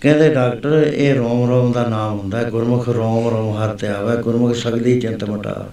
ਕਹਿੰਦੇ 0.01 0.35
ਡਾਕਟਰ 0.35 0.93
ਇਹ 0.95 1.15
ਰੋਮ 1.15 1.49
ਰੋਮ 1.51 1.73
ਦਾ 1.73 1.89
ਨਾਮ 1.89 2.19
ਹੁੰਦਾ 2.19 2.39
ਹੈ, 2.39 2.51
ਗੁਰਮੁਖ 2.51 2.89
ਰੋਮ 2.89 3.29
ਰੋਮ 3.29 3.57
ਹਰ 3.57 3.69
ਤੇ 3.69 3.89
ਆਵੇ। 3.89 4.23
ਗੁਰਮੁਖ 4.23 4.55
ਸਗਲੀ 4.55 5.01
ਚਿੰਤ 5.01 5.25
ਮਟਾ। 5.25 5.71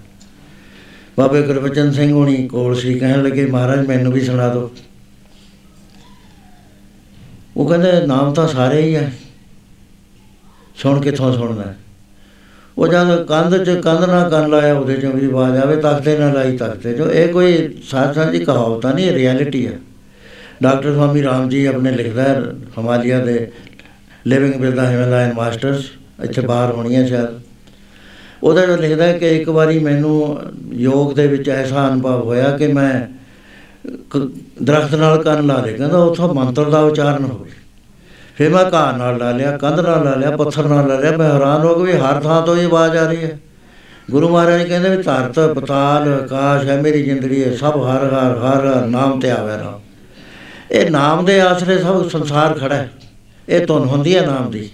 ਬਾਬੇ 1.18 1.42
ਗੁਰਬਚਨ 1.42 1.92
ਸਿੰਘ 1.92 2.12
ਹੁਣੀ 2.12 2.48
ਕੋਲ 2.48 2.74
ਸੀ 2.74 2.98
ਕਹਿਣ 2.98 3.22
ਲੱਗੇ 3.22 3.46
ਮਹਾਰਾਜ 3.46 3.86
ਮੈਨੂੰ 3.86 4.12
ਵੀ 4.12 4.20
ਸੁਣਾ 4.20 4.48
ਦਿਓ। 4.48 4.70
ਉਹ 7.56 7.68
ਕਹਿੰਦੇ 7.68 8.06
ਨਾਮ 8.06 8.32
ਤਾਂ 8.32 8.48
ਸਾਰੇ 8.48 8.82
ਹੀ 8.82 8.94
ਹੈ 8.94 9.12
ਸੁਣ 10.76 11.00
ਕਿੱਥੋਂ 11.00 11.32
ਸੁਣਨਾ? 11.32 11.74
ਉਹ 12.78 12.88
ਜਦ 12.88 13.22
ਕੰਧ 13.22 13.56
'ਚ 13.64 13.70
ਕੰਧ 13.70 14.04
ਨਾਲ 14.04 14.30
ਕੰਨ 14.30 14.50
ਲਾਇਆ 14.50 14.74
ਉਹਦੇ 14.74 14.94
'ਚੋਂ 14.94 15.12
ਵੀ 15.12 15.26
ਆਵਾਜ਼ 15.26 15.56
ਆਵੇ 15.56 15.76
ਤਖਤੇ 15.76 16.18
ਨਾਲ 16.18 16.34
ਲਾਈ 16.34 16.56
ਤਖਤੇ 16.56 16.94
'ਚੋਂ। 16.94 17.10
ਇਹ 17.10 17.28
ਕੋਈ 17.28 17.74
ਸਾਧ 17.84 18.14
ਸੰਗਤ 18.14 18.30
ਦੀ 18.30 18.38
ਕਹਾਵਤਾਂ 18.38 18.94
ਨਹੀਂ 18.94 19.06
ਇਹ 19.06 19.12
ਰਿਐਲਿਟੀ 19.12 19.66
ਹੈ 19.66 19.72
ਡਾਕਟਰ 20.62 20.92
ਸਵਾਮੀ 20.92 21.22
ਰਾਮ 21.22 21.48
ਜੀ 21.48 21.66
ਆਪਣੇ 21.66 21.90
ਲਿਖਦਾ 21.90 22.22
ਹੈ 22.22 22.42
ਹਿਮਾਲਿਆ 22.78 23.24
ਦੇ 23.24 23.50
living 24.26 24.54
with 24.54 24.74
the 24.74 24.90
Himalayan 24.90 25.32
masters 25.32 25.84
ਇੱਥੇ 26.24 26.40
ਬਾਹਰ 26.40 26.72
ਹੋਣੀਆਂ 26.72 27.06
ਸ਼ਾਇਦ। 27.06 27.40
ਉਹਦਾ 28.42 28.66
ਜੋ 28.66 28.76
ਲਿਖਦਾ 28.76 29.04
ਹੈ 29.04 29.18
ਕਿ 29.18 29.40
ਇੱਕ 29.40 29.48
ਵਾਰੀ 29.48 29.78
ਮੈਨੂੰ 29.78 30.38
ਯੋਗ 30.72 31.14
ਦੇ 31.14 31.26
ਵਿੱਚ 31.26 31.48
ਐਸਾ 31.48 31.88
ਅਨੁਭਵ 31.88 32.22
ਹੋਇਆ 32.22 32.56
ਕਿ 32.56 32.66
ਮੈਂ 32.66 33.19
ਦਰਖਤ 34.62 34.94
ਨਾਲ 34.94 35.22
ਕੰਨ 35.22 35.46
ਲਾ 35.46 35.60
ਲਿਆ 35.64 35.76
ਕਹਿੰਦਾ 35.76 35.98
ਉੱਥੋਂ 35.98 36.34
ਮੰਤਰ 36.34 36.70
ਦਾ 36.70 36.80
ਉਚਾਰਨ 36.80 37.24
ਹੋਵੇ 37.24 37.50
ਫਿਰ 38.36 38.50
ਮੈਂ 38.50 38.64
ਘਾਹ 38.72 38.96
ਨਾਲ 38.98 39.18
ਲਾ 39.18 39.30
ਲਿਆ, 39.30 39.56
ਕੰਧ 39.56 39.80
ਨਾਲ 39.80 40.04
ਲਾ 40.04 40.14
ਲਿਆ, 40.14 40.30
ਪੱਥਰ 40.36 40.66
ਨਾਲ 40.66 40.88
ਲਾ 40.88 40.98
ਲਿਆ। 40.98 41.16
ਮੈਂ 41.16 41.32
ਹੈਰਾਨ 41.32 41.60
ਹੋ 41.60 41.74
ਗਿਆ 41.74 41.94
ਵੀ 41.94 42.00
ਹਰ 42.00 42.20
ਥਾਂ 42.20 42.42
ਤੋਂ 42.42 42.56
ਇਹ 42.56 42.66
ਆਵਾਜ਼ 42.66 42.96
ਆ 42.96 43.06
ਰਹੀ 43.06 43.24
ਹੈ। 43.24 43.38
ਗੁਰੂ 44.10 44.28
ਮਹਾਰਾਜ 44.28 44.62
ਕਹਿੰਦੇ 44.62 44.96
ਵੀ 44.96 45.02
ਧਰਤ, 45.02 45.38
ਪਤਾਲ, 45.54 46.12
ਆਕਾਸ਼ 46.12 46.68
ਹੈ 46.68 46.80
ਮੇਰੀ 46.82 47.02
ਜ਼ਿੰਦਗੀ 47.02 47.44
ਹੈ 47.44 47.56
ਸਭ 47.56 47.76
ਹਰ 47.84 48.04
ਹਰ 48.04 48.36
ਹਰ 48.38 48.66
ਹਰ 48.66 48.86
ਨਾਮ 48.86 49.20
ਤੇ 49.20 49.30
ਆਵੇ 49.30 49.52
ਰਾਮ। 49.52 49.80
ਇਹ 50.70 50.90
ਨਾਮ 50.90 51.24
ਦੇ 51.24 51.40
ਆਸਰੇ 51.40 51.78
ਸਭ 51.78 52.08
ਸੰਸਾਰ 52.08 52.54
ਖੜਾ 52.54 52.74
ਹੈ। 52.74 52.90
ਇਹ 53.48 53.66
ਧੁਨ 53.66 53.84
ਹੁੰਦੀ 53.84 54.16
ਹੈ 54.16 54.26
ਨਾਮ 54.26 54.50
ਦੀ। 54.50 54.68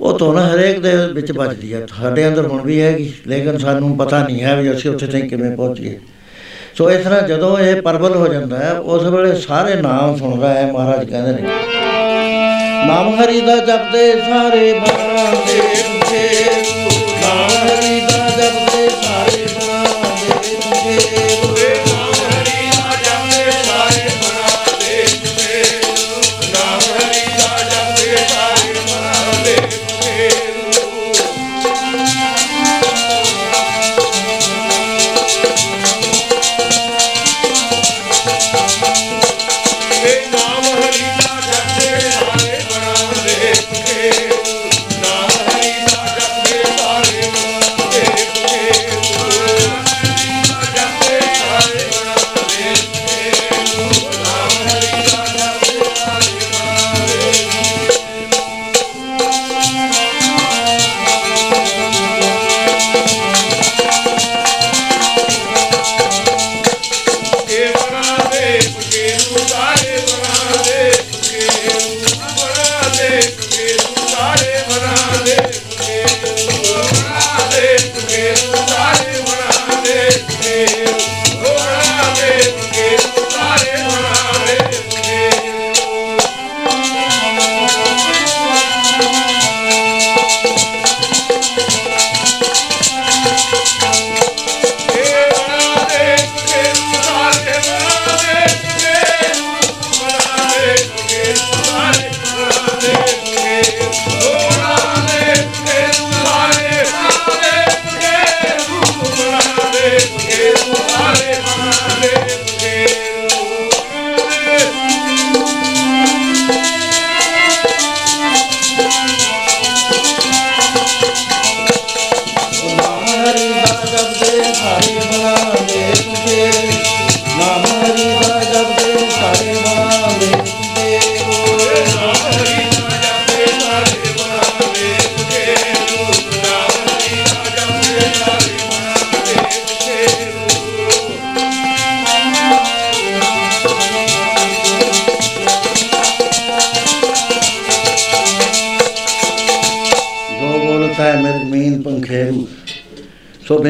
ਉਹ 0.00 0.18
ਧੁਨ 0.18 0.38
ਹਰੇਕ 0.38 0.80
ਦੇ 0.80 0.92
ਵਿੱਚ 1.12 1.32
ਵੱਜਦੀ 1.32 1.74
ਹੈ। 1.74 1.86
ਸਾਡੇ 2.00 2.28
ਅੰਦਰ 2.28 2.46
ਹੁਣ 2.46 2.62
ਵੀ 2.62 2.80
ਹੈਗੀ, 2.80 3.12
ਲੇਕਿਨ 3.26 3.58
ਸਾਨੂੰ 3.58 3.96
ਪਤਾ 3.96 4.26
ਨਹੀਂ 4.26 4.42
ਹੈ 4.42 4.62
ਵੀ 4.62 4.72
ਅਸੀਂ 4.72 4.90
ਉੱਥੇ 4.90 5.06
ਤਾਈਂ 5.06 5.28
ਕਿਵੇਂ 5.28 5.56
ਪਹੁੰਚ 5.56 5.80
ਗਏ 5.80 6.00
ਸੋ 6.78 6.90
ਇਸ 6.90 7.04
ਤਰ੍ਹਾਂ 7.04 7.22
ਜਦੋਂ 7.22 7.58
ਇਹ 7.58 7.82
ਪਰਬਲ 7.82 8.14
ਹੋ 8.14 8.26
ਜਾਂਦਾ 8.28 8.58
ਹੈ, 8.58 8.72
ਉਸ 8.72 9.02
ਵੇਲੇ 9.04 9.34
ਸਾਰੇ 9.40 9.74
ਨਾਮ 9.74 10.16
ਸੁਣਦਾ 10.16 10.48
ਹੈ, 10.48 10.72
ਮਹਾਰਾਜ 10.72 11.10
ਕਹਿੰਦੇ 11.10 11.32
ਨੇ, 11.32 11.48
ਨਾਮ 12.86 13.14
ਹਰੀ 13.14 13.40
ਦਾ 13.40 13.56
ਜਪਦੇ 13.56 14.12
ਸਾਰੇ 14.20 14.72
ਬਣਾਉਂਦੇ 14.72 15.09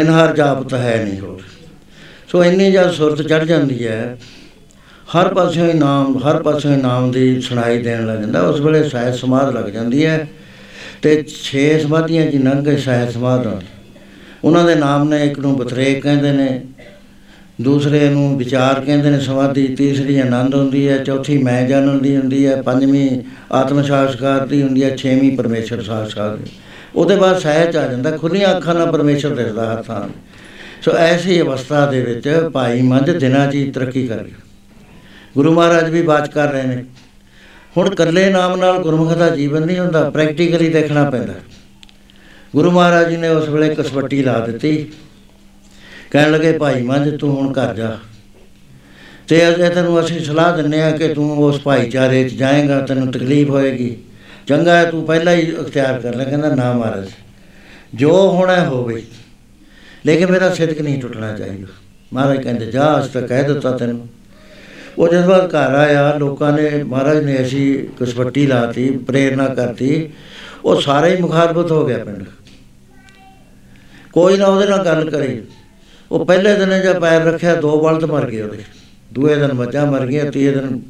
ਸੋ 0.01 0.05
ਬਿਨ 0.05 0.12
ਹਰ 0.12 0.35
ਜਾਪਤ 0.36 0.74
ਹੈ 0.74 0.97
ਨਹੀਂ 1.05 1.20
ਹੋਰ 1.20 1.40
ਸੋ 2.28 2.43
ਇੰਨੀ 2.44 2.70
ਜਦ 2.72 2.90
ਸੁਰਤ 2.93 3.22
ਚੜ 3.22 3.44
ਜਾਂਦੀ 3.44 3.86
ਹੈ, 3.86 4.16
ਹਰ 5.09 5.28
ਪਾਸਿਓਂ 5.35 5.66
ਹੀ 5.68 5.72
ਨਾਮ, 5.72 6.16
ਹਰ 6.18 6.43
ਪਾਸਿਓਂ 6.43 6.72
ਹੀ 6.72 6.81
ਨਾਮ 6.82 7.10
ਦੀ 7.10 7.40
ਸੁਣਾਈ 7.40 7.78
ਦੇਣ 7.82 8.06
ਲੱਗ 8.06 8.20
ਜਾਂਦਾ। 8.20 8.40
ਉਸ 8.43 8.60
ਵੇਲੇ 8.60 8.89
ਸਹਿਜ 8.89 9.14
ਸਮਾਧ 9.14 9.55
ਲੱਗ 9.55 9.68
ਜਾਂਦੀ 9.68 10.05
ਹੈ 10.06 10.27
ਤੇ 11.02 11.22
ਛੇ 11.24 11.78
ਸਮਾਧੀਆਂ 11.78 12.27
ਜੀ 12.27 12.39
ਲੰਘ 12.39 12.64
ਕੇ 12.64 12.77
ਸਹਿਜ 12.77 13.12
ਸਮਾਧ 13.12 13.47
ਹੋਣ। 13.47 13.60
ਉਹਨਾਂ 14.44 14.64
ਦੇ 14.64 14.74
ਨਾਮ 14.74 15.09
ਨੇ 15.09 15.24
ਇੱਕ 15.27 15.39
ਨੂੰ 15.39 15.56
ਬਤਰੇਕ 15.56 16.02
ਕਹਿੰਦੇ 16.02 16.32
ਨੇ, 16.32 16.60
ਦੂਸਰੇ 17.60 18.09
ਨੂੰ 18.09 18.36
ਵਿਚਾਰ 18.39 18.81
ਕਹਿੰਦੇ 18.81 19.10
ਨੇ 19.10 19.20
ਸਮਾਧੀ, 19.20 19.66
ਤੀਸਰੀ 19.77 20.18
ਆਨੰਦ 20.20 20.55
ਹੁੰਦੀ 20.55 20.89
ਹੈ, 20.89 20.97
ਚੌਥੀ 20.98 21.39
ਮੈਂ 21.39 21.62
ਜਾਣਨ 21.68 21.98
ਦੀ 21.98 22.16
ਹੁੰਦੀ 22.16 22.47
ਹੈ, 22.47 22.60
ਪੰਜਵੀਂ 22.62 23.22
ਆਤਮ 23.52 23.82
ਸਾਖਸ਼ਕਾਰ 23.82 24.47
ਦੀ 24.47 24.62
ਹੁੰਦੀ 24.62 24.85
ਹੈ, 24.85 24.97
ਛੇਵੀਂ 24.97 25.36
ਪਰਮੇਸ਼ਰ 25.36 25.82
ਸਾਖਸ਼ਕਾਰ 25.82 26.36
ਦੀ। 26.36 26.51
ਉਹਦੇ 26.95 27.17
ਬਾਅਦ 27.17 27.39
ਸਹਿਜ 27.39 27.77
ਆ 27.77 27.87
ਜਾਂਦਾ 27.87 28.17
ਖੁੱਲੀਆਂ 28.17 28.57
ਅੱਖਾਂ 28.57 28.75
ਨਾਲ 28.75 28.93
ਪਰਮੇਸ਼ਰ 28.93 29.35
ਦਿਸਦਾ 29.35 29.75
ਹਰ 29.75 29.83
ਥਾਂ 29.83 30.09
ਸੋ 30.83 30.93
ਐਸੀ 30.93 31.41
ਅਵਸਥਾ 31.41 31.87
ਦੇ 31.87 32.01
ਵਿੱਚ 32.01 32.51
ਭਾਈ 32.53 32.83
ਮੰਝ 32.83 33.11
ਦਿਨਾਂ 33.11 33.47
'ਚ 33.47 33.55
ਹੀ 33.55 33.71
ਤਰੱਕੀ 33.71 34.07
ਕਰ 34.07 34.25
ਗਿਆ 34.25 34.35
ਗੁਰੂ 35.35 35.53
ਮਹਾਰਾਜ 35.53 35.91
ਵੀ 35.91 36.03
ਬਾਤ 36.03 36.31
ਕਰ 36.31 36.53
ਰਹੇ 36.53 36.62
ਨੇ। 36.62 36.85
ਹੁਣ 37.77 37.93
ਇਕੱਲੇ 37.93 38.31
ਨਾਮ 38.31 38.57
ਨਾਲ 38.57 38.79
ਗੁਰਮੁਖ 38.79 39.12
ਦਾ 39.12 39.37
ਜੀਵਨ 39.37 39.62
ਨਹੀਂ 39.62 39.79
ਹੁੰਦਾ 39.79 40.11
ਪ੍ਰੈਕਟੀਕਲੀ 40.11 40.69
ਦੇਖਣਾ 40.69 41.11
ਪੈਂਦਾ। 41.11 41.35
ਗੁਰੂ 42.57 42.71
ਮਹਾਰਾਜ 42.71 43.09
ਜੀ 43.09 43.17
ਨੇ 43.17 43.29
ਉਸ 43.29 43.49
ਵੇਲੇ 43.49 43.75
ਕਸਵੱਟੀ 43.75 44.23
ਲਾ 44.23 44.47
ਦਿੱਤੀ। 44.47 44.87
ਕਹਿਣ 46.11 46.33
ਲੱਗੇ, 46.33 46.53
ਭਾਈ 46.53 46.83
ਮੰਝ, 46.83 47.17
ਤੂੰ 47.17 47.37
ਹੁਣ 47.37 47.53
ਘਰ 47.53 47.75
ਜਾ। 47.75 47.99
ਤੇ 49.29 49.49
ਅਜੇ 49.49 49.69
ਤੈਨੂੰ 49.69 50.01
ਅਸੀਂ 50.01 50.21
ਸਲਾਹ 50.21 50.57
ਦਿੰਨੇ 50.57 50.83
ਆ 50.83 50.91
ਕਿ 50.91 51.15
ਤੂੰ 51.15 51.39
ਉਸ 51.39 51.61
ਭਾਈਚਾਰੇ 51.61 52.29
'ਚ 52.29 52.33
ਜਾਏਗਾ, 52.33 52.81
ਤੈਨੂੰ 52.81 53.12
ਤਕਲੀਫ 53.12 53.51
ਹੋਏਗੀ। 53.51 53.97
ਚੰਗਾ 54.51 54.77
ਹੈ, 54.77 54.90
ਤੂੰ 54.90 55.05
ਪਹਿਲਾਂ 55.05 55.35
ਹੀ 55.35 55.56
ਅਖਤਿਆਰ 55.60 56.01
ਕਰ 56.01 56.14
ਲੈ, 56.14 56.24
ਕਹਿੰਦਾ 56.24 56.55
ਨਾ 56.55 56.72
ਮਹਾਰਾਜ, 56.72 57.10
ਜੋ 57.94 58.31
ਹੋਣਾ 58.31 58.64
ਹੋਵੇ। 58.64 59.02
ਲੇਕਿਨ 60.06 60.31
ਮੇਰਾ 60.31 60.55
ਸਿੱਧਕ 60.55 60.81
ਨਹੀਂ 60.81 61.02
ਟੁੱਟਣਾ 61.02 61.36
ਚਾਹੀਦਾ। 61.36 61.66
ਮਹਾਰਾਜ 62.12 62.43
ਕਹਿੰਦੇ, 62.43 62.66
ਜਾ, 62.66 63.01
ਅਸ 63.01 63.09
ਤਾਂ 63.09 63.22
ਕਹਿ 63.22 63.44
ਦਿੱਤਾ 63.44 63.70
ਤੈਨੂੰ। 63.72 64.09
ਉਹ 64.98 65.09
ਜਦੋਂ 65.09 65.24
ਬਾਅਦ 65.24 65.51
ਘਰ 65.51 65.74
ਆਇਆ, 65.74 66.18
ਲੋਕਾਂ 66.18 66.52
ਨੇ, 66.52 66.82
ਮਹਾਰਾਜ 66.82 67.24
ਨੇ 67.24 67.36
ਐਸੀ 67.36 67.89
ਕਸਵੱਟੀ 68.01 68.47
ਲਾਤੀ, 68.47 68.90
ਪ੍ਰੇਰਣਾ 68.90 69.48
ਕਰਤੀ। 69.48 70.10
ਉਹ 70.64 70.81
ਸਾਰੇ 70.81 71.16
ਹੀ 71.16 71.20
ਮੁਖਾਰਬਤ 71.20 71.72
ਹੋ 71.72 71.86
ਗਿਆ 71.86 72.05
ਪਿੰਡ। 72.05 72.24
ਕੋਈ 74.12 74.36
ਨਾ 74.36 74.47
ਉਹਦੇ 74.47 74.66
ਨਾਲ 74.66 74.85
ਗੱਲ 74.85 75.10
ਕਰੇ। 75.10 75.43
ਉਹ 76.12 76.27
ਪਹਿਲੇ 76.27 76.55
ਦਿਨ 76.55 76.82
ਜਦ 76.82 76.98
ਪੈਰ 76.98 77.24
ਰੱਖਿਆ, 77.24 77.55
ਦੋ 77.55 77.85
ਬਲਦ 77.85 78.05
ਮਰ 78.05 78.27
ਗਏ 78.27 78.43
ਉਹਦੇ। 78.43 78.62
ਦੂਏ 79.12 79.35
ਦਿਨ 79.35 79.52
ਮੱਝਾਂ 79.52 79.86
ਮਰ 79.86 80.06
ਗਈਆਂ, 80.06 80.32
ਤੀਏ 80.32 80.52
ਦਿਨ 80.52 80.81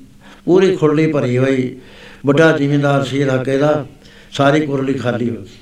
ਪੂਰੀ 0.44 0.76
ਖੁਰਲੀ 0.76 1.12
ਭਰੀ 1.12 1.38
ਹੋਈ। 1.38 1.78
ਵੱਡਾ 2.26 2.51
ਜ਼ਿਮੀਂਦਾਰ 2.56 3.05
ਸੀ 3.05 3.20
ਇਲਾਕੇ 3.20 3.56
ਦਾ 3.59 3.86
ਸਾਰੀ 4.32 4.66
ਕੁਰਲੀ 4.66 4.94
ਖਾਲੀ 4.94 5.30
ਹੋ 5.30 5.36
ਗਈ। 5.36 5.59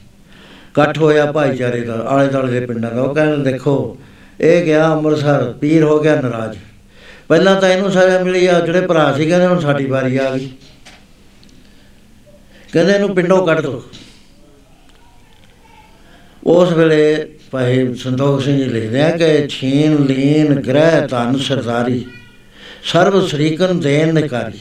ਇਕੱਠ 0.70 0.98
ਹੋਇਆ 0.98 1.32
ਭਾਈਚਾਰੇ 1.32 1.80
ਦਾ 1.80 1.94
ਆਲੇ 1.94 2.28
ਦੁਆਲੇ 2.28 2.60
ਦੇ 2.60 2.66
ਪਿੰਡਾਂ 2.66 2.90
ਦਾ। 2.90 3.02
ਉਹ 3.02 3.14
ਕਹਿਣ 3.14 3.43
ਦੇਖੋ, 3.43 3.98
ਇਹ 4.40 4.64
ਗਿਆ 4.64 4.93
ਅੰਮ੍ਰਿਤਸਰ, 4.93 5.52
ਪੀਰ 5.60 5.82
ਹੋ 5.82 5.98
ਗਿਆ 6.01 6.20
ਨਾਰਾਜ਼। 6.20 6.59
ਪਹਿਲਾਂ 7.28 7.60
ਤਾਂ 7.60 7.68
ਇਹਨੂੰ 7.68 7.90
ਸਜ਼ਾ 7.90 8.22
ਮਿਲੀ 8.24 8.47
ਆ, 8.47 8.60
ਜਿਹੜੇ 8.60 8.80
ਭਰਾ 8.80 9.12
ਸੀ 9.12 9.26
ਕਹਿੰਦੇ 9.26 9.47
ਹੁਣ 9.47 9.60
ਸਾਡੀ 9.60 9.86
ਵਾਰੀ 9.86 10.16
ਆ 10.16 10.30
ਗਈ। 10.30 10.51
ਕਹਿੰਦੇ, 12.72 12.93
ਇਹਨੂੰ 12.93 13.14
ਪਿੰਡੋਂ 13.14 13.47
ਕੱਢ 13.47 13.60
ਦੋ। 13.60 13.82
ਉਸ 16.43 16.72
ਵੇਲੇ 16.72 17.28
ਭਾਈ 17.51 17.94
ਸੰਤੋਖ 17.94 18.43
ਸਿੰਘ 18.43 18.56
ਜੀ 18.59 18.64
ਲਿਖਦੇ 18.64 19.02
ਆ 19.02 19.10
ਕਿ 19.10 19.47
ਛੀਨ 19.48 19.97
ਲੀਨ 20.05 20.60
ਗ੍ਰਹਿ 20.60 21.06
ਧਨ 21.09 21.36
ਸਰਦਾਰੀ, 21.39 22.05
ਸਰਬ 22.85 23.26
ਸ੍ਰੀਕਨ 23.26 23.80
ਦੇਨ 23.80 24.14
ਨਿਕਾਰੀ। 24.14 24.59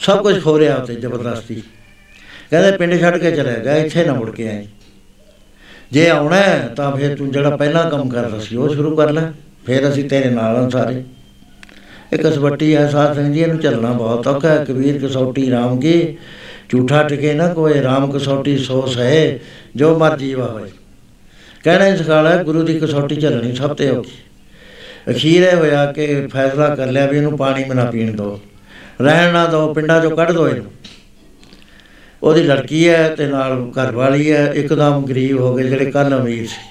ਸਭ 0.00 0.22
ਕੁਝ 0.22 0.42
ਖੋ 0.42 0.58
ਰਿਹਾ 0.58 0.76
ਉੱਤੇ 0.76 0.94
ਜ਼ਬਰਦਸਤੀ। 0.94 1.62
ਕਹਿੰਦੇ 2.50 2.76
ਪਿੰਡ 2.76 3.00
ਛੱਡ 3.00 3.16
ਕੇ 3.18 3.30
ਚਲੇ 3.30 3.60
ਗਿਆ 3.64 3.76
ਇੱਥੇ 3.76 4.04
ਨਾ 4.04 4.14
ਮੁੜ 4.14 4.30
ਕੇ 4.30 4.48
ਆਈ 4.48 4.66
ਜੇ 5.92 6.08
ਆਉਣਾ 6.08 6.36
ਹੈ 6.36 6.68
ਤਾਂ 6.76 6.96
ਫਿਰ 6.96 7.16
ਤੂੰ 7.16 7.30
ਜਿਹੜਾ 7.32 7.56
ਪਹਿਲਾਂ 7.56 7.90
ਕੰਮ 7.90 8.08
ਕਰਦਾ 8.08 8.38
ਸੀ 8.38 8.56
ਉਹ 8.56 8.74
ਸ਼ੁਰੂ 8.74 8.96
ਕਰ 8.96 9.12
ਲੈ। 9.12 9.22
ਫਿਰ 9.66 9.88
ਅਸੀਂ 9.88 10.08
ਤੇਰੇ 10.08 10.30
ਨਾਲ 10.30 10.56
ਹਾਂ 10.56 10.70
ਸਾਰੇ। 10.70 11.02
ਇੱਕ 12.12 12.22
ਕਸਵੱਟੀ 12.22 12.76
ਹੈ 12.76 12.88
ਸਾਧ 12.88 13.14
ਸਿੰਘ 13.14 13.32
ਜੀ 13.32 13.40
ਇਹਨੂੰ 13.40 13.58
ਚੱਲਣਾ 13.58 13.92
ਬਹੁਤ 13.92 14.26
ਔਖਾ 14.26 14.48
ਹੈ। 14.48 14.64
ਕਬੀਰ 14.64 15.06
ਕਸੌਟੀ 15.06 15.50
ਰਾਮ 15.50 15.80
ਕੀ? 15.80 16.16
ਝੂਠਾ 16.68 17.02
ਟਿਕੇ 17.02 17.32
ਨਾ 17.34 17.48
ਕੋਈ 17.54 17.82
ਰਾਮ 17.82 18.10
ਕਸੌਟੀ 18.12 18.58
ਸੋ 18.58 18.86
ਸਹੇ 18.86 19.38
ਜੋ 19.76 19.98
ਮਰਜ਼ੀ 19.98 20.34
ਵਾ 20.34 20.46
ਹੋਏ 20.46 20.70
ਕਹਿਣਾ 21.64 21.86
ਹੀ 21.86 21.96
ਸਿਖਾਲਾ 21.96 22.42
ਗੁਰੂ 22.42 22.62
ਦੀ 22.62 22.78
ਕਸੌਟੀ 22.78 23.16
ਚੱਲਣੀ 23.16 23.54
ਸਭ 23.54 23.74
ਤੇ 23.76 23.90
ਔਖੀ। 23.90 25.12
ਅਖੀਰ 25.12 25.42
ਇਹ 25.42 25.56
ਹੋਇਆ 25.56 25.92
ਕਿ 25.92 26.26
ਫੈਸਲਾ 26.26 26.74
ਕਰ 26.74 26.86
ਲਿਆ 26.86 27.06
ਵੀ 27.06 27.16
ਇਹਨੂੰ 27.16 27.38
ਪਾਣੀ 27.38 27.64
ਵੀ 27.64 27.74
ਨਾ 27.74 27.84
ਪੀਣ 27.84 28.16
ਦਿਓ। 28.16 28.40
ਰਹਿਣ 29.00 29.32
ਨਾ 29.32 29.46
ਦਿਓ 29.46 29.74
ਪਿੰਡਾਂ 29.74 30.00
ਚੋਂ 30.00 30.10
ਕੱਢ 30.10 30.32
ਦਿਓ 30.32 30.48
ਇਹਨੂੰ। 30.48 30.70
ਉਹਦੀ 32.22 32.42
ਲੜਕੀ 32.42 32.88
ਹੈ 32.88 33.08
ਤੇ 33.08 33.26
ਨਾਲ 33.26 33.72
ਘਰ 33.78 33.92
ਵਾਲੀ 33.92 34.32
ਹੈ 34.32 34.52
ਇੱਕਦਮ 34.54 35.06
ਗਰੀਬ 35.06 35.38
ਹੋ 35.38 35.54
ਗਏ 35.54 35.68
ਜਿਹੜੇ 35.68 35.90
ਕੱਲ 35.90 36.20
ਅਮੀਰ 36.20 36.46
ਸੀ। 36.46 36.68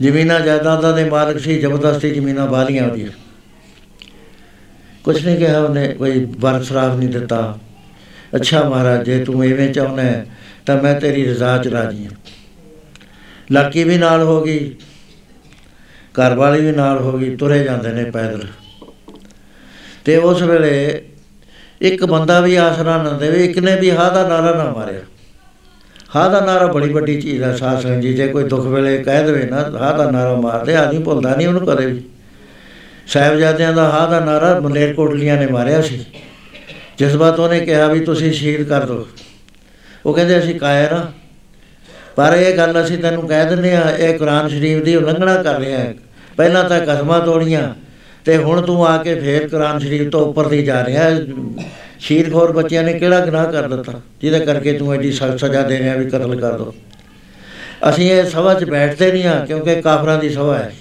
ਜ਼ਮੀਨਾਂ 0.00 0.40
ਜਾਇਦਾਦਾਂ 0.40 0.92
ਦੇ 0.92 1.04
ਮਾਲਕ 1.04 1.38
ਸੀ 1.38 1.58
ਜ਼ਬਰਦਸਤੀ 1.58 2.10
ਜ਼ਮੀਨਾਂ 2.10 2.46
ਵਾਲੀਆਂ 2.46 2.88
ਉਹਦੀਆਂ। 2.88 3.10
ਕੁਛ 5.04 5.24
ਨਹੀਂ 5.24 5.36
ਕਿਹਾ 5.36 5.60
ਉਹਨੇ 5.60 5.88
ਕੋਈ 5.88 6.26
ਵਰ 6.38 6.62
ਸ਼ਰਾਬ 6.62 6.98
ਨਹੀਂ 6.98 7.08
ਦਿੱਤਾ। 7.08 7.58
ਅੱਛਾ 8.34 8.62
ਮਹਾਰਾਜ 8.62 9.06
ਜੇ 9.06 9.24
ਤੂੰ 9.24 9.44
ਐਵੇਂ 9.44 9.72
ਚਾਹੁੰਦਾ 9.72 10.02
ਹੈ, 10.02 10.26
ਤਾਂ 10.66 10.82
ਮੈਂ 10.82 11.00
ਤੇਰੀ 11.00 11.24
ਰਜ਼ਾ 11.24 11.58
ਚ 11.58 11.68
ਰਾਜੀ 11.68 12.06
ਹਾਂ। 12.06 12.12
ਲੜਕੀ 13.52 13.84
ਵੀ 13.84 13.98
ਨਾਲ 13.98 14.22
ਹੋ 14.22 14.44
ਗਈ 14.44 14.74
ਘਰ 16.20 16.34
ਵਾਲੀ 16.34 16.60
ਵੀ 16.60 16.72
ਨਾਲ 16.72 16.98
ਹੋ 16.98 17.18
ਗਈ 17.18 17.36
ਤੁਰੇ 17.36 17.64
ਜਾਂਦੇ 17.64 17.92
ਨੇ 17.92 18.04
ਪੈਦਲ। 18.04 18.46
ਤੇ 20.04 20.16
ਉਸ 20.16 20.42
ਵੇਲੇ 20.42 21.02
ਇੱਕ 21.80 22.04
ਬੰਦਾ 22.04 22.40
ਵੀ 22.40 22.56
ਆਸਰਾ 22.56 23.02
ਨਾ 23.02 23.10
ਦੇਵੇ 23.10 23.44
ਇੱਕ 23.44 23.58
ਨੇ 23.58 23.76
ਵੀ 23.76 23.90
ਹਾਂ 23.90 24.10
ਦਾ 24.14 24.28
ਨਾਰਾ 24.28 24.64
ਨਾ 24.64 24.64
ਮਾਰਿਆ 24.64 25.00
ਹਾਂ 26.16 26.30
ਦਾ 26.30 26.40
ਨਾਰਾ 26.40 26.66
ਬੜੀ 26.66 26.92
ਵੱਡੀ 26.92 27.20
ਚੀਜ਼ 27.20 27.42
ਹੈ 27.42 27.56
ਸਾਧ 27.56 27.80
ਸੰਗਤ 27.80 28.00
ਜੀ 28.00 28.12
ਜੇ 28.14 28.28
ਕੋਈ 28.28 28.44
ਦੁੱਖ 28.44 28.66
ਵੇਲੇ 28.66 29.02
ਕਹਿ 29.02 29.24
ਦੇਵੇ 29.24 29.44
ਨਾ 29.44 29.56
ਹਾਂ 29.80 29.98
ਦਾ 29.98 30.10
ਨਾਰਾ 30.10 30.34
ਮਾਰਦੇ 30.34 30.76
ਆਦਮੀ 30.76 31.02
ਭੁੱਲਦਾ 31.02 31.34
ਨਹੀਂ 31.36 31.48
ਉਹਨੂੰ 31.48 31.66
ਕਦੇ 31.66 31.86
ਵੀ। 31.86 32.02
ਸਾਹਿਬਜ਼ਾਦਿਆਂ 33.06 33.72
ਦਾ 33.72 33.88
ਹਾਂ 33.90 34.08
ਦਾ 34.10 34.20
ਨਾਰਾ 34.20 34.60
ਮਲੇਰਕੋਟਲੀਆਂ 34.60 35.36
ਨੇ 35.36 35.46
ਮਾਰਿਆ 35.46 35.80
ਸੀ। 35.80 36.04
ਜਿਸ 36.98 37.16
ਬਾਤ 37.16 37.40
ਉਹਨੇ 37.40 37.60
ਕਿਹਾ 37.60 37.86
ਵੀ 37.86 38.00
ਤੁਸੀਂ 38.00 38.32
ਸ਼ਹੀਦ 38.32 38.68
ਕਰ 38.68 38.86
ਦਿਓ 38.86 39.06
ਉਹ 40.06 40.14
ਕਹਿੰਦੇ 40.14 40.38
ਅਸੀਂ 40.38 40.60
ਕਾਇਰ 40.60 40.92
ਹਾਂ। 40.92 41.06
ਪਰ 42.16 42.36
ਇਹ 42.36 42.56
ਗੱਲ 42.56 42.84
ਅਸੀਂ 42.84 42.98
ਤੈਨੂੰ 42.98 43.28
ਕਹਿ 43.28 43.48
ਦਿੰਦੇ 43.48 43.76
ਆ 43.76 43.90
ਇਹ 43.90 44.18
ਕੁਰਾਨ 44.18 44.48
ਸ਼ਰੀਫ 44.48 44.84
ਦੀ 44.84 44.96
ਉਲੰਘਣਾ 44.96 45.42
ਕਰ 45.42 45.60
ਰਿਹਾ 45.60 45.78
ਹੈ। 45.78 45.94
ਪਹਿਲਾਂ 46.36 46.64
ਤਾਂ 46.64 46.80
ਕਸਮਾਂ 46.80 47.20
ਤੋੜੀਆਂ 47.20 47.74
ਤੇ 48.24 48.36
ਹੁਣ 48.36 48.60
ਤੂੰ 48.62 48.86
ਆ 48.86 48.96
ਕੇ 49.02 49.14
ਫੇਰ 49.14 49.48
ਕੁਰਾਨ 49.48 49.78
ਸ਼ਰੀਫ 49.78 50.10
ਤੋਂ 50.10 50.20
ਉੱਪਰ 50.26 50.48
ਦੀ 50.48 50.62
ਜਾ 50.64 50.84
ਰਿਹਾ 50.84 51.02
ਹੈ। 51.02 51.20
ਸ਼ੀਰਖੋਰ 52.00 52.52
ਬੱਚਿਆਂ 52.52 52.82
ਨੇ 52.82 52.92
ਕਿਹੜਾ 52.92 53.20
ਗੁਨਾਹ 53.20 53.52
ਕਰ 53.52 53.68
ਦਿੱਤਾ? 53.68 54.00
ਜਿਹਦੇ 54.22 54.40
ਕਰਕੇ 54.40 54.72
ਤੂੰ 54.72 54.92
ਐਡੀ 54.94 55.12
ਸਖਤ 55.12 55.40
ਸਜ਼ਾ 55.40 55.62
ਦੇ 55.62 55.78
ਰਿਹਾ 55.78 55.94
ਵੀ 55.94 56.04
ਕਤਲ 56.04 56.40
ਕਰ 56.40 56.58
ਦੋ। 56.58 56.74
ਅਸੀਂ 57.88 58.10
ਇਹ 58.12 58.24
ਸਭਾ 58.24 58.54
'ਚ 58.54 58.64
ਬੈਠਦੇ 58.64 59.12
ਨਹੀਂ 59.12 59.26
ਆ 59.26 59.44
ਕਿਉਂਕਿ 59.46 59.74
ਕਾਫਰਾਂ 59.74 60.18
ਦੀ 60.18 60.30
ਸਭਾ 60.30 60.58
ਹੈ। 60.58 60.72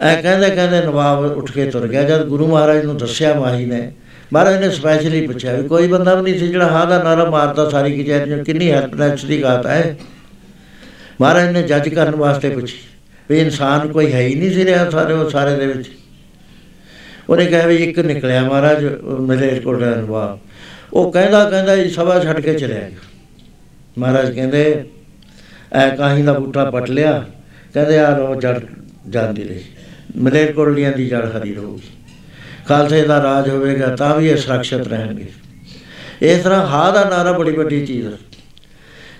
ਐ 0.00 0.14
ਕਹਿੰਦੇ 0.22 0.50
ਕਹਿੰਦੇ 0.50 0.80
ਨਵਾਬ 0.80 1.24
ਉੱਠ 1.36 1.50
ਕੇ 1.52 1.64
ਤੁਰ 1.70 1.86
ਗਿਆ। 1.88 2.02
ਜਦ 2.02 2.24
ਗੁਰੂ 2.24 2.46
ਮਹਾਰਾਜ 2.46 2.84
ਨੂੰ 2.84 2.96
ਦੱਸਿਆ 2.96 3.34
ਮਾਹੀ 3.34 3.64
ਨੇ, 3.66 3.92
ਮਹਾਰਾਜ 4.32 4.56
ਨੇ 4.56 4.70
ਸਪੈਸ਼ਲੀ 4.70 5.26
ਪੁੱਛਿਆ 5.26 5.52
ਵੀ 5.52 5.68
ਕੋਈ 5.68 5.88
ਬੰਦਾ 5.88 6.14
ਵੀ 6.14 6.22
ਨਹੀਂ 6.22 6.40
ਸੀ 6.40 6.48
ਜਿਹੜਾ 6.48 6.66
ਹਾਂ 6.66 6.86
ਦਾ 6.86 7.02
ਨਾਰਾ 7.02 7.24
ਮਾਰਦਾ, 7.24 7.68
ਸਾਰੀ 7.70 8.02
ਕਚਹਿਰੀ 8.02 8.30
ਨੂੰ 8.30 8.44
ਕਿੰਨੀ 8.44 8.70
ਹੈਲਪਲੈਸ 8.70 9.24
ਦੀ 9.24 9.42
ਗੱਲ 9.42 9.66
ਹੈ। 9.66 9.96
ਮਹਾਰਾਜ 11.20 11.50
ਨੇ 11.50 11.62
ਜੱਜ 11.62 11.88
ਕਰਨ 11.88 12.14
ਵਾਸਤੇ 12.14 12.50
ਪੁੱਛੀ 12.50 12.76
ਵੀ 13.30 13.38
ਇਨਸਾਨ 13.38 13.88
ਕੋਈ 13.88 14.12
ਹੈ 14.12 14.20
ਹੀ 14.20 14.34
ਨਹੀਂ 14.34 14.50
ਸੀ 14.50 14.64
ਰਿਹਾ 14.64 14.90
ਸਾਰੇ 14.90 15.12
ਉਹ 15.12 15.30
ਸਾਰੇ 15.30 15.54
ਦੇ 15.56 15.66
ਵਿੱਚ। 15.66 15.88
ਉਹਨੇ 17.30 17.46
ਕਿਹਾ 17.46 17.66
ਵੀ 17.66 17.76
ਇੱਕ 17.76 17.98
ਨਿਕਲਿਆ 17.98 18.42
ਮਹਾਰਾਜ 18.42 18.84
ਮੇਰੇ 19.20 19.60
ਕੋਲ 19.60 19.84
ਨਵਾਬ 19.84 20.38
ਉਹ 20.92 21.12
ਕਹਿੰਦਾ 21.12 21.50
ਕਹਿੰਦਾ 21.50 21.76
ਜੀ, 21.76 21.90
ਸਭਾ 21.90 22.20
ਛੱਡ 22.20 22.40
ਕੇ 22.40 22.54
ਚਲਿਆ 22.54 22.80
ਗਿਆ 22.80 22.98
ਮਹਾਰਾਜ 23.98 24.34
ਕਹਿੰਦੇ, 24.34 24.84
ਐ 25.72 25.96
ਕਾਹੀ 25.96 26.22
ਦਾ 26.22 26.32
ਬੂਟਾ 26.32 26.64
ਪਟ 26.64 26.90
ਲਿਆ? 26.90 27.24
ਕਹਿੰਦੇ 27.74 27.98
ਆ 27.98 28.16
ਰੋ 28.16 28.34
ਜੜ 28.34 28.60
ਜਾਂਦੀ 29.08 29.44
ਰਹੀ। 29.44 29.60
ਮਲੇਰ 30.16 30.52
ਕੋਲੀਆਂ 30.52 30.92
ਦੀ 30.92 31.06
ਜੜ 31.06 31.24
ਹਰੀ 31.24 31.54
ਰਹੂਗੀ। 31.54 31.88
ਖਾਲਸੇ 32.68 33.02
ਦਾ 33.02 33.22
ਰਾਜ 33.22 33.48
ਹੋਵੇਗਾ, 33.48 33.96
ਤਾਂ 33.96 34.16
ਵੀ 34.16 34.28
ਇਹ 34.28 34.36
ਸੁਰੱਖਿਅਤ 34.36 34.88
ਰਹਿਣਗੇ। 34.88 35.26
ਇਸ 36.22 36.42
ਤਰ੍ਹਾਂ 36.42 36.66
ਹਾਂ 36.66 36.92
ਦਾ 36.92 37.04
ਨਾਰਾ 37.04 37.32
ਬੜੀ 37.32 37.52
ਵੱਡੀ 37.52 37.86
ਚੀਜ਼ 37.86 38.06
ਹੈ। 38.06 38.12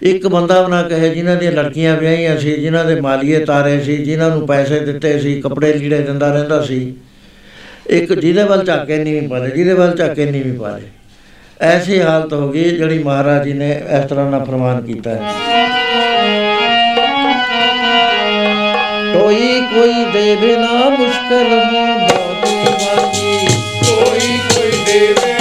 ਇੱਕ 0.02 0.26
ਬੰਦਾ 0.26 0.62
ਬਣਾ 0.62 0.82
ਕਹੇ, 0.82 1.14
ਜਿਨ੍ਹਾਂ 1.14 1.36
ਦੀਆਂ 1.36 1.52
ਲੜਕੀਆਂ 1.52 1.96
ਵਿਆਹੀਆਂ 1.96 2.38
ਸੀ, 2.38 2.52
ਜਿਨ੍ਹਾਂ 2.52 2.84
ਦੇ 2.84 3.00
ਮਾਲੀਏ 3.00 3.44
ਤਾਰੇ 3.44 3.80
ਸੀ, 3.80 3.96
ਜਿਨ੍ਹਾਂ 3.96 4.30
ਨੂੰ 4.30 4.46
ਪੈਸੇ 4.46 4.80
ਦਿੱਤੇ 4.80 5.18
ਸੀ, 5.18 5.40
ਕੱਪੜੇ 5.40 5.72
ਲੀੜੇ 5.72 5.98
ਦਿੰਦਾ 5.98 6.32
ਰਹਿੰਦਾ 6.32 6.62
ਸੀ 6.62 6.94
ਇੱਕ 7.86 8.12
ਜਿਹਦੇ 8.12 8.42
ਵੱਲ 8.44 8.64
ਝਾਕੇ 8.64 8.98
ਨਹੀਂ 8.98 9.20
ਵੀ 9.20 9.26
ਪਾਲੇ 9.26 9.50
ਜਿਹਦੇ 9.50 9.72
ਵੱਲ 9.74 9.96
ਝਾਕੇ 9.96 10.26
ਨਹੀਂ 10.26 10.42
ਵੀ 10.44 10.56
ਪਾਲੇ 10.58 10.86
ਐਸੀ 11.60 12.00
ਹਾਲਤ 12.00 12.32
ਹੋ 12.32 12.48
ਗਈ 12.48 12.70
ਜਿਹੜੀ 12.70 12.98
ਮਹਾਰਾਜ 12.98 13.44
ਜੀ 13.44 13.52
ਨੇ 13.52 13.70
ਇਸ 13.98 14.08
ਤਰ੍ਹਾਂ 14.08 14.30
ਨਾਲ 14.30 14.44
ਫਰਮਾਨ 14.44 14.80
ਕੀਤਾ 14.82 15.10
ਹੈ। 15.10 15.32
ਕੋਈ 19.14 19.60
ਕੋਈ 19.74 20.04
ਦੇਵੇ 20.12 20.56
ਨਾ 20.56 20.88
ਮੁਸ਼ਕਲ 20.90 21.52
ਹੋ 21.52 21.84
ਬਾਬੇ 21.98 22.54
ਵਰਗੀ 22.62 23.46
ਕੋਈ 23.84 24.38
ਕੋਈ 24.54 24.70
ਦੇਵੇ 24.86 25.33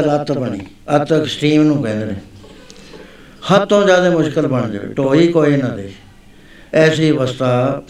ਅਤ 0.00 0.32
ਬਣੀ। 0.32 0.60
ਅਤ 0.96 1.12
ਐਕਸਟ੍ਰੀਮ 1.12 1.62
ਨੂੰ 1.62 1.82
ਕਹਿੰਦੇ 1.82 2.04
ਨੇ। 2.04 2.14
ਹੱਦ 3.52 3.68
ਤੋਂ 3.68 3.84
ਜ਼ਿਆਦਾ 3.84 4.10
ਮੁਸ਼ਕਲ 4.10 4.46
ਬਣ 4.46 4.70
ਜਾਵੇ 4.70 4.94
ਢੋਈ 4.94 5.28
ਕੋਈ 5.28 5.56
ਨਾ 5.56 5.68
ਦੇ। 5.68 5.92
ਐਸੀ 6.74 7.10
ਅਵਸਥਾ 7.10 7.82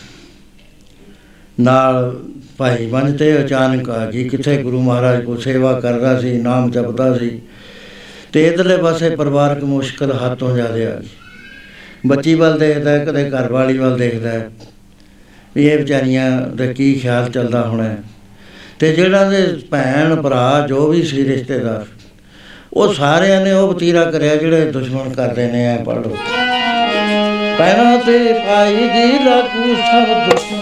ਨਾਲ 1.60 2.20
ਭਾਈ 2.58 2.86
ਮਨ 2.86 3.16
ਤੇ 3.16 3.44
ਅਚਾਨਕ 3.44 3.90
ਆ 3.90 4.10
ਗਈ। 4.10 4.28
ਕਿੱਥੇ 4.28 4.62
ਗੁਰੂ 4.62 4.82
ਮਹਾਰਾਜ 4.82 5.24
ਕੋ 5.24 5.36
ਸੇਵਾ 5.36 5.80
ਕਰਦਾ 5.80 6.20
ਸੀ 6.20 6.32
ਨਾਮ 6.32 6.70
ਜਪਦਾ 6.70 7.18
ਸੀ। 7.18 7.40
ਤੇ 8.32 8.46
ਇਧਰਲੇ 8.46 8.76
ਪਾਸੇ 8.76 9.16
ਪਰਿਵਾਰਕ 9.16 9.64
ਮੁਸ਼ਕਲ 9.64 10.36
ਤੋਂ 10.38 10.54
ਜ਼ਿਆਦਾ 10.54 10.72
ਆ 10.72 11.00
ਗਈ। 11.00 11.08
ਬੱਚੀ 12.06 12.34
ਵੱਲ 12.34 12.58
ਦੇਖਦਾ 12.58 13.04
ਕਦੇ 13.04 13.30
ਘਰ 13.30 13.52
ਵਾਲੀ 13.52 13.78
ਵੱਲ 13.78 13.98
ਦੇਖਦਾ। 13.98 14.30
ਵੀ 15.54 15.66
ਇਹ 15.66 15.78
ਵਿਚਾਰੀਆਂ 15.78 16.40
ਦਾ 16.40 16.72
ਕੀ 16.72 16.94
ਖਿਆਲ 16.94 17.30
ਚੱਲਦਾ 17.30 17.68
ਹੋਣਾ। 17.68 17.96
ਤੇ 18.78 18.92
ਜਿਹੜਾ 18.92 19.30
ਦੇ 19.30 19.58
ਭੈਣ 19.70 20.22
ਭਰਾ 20.22 20.66
ਜੋ 20.68 20.86
ਵੀ 20.86 21.02
ਸੀ 21.02 21.24
ਰਿਸ਼ਤੇਦਾਰ 21.24 21.86
ਉਹ 22.72 22.94
ਸਾਰਿਆਂ 22.94 23.40
ਨੇ 23.40 23.52
ਉਹ 23.52 23.68
ਵਤੀਰਾ 23.68 24.04
ਕਰਿਆ 24.04 24.36
ਜਿਹੜੇ 24.36 24.70
ਦੁਸ਼ਮਣ 24.70 25.08
ਕਰਦੇ 25.08 25.46
ਨੇ 25.46 25.66
ਐ 25.66 25.76
ਪੜ੍ਹ 25.76 25.98
ਲਓ। 25.98 26.16
ਪੈਰਾਂ 27.58 27.98
ਤੇ 27.98 28.32
ਪਾਈ 28.32 28.74
ਦੀ 28.74 29.24
ਲਾਗੂ 29.24 29.74
ਸਭ 29.74 30.30
ਦੁਸ਼ਮਣ 30.30 30.59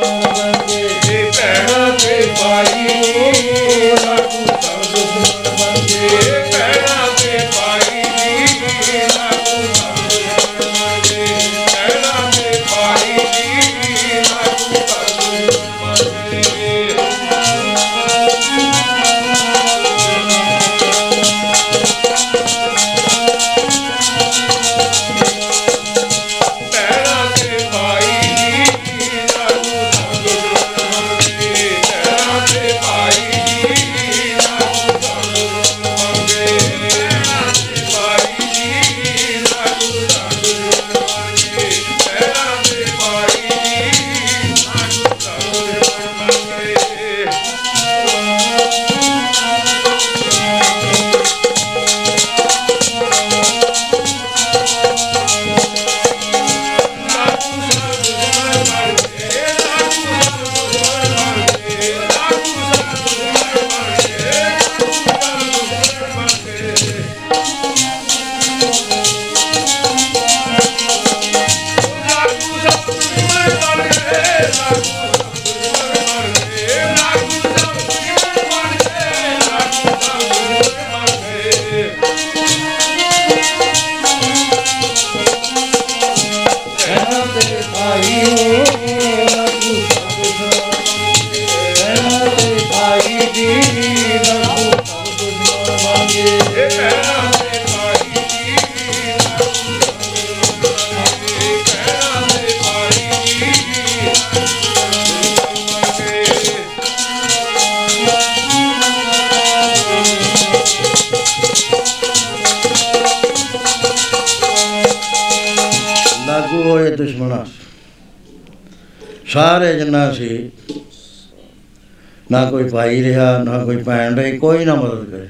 ਭਾਈ 122.88 123.02
ਰਿਹਾ, 123.02 123.42
ਨਾ 123.42 123.64
ਕੋਈ 123.64 123.76
ਭੈਣ 123.76 124.16
ਰਹੀ, 124.16 124.38
ਕੋਈ 124.38 124.64
ਨਾ 124.64 124.74
ਮਦਦ 124.74 125.04
ਕਰੇ। 125.04 125.28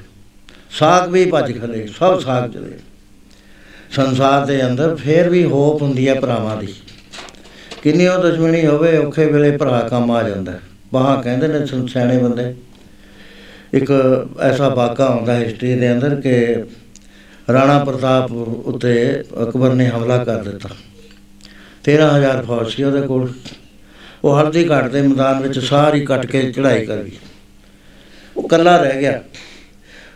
ਸਾਗ 0.71 1.11
ਵੀ 1.11 1.25
ਭੱਜ 1.25 1.61
ਖਲੇ, 1.61 1.89
ਸਭ 1.99 2.21
ਸਾਗ 2.21 2.51
ਚਲੇ। 2.51 2.71
ਸੰਸਾਰ 3.91 4.47
ਦੇ 4.47 4.67
ਅੰਦਰ 4.67 4.97
ਫੇਰ 4.97 5.29
ਵੀ 5.29 5.45
ਹੋਪ 5.45 5.83
ਹੁੰਦੀ 5.83 6.09
ਹੈ 6.09 6.15
ਭਰਾਵਾਂ 6.15 6.57
ਦੀ। 6.57 6.69
ਕਿੰਨੀ 7.83 8.07
ਉਹ 8.07 8.23
ਦੁਸ਼ਮਣੀ 8.23 8.67
ਹੋਵੇ, 8.67 8.99
ਔਖੇ 8.99 9.27
ਵੇਲੇ 9.27 9.57
ਭਰਾ 9.57 9.81
ਕੰਮ 9.81 10.11
ਆ 10.11 10.29
ਜਾਂਦਾ 10.29 10.53
ਹੈ। 10.53 10.61
ਬਾਹਾਂ 10.93 11.23
ਕਹਿੰਦੇ 11.23 11.49
ਨੇ 11.49 11.67
ਸੰ- 11.67 11.87
ਸਿਆਣੇ 11.87 12.19
ਬੰਦੇ, 12.19 12.55
ਇੱਕ 13.75 13.93
ਐਸਾ 14.41 14.69
ਵਾਕਾ 14.69 15.15
ਹੁੰਦਾ 15.15 15.37
ਹਿਸਟਰੀ 15.37 15.75
ਦੇ 15.75 15.93
ਅੰਦਰ 15.93 16.15
ਕਿ 16.15 16.57
ਰਾਣਾ 17.53 17.85
ਪ੍ਰਤਾਪ 17.85 18.33
ਉੱਤੇ 18.65 19.25
ਅਕਬਰ 19.43 19.75
ਨੇ 19.75 19.87
ਹਮਲਾ 19.87 20.25
ਕਰ 20.25 20.43
ਦਿੱਤਾ। 20.43 20.69
13000 21.85 22.45
ਫੌਜ 22.45 22.71
ਸੀ 22.71 22.83
ਉਹਦੇ 22.83 23.01
ਕੋਲ। 23.01 23.33
ਉਹ 24.25 24.41
ਹਲਦੀ 24.41 24.71
ਘਾਟ 24.71 24.91
ਦੇ 24.91 25.03
ਮੈਦਾਨ 25.03 25.43
ਵਿੱਚ 25.43 25.59
ਸਾਰੀ 25.59 26.01
ਕੱਟ 26.01 26.27
ਕੇ 26.27 26.53
ਚੜ੍ਹਾਈ 26.53 26.87
ਕਰ 26.87 26.97
ਗਈ। 26.97 27.13
ਉਹ 28.39 28.45
ਇਕੱਲਾ 28.45 28.77
ਰਹਿ 28.77 29.01
ਗਿਆ। 29.01 29.23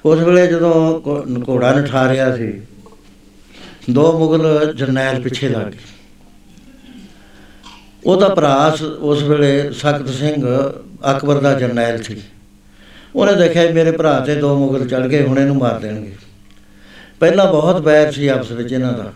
ਉਸ 0.04 0.18
ਵੇਲੇ 0.18 0.46
ਜਦੋਂ 0.46 1.00
ਘੋ- 1.06 1.44
ਘੋੜਾ 1.48 1.72
ਨਠਾ 1.72 2.12
ਰਿਹਾ 2.12 2.36
ਸੀ, 2.36 2.62
ਦੋ 3.90 4.18
ਮੁਗਲ 4.18 4.72
ਜਰਨੈਲ 4.76 5.20
ਪਿੱਛੇ 5.20 5.48
ਲੱਗ 5.48 5.66
ਗਏ। 5.66 5.78
ਉਹਦਾ 8.06 8.28
ਭਰਾ 8.28 8.76
ਸ- 8.76 8.82
ਉਸ 8.82 9.22
ਵੇਲੇ 9.22 9.72
ਸਖਤ 9.72 10.08
ਸਿੰਘ 10.08 10.72
ਅਕਬਰ 11.16 11.40
ਦਾ 11.40 11.52
ਜਰਨੈਲ 11.52 12.02
ਸੀ। 12.02 12.22
ਉਹਨੇ 13.16 13.34
ਦੇਖਿਆ 13.34 13.66
ਵੀ 13.66 13.72
ਮੇਰੇ 13.72 13.90
ਭਰਾ 13.90 14.20
ਤੇ 14.20 14.34
ਦੋ 14.34 14.58
ਮੁਗਲ 14.58 14.88
ਚੜ 14.88 15.06
ਗਏ, 15.06 15.26
ਹੁਣ 15.26 15.38
ਇਹਨੂੰ 15.38 15.56
ਮਾਰ 15.56 15.78
ਦੇਣਗੇ। 15.78 16.12
ਪਹਿਲਾਂ 17.20 17.52
ਬਹੁਤ 17.52 17.80
ਬੈਰ 17.80 18.12
ਸੀ 18.12 18.28
ਆਪਸ 18.28 18.50
ਵਿੱਚ 18.50 18.72
ਇਹਨਾਂ 18.72 18.92
ਦਾ। 18.92 19.12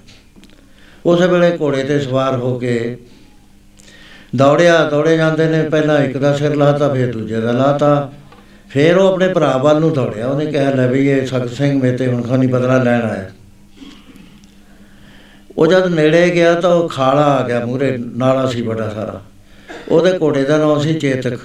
ਉਸ 1.06 1.20
ਵੇਲੇ 1.20 1.58
ਘੋੜੇ 1.60 1.84
ਤੇ 1.84 2.00
ਸਵਾਰ 2.00 2.36
ਹੋ 2.36 2.58
ਕੇ 2.58 2.98
ਦੌੜਿਆ 4.36 4.90
ਦੌੜੇ 4.90 5.16
ਜਾਂਦੇ 5.16 5.46
ਨੇ, 5.46 5.68
ਪਹਿਲਾਂ 5.68 5.98
ਇੱਕ 5.98 6.18
ਦਾ 6.18 6.36
ਸਿਰ 6.36 6.54
ਲਾਤਾ, 6.54 6.88
ਫਿਰ 6.88 7.12
ਦੂਜੇ 7.12 7.40
ਦਾ 7.40 7.52
ਲਾਤਾ। 7.52 8.12
ਫਿਰ 8.76 8.96
ਉਹ 8.96 9.12
ਆਪਣੇ 9.12 9.28
ਭਰਾ 9.28 9.56
ਵੱਲ 9.56 9.80
ਨੂੰ 9.80 9.92
ਦੌੜਿਆ। 9.92 10.26
ਉਹਨੇ 10.26 10.46
ਕਿਹਾ, 10.46 10.70
ਲੈ 10.70 10.88
ਵੀ 10.88 11.08
ਇਹ 11.08 11.26
ਸਖਤ 11.26 11.50
ਸਿੰਘ 11.50 11.82
ਮੇਤੇ 11.82 12.06
ਹੁਣ 12.06 12.22
ਖਾਨੀ 12.22 12.46
ਬਦਲਾ 12.46 12.82
ਲੈਣ 12.82 13.02
ਆਇਆ। 13.02 13.30
ਉਹ 15.58 15.66
ਜਦ 15.66 15.86
ਨੇੜੇ 15.86 16.30
ਗਿਆ 16.30 16.54
ਤਾਂ 16.54 16.74
ਉਹ 16.74 16.88
ਖਾਲਾ 16.88 17.22
ਆ 17.22 17.46
ਗਿਆ 17.46 17.66
ਮੂਰੇ 17.66 17.98
ਨਾਲਾ 17.98 18.46
ਸੀ 18.46 18.62
ਵੱਡਾ 18.62 18.88
ਸਾਰਾ। 18.88 19.22
ਉਹਦੇ 19.88 20.18
ਘੋੜੇ 20.22 20.44
ਦਾ 20.44 20.58
ਨਾਮ 20.58 20.80
ਸੀ 20.80 20.94
ਚੇਤਕ। 20.94 21.38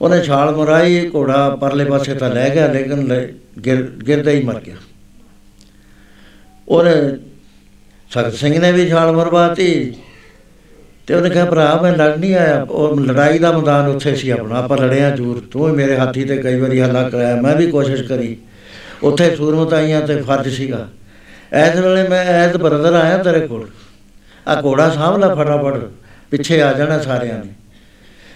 ਉਹਨੇ 0.00 0.22
ਛਾਲ 0.22 0.56
ਮਰਾਈ, 0.56 1.10
ਘੋੜਾ 1.14 1.56
ਪਰਲੇ 1.56 1.84
ਪਾਸੇ 1.84 2.14
ਤਾਂ 2.14 2.30
ਲੈ 2.30 2.54
ਗਿਆ, 2.54 2.72
ਲੇਕਿਨ 2.72 3.06
ਲੈ- 3.06 3.28
ਗਿਰ, 3.64 3.82
ਗਿਰਦਾ 3.82 4.30
ਹੀ 4.30 4.44
ਮਰ 4.44 4.60
ਗਿਆ। 4.60 4.76
ਉਹਨੇ 6.68 6.92
ਸਖਤ 8.10 8.32
ਸਿੰਘ 8.32 8.58
ਨੇ 8.58 8.72
ਵੀ 8.72 8.88
ਛਾਲ 8.88 9.12
ਮਰਵਾਤੀ 9.12 9.94
ਤੇ 11.06 11.14
ਉਹਨੇ 11.14 11.30
ਕਿਹਾ, 11.30 11.44
ਭਰਾ, 11.44 11.80
ਮੈਂ 11.82 11.92
ਲੜ 11.92 12.16
ਨਹੀਂ 12.16 12.34
ਆਇਆ। 12.34 12.62
ਉਹ 12.62 13.00
ਲੜਾਈ 13.00 13.38
ਦਾ 13.38 13.58
ਮੈਦਾਨ 13.58 13.86
ਉੱਥੇ 13.86 14.14
ਸੀ 14.14 14.30
ਆਪਣਾ। 14.30 14.58
ਆਪਾਂ 14.58 14.78
ਲੜਿਆ 14.78 15.10
ਜ਼ਰੂਰ। 15.10 15.42
ਤੂੰ 15.50 15.66
ਵੀ 15.66 15.72
ਮੇਰੇ 15.72 15.96
ਹਾਥੀ 15.96 16.24
ਤੇ 16.24 16.36
ਕਈ 16.36 16.60
ਵਾਰੀ 16.60 16.80
ਹੱਲਾ 16.80 17.08
ਕਰਾਇਆ। 17.08 17.36
ਮੈਂ 17.36 17.56
ਵੀ 17.56 17.70
ਕੋਸ਼ਿਸ਼ 17.70 18.02
ਕਰੀ। 18.02 18.36
ਉੱਥੇ 19.02 19.36
ਸੂਰਮਤਾਈਆਂ 19.36 20.00
ਤੇ 20.00 20.22
ਫਰਜ਼ 20.22 20.56
ਸੀਗਾ। 20.56 20.88
ਐਸ 21.52 21.76
ਵੇਲੇ 21.76 22.08
ਮੈਂ 22.08 22.24
ਐਸ 22.24 22.56
ਬਰਦਰ 22.56 22.92
ਆਇਆ 22.92 23.18
ਤੇਰੇ 23.18 23.46
ਕੋਲ। 23.46 23.68
ਆ 24.48 24.62
ਘੋੜਾ 24.64 24.90
ਸਾਂਭ 24.90 25.18
ਲੈ 25.18 25.34
ਫਟਾਫਟ। 25.34 25.90
ਪਿੱਛੇ 26.30 26.62
ਆ 26.62 26.72
ਜਾਣਾ 26.72 26.98
ਸਾਰਿਆਂ 26.98 27.38
ਨੇ। 27.38 27.52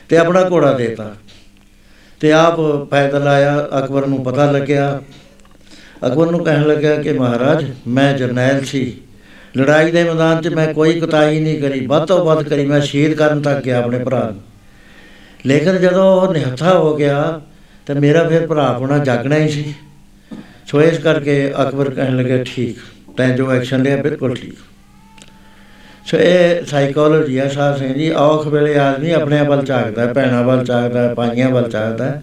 ਤੇ 0.09 0.17
ਆਪਣਾ 0.17 0.51
ਘੋੜਾ 0.51 0.73
ਦੇਤਾ। 0.73 1.15
ਤੇ 2.21 2.33
ਆਪ 2.33 2.61
ਪੈਦਲ 2.91 3.29
ਆਇਆ। 3.29 3.69
ਅਕਬਰ 3.79 4.07
ਨੂੰ 4.07 4.25
ਪਤਾ 4.25 4.51
ਲੱਗਿਆ। 4.51 5.03
ਅਕਬਰ 6.07 6.31
ਨੂੰ 6.31 6.45
ਕਹਿਣ 6.45 6.63
ਲੱਗਾ 6.63 6.95
ਕਿ 6.95 7.13
ਮਹਾਰਾਜ, 7.13 7.71
ਮੈਂ 7.89 8.19
ਜਰਨੈਲ 8.19 8.65
ਸੀ। 8.65 8.97
ਲੜਾਈ 9.57 9.91
ਦੇ 9.91 10.05
ਮੈਦਾਨ 10.05 10.43
'ਚ 10.43 10.49
ਮੈਂ 10.49 10.75
ਕੋਈ 10.75 11.01
ਕੁਤਾਹੀ 11.01 11.41
ਨਹੀਂ 11.41 11.61
ਕਰੀ। 11.61 11.87
ਵੱਧ 11.87 12.05
ਤੋਂ 12.05 12.25
ਵੱਧ 12.25 12.49
ਕਰੀ। 12.49 12.67
ਮੈਂ 12.67 12.81
ਸ਼ਹੀਦ 12.81 13.15
ਕਰਨ 13.15 13.43
ਤੱਕ 13.43 13.65
ਗਿਆ 13.65 13.79
ਆਪਣੇ 13.79 13.99
ਭਰਾ 13.99 14.31
ਨੂੰ। 14.31 14.43
ਲੇਕਿਨ 15.47 15.77
ਜਦੋਂ 15.77 16.21
ਉਹ 16.21 16.33
ਨਿਹੱਥਾ 16.33 16.79
ਹੋ 16.79 16.97
ਗਿਆ 16.97 17.41
ਤੇ 17.87 17.95
ਮੇਰਾ 17.95 18.29
ਫਿਰ 18.29 18.47
ਭਰਾ 18.47 18.67
ਆਪਣਾ 18.67 18.99
ਜਾਗਣਾ 18.99 19.37
ਹੀ 19.37 19.49
ਸੀ। 19.49 19.75
ਸੋ 20.67 20.83
ਇਸ 20.83 20.99
ਕਰਕੇ 20.99 21.53
ਅਕਬਰ 21.63 21.91
ਕਹਿਣ 21.91 22.17
ਲੱਗਾ 22.17 22.45
ਠੀਕ 22.45 22.77
ਤੈਂ 23.17 23.37
ਜੋ 23.37 23.53
ਐਕਸ਼ਨ 23.53 23.83
ਲਿਆ 23.83 23.97
ਬਿਲਕੁਲ 23.97 24.35
ਠੀਕ। 24.35 24.55
ਸੋ 26.07 26.19
ਇਹ 26.19 26.65
ਸਾਈਕੋਲੋਜੀ 26.65 27.39
ਆ 27.39 27.49
ਸਾਹ 27.49 27.77
ਸਿੰਘ 27.77 27.95
ਜੀ। 27.95 28.11
ਔਖ 28.11 28.47
ਵੇਲੇ 28.47 28.79
ਆਦਮੀ 28.79 29.11
ਆਪਣੇ 29.11 29.43
ਵੱਲ 29.43 29.65
ਝਾਕਦਾ 29.65 30.07
ਹੈ, 30.07 30.13
ਭੈਣਾਂ 30.13 30.45
ਵੱਲ 30.45 30.65
ਝਾਕਦਾ 30.65 31.09
ਹੈ, 31.09 31.15
ਭਾਈਆਂ 31.15 31.51
ਵੱਲ 31.51 31.71
ਝਾਕਦਾ। 31.71 32.05
ਹੈ। 32.05 32.23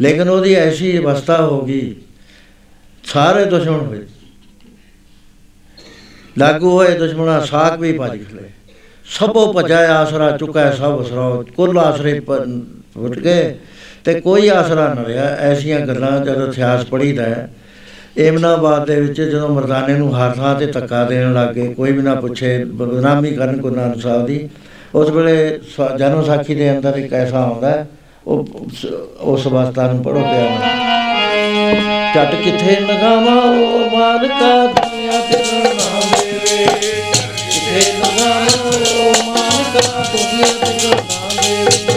ਲੇਕਿਨ 0.00 0.28
ਉਹਦੀ 0.28 0.54
ਐਸੀ 0.54 0.98
ਅਵਸਥਾ 0.98 1.46
ਹੋ 1.46 1.66
ਗਈ 1.66 1.94
ਸਾਰੇ 3.04 3.44
ਦੁਸ਼ਮਣ 3.44 3.80
ਹੋਏ। 3.80 3.98
ਲਾਗੂ 6.38 6.70
ਹੋਏ 6.70 6.98
ਦੁਸ਼ਮਣਾ 6.98 7.40
ਸਾਖ 7.40 7.78
ਵੀ 7.78 7.92
ਭਜ 7.92 8.10
ਖਲੇ। 8.10 8.50
ਸਭੋ 9.04 9.52
ਭਜਾਇ 9.52 9.86
ਆਸਰਾ 9.86 10.36
ਚੁਕੈ 10.36 10.70
ਸਭ 10.70 11.02
ਅਸਰਾ 11.02 11.44
ਕੁੱਲ 11.56 11.78
ਆਸਰੇ 11.78 12.20
ਫੁੱਟ 12.20 13.18
ਗਏ 13.18 13.58
ਤੇ 14.04 14.20
ਕੋਈ 14.20 14.48
ਆਸਰਾ 14.48 14.94
ਨਾ 14.94 15.04
ਰਿਹਾ। 15.04 15.24
ਐਸੀਆਂ 15.24 15.80
ਗੱਲਾਂ 15.80 16.20
ਜਦੋਂ 16.20 16.48
ਇਤਿਹਾਸ 16.48 16.84
ਪੜੀਦਾ 16.84 17.22
ਹੈ। 17.22 17.50
ਏਮਨਾਬਾਦ 18.18 18.86
ਦੇ 18.86 19.00
ਵਿੱਚ 19.00 19.22
ਜਦੋਂ 19.22 19.48
ਮਰਦਾਨੇ 19.48 19.94
ਨੂੰ 19.94 20.18
ਹਰ 20.18 20.30
ਥਾਂ 20.30 20.54
ਤੇ 20.54 20.66
ਧੱਕਾ 20.66 21.04
ਦੇਣ 21.04 21.32
ਲੱਗੇ 21.32 21.74
ਕੋਈ 21.74 21.92
ਵੀ 21.92 22.02
ਨਾ 22.02 22.14
ਪੁੱਛੇ 22.14 22.64
ਬਦਨਾਮੀ 22.64 23.30
ਕਰਨ 23.30 23.60
ਕੋ 23.60 23.70
ਨਾਨਕ 23.70 24.00
ਸਾਹਿਬ 24.00 24.26
ਦੀ। 24.26 24.48
ਉਸ 24.94 25.10
ਵੇਲੇ 25.10 25.60
ਸ- 25.62 25.96
ਜਨਮ 25.98 26.24
ਸਾਖੀ 26.24 26.54
ਦੇ 26.54 26.76
ਅੰਦਰ 26.76 26.98
ਇੱਕ 26.98 27.12
ਐਸਾ 27.12 27.38
ਆਉਂਦਾ 27.38 27.70
ਹੈ, 27.70 27.88
ਉਹ 28.26 28.48
ਉਸ 29.20 29.46
ਅਵਸਥਾ 29.46 29.92
ਨੂੰ 29.92 30.02
ਪੜੋ 30.04 30.20
ਪਿਆ 30.20 30.58
ਚੱਟ 32.14 32.34
ਕਿੱਥੇ 32.34 32.80
ਲਗਾਵਾਂ 32.80 33.42
ਉਹ 33.42 33.98
ਮਾਲਕਾ 33.98 34.66
ਦੁਨੀਆ 34.66 35.10
ਤੇ 35.10 35.75
ਮਾਲਕਾ 39.76 40.02
ਦੁਨੀਆ 40.12 40.46
ਤੇ 40.64 40.88
ਨਾ 40.88 41.28
ਦੇਵੇ 41.42 41.95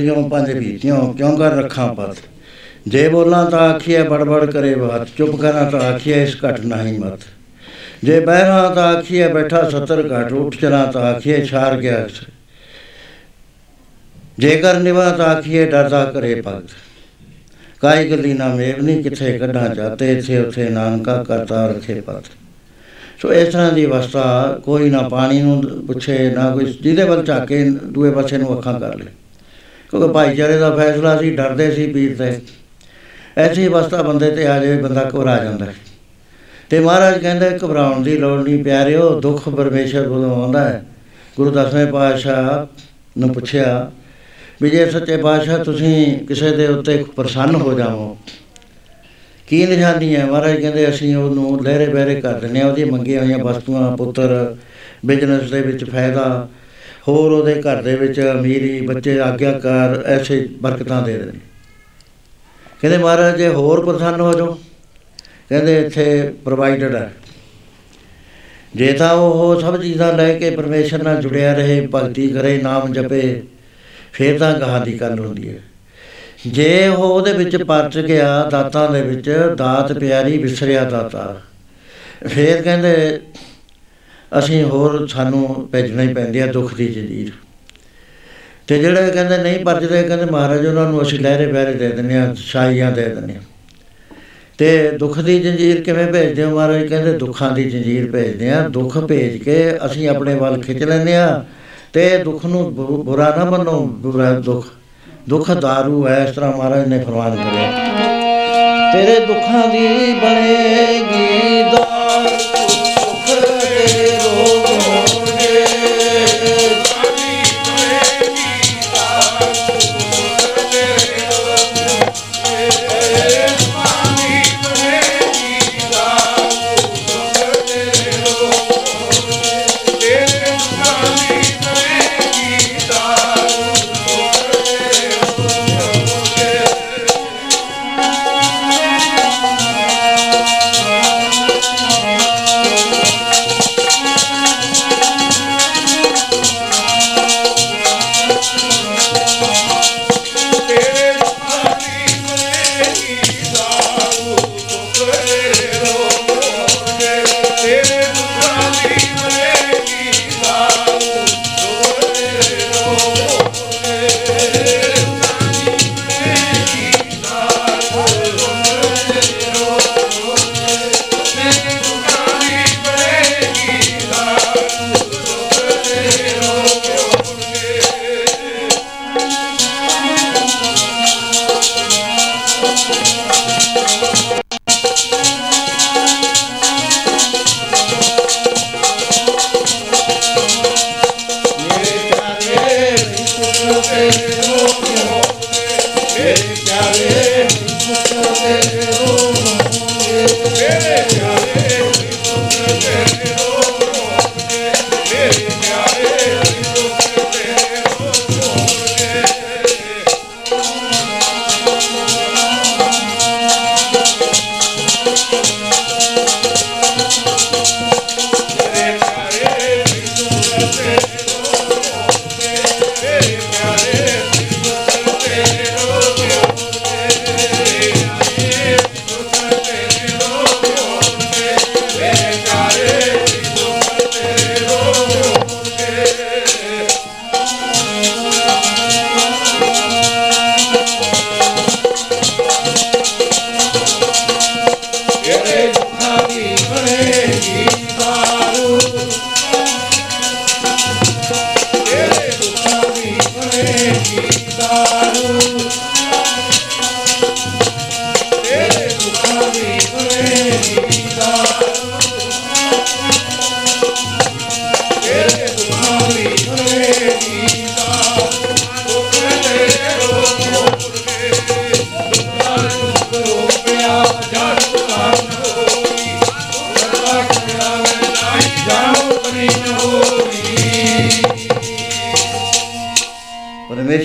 ਇਸ 0.00 0.08
ਕਲਿयों 0.08 0.28
ਪੰਜ 0.28 0.52
ਬੀਤਿਓ 0.52 1.12
ਕਿਉਂ 1.12 1.38
ਕਰ 1.38 1.56
ਰੱਖਾਂ 1.56 1.94
ਪਤ 1.94 2.16
ਜੇ 2.88 3.08
ਬੋਲਾਂ 3.08 3.50
ਤਾਂ 3.50 3.58
ਆਖੀਏ 3.58 4.02
ਬੜਬੜ 4.02 4.50
ਕਰੇ 4.50 4.74
ਬਾਤ, 4.74 5.08
ਚੁੱਪ 5.16 5.36
ਕਰਾਂ 5.36 5.70
ਤਾਂ 5.70 5.80
ਆਖੀਏ 5.80 6.22
ਇਸ 6.22 6.36
ਘਟ 6.44 6.60
ਨਹੀਂ 6.60 6.98
ਮਤ 6.98 7.18
ਜੇ 8.04 8.20
ਬਹਿਰਾ 8.20 8.68
ਤਾਂ 8.68 8.96
ਆਖੀਏ 8.96 9.28
ਬੈਠਾ 9.28 9.70
ਸਤਰ 9.70 10.02
ਘਟ, 10.02 10.32
ਉੱਠ 10.32 10.56
ਚਲਾ 10.56 10.86
ਤਾਂ 10.86 11.02
ਆਖੀਏ 11.02 11.44
ਛਾਰ 11.44 11.76
ਗਿਆ 11.76 12.08
ਜੇਕਰ 14.38 14.74
ਨਿਵਾ 14.74 15.10
ਤਾਂ 15.10 15.26
ਆਖੀਏ 15.26 15.66
ਡਰਦਾ 15.66 16.04
ਕਰੇ 16.04 16.42
ਭਗਤ 16.46 16.68
ਕਾਈ 17.80 18.10
ਗਲੀ 18.10 18.32
ਨਾ 18.32 18.54
ਮੇਵਨੀ 18.54 19.02
ਕਿੱਥੇ 19.02 19.38
ਕੱਢਾਂ 19.38 19.74
ਚਾਤੇ 19.74 20.18
ਇਥੇ 20.18 20.38
ਉਥੇ 20.38 20.68
ਨਾਨਕਾ 20.68 21.24
ਕਰਤਾ 21.24 21.66
ਰਖੇ 21.66 22.00
ਪਤ 22.00 22.24
ਸੋ 23.22 23.32
ਇਸ 23.32 23.52
ਤਰ੍ਹਾਂ 23.52 23.72
ਦੀ 23.72 23.86
ਅਵਸਥਾ 23.86 24.60
ਕੋਈ 24.64 24.90
ਨਾ 24.90 25.08
ਪਾਣੀ 25.08 25.42
ਨੂੰ 25.42 25.62
ਪੁੱਛੇ, 25.86 26.30
ਨਾ 26.30 26.50
ਕੋਈ 26.50 26.64
ਜਿਹਦੇ 26.64 27.04
ਵੱਲ 27.04 27.24
ਝਾਕੇ, 27.24 27.70
ਦੂਏ 27.70 28.10
ਪਾਸੇ 28.10 28.38
ਨੂੰ 28.38 28.58
ਅੱਖਾਂ 28.58 28.80
ਕਰ 28.80 28.96
ਲੇ 28.96 29.04
ਕਿਉਂਕਿ 29.90 30.12
ਭਾਈਚਾਰੇ 30.12 30.58
ਦਾ 30.58 30.76
ਫੈਸਲਾ 30.76 31.16
ਸੀ 31.16 31.36
ਡਰਦੇ 31.36 31.70
ਸੀ 31.70 31.92
ਪੀਰ 31.92 32.16
ਤੇ। 32.16 32.40
ਐਸੀ 33.38 33.66
ਅਵਸਥਾ 33.66 34.02
ਬੰਦੇ 34.02 34.30
ਤੇ 34.30 34.46
ਆ 34.46 34.54
ਜਾਵੇ 34.54 34.82
ਬੰਦਾ 34.82 35.10
ਘਬਰਾ 35.14 35.44
ਜਾਂਦਾ। 35.44 35.66
ਤੇ 36.70 36.80
ਮਹਾਰਾਜ 36.80 37.18
ਕਹਿੰਦੇ 37.18 37.58
ਘਬਰਾਉਣ 37.64 38.02
ਦੀ 38.02 38.18
ਲੋੜ 38.18 38.42
ਨਹੀਂ 38.42 38.64
ਪਿਆਰਿਓ 38.64 39.20
ਦੁੱਖ 39.20 39.48
ਪਰਮੇਸ਼ਰ 39.48 40.08
ਕੋਲੋਂ 40.08 40.42
ਆਉਂਦਾ 40.42 40.68
ਹੈ। 40.68 40.84
ਗੁਰੂ 41.36 41.50
ਦਸਵੇਂ 41.50 41.86
ਪਾਤਸ਼ਾਹ 41.86 42.66
ਨੂੰ 43.20 43.34
ਪੁੱਛਿਆ 43.34 43.90
ਵੀ 44.62 44.70
ਜੇ 44.70 44.90
ਸੱਚੇ 44.90 45.16
ਪਾਤਸ਼ਾਹ 45.16 45.64
ਤੁਸੀਂ 45.64 46.18
ਕਿਸੇ 46.18 46.56
ਦੇ 46.56 46.66
ਉੱਤੇ 46.66 47.04
ਪ੍ਰਸੰਨ 47.16 47.54
ਹੋ 47.54 47.78
ਜਾਵੋ 47.78 48.18
ਕੀ 49.48 49.66
ਨਿਸ਼ਾਨੀ 49.66 50.16
ਹੈ? 50.16 50.26
ਮਹਾਰਾਜ 50.26 50.60
ਕਹਿੰਦੇ 50.60 50.88
ਅਸੀਂ 50.88 51.16
ਉਹਨੂੰ 51.16 51.64
ਲਹਿਰੇ 51.64 51.86
ਬਹਿਰੇ 51.86 52.20
ਕਰ 52.20 52.32
ਦਿੰਦੇ 52.32 52.60
ਹਾਂ 52.60 52.70
ਉਹਦੀ 52.70 52.84
ਮੰਗੀਆਂ 52.84 53.24
ਹੋਈਆਂ 53.24 53.38
ਵਸਤੂਆਂ 53.38 53.96
ਪੁੱਤਰ 53.96 54.56
ਬਿਜ਼ਨਸ 55.06 55.50
ਦੇ 55.50 55.60
ਵਿੱਚ 55.60 55.90
ਫਾਇਦਾ 55.90 56.48
ਹੋਰ 57.10 57.32
ਉਹਦੇ 57.32 57.54
ਘਰ 57.60 57.82
ਦੇ 57.82 57.94
ਵਿੱਚ 57.96 58.20
ਅਮੀਰੀ 58.20 58.80
ਬੱਚੇ 58.80 59.20
ਆਗਿਆਕਾਰ 59.20 60.02
ਐਸੇ 60.06 60.48
ਬਰਕਤਾਂ 60.62 61.02
ਦੇ 61.02 61.18
ਦਿੰਦੇ 61.18 61.38
ਕਹਿੰਦੇ 62.80 62.98
ਮਹਾਰਾਜ, 62.98 63.36
ਜੇ 63.36 63.48
ਹੋਰ 63.48 63.84
ਪ੍ਰਸੰਨ 63.84 64.20
ਹੋ 64.20 64.32
ਜਾਓ। 64.34 64.58
ਕਹਿੰਦੇ 65.48 65.80
ਇੱਥੇ 65.80 66.34
ਪ੍ਰੋਵਾਈਡਡ 66.44 66.94
ਹੈ। 66.94 67.12
ਜੇ 68.74 68.92
ਤਾਂ 68.92 69.12
ਉਹ 69.14 69.60
ਸਭ 69.60 69.80
ਚੀਜ਼ਾਂ 69.82 70.12
ਲੈ 70.12 70.34
ਕੇ 70.34 70.50
ਪਰਮੇਸ਼ਰ 70.50 71.02
ਨਾਲ 71.02 71.16
ਜੁੜਿਆ 71.16 71.52
ਰਹੇ, 71.54 71.88
ਭਗਤੀ 71.94 72.28
ਕਰੇ, 72.28 72.58
ਨਾਮ 72.62 72.92
ਜਪੇ, 72.92 73.42
ਫੇਰ 74.12 74.38
ਤਾਂ 74.38 74.52
ਗਾਹਾਂ 74.60 74.80
ਦੀ 74.80 75.00
ਗੱਲ 75.00 75.18
ਹੁੰਦੀ 75.18 75.48
ਹੈ। 75.48 75.58
ਜੇ 76.46 76.88
ਉਹ 76.88 77.04
ਉਹਦੇ 77.04 77.32
ਵਿੱਚ 77.32 77.56
ਪਰਚ 77.56 77.98
ਗਿਆ, 77.98 78.48
ਦਾਤਾਂ 78.50 78.90
ਦੇ 78.90 79.02
ਵਿੱਚ 79.02 79.30
ਦਾਤ 79.56 79.92
ਪਿਆਰੀ, 79.92 80.38
ਵਿਸਰਿਆ 80.38 80.84
ਦਾਤਾ, 80.84 81.40
ਫੇਰ 82.28 82.62
ਕਹਿੰਦੇ 82.62 83.20
ਅਸੀਂ 84.38 84.64
ਹੋਰ 84.64 85.06
ਸਾਨੂੰ 85.06 85.68
ਭੇਜਣਾ 85.72 86.02
ਹੀ 86.02 86.14
ਪੈਂਦੀ 86.14 86.38
ਆ 86.38 86.46
ਦੁੱਖ 86.46 86.74
ਦੀ 86.74 86.88
ਜੰਜੀਰ 86.88 87.30
ਤੇ 88.66 88.78
ਜਿਹੜੇ 88.78 89.10
ਕਹਿੰਦੇ 89.10 89.38
ਨਹੀਂ 89.38 89.64
ਪਰਚਦੇ 89.64 90.02
ਕਹਿੰਦੇ 90.02 90.24
ਮਹਾਰਾਜ, 90.24 90.66
ਉਹਨਾਂ 90.66 90.86
ਨੂੰ 90.86 91.02
ਅਸੀਂ 91.02 91.18
ਲਹਿਰੇ 91.18 91.46
ਬਹਿਰੇ 91.46 91.72
ਦੇ 91.72 91.88
ਦਿੰਦੇ 91.88 92.16
ਆ 92.16 92.34
ਸ਼ਾਹੀਆਂ 92.38 92.92
ਦੇ 92.92 93.02
ਦਿੰਦੇ 93.02 93.32
ਆ 93.32 93.40
ਤੇ 94.58 94.90
ਦੁੱਖ 94.90 95.18
ਦੀ 95.18 95.40
ਜੰਜੀਰ 95.40 95.80
ਕਿਵੇਂ 95.80 96.06
ਭੇਜਦੇ 96.06 96.44
ਹੋ 96.44 96.56
ਮਹਾਰਾਜ? 96.56 96.86
ਕਹਿੰਦੇ 96.86 97.12
ਦੁੱਖਾਂ 97.12 97.52
ਦੀ 97.52 97.70
ਜੰਜੀਰ 97.70 98.10
ਭੇਜਦੇ 98.10 98.50
ਆ 98.50 98.68
ਦੁੱਖ 98.68 98.98
ਭੇਜ 98.98 99.36
ਕੇ 99.36 99.74
ਅਸੀਂ 99.86 100.08
ਆਪਣੇ 100.08 100.34
ਵੱਲ 100.34 100.62
ਖਿੱਚ 100.62 100.82
ਲੈਂਦੇ 100.82 101.16
ਆ 101.16 101.44
ਤੇ 101.92 102.18
ਦੁੱਖ 102.18 102.46
ਨੂੰ 102.46 102.74
ਬੁ- 102.74 103.02
ਬੁਰਾ 103.02 103.34
ਨਾ 103.38 103.44
ਮੰਨੋ, 103.44 103.86
ਬੁਰਾ 103.86 104.32
ਦੁੱਖ। 104.32 104.68
ਦੁੱਖ 105.28 105.50
ਦਾਰੂ 105.50 106.08
ਹੈ, 106.08 106.26
ਇਸ 106.28 106.36
ਤਰ੍ਹਾਂ 106.36 106.52
ਮਹਾਰਾਜ 106.52 106.88
ਨੇ 106.88 106.98
ਫਰਮਾਨ 106.98 107.36
ਕਰਿਆ। 107.36 107.72
ਤੇਰੇ 108.92 109.26
ਦੁੱਖਾਂ 109.26 109.68
ਦੀ 109.68 110.12
ਬਣੇਗੀ 110.12 111.62
ਦਾਰ। 111.62 112.59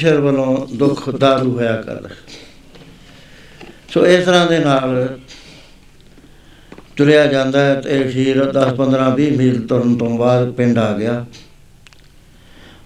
ਪਰਮੇਸ਼ਰ 0.06 0.22
ਵੱਲੋਂ 0.22 0.68
ਦੁੱਖ 0.76 1.10
ਦਾਰੂ 1.10 1.58
ਹੋਇਆ 1.58 1.82
ਕਰ। 1.82 2.10
ਸੋ 3.90 4.08
ਇਸ 4.08 4.26
ਤਰ੍ਹਾਂ 4.26 4.48
ਦੇ 4.48 4.60
ਨਾਲ 4.60 5.20
ਤੁਰਿਆ 6.98 7.26
ਜਾਂਦਾ 7.28 7.66
ਹੈ 7.66 7.82
ਤੇ 7.82 8.10
ਅਖੀਰ 8.10 8.46
10 8.46 8.74
15 8.74 9.16
20 9.16 9.32
ਮੀਲ 9.32 9.68
ਤੁਰਨ 9.68 9.96
ਤੋਂ 9.96 10.18
ਬਾਅਦ 10.18 10.52
ਪਿੰਡ 10.52 10.78
ਆ 10.78 10.98
ਗਿਆ। 10.98 11.26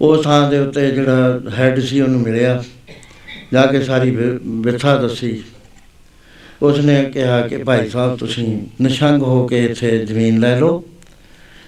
ਉਸ 0.02 0.24
ਥਾਂ 0.24 0.52
ਦੇ 0.52 0.60
ਉੱਤੇ 0.60 0.92
ਜਿਹੜਾ 0.92 1.42
ਹੈੱਡ 1.58 1.80
ਸੀ 1.80 2.02
ਉਹਨੂੰ 2.02 2.22
ਮਿਲਿਆ। 2.22 2.64
ਜਾ 3.54 3.66
ਕੇ 3.66 3.82
ਸਾਰੀ 3.82 4.12
ਵਿ- 4.12 4.40
ਵਿਥਾ 4.44 4.96
ਦੱਸੀ। 4.96 5.44
ਉਸਨੇ 6.62 7.06
ਕਿਹਾ 7.06 7.48
ਕਿ 7.48 7.58
ਭਾਈ 7.58 7.90
ਸਾਹਿਬ, 7.90 8.18
ਤੁਸੀਂ 8.18 8.68
ਨਿਸ਼ੰਗ 8.82 9.22
ਹੋ 9.22 9.48
ਕੇ 9.48 9.66
ਇੱਥੇ 9.66 10.06
ਜ਼ਮੀਨ 10.06 10.40
ਲੈ 10.40 10.60
ਲਓ 10.60 10.84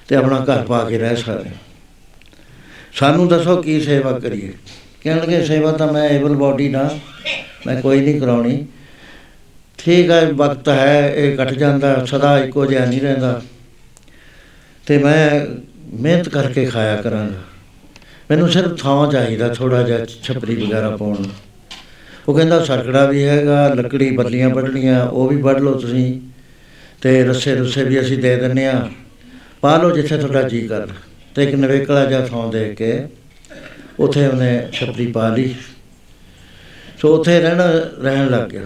ਤੇ 0.08 0.16
ਆਪਣਾ 0.16 0.46
ਘਰ 0.46 0.64
ਪਾ 0.64 0.84
ਕੇ 0.84 0.98
ਰਹਿ 0.98 1.16
ਸਕਦੇ 1.16 1.50
ਹੋ। 1.50 1.56
ਸਾਨੂੰ 2.94 3.28
ਦੱਸੋ 3.28 3.62
ਕੀ 3.62 3.82
ਸੇਵਾ 3.82 4.20
ਕਰੀਏ। 4.20 4.54
ਕਹਿਣ 5.04 5.18
ਲੱਗੇ 5.18 5.46
ਸੇਵਾ 5.46 5.72
ਤਾਂ 5.72 5.94
ਮੈਂ 5.94 6.10
ਏਬਲ 6.10 6.36
ਬਾਡੀ 6.36 6.70
ਨਾ 6.70 6.90
ਮੈਂ 7.68 7.82
ਕੋਈ 7.82 8.02
ਨਹੀਂ 8.02 8.22
ਕਰਾਉਣੀ। 8.22 8.66
ਠੀਕ 9.78 10.12
ਹੈ, 10.12 10.26
ਵਕਤ 10.26 10.70
ਹੈ, 10.70 11.14
ਇਹ 11.16 11.38
ਕੱਟ 11.38 11.54
ਜਾਂਦਾ, 11.54 12.06
ਸਦਾ 12.06 12.40
ਇੱਕੋ 12.40 12.66
ਜਿਹਾ 12.66 12.86
ਨਹੀਂ 12.86 13.02
ਰਹਿੰਦਾ। 13.02 13.42
ਤੇ 14.86 14.98
ਮੈਂ 14.98 15.46
ਮਿਹਨਤ 15.94 16.30
ਕਰਕੇ 16.30 16.66
ਖਾਇਆ 16.66 16.96
ਕਰਾਂਗਾ। 16.96 17.40
ਮੈਨੂੰ 18.32 18.50
ਸਿਰਫ 18.50 18.82
ਥਾਂ 18.82 19.12
ਚਾਹੀਦਾ 19.12 19.48
ਥੋੜਾ 19.48 19.84
ਜਿਹਾ 19.84 20.06
ਛਪਰੀ 20.06 20.56
ਵਗੈਰਾ 20.56 20.98
ਪਾਉਣ 20.98 21.16
ਨੂੰ। 21.22 21.32
ਉਹ 22.28 22.36
ਕਹਿੰਦਾ 22.36 22.64
ਸਰਕੜਾ 22.64 23.06
ਵੀ 23.06 23.24
ਹੈਗਾ, 23.24 23.68
ਲੱਕੜੀ 23.68 24.12
ਬੱਲੀਆਂ 24.12 24.50
ਵੱਢਣੀਆਂ, 24.50 25.06
ਉਹ 25.08 25.30
ਵੀ 25.30 25.36
ਵੱਢ 25.36 25.60
ਲਓ 25.60 25.74
ਤੁਸੀਂ। 25.74 26.22
ਤੇ 27.02 27.24
ਰੱਸੇ 27.24 27.56
ਰੁੱਸੇ 27.56 27.84
ਵੀ 27.84 28.00
ਅਸੀਂ 28.00 28.18
ਦੇ 28.18 28.36
ਦਿੰਨੇ 28.36 28.68
ਆ 28.68 28.90
ਪਾ 29.62 29.78
ਲਓ 29.78 29.92
ਜਿੱਥੇ 29.92 30.18
ਤੁਹਾਡਾ 30.18 30.50
ਜੀ 30.50 30.68
ਕਰ 30.68 30.88
ਤੇ 31.36 31.44
ਇੱਕ 31.44 31.56
ਨਵੇਕਲਾ 31.56 32.06
ਜਿਹਾ 32.06 32.28
ਥਾਂ 32.28 32.52
ਦੇ 32.52 32.76
ਕੇ 32.76 33.04
ਉੱਥੇ 34.02 34.28
ਉਹਨੇ 34.28 34.68
ਛਪਰੀ 34.72 35.08
ਪਾ 35.08 35.36
ਲਈ। 35.36 35.56
ਸੋ 37.02 37.20
ਉੱਥੇ 37.20 37.40
ਰਹਿਣਾ, 37.40 37.66
ਰਹਿਣ 38.02 38.28
ਲੱਗ 38.28 38.50
ਗਿਆ। 38.50 38.62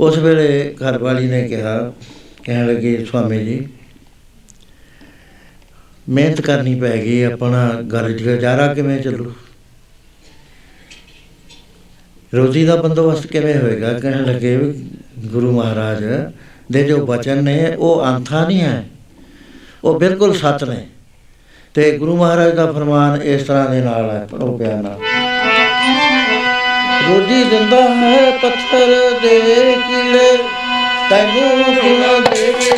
ਉਸ 0.00 0.18
ਵੇਲੇ 0.18 0.76
ਘਰ 0.82 0.98
ਵਾਲੀ 0.98 1.26
ਨੇ 1.26 1.48
ਕਿਹਾ, 1.48 1.92
ਕਹਿਣ 2.44 2.66
ਲੱਗੀ 2.66 3.04
ਸਵਾਮੀ 3.04 3.44
ਜੀ, 3.44 3.68
ਮਿਹਨਤ 6.08 6.40
ਕਰਨੀ 6.40 6.80
ਪੈ 6.80 6.96
ਗਈ, 6.96 7.22
ਆਪਣਾ 7.22 7.68
ਘਰ 7.68 8.10
ਗੁਜ਼ਾਰਾ 8.10 8.74
ਕਿਵੇਂ 8.74 9.00
ਚੱਲੂ? 9.00 9.32
ਰੋਜ਼ੀ 12.34 12.64
ਦਾ 12.64 12.76
ਬੰਦੋਬਸਤ 12.76 13.26
ਕਿਵੇਂ 13.26 13.58
ਹੋਏਗਾ? 13.58 13.98
ਕਹਿਣ 13.98 14.24
ਲੱਗੇ 14.24 14.56
ਵੀ 14.56 14.90
ਗੁਰੂ 15.18 15.52
ਮਹਾਰਾਜ, 15.52 16.04
ਦੇ 16.72 16.84
ਜੋ 16.84 17.06
ਬਚਨ 17.06 17.44
ਨੇ, 17.44 17.74
ਉਹ 17.74 18.06
ਅੰਥਾ 18.06 18.46
ਨਹੀਂ 18.46 18.60
ਹੈ। 18.60 18.88
ਉਹ 19.84 20.00
ਬਿਲਕੁਲ 20.00 20.34
ਸੱਚ 20.34 20.64
ਨੇ। 20.64 20.86
ਤੇ 21.74 21.90
ਗੁਰੂ 21.98 22.16
ਮਹਾਰਾਜ 22.16 22.54
ਦਾ 22.54 22.64
ਫਰਮਾਨ 22.72 23.22
ਇਸ 23.22 23.42
ਤਰ੍ਹਾਂ 23.42 23.68
ਦੇ 23.70 23.80
ਨਾਲ 23.80 24.10
ਹੈ 24.10 24.26
ਪੜੋ 24.30 24.56
ਪਿਆਰ 24.56 24.82
ਨਾਲ। 24.82 24.98
ਰੋਜੀ 27.08 27.42
ਦਿੰਦਾ 27.44 27.80
ਹੈ 27.94 28.30
ਪੱਥਰ 28.42 28.92
ਦੇ 29.22 29.38
ਕੀੜੇ, 29.88 30.36
ਤੈਨੂੰ 31.10 31.74
ਕਿਉਂ 31.74 32.20
ਦੇਵੇ 32.20 32.76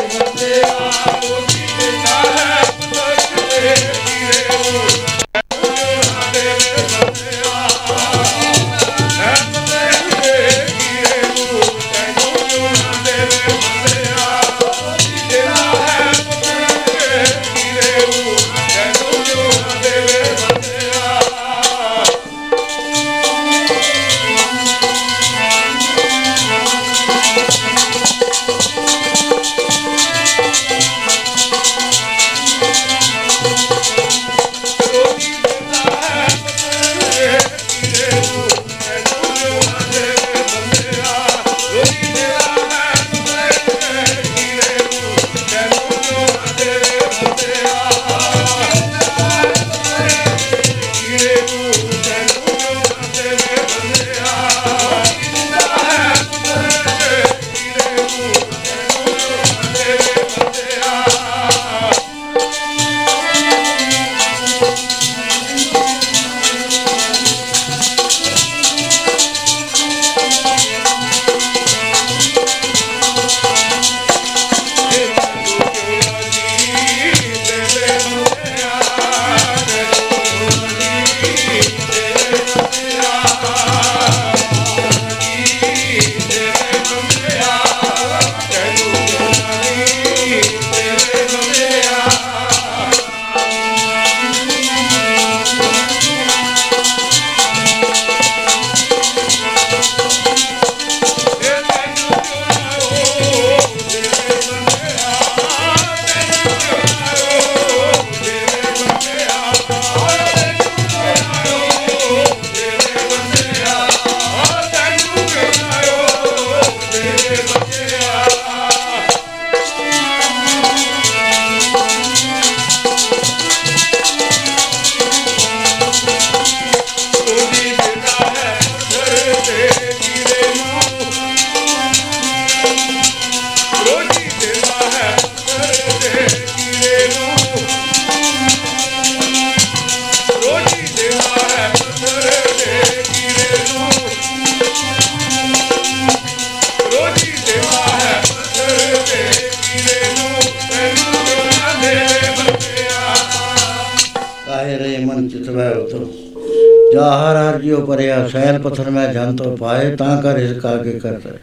ਤਾਂ 160.67 160.79
ਕਰ 160.79 160.91
ਇਸ 160.91 161.03
ਕਾਗੇ 161.03 161.21
ਕਰਦਾ 161.21 161.39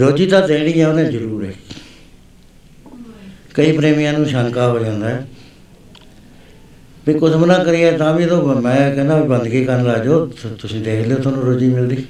ਰੋਜੀ 0.00 0.26
ਤਾਂ 0.26 0.48
ਦੇਣੀ 0.48 0.80
ਹੈ 0.80 0.88
ਉਹਨੇ 0.88 1.04
ਜ਼ਰੂਰ 1.04 1.44
ਹੈ। 1.44 1.52
ਕਈ 3.54 3.76
ਪ੍ਰੇਮੀਆਂ 3.76 4.12
ਨੂੰ 4.12 4.26
ਸ਼ੰਕਾ 4.26 4.68
ਹੋ 4.68 4.78
ਜਾਂਦਾ 4.78 5.08
ਹੈ 5.08 5.28
ਵੀ 7.06 7.14
ਕੁਝ 7.14 7.34
ਮਨਾ 7.34 7.64
ਕਰੀਏ 7.64 7.96
ਤਾਂ 7.96 8.14
ਵੀ 8.14 8.26
ਤਾਂ 8.26 8.36
ਮੈਂ 8.42 8.94
ਕਹਿੰਦਾ 8.94 9.16
ਵੀ 9.16 9.28
ਬੰਦਗੀ 9.28 9.64
ਕਰਨ 9.64 9.84
ਲਾ 9.84 9.98
ਜਾਓ 9.98 10.26
ਤੁ- 10.26 10.56
ਤੁਸੀਂ 10.58 10.80
ਦੇਖ 10.80 11.06
ਲਿਓ 11.06 11.16
ਤੁਹਾਨੂੰ 11.16 11.42
ਰੋਜੀ 11.42 11.68
ਮਿਲਦੀ। 11.68 12.04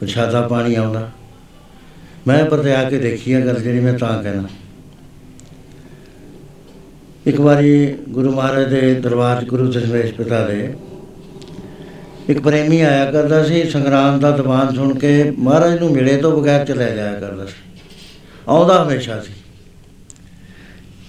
ਪ੍ਰਸ਼ਾਦਾ 0.00 0.48
ਪਾਣੀ 0.48 0.74
ਆਉਂਦਾ। 0.74 1.10
ਮੈਂ 2.26 2.44
ਪਰ 2.44 2.58
ਤੇ 2.58 2.74
ਆ 2.74 2.90
ਕੇ 2.90 2.98
ਦੇਖੀ 2.98 3.32
ਆ 3.32 3.40
ਗੱਲ 3.40 3.62
ਜਿਹੜੀ 3.62 3.80
ਮੈਂ 3.80 3.92
ਤਾਂ 3.92 4.22
ਕਹਿਣਾ 4.22 4.48
ਇੱਕ 7.26 7.40
ਵਾਰੀ 7.40 7.94
ਗੁਰੂ 8.08 8.30
ਮਹਾਰਾਜ 8.32 8.68
ਦੇ 8.74 8.94
ਦਰਬਾਰ 8.94 9.44
'ਚ 9.44 9.48
ਗੁਰੂ 9.48 9.66
ਦਸ਼ਮੇਸ਼ 9.72 10.12
ਪਿਤਾ 10.12 10.46
ਦੇ 10.48 10.74
ਇੱਕ 12.28 12.40
ਪ੍ਰੇਮੀ 12.40 12.80
ਆਇਆ 12.80 13.10
ਕਰਦਾ 13.10 13.44
ਸੀ 13.44 13.70
ਸੰਗਰਾਮ 13.70 14.20
ਦਾ 14.20 14.30
ਦੀਵਾਨ 14.30 14.74
ਸੁਣ 14.74 14.98
ਕੇ 14.98 15.30
ਮਹਾਰਾਜ 15.38 15.78
ਨੂੰ 15.78 15.92
ਮਿਲੇ 15.92 16.16
ਤੋਂ 16.16 16.42
ਬਗੈਰ 16.42 16.64
ਚਲੇ 16.64 16.96
ਜਾਇਆ 16.96 17.20
ਕਰਦਾ 17.20 17.44
ਸੀ। 17.44 17.80
ਆਉਂਦਾ 18.48 18.84
ਹਮੇਸ਼ਾ 18.84 19.20
ਸੀ। 19.20 19.32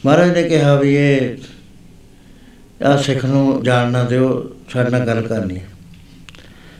ਮਹਾਰਾਜ 0.05 0.31
ਨੇ 0.31 0.43
ਕਿਹਾ 0.43 0.75
ਵੀ 0.75 0.95
ਇਹ 0.95 1.37
ਆ 2.83 2.97
ਸਿੱਖ 2.97 3.25
ਨੂੰ 3.25 3.63
ਜਾਣਨਾ 3.63 4.03
ਦਿਓ, 4.03 4.55
ਸਾਡੇ 4.69 4.89
ਨਾਲ 4.89 5.07
ਗੱਲ 5.07 5.21
ਕਰਨੀ 5.21 5.57
ਹੈ। 5.57 5.65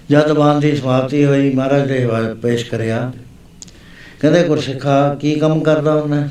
ਜਦ 0.10 0.28
ਦੀਵਾਨ 0.28 0.60
ਦੀ 0.60 0.76
ਸਮਾਪਤੀ 0.76 1.26
ਹੋਈ, 1.26 1.54
ਮਹਾਰਾਜ 1.54 1.88
ਦੇ 1.88 2.04
ਹਵਾਲੇ 2.04 2.34
ਪੇਸ਼ 2.34 2.72
ਕਰਿਆ। 2.72 3.12
ਕਹਿੰਦੇ, 4.22 4.44
ਗੁਰਸਿੱਖਾ, 4.44 5.16
ਕੀ 5.16 5.36
ਕੰਮ 5.36 5.60
ਕਰਦਾ 5.60 6.02
ਹੁੰਦਾ 6.02 6.30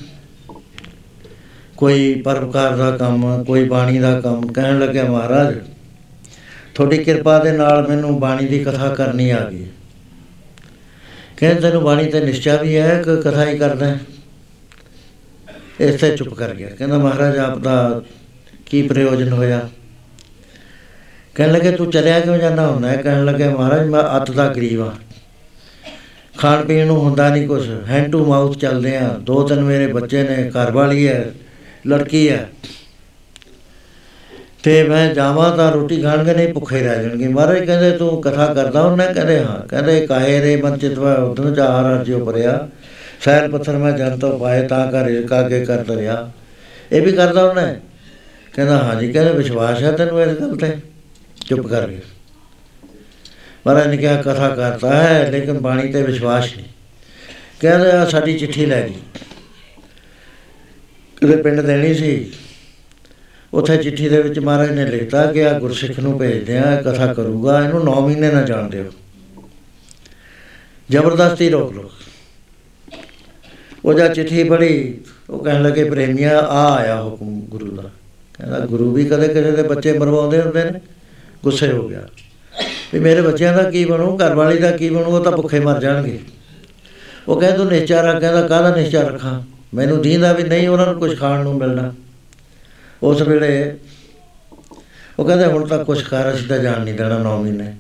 ਕੋਈ 1.77 2.23
ਪਰਉਪਕਾਰ 2.25 2.77
ਦਾ 2.77 2.91
ਕੰਮ, 2.91 3.45
ਕੋਈ 3.45 3.65
ਬਾਣੀ 3.65 3.99
ਦਾ 3.99 4.21
ਕੰਮ, 4.21 4.53
ਕਹਿਣ 4.53 4.79
ਲੱਗਿਆ, 4.79 5.05
ਮਹਾਰਾਜ 5.05 5.55
ਤੁਹਾਡੀ 6.75 6.99
ਕਿਰਪਾ 6.99 7.39
ਦੇ 7.39 7.53
ਨਾਲ 7.53 7.89
ਮੈਨੂੰ 7.89 8.21
ਬਾਣੀ 8.21 8.47
ਦੀ 8.47 8.65
ਕਥਾ 8.65 8.89
ਕਰਨੀ 8.89 9.31
ਆ 9.31 9.49
ਗਈ। 9.51 9.67
ਕਹਿੰਦੇ 11.37 11.61
ਤੈਨੂੰ 11.61 11.83
ਬਾਣੀ 11.83 12.07
ਤੇ 12.07 12.21
ਨਿਸ਼ਚਾ 12.21 12.57
ਵੀ 12.57 12.77
ਹੈ 12.77 13.03
ਕਿ 13.03 13.23
ਕਥਾ 13.23 13.45
ਹੀ 13.45 13.59
ਕਰਦਾ 13.59 13.87
ਹੈ। 13.87 14.01
ਇਸ 15.81 16.01
ਤੇ 16.01 16.17
ਚੁੱਪ 16.17 16.35
ਕਰ 16.35 16.55
ਗਿਆ। 16.55 16.69
ਕਹਿੰਦਾ, 16.69 16.99
ਮਹਾਰਾਜ, 16.99 17.39
ਆਪ 17.39 17.59
ਦਾ 17.59 18.03
ਕੀ 18.67 18.83
ਪ੍ਰਯੋਜਨ 18.83 19.33
ਹੋਇਆ? 19.33 19.69
ਕਹਿਣ 21.35 21.53
ਲੱਗੇ, 21.53 21.71
ਤੂੰ 21.71 21.91
ਚਲਿਆ 21.91 22.21
ਕਿਉਂ 22.21 22.39
ਜਾਂਦਾ 22.39 22.67
ਹੁੰਦਾ 22.67 22.89
ਹੈ? 22.89 22.97
ਕਹਿਣ 22.97 23.25
ਲੱਗੇ, 23.25 23.49
ਮਹਾਰਾਜ, 23.49 23.89
ਮੈਂ 23.89 24.17
ਅੱਤ 24.17 24.31
ਦਾ 24.31 24.49
ਗਰੀਬ 24.49 24.81
ਹਾਂ। 24.81 24.93
ਖਾਣ 26.39 26.65
ਪੀਣ 26.65 26.87
ਨੂੰ 26.87 27.01
ਹੁੰਦਾ 27.01 27.29
ਨਹੀਂ 27.29 27.49
ਕੁਝ 27.49 27.71
ਹੈਂਡ 27.89 28.13
ਟੂ 28.13 28.27
ਮਾਊਥ 28.27 28.59
ਚੱਲਦੇ 28.59 28.97
ਆ। 28.97 29.09
ਦੋ 29.21 29.49
ਤਿੰਨ 29.49 29.61
ਮੇਰੇ 29.61 29.87
ਬੱਚੇ 29.87 30.23
ਨੇ 30.23 30.51
ਘਰ 30.51 30.71
ਵਾਲੀ 30.71 31.09
ਹੈ, 31.09 31.33
ਲੜਕੀ 31.87 32.31
ਹੈ। 32.31 32.51
ਤੇ 34.63 34.83
ਮੈਂ 34.83 35.15
ਜਾਵਾਂ 35.15 35.57
ਤਾਂ 35.57 35.73
ਰੋਟੀ 35.73 36.03
ਖਾਣਗੇ 36.03 36.35
ਨਹੀਂ 36.35 36.55
ਭੁੱਖੇ 36.55 36.81
ਰਹਿ 36.81 37.03
ਜਾਣਗੇ। 37.03 37.29
ਮਹਾਰਾਜ 37.29 37.65
ਕਹਿੰਦੇ, 37.65 37.91
ਤੂੰ 37.91 38.23
ਕਥਾ 38.23 38.55
ਕਰਦਾ 38.55 38.81
ਉਹਨੇ 38.81 39.15
ਕਹਿੰਦੇ, 39.15 39.45
ਹਾਂ। 39.45 39.69
ਕਹਿੰਦੇ, 39.69 40.07
ਕਾਹੇ 40.07 40.41
ਰੇ 40.41 40.57
ਬੰਚਿਤਵਾ 40.57 41.15
ਉਦੋਂ 41.15 41.55
ਚਾਰ 41.57 41.85
ਰਾਜਿਓ 41.85 42.25
ਭਰਿਆ 42.25 42.69
ਸੈਲ 43.21 43.51
ਪੱਥਰ 43.51 43.77
ਮੈਂ 43.77 43.93
ਜਨ 43.93 44.19
ਤੋਂ 44.19 44.39
ਪਾਏ, 44.39 44.69
ਤਾਂ 44.69 44.93
ਕਰ 44.93 45.23
ਕਾਗੇ 45.29 45.65
ਕਰ 45.65 45.77
ਦਰਿਆ 45.77 46.31
ਇਹ 46.93 47.03
ਵੀ 47.03 47.13
ਕਰਦਾ 47.13 47.45
ਉਹਨੇ 47.45 47.81
ਕਹਿੰਦਾ 48.57 48.79
ਹਾਂਜੀ 48.79 49.13
ਕਹਿੰਦੇ, 49.13 49.33
ਵਿਸ਼ਵਾਸ 49.33 49.83
ਹੈ 49.83 49.93
ਤੈਨੂੰ 49.93 50.23
ਇਸ 50.23 50.29
ਗੱਲ 50.29 50.57
ਤੇ? 50.57 50.77
ਚੁੱਪ 51.47 51.67
ਕਰ 51.67 51.89
ਗਿਆ 51.89 52.01
ਮਹਾਰਾਜ 53.67 53.87
ਨੇ 53.87 53.97
ਕਿਹਾ, 53.97 54.23
ਕਥਾ 54.23 54.49
ਕਰਤਾ 54.49 55.03
ਹੈ, 55.03 55.31
ਲੇਕਿਨ 55.31 55.59
ਬਾਣੀ 55.59 55.93
ਤੇ 55.93 56.03
ਵਿਸ਼ਵਾਸ 56.03 56.45
ਨਹੀਂ। 56.57 56.67
ਕਹਿੰਦੇ 57.61 57.91
ਆ 57.91 58.05
ਸਾਡੀ 58.05 58.39
ਚਿੱਠੀ 58.39 58.67
ਲੈ 58.67 58.89
ਗਈ। 58.89 58.95
ਕਿਤੇ 61.21 61.43
ਪਿੰਡ 61.43 61.61
ਦੇਣੀ 61.61 61.95
ਸੀ। 61.95 62.33
ਉੱਥੇ 63.55 63.77
ਚਿੱਠੀ 63.77 64.09
ਦੇ 64.09 64.23
ਵਿੱਚ 64.23 64.39
ਮਹਾਰਾਜ 64.39 64.71
ਨੇ 64.71 64.87
ਲਿਖਤਾ 64.87 65.33
ਕਿ 65.33 65.47
ਆ 65.47 65.59
ਗੁਰਸਿੱਖ 65.59 66.01
ਨੂੰ 66.01 66.19
ਭੇਜਦੇ 66.19 66.59
ਆ, 66.59 66.79
ਇਹ 66.79 66.83
ਕਥਾ 66.83 67.15
ਕਰੂਗਾ, 67.15 67.65
ਇਹਨੂੰ 67.65 67.85
9 67.85 68.01
ਮਹੀਨੇ 68.01 68.33
ਨਾ 68.33 68.43
ਜਾਣ 68.43 68.71
ਦਿਓ। 68.71 68.85
ਜ਼ਬਰਦਸਤੀ 70.91 71.51
ਰੋਕ 71.51 71.73
ਲਓ। 71.73 71.91
ਉਹ 73.85 73.95
ਜਦ 73.95 74.13
ਚਿੱਠੀ 74.13 74.45
ਪੜ੍ਹੀ, 74.45 75.01
ਉਹ 75.31 75.45
ਕਹਿਣ 75.45 75.63
ਲੱਗੇ, 75.63 75.91
ਪ੍ਰੇਮੀਆ 75.91 76.41
ਆ 76.41 76.75
ਆਇਆ 76.75 77.03
ਹੁਕਮ 77.03 77.41
ਗੁਰੂ 77.41 77.77
ਦਾ। 77.77 77.83
ਕਹਿੰਦਾ, 78.39 78.59
ਗੁਰੂ 78.59 78.93
ਵੀ 78.93 79.05
ਕਦੇ 79.05 79.29
ਕਿਸੇ 79.29 79.51
ਦੇ 79.51 79.63
ਬੱਚੇ 79.63 79.99
ਮਰਵਾਉਂਦੇ 79.99 80.41
ਹੁੰਦੇ 80.41 80.65
ਨੇ? 80.65 80.81
ਗੁੱਸੇ 81.43 81.73
ਹੋ 81.73 81.89
ਗਿਆ। 81.89 82.09
ਵੀ 82.93 83.01
ਮੇਰੇ 83.01 83.23
ਬੱਚਿਆਂ 83.23 83.53
ਦਾ 83.55 83.71
ਕੀ 83.71 83.85
ਬਣੂ 83.85 84.17
ਘਰ 84.17 84.35
ਵਾਲੀ 84.35 84.59
ਦਾ 84.59 84.71
ਕੀ 84.71 84.91
ਬਣੂ, 84.91 85.05
ਉਹ 85.05 85.25
ਤਾਂ 85.25 85.33
ਭੁੱਖੇ 85.33 85.61
ਮਰ 85.61 85.81
ਜਾਣਗੇ। 85.81 86.21
ਉਹ 87.29 87.41
ਕਹਿੰਦਾ, 87.41 87.57
ਤੂੰ 87.57 87.67
ਨਿਸ਼ਚਾ 87.67 88.01
ਰੱਖ, 88.01 88.21
ਕਹਿੰਦਾ, 88.21 88.47
ਕਾਹਦਾ 88.47 88.77
ਨਿਸ਼ਚਾ 88.77 89.03
ਰੱਖਾਂ? 89.03 89.43
ਮੈਨੂੰ 89.75 90.03
ਦੀਂਦਾ 90.03 90.33
ਵੀ 90.33 90.43
ਨਹੀਂ, 90.43 90.69
ਉਹਨਾਂ 90.69 90.87
ਨੂੰ 90.87 91.01
ਕੁਝ 91.01 91.19
ਖਾਣ 91.19 91.43
ਨੂੰ 91.43 91.55
ਮਿਲਣਾ। 91.55 91.95
ਉਸ 93.03 93.23
ਵੇਲੇ 93.23 93.77
ਉਹ 95.19 95.25
ਕਹਿੰਦੇ 95.25 95.47
ਹੁਣ 95.47 95.67
ਤਾਂ 95.67 95.85
ਕੁਝ 95.85 96.03
ਕਰ 96.03 96.35
ਅਸੀਂ 96.35 96.49
ਤਾਂ 96.49 96.59
ਜਾਣ 96.59 96.85
ਨਹੀਂ 96.85 96.95
ਦੇਣਾ 96.95 97.19
9 97.19 97.43
ਮਹੀਨੇ। 97.43 97.75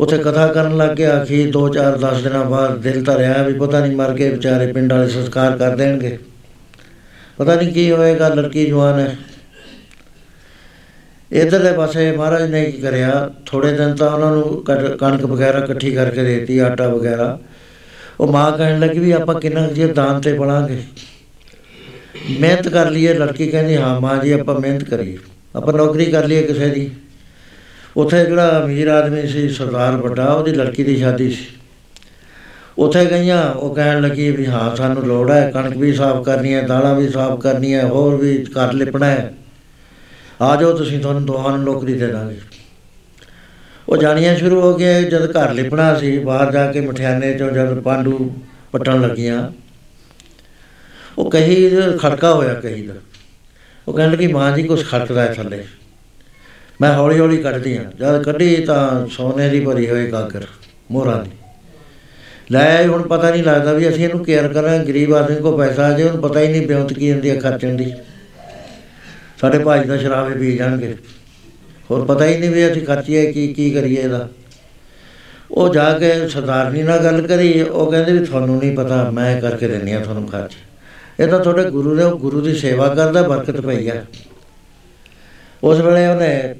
ਉੱਥੇ 0.00 0.18
ਕਥਾ 0.18 0.46
ਕਰਨ 0.46 0.76
ਲੱਗ 0.76 0.90
ਗਿਆ 0.90 1.20
ਆਖੀ 1.20 1.50
2 1.50 1.68
4 1.68 1.98
10 1.98 2.22
ਦਿਨਾਂ 2.22 2.44
ਬਾਅਦ 2.44 2.78
ਦਿਲ 2.78 3.04
ਤਾਂ 3.04 3.18
ਰਿਹਾ 3.18 3.42
ਵੀ 3.42 3.54
ਪਤਾ 3.54 3.80
ਨਹੀਂ 3.80 3.96
ਮਰ 3.96 4.14
ਕੇ 4.14 4.30
ਵਿਚਾਰੇ 4.30 4.72
ਪਿੰਡ 4.72 4.92
ਵਾਲੇ 4.92 5.08
ਸੰਸਕਾਰ 5.08 5.58
ਕਰ 5.58 5.76
ਦੇਣਗੇ। 5.76 6.18
ਪਤਾ 7.36 7.54
ਨਹੀਂ 7.54 7.72
ਕੀ 7.72 7.92
ਹੋਏਗਾ, 7.92 8.28
ਲੜਕੀ 8.28 8.66
ਜਵਾਨ 8.66 8.98
ਹੈ। 9.00 9.16
ਇਧਰਲੇ 11.32 11.72
ਪਾਸੇ 11.72 12.12
ਮਹਾਰਾਜ 12.12 12.50
ਨੇ 12.50 12.64
ਕੀ 12.64 12.78
ਕਰਿਆ 12.78 13.30
ਥੋੜੇ 13.46 13.72
ਦਿਨ 13.72 13.94
ਤਾਂ 13.94 14.10
ਉਹਨਾਂ 14.10 14.30
ਨੂੰ 14.30 14.64
ਕਣ- 14.64 14.96
ਕਣਕ 14.96 15.22
ਵਗੈਰਾ 15.22 15.58
ਇਕੱਠੀ 15.58 15.90
ਕਰਕੇ 15.90 16.22
ਦੇਤੀ, 16.22 16.58
ਆਟਾ 16.58 16.88
ਵਗੈਰਾ। 16.88 17.38
ਉਹ 18.20 18.32
ਮਾਂ 18.32 18.52
ਕਹਿਣ 18.52 18.80
ਲੱਗੀ 18.80 18.98
ਵੀ 18.98 19.10
ਆਪਾਂ 19.10 19.40
ਕਿੰਨਾ 19.40 19.68
ਕੁ 19.68 19.74
ਚਿਰ 19.74 19.92
ਦਾਨ 19.92 20.20
ਤੇ 20.20 20.32
ਬਣਾਂਗੇ 20.32 20.82
ਮਿਹਨਤ 22.30 22.68
ਕਰ 22.68 22.90
ਲਈਏ, 22.90 23.14
ਲੜਕੀ 23.14 23.46
ਕਹਿੰਦੀ, 23.46 23.76
ਹਾਂ 23.76 24.00
ਮਾਂ 24.00 24.24
ਜੀ, 24.24 24.32
ਆਪਾਂ 24.32 24.60
ਮਿਹਨਤ 24.60 24.84
ਕਰੀਏ, 24.84 25.18
ਆਪਾਂ 25.56 25.74
ਨੌਕਰੀ 25.74 26.04
ਕਰ 26.04 26.26
ਲਈਏ 26.26 26.42
ਕਿਸੇ 26.42 26.68
ਦੀ। 26.68 26.90
ਉੱਥੇ 27.96 28.24
ਜਿਹੜਾ 28.24 28.64
ਅਮੀਰ 28.64 28.88
ਆਦਮੀ 28.88 29.26
ਸੀ, 29.26 29.48
ਸਰਦਾਰ 29.48 29.96
ਵੱਡਾ, 29.96 30.24
ਉਹਦੀ 30.24 30.52
ਲੜਕੀ 30.52 30.82
ਦੀ 30.82 30.96
ਸ਼ਾਦੀ 30.96 31.30
ਸੀ। 31.30 31.44
ਉੱਥੇ 32.78 33.04
ਗਈਆਂ, 33.06 33.52
ਉਹ 33.52 33.74
ਕਹਿਣ 33.74 34.00
ਲੱਗੀ 34.00 34.30
ਵੀ, 34.30 34.46
ਹਾਂ, 34.46 34.76
ਸਾਨੂੰ 34.76 35.06
ਲੋੜ 35.06 35.30
ਹੈ, 35.30 35.50
ਕਣਕ 35.50 35.76
ਵੀ 35.76 35.92
ਸਾਫ਼ 35.92 36.24
ਕਰਨੀ 36.24 36.54
ਹੈ, 36.54 36.62
ਦਾਲਾਂ 36.62 36.94
ਵੀ 36.94 37.08
ਸਾਫ਼ 37.08 37.40
ਕਰਨੀ 37.40 37.74
ਹੈ 37.74 37.84
ਹੋਰ 37.84 38.16
ਵੀ 38.16 38.44
ਘਰ 38.44 38.72
ਲਿਪਣਾ 38.72 39.06
ਹੈ। 39.06 39.34
ਆ 40.40 40.56
ਜਾਓ 40.56 40.72
ਤੁਸੀਂ 40.72 41.00
ਤੁਹਾਨੂੰ 41.00 41.26
ਦੋਹਾਂ 41.26 41.58
ਨੂੰ 41.58 41.74
ਨੌਕਰੀ 41.74 41.94
ਦੇ 41.94 42.06
ਦਾਂਗੇ। 42.06 42.38
ਉਹ 43.88 43.96
ਜਾਣੀਆਂ 43.96 44.36
ਸ਼ੁਰੂ 44.36 44.60
ਹੋ 44.60 44.76
ਗਏ 44.76 45.02
ਜਦ 45.02 45.30
ਘਰ 45.30 45.52
ਲਿਪਣਾ 45.52 45.94
ਸੀ, 45.94 46.18
ਬਾਹਰ 46.18 46.52
ਜਾ 46.52 46.72
ਕੇ 46.72 46.80
ਮਠਿਆਨੇ 46.80 47.38
ਚੋਂ 47.38 47.50
ਜਦ 47.50 47.80
ਪਾਂਡੂ 47.80 48.36
ਪੱਟਣ 48.72 49.00
ਲੱਗੀਆਂ 49.00 49.50
ਉਹ 51.18 51.30
ਕਹੀ 51.30 51.70
ਖੜਕਾ 52.02 52.34
ਹੋਇਆ 52.34 52.54
ਕਹੀ 52.54 52.86
ਦਾ। 52.86 52.94
ਉਹ 53.88 53.94
ਕਹਿਣ 53.94 54.10
ਲੱਗੀ 54.10 54.26
ਮਾਂ 54.26 54.56
ਜੀ 54.56 54.62
ਕੁਛ 54.62 54.90
ਖੜਕਦਾ 54.90 55.22
ਹੈ 55.22 55.34
ਥੱਲੇ। 55.34 55.64
ਮੈਂ 56.80 56.94
ਹੌਲੀ 56.94 57.18
ਹੌਲੀ 57.18 57.36
ਕੱਢਦੀ 57.36 57.78
ਹਾਂ। 57.78 57.84
ਜਦ 57.84 58.22
ਕੱਢੀ 58.22 58.56
ਤਾਂ 58.56 59.06
ਸੋਨੇ 59.06 59.48
ਦੀ 59.48 59.60
ਭਰੀ 59.60 59.90
ਹੋਈ 59.90 60.12
ਗਾਗਰ 60.12 60.46
ਮੋਹਰਾਂ 60.90 61.24
ਦੀ। 61.24 61.30
ਲੈ 62.52 62.76
ਆਏ, 62.76 62.86
ਹੁਣ 62.86 63.02
ਪਤਾ 63.02 63.30
ਨਹੀਂ 63.30 63.44
ਲੱਗਦਾ 63.44 63.72
ਵੀ 63.72 63.88
ਅਸੀਂ 63.88 64.04
ਇਹਨੂੰ 64.04 64.24
ਕੇਅਰ 64.24 64.48
ਕਰਾਂ 64.48 64.78
ਗਰੀਬ 64.78 65.14
ਆਦਮੀ 65.14 65.36
ਕੋ 65.36 65.58
ਪੈਸਾ 65.58 65.86
ਆ 65.86 65.92
ਜੇ 65.92 66.04
ਉਹਨੂੰ 66.04 66.22
ਪਤਾ 66.22 66.40
ਹੀ 66.40 66.48
ਨਹੀਂ 66.48 66.66
ਬਿਉਂਤ 66.66 66.92
ਕੀ 66.92 67.12
ਹੁੰਦੀ 67.12 67.30
ਹੈ 67.30 67.36
ਖਰਚਣ 67.36 67.76
ਦੀ। 67.76 67.92
ਸਾਡੇ 69.40 69.58
ਭਾਈ 69.58 69.84
ਦਾ 69.84 69.96
ਸ਼ਰਾਬੇ 69.96 70.34
ਪੀ 70.34 70.56
ਜਾਣਗੇ। 70.56 70.96
ਹੋਰ 71.90 72.04
ਪਤਾ 72.04 72.26
ਹੀ 72.26 72.38
ਨਹੀਂ 72.38 72.50
ਵੀ 72.50 72.72
ਅਸੀਂ 72.72 72.86
ਖਰਚੀਏ 72.86 73.32
ਕੀ 73.32 73.52
ਕੀ 73.52 73.70
ਕਰੀਏ 73.70 74.02
ਇਹਦਾ। 74.02 74.28
ਉਹ 75.50 75.74
ਜਾ 75.74 75.98
ਕੇ 75.98 76.28
ਸਰਦਾਰਨੀ 76.28 76.82
ਨਾਲ 76.82 77.04
ਗੱਲ 77.04 77.26
ਕਰੀ 77.26 77.62
ਉਹ 77.62 77.90
ਕਹਿੰਦੇ 77.90 78.12
ਵੀ 78.12 78.26
ਤੁਹਾਨੂੰ 78.26 78.58
ਨਹੀਂ 78.58 78.76
ਪਤਾ 78.76 79.10
ਮੈਂ 79.10 79.40
ਕਰਕੇ 79.40 79.68
ਦਿੰਦੀ 79.68 79.92
ਆ 79.92 80.00
ਤੁਹਾਨੂੰ 80.00 80.28
ਖਰਚ। 80.28 80.52
ਇਹ 81.20 81.28
ਤਾਂ 81.28 81.40
ਤੁਹਾਡੇ 81.40 81.70
ਗੁਰੂ 81.70 81.94
ਨੇ 81.94 82.04
ਉਹ 82.04 82.18
ਗੁਰੂ 82.18 82.40
ਦੀ 82.40 82.54
ਸੇਵਾ 82.54 82.94
ਕਰਦਾ 82.94 83.22
ਬਰਕਤ 83.22 83.60
ਪਈ 83.60 83.88
ਆ 83.88 84.04
ਉਸ 85.64 85.80
ਵੇਲੇ 85.80 86.06
ਉਹਨੇ 86.06 86.54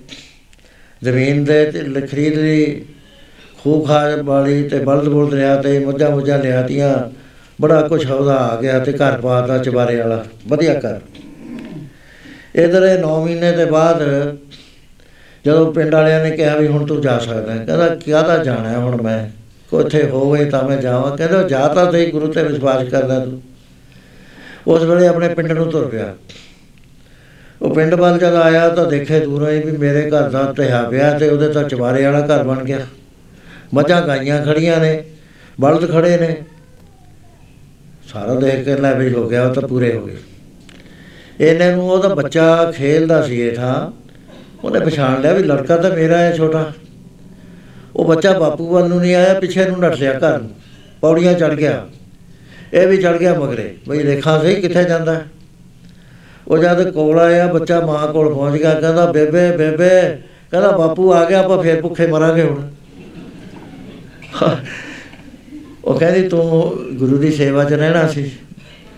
ਜ਼ਮੀਨ 1.03 1.45
ਦੇ 1.45 1.71
ਤੇ 1.71 1.81
ਲ- 1.81 2.07
ਖਰੀਦ 2.07 2.39
ਲਈ 2.39 2.85
ਖੂਹ 3.65 3.87
ਖਾਜ 3.87 4.21
ਵਾਲੀ 4.21 4.69
ਤੇ 4.69 4.79
ਬਲਦ 4.79 5.09
ਬੁਲਦ 5.09 5.35
ਲਿਆ 5.35 5.57
ਤੇ 5.57 5.79
ਮੱਝਾਂ 5.79 6.11
ਮੁੱਝਾਂ 6.11 6.39
ਲਿਆਤੀਆਂ। 6.39 7.11
ਬੜਾ 7.61 7.89
ਕੁਛ 7.89 8.11
ਉਹਦਾ 8.11 8.37
ਆ 8.37 8.61
ਗਿਆ 8.61 8.79
ਤੇ 8.79 8.93
ਘਰ 8.93 9.21
ਪਾਤਾ 9.21 9.59
ਚਬਾਰੇ 9.59 9.97
ਵਾਲਾ। 9.97 10.25
ਵਧੀਆ 10.49 10.75
ਘਰ। 10.75 11.01
ਇਧਰ 12.55 12.99
9 13.01 13.25
ਮਹੀਨੇ 13.25 13.53
ਦੇ 13.53 13.65
ਬਾਅਦ 13.65 14.03
ਜਦੋਂ 15.47 15.73
ਪਿੰਡ 15.73 15.95
ਵਾਲਿਆਂ 15.95 16.25
ਨੇ 16.25 16.31
ਕਿਹਾ 16.31 16.57
ਵੀ 16.57 16.67
ਹੁਣ 16.67 16.87
ਤੂੰ 16.87 17.01
ਜਾ 17.01 17.19
ਸਕਦਾ 17.19 17.53
ਹੈ, 17.53 17.65
ਕਹਿੰਦਾ, 17.65 17.89
ਕਾਹਦਾ 17.89 18.45
ਜਾਣਾ 18.45 18.69
ਹੈ 18.69 18.77
ਹੁਣ 18.77 19.03
ਮੈਂ? 19.03 19.29
ਕੋਥੇ 19.71 20.09
ਹੋਵੇ 20.09 20.45
ਤਾਂ 20.45 20.69
ਮੈਂ 20.69 20.77
ਜਾਵਾਂ। 20.77 21.17
ਕਹਿੰਦਾ, 21.17 21.43
ਜਾ 21.43 21.69
ਤਾਂ 21.69 21.93
ਸਹੀ 21.93 22.11
ਗੁਰੂ 22.11 22.33
ਤੇ 22.33 22.43
ਵਿਸ਼ਵਾਸ 22.43 22.89
ਕਰਦਾ 22.89 23.25
ਤੂੰ। 23.25 23.43
ਉਸ 24.67 24.83
ਵੇਲੇ 24.83 25.07
ਆਪਣੇ 25.07 25.29
ਪਿੰਡ 25.29 25.53
ਨੂੰ 25.53 25.71
ਤੁਰ 25.71 25.89
ਪਿਆ। 25.89 26.15
ਉਹ 27.63 27.75
ਪਿੰਡ 27.75 27.95
ਵੱਲ 27.95 28.19
ਜਦ 28.19 28.35
ਆਇਆ 28.35 28.69
ਤਾਂ 28.69 28.87
ਦੇਖੇ 28.87 29.21
ਦੂਰੋਂ 29.21 29.51
ਹੀ 29.51 29.61
ਵੀ 29.61 29.77
ਮੇਰੇ 29.77 30.11
ਘਰ 30.11 30.31
ਦਾ 30.31 30.55
ਢਹਿਆ 30.59 30.83
ਪਿਆ 30.83 31.19
ਤੇ 31.19 31.29
ਉਹਦੇ 31.29 31.49
ਤਾਂ 31.49 31.65
ਚਵਾਰੇ 31.65 32.05
ਵਾਲਾ 32.05 32.21
ਘਰ 32.21 32.43
ਬਣ 32.43 32.65
ਗਿਆ। 32.65 32.79
ਮੱਝਾਂ 33.75 34.03
ਗਾਈਆਂ 34.03 34.47
ਖੜੀਆਂ 34.47 34.81
ਨੇ, 34.81 35.05
ਬਲਦ 35.61 35.93
ਖੜੇ 35.93 36.17
ਨੇ। 36.17 36.37
ਸਾਰਾ 38.13 38.35
ਦੇਖ 38.35 38.65
ਕੇ 38.65 38.77
ਲੈ 38.77 38.95
ਵੀ 38.95 39.13
ਹੋ 39.13 39.29
ਗਿਆ, 39.29 39.49
ਉਹ 39.49 39.55
ਤਾਂ 39.55 39.69
ਪੂਰੇ 39.69 39.97
ਹੋ 39.97 40.07
ਗਏ। 40.07 40.17
ਇਹਨੇ 41.41 41.71
ਨੂੰ 41.71 41.91
ਉਹਦਾ 41.91 42.15
ਬੱਚਾ 42.15 42.73
ਖੇਲਦਾ 42.77 43.23
ਸੀ 43.23 43.41
ਇਹ 43.41 43.57
ਥਾਂ। 43.57 44.03
ਉਹਨੇ 44.65 44.81
ਪਛਾਣ 44.81 45.21
ਲਿਆ 45.21 45.33
ਵੀ 45.33 45.43
ਲੜਕਾ 45.43 45.77
ਤਾਂ 45.77 45.91
ਮੇਰਾ 45.91 46.19
ਹੈ 46.19 46.33
ਛੋਟਾ। 46.33 46.73
ਉਹ 47.97 48.05
ਬੱਚਾ 48.05 48.39
ਬਾਪੂ 48.39 48.73
ਵੱਲ 48.73 48.89
ਨੂੰ 48.89 49.01
ਨਹੀਂ 49.01 49.15
ਆਇਆ, 49.15 49.35
ਪਿੱਛੇ 49.35 49.65
ਨੂੰ 49.65 49.81
ਨੱਠ 49.81 49.95
ਲਿਆ 49.95 50.13
ਘਰ 50.13 50.39
ਨੂੰ। 50.39 50.51
ਪੌੜੀਆਂ 51.01 51.35
ਚੜ 51.35 51.55
ਗਿਆ। 51.55 51.87
ਇਹ 52.73 52.89
ਵੀ 52.89 52.97
ਚੜ 52.97 53.17
ਗਿਆ 53.17 53.35
ਮਗਰੇ। 53.41 53.75
ਬਈ 53.89 54.03
ਦੇਖਾਂ 54.03 54.41
ਸਹੀ 54.41 54.55
ਕਿੱਥੇ 54.55 54.85
ਜਾਂਦਾ। 54.85 55.15
ਹੈ। 55.15 55.27
ਉਹ 56.49 56.59
ਜਦ 56.59 56.91
ਕੋਲ 56.91 57.19
ਆਇਆ, 57.19 57.47
ਬੱਚਾ 57.47 57.87
ਮਾਂ 57.87 58.13
ਕੋਲ 58.13 58.35
ਪਹੁੰਚ 58.35 58.59
ਗਿਆ, 58.59 58.81
ਕਹਿੰਦਾ, 58.81 59.13
ਬੇਬੇ 59.13 59.57
ਬੇਬੇ। 59.57 60.19
ਕਹਿੰਦਾ, 60.51 60.71
ਬਾਪੂ 60.71 61.13
ਆ 61.13 61.25
ਗਿਆ, 61.25 61.39
ਆਪਾਂ 61.39 61.63
ਫੇਰ 61.63 61.83
ਭੁੱਖੇ 61.83 62.07
ਮਰਾਂਗੇ 62.07 62.43
ਹੁਣ। 62.43 62.71
ਉਹ 65.85 65.99
ਕਹਿੰਦੀ, 65.99 66.29
ਤੂੰ 66.29 66.79
ਗੁਰੂ 66.95 67.19
ਦੀ 67.19 67.33
ਸੇਵਾ 67.33 67.65
'ਚ 67.65 67.73
ਰਹਿਣਾ 67.73 68.09
ਸੀ। 68.09 68.31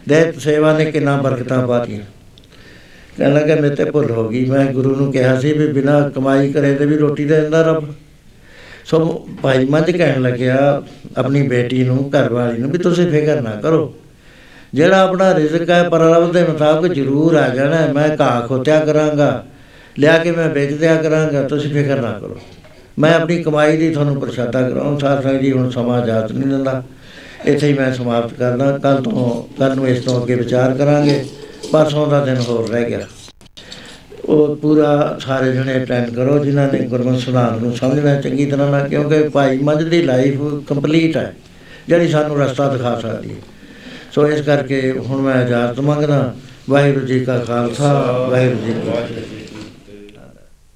ਦੇ, 0.08 0.32
ਸੇਵਾ 0.32 0.78
ਨੇ 0.78 0.84
ਕਿੰਨਾ 0.84 1.16
ਬਰਕਤਾਂ 1.16 1.66
ਪਾਤੀਆਂ। 1.66 2.00
ਕਹਿਣ 3.18 3.34
ਲੱਗਾ, 3.34 3.54
ਮੇਰੇ 3.54 3.74
ਤੇ 3.74 3.84
ਭੁੱਲ 3.84 4.10
ਹੋ 4.10 4.28
ਗਈ। 4.28 4.44
ਮੈਂ 4.44 4.66
ਗੁਰੂ 4.66 4.96
ਨੂੰ 4.96 5.12
ਕਿਹਾ 5.12 5.40
ਸੀ 5.40 5.52
ਵੀ 5.52 5.72
ਬਿਨਾ 5.72 6.08
ਕਮਾਈ 6.08 6.52
ਕਰੇ 6.52 6.74
ਤੇ 6.74 6.86
ਵੀ 6.86 6.96
ਰੋਟੀ 6.96 7.24
ਦੇ 7.24 7.40
ਦਿੰਦਾ 7.40 7.62
ਰੱਬ। 7.62 7.94
ਸੋ 8.84 9.26
ਭਾਈ 9.42 9.64
ਮੱਝ 9.64 9.90
ਕਹਿਣ 9.90 10.22
ਲੱਗਿਆ 10.22 10.82
ਆਪਣੀ 11.18 11.42
ਬੇਟੀ 11.48 11.84
ਨੂੰ 11.84 12.10
ਘਰ 12.10 12.32
ਵਾਲੀ 12.32 12.58
ਨੂੰ 12.58 12.70
ਵੀ 12.70 12.78
ਤੁਸੀਂ 12.78 13.10
ਫਿਕਰ 13.10 13.40
ਨਾ 13.40 13.50
ਕਰੋ। 13.50 13.94
ਜਿਹੜਾ 14.74 15.02
ਆਪਣਾ 15.02 15.34
ਰਿਜ਼ਕ 15.34 15.70
ਹੈ 15.70 15.82
ਪਰਲਵ 15.88 16.32
ਦੇ 16.32 16.42
ਮੁਤਾਬਕ 16.44 16.92
ਜ਼ਰੂਰ 16.92 17.34
ਆ 17.34 17.48
ਜਾਣਾ 17.48 17.76
ਹੈ। 17.76 17.92
ਮੈਂ 17.92 18.08
ਘਾਹ 18.20 18.46
ਖੋਤਿਆ 18.46 18.78
ਕਰਾਂਗਾ, 18.80 19.44
ਲਿਆ 19.98 20.18
ਕੇ 20.18 20.30
ਮੈਂ 20.30 20.48
ਵੇਚ 20.48 20.72
ਦਿਆ 20.72 20.94
ਕਰਾਂਗਾ, 20.96 21.42
ਤੁਸੀਂ 21.42 21.70
ਫਿਕਰ 21.70 22.00
ਨਾ 22.00 22.12
ਕਰੋ। 22.12 22.38
ਮੈਂ 22.98 23.14
ਆਪਣੀ 23.14 23.42
ਕਮਾਈ 23.42 23.76
ਦੀ 23.76 23.90
ਤੁਹਾਨੂੰ 23.90 24.20
ਪ੍ਰਸ਼ਾਦਾ 24.20 24.68
ਕਰਾਉਂ 24.68 24.98
ਸਾਧ 24.98 25.22
ਸੰਗਤ 25.22 25.40
ਜੀ, 25.40 25.52
ਹੁਣ 25.52 25.70
ਸਮਾਂ 25.70 26.02
ਇਜਾਜ਼ਤ 26.02 26.32
ਨਹੀਂ 26.32 26.48
ਦਿੰਦਾ। 26.48 26.82
ਇੱਥੇ 27.44 27.68
ਹੀ 27.68 27.74
ਮੈਂ 27.74 27.92
ਸਮਾਪਤ 27.92 28.34
ਕਰਦਾ। 28.34 28.78
ਕੱਲ 28.78 29.02
ਤੋਂ 29.02 29.42
ਕੱਲ 29.58 29.74
ਨੂੰ 29.76 29.88
ਇਸ 29.88 30.04
ਤੋਂ 30.04 30.22
ਅੱਗੇ 30.22 30.34
ਵਿਚਾਰ 30.34 30.74
ਕਰਾਂਗੇ, 30.74 31.24
ਪਰਸੋਂ 31.72 32.06
ਦਾ 32.06 32.24
ਦਿਨ 32.24 32.36
ਹੋਰ 32.36 32.68
ਰਹਿ 32.68 32.84
ਗਿਆ। 32.84 33.06
ਉਹ 34.24 34.56
ਪੂਰਾ 34.56 35.18
ਸਾਰੇ 35.20 35.52
ਜਣੇ 35.52 35.82
ਅਟੈਂਡ 35.82 36.14
ਕਰੋ, 36.14 36.38
ਜਿਨ੍ਹਾਂ 36.44 36.72
ਨੇ 36.72 36.78
ਗੁਰਮਤਿ 36.78 37.20
ਸੁਧਾਰ 37.20 37.60
ਨੂੰ 37.60 37.76
ਸਮਝਣਾ 37.76 38.20
ਚੰਗੀ 38.20 38.46
ਤਰ੍ਹਾਂ 38.46 38.70
ਨਾਲ, 38.70 38.88
ਕਿਉਂਕਿ 38.88 39.28
ਭਾਈ 39.28 39.58
ਮੱਝ 39.58 39.82
ਦੀ 39.82 40.02
ਲਾਈਫ 40.02 40.40
ਕੰਪਲੀਟ 40.68 41.16
ਹੈ, 41.16 41.34
ਜਿਹੜੀ 41.88 42.08
ਸਾਨੂੰ 42.08 42.38
ਰਸਤਾ 42.38 42.72
ਦਿਖਾ 42.72 42.98
ਸਕਦੀ 43.00 43.30
ਹੈ। 43.30 43.40
ਸੋ 44.12 44.26
ਇਸ 44.28 44.40
ਕਰਕੇ 44.40 44.92
ਹੁਣ 44.98 45.20
ਮੈਂ 45.20 45.44
ਇਜਾਜ਼ਤ 45.46 45.80
ਮੰਗਦਾ, 45.80 46.34
ਵਾਹਿਗੁਰੂ 46.70 47.06
ਜੀ 47.06 47.20
ਕਾ 47.20 47.38
ਖਾਲਸਾ, 47.38 47.92
ਵਾਹਿਗੁਰੂ 48.30 48.66
ਜੀ 48.66 48.72
ਕੀ 48.72 48.90
ਫਤਿਹ। 48.90 49.43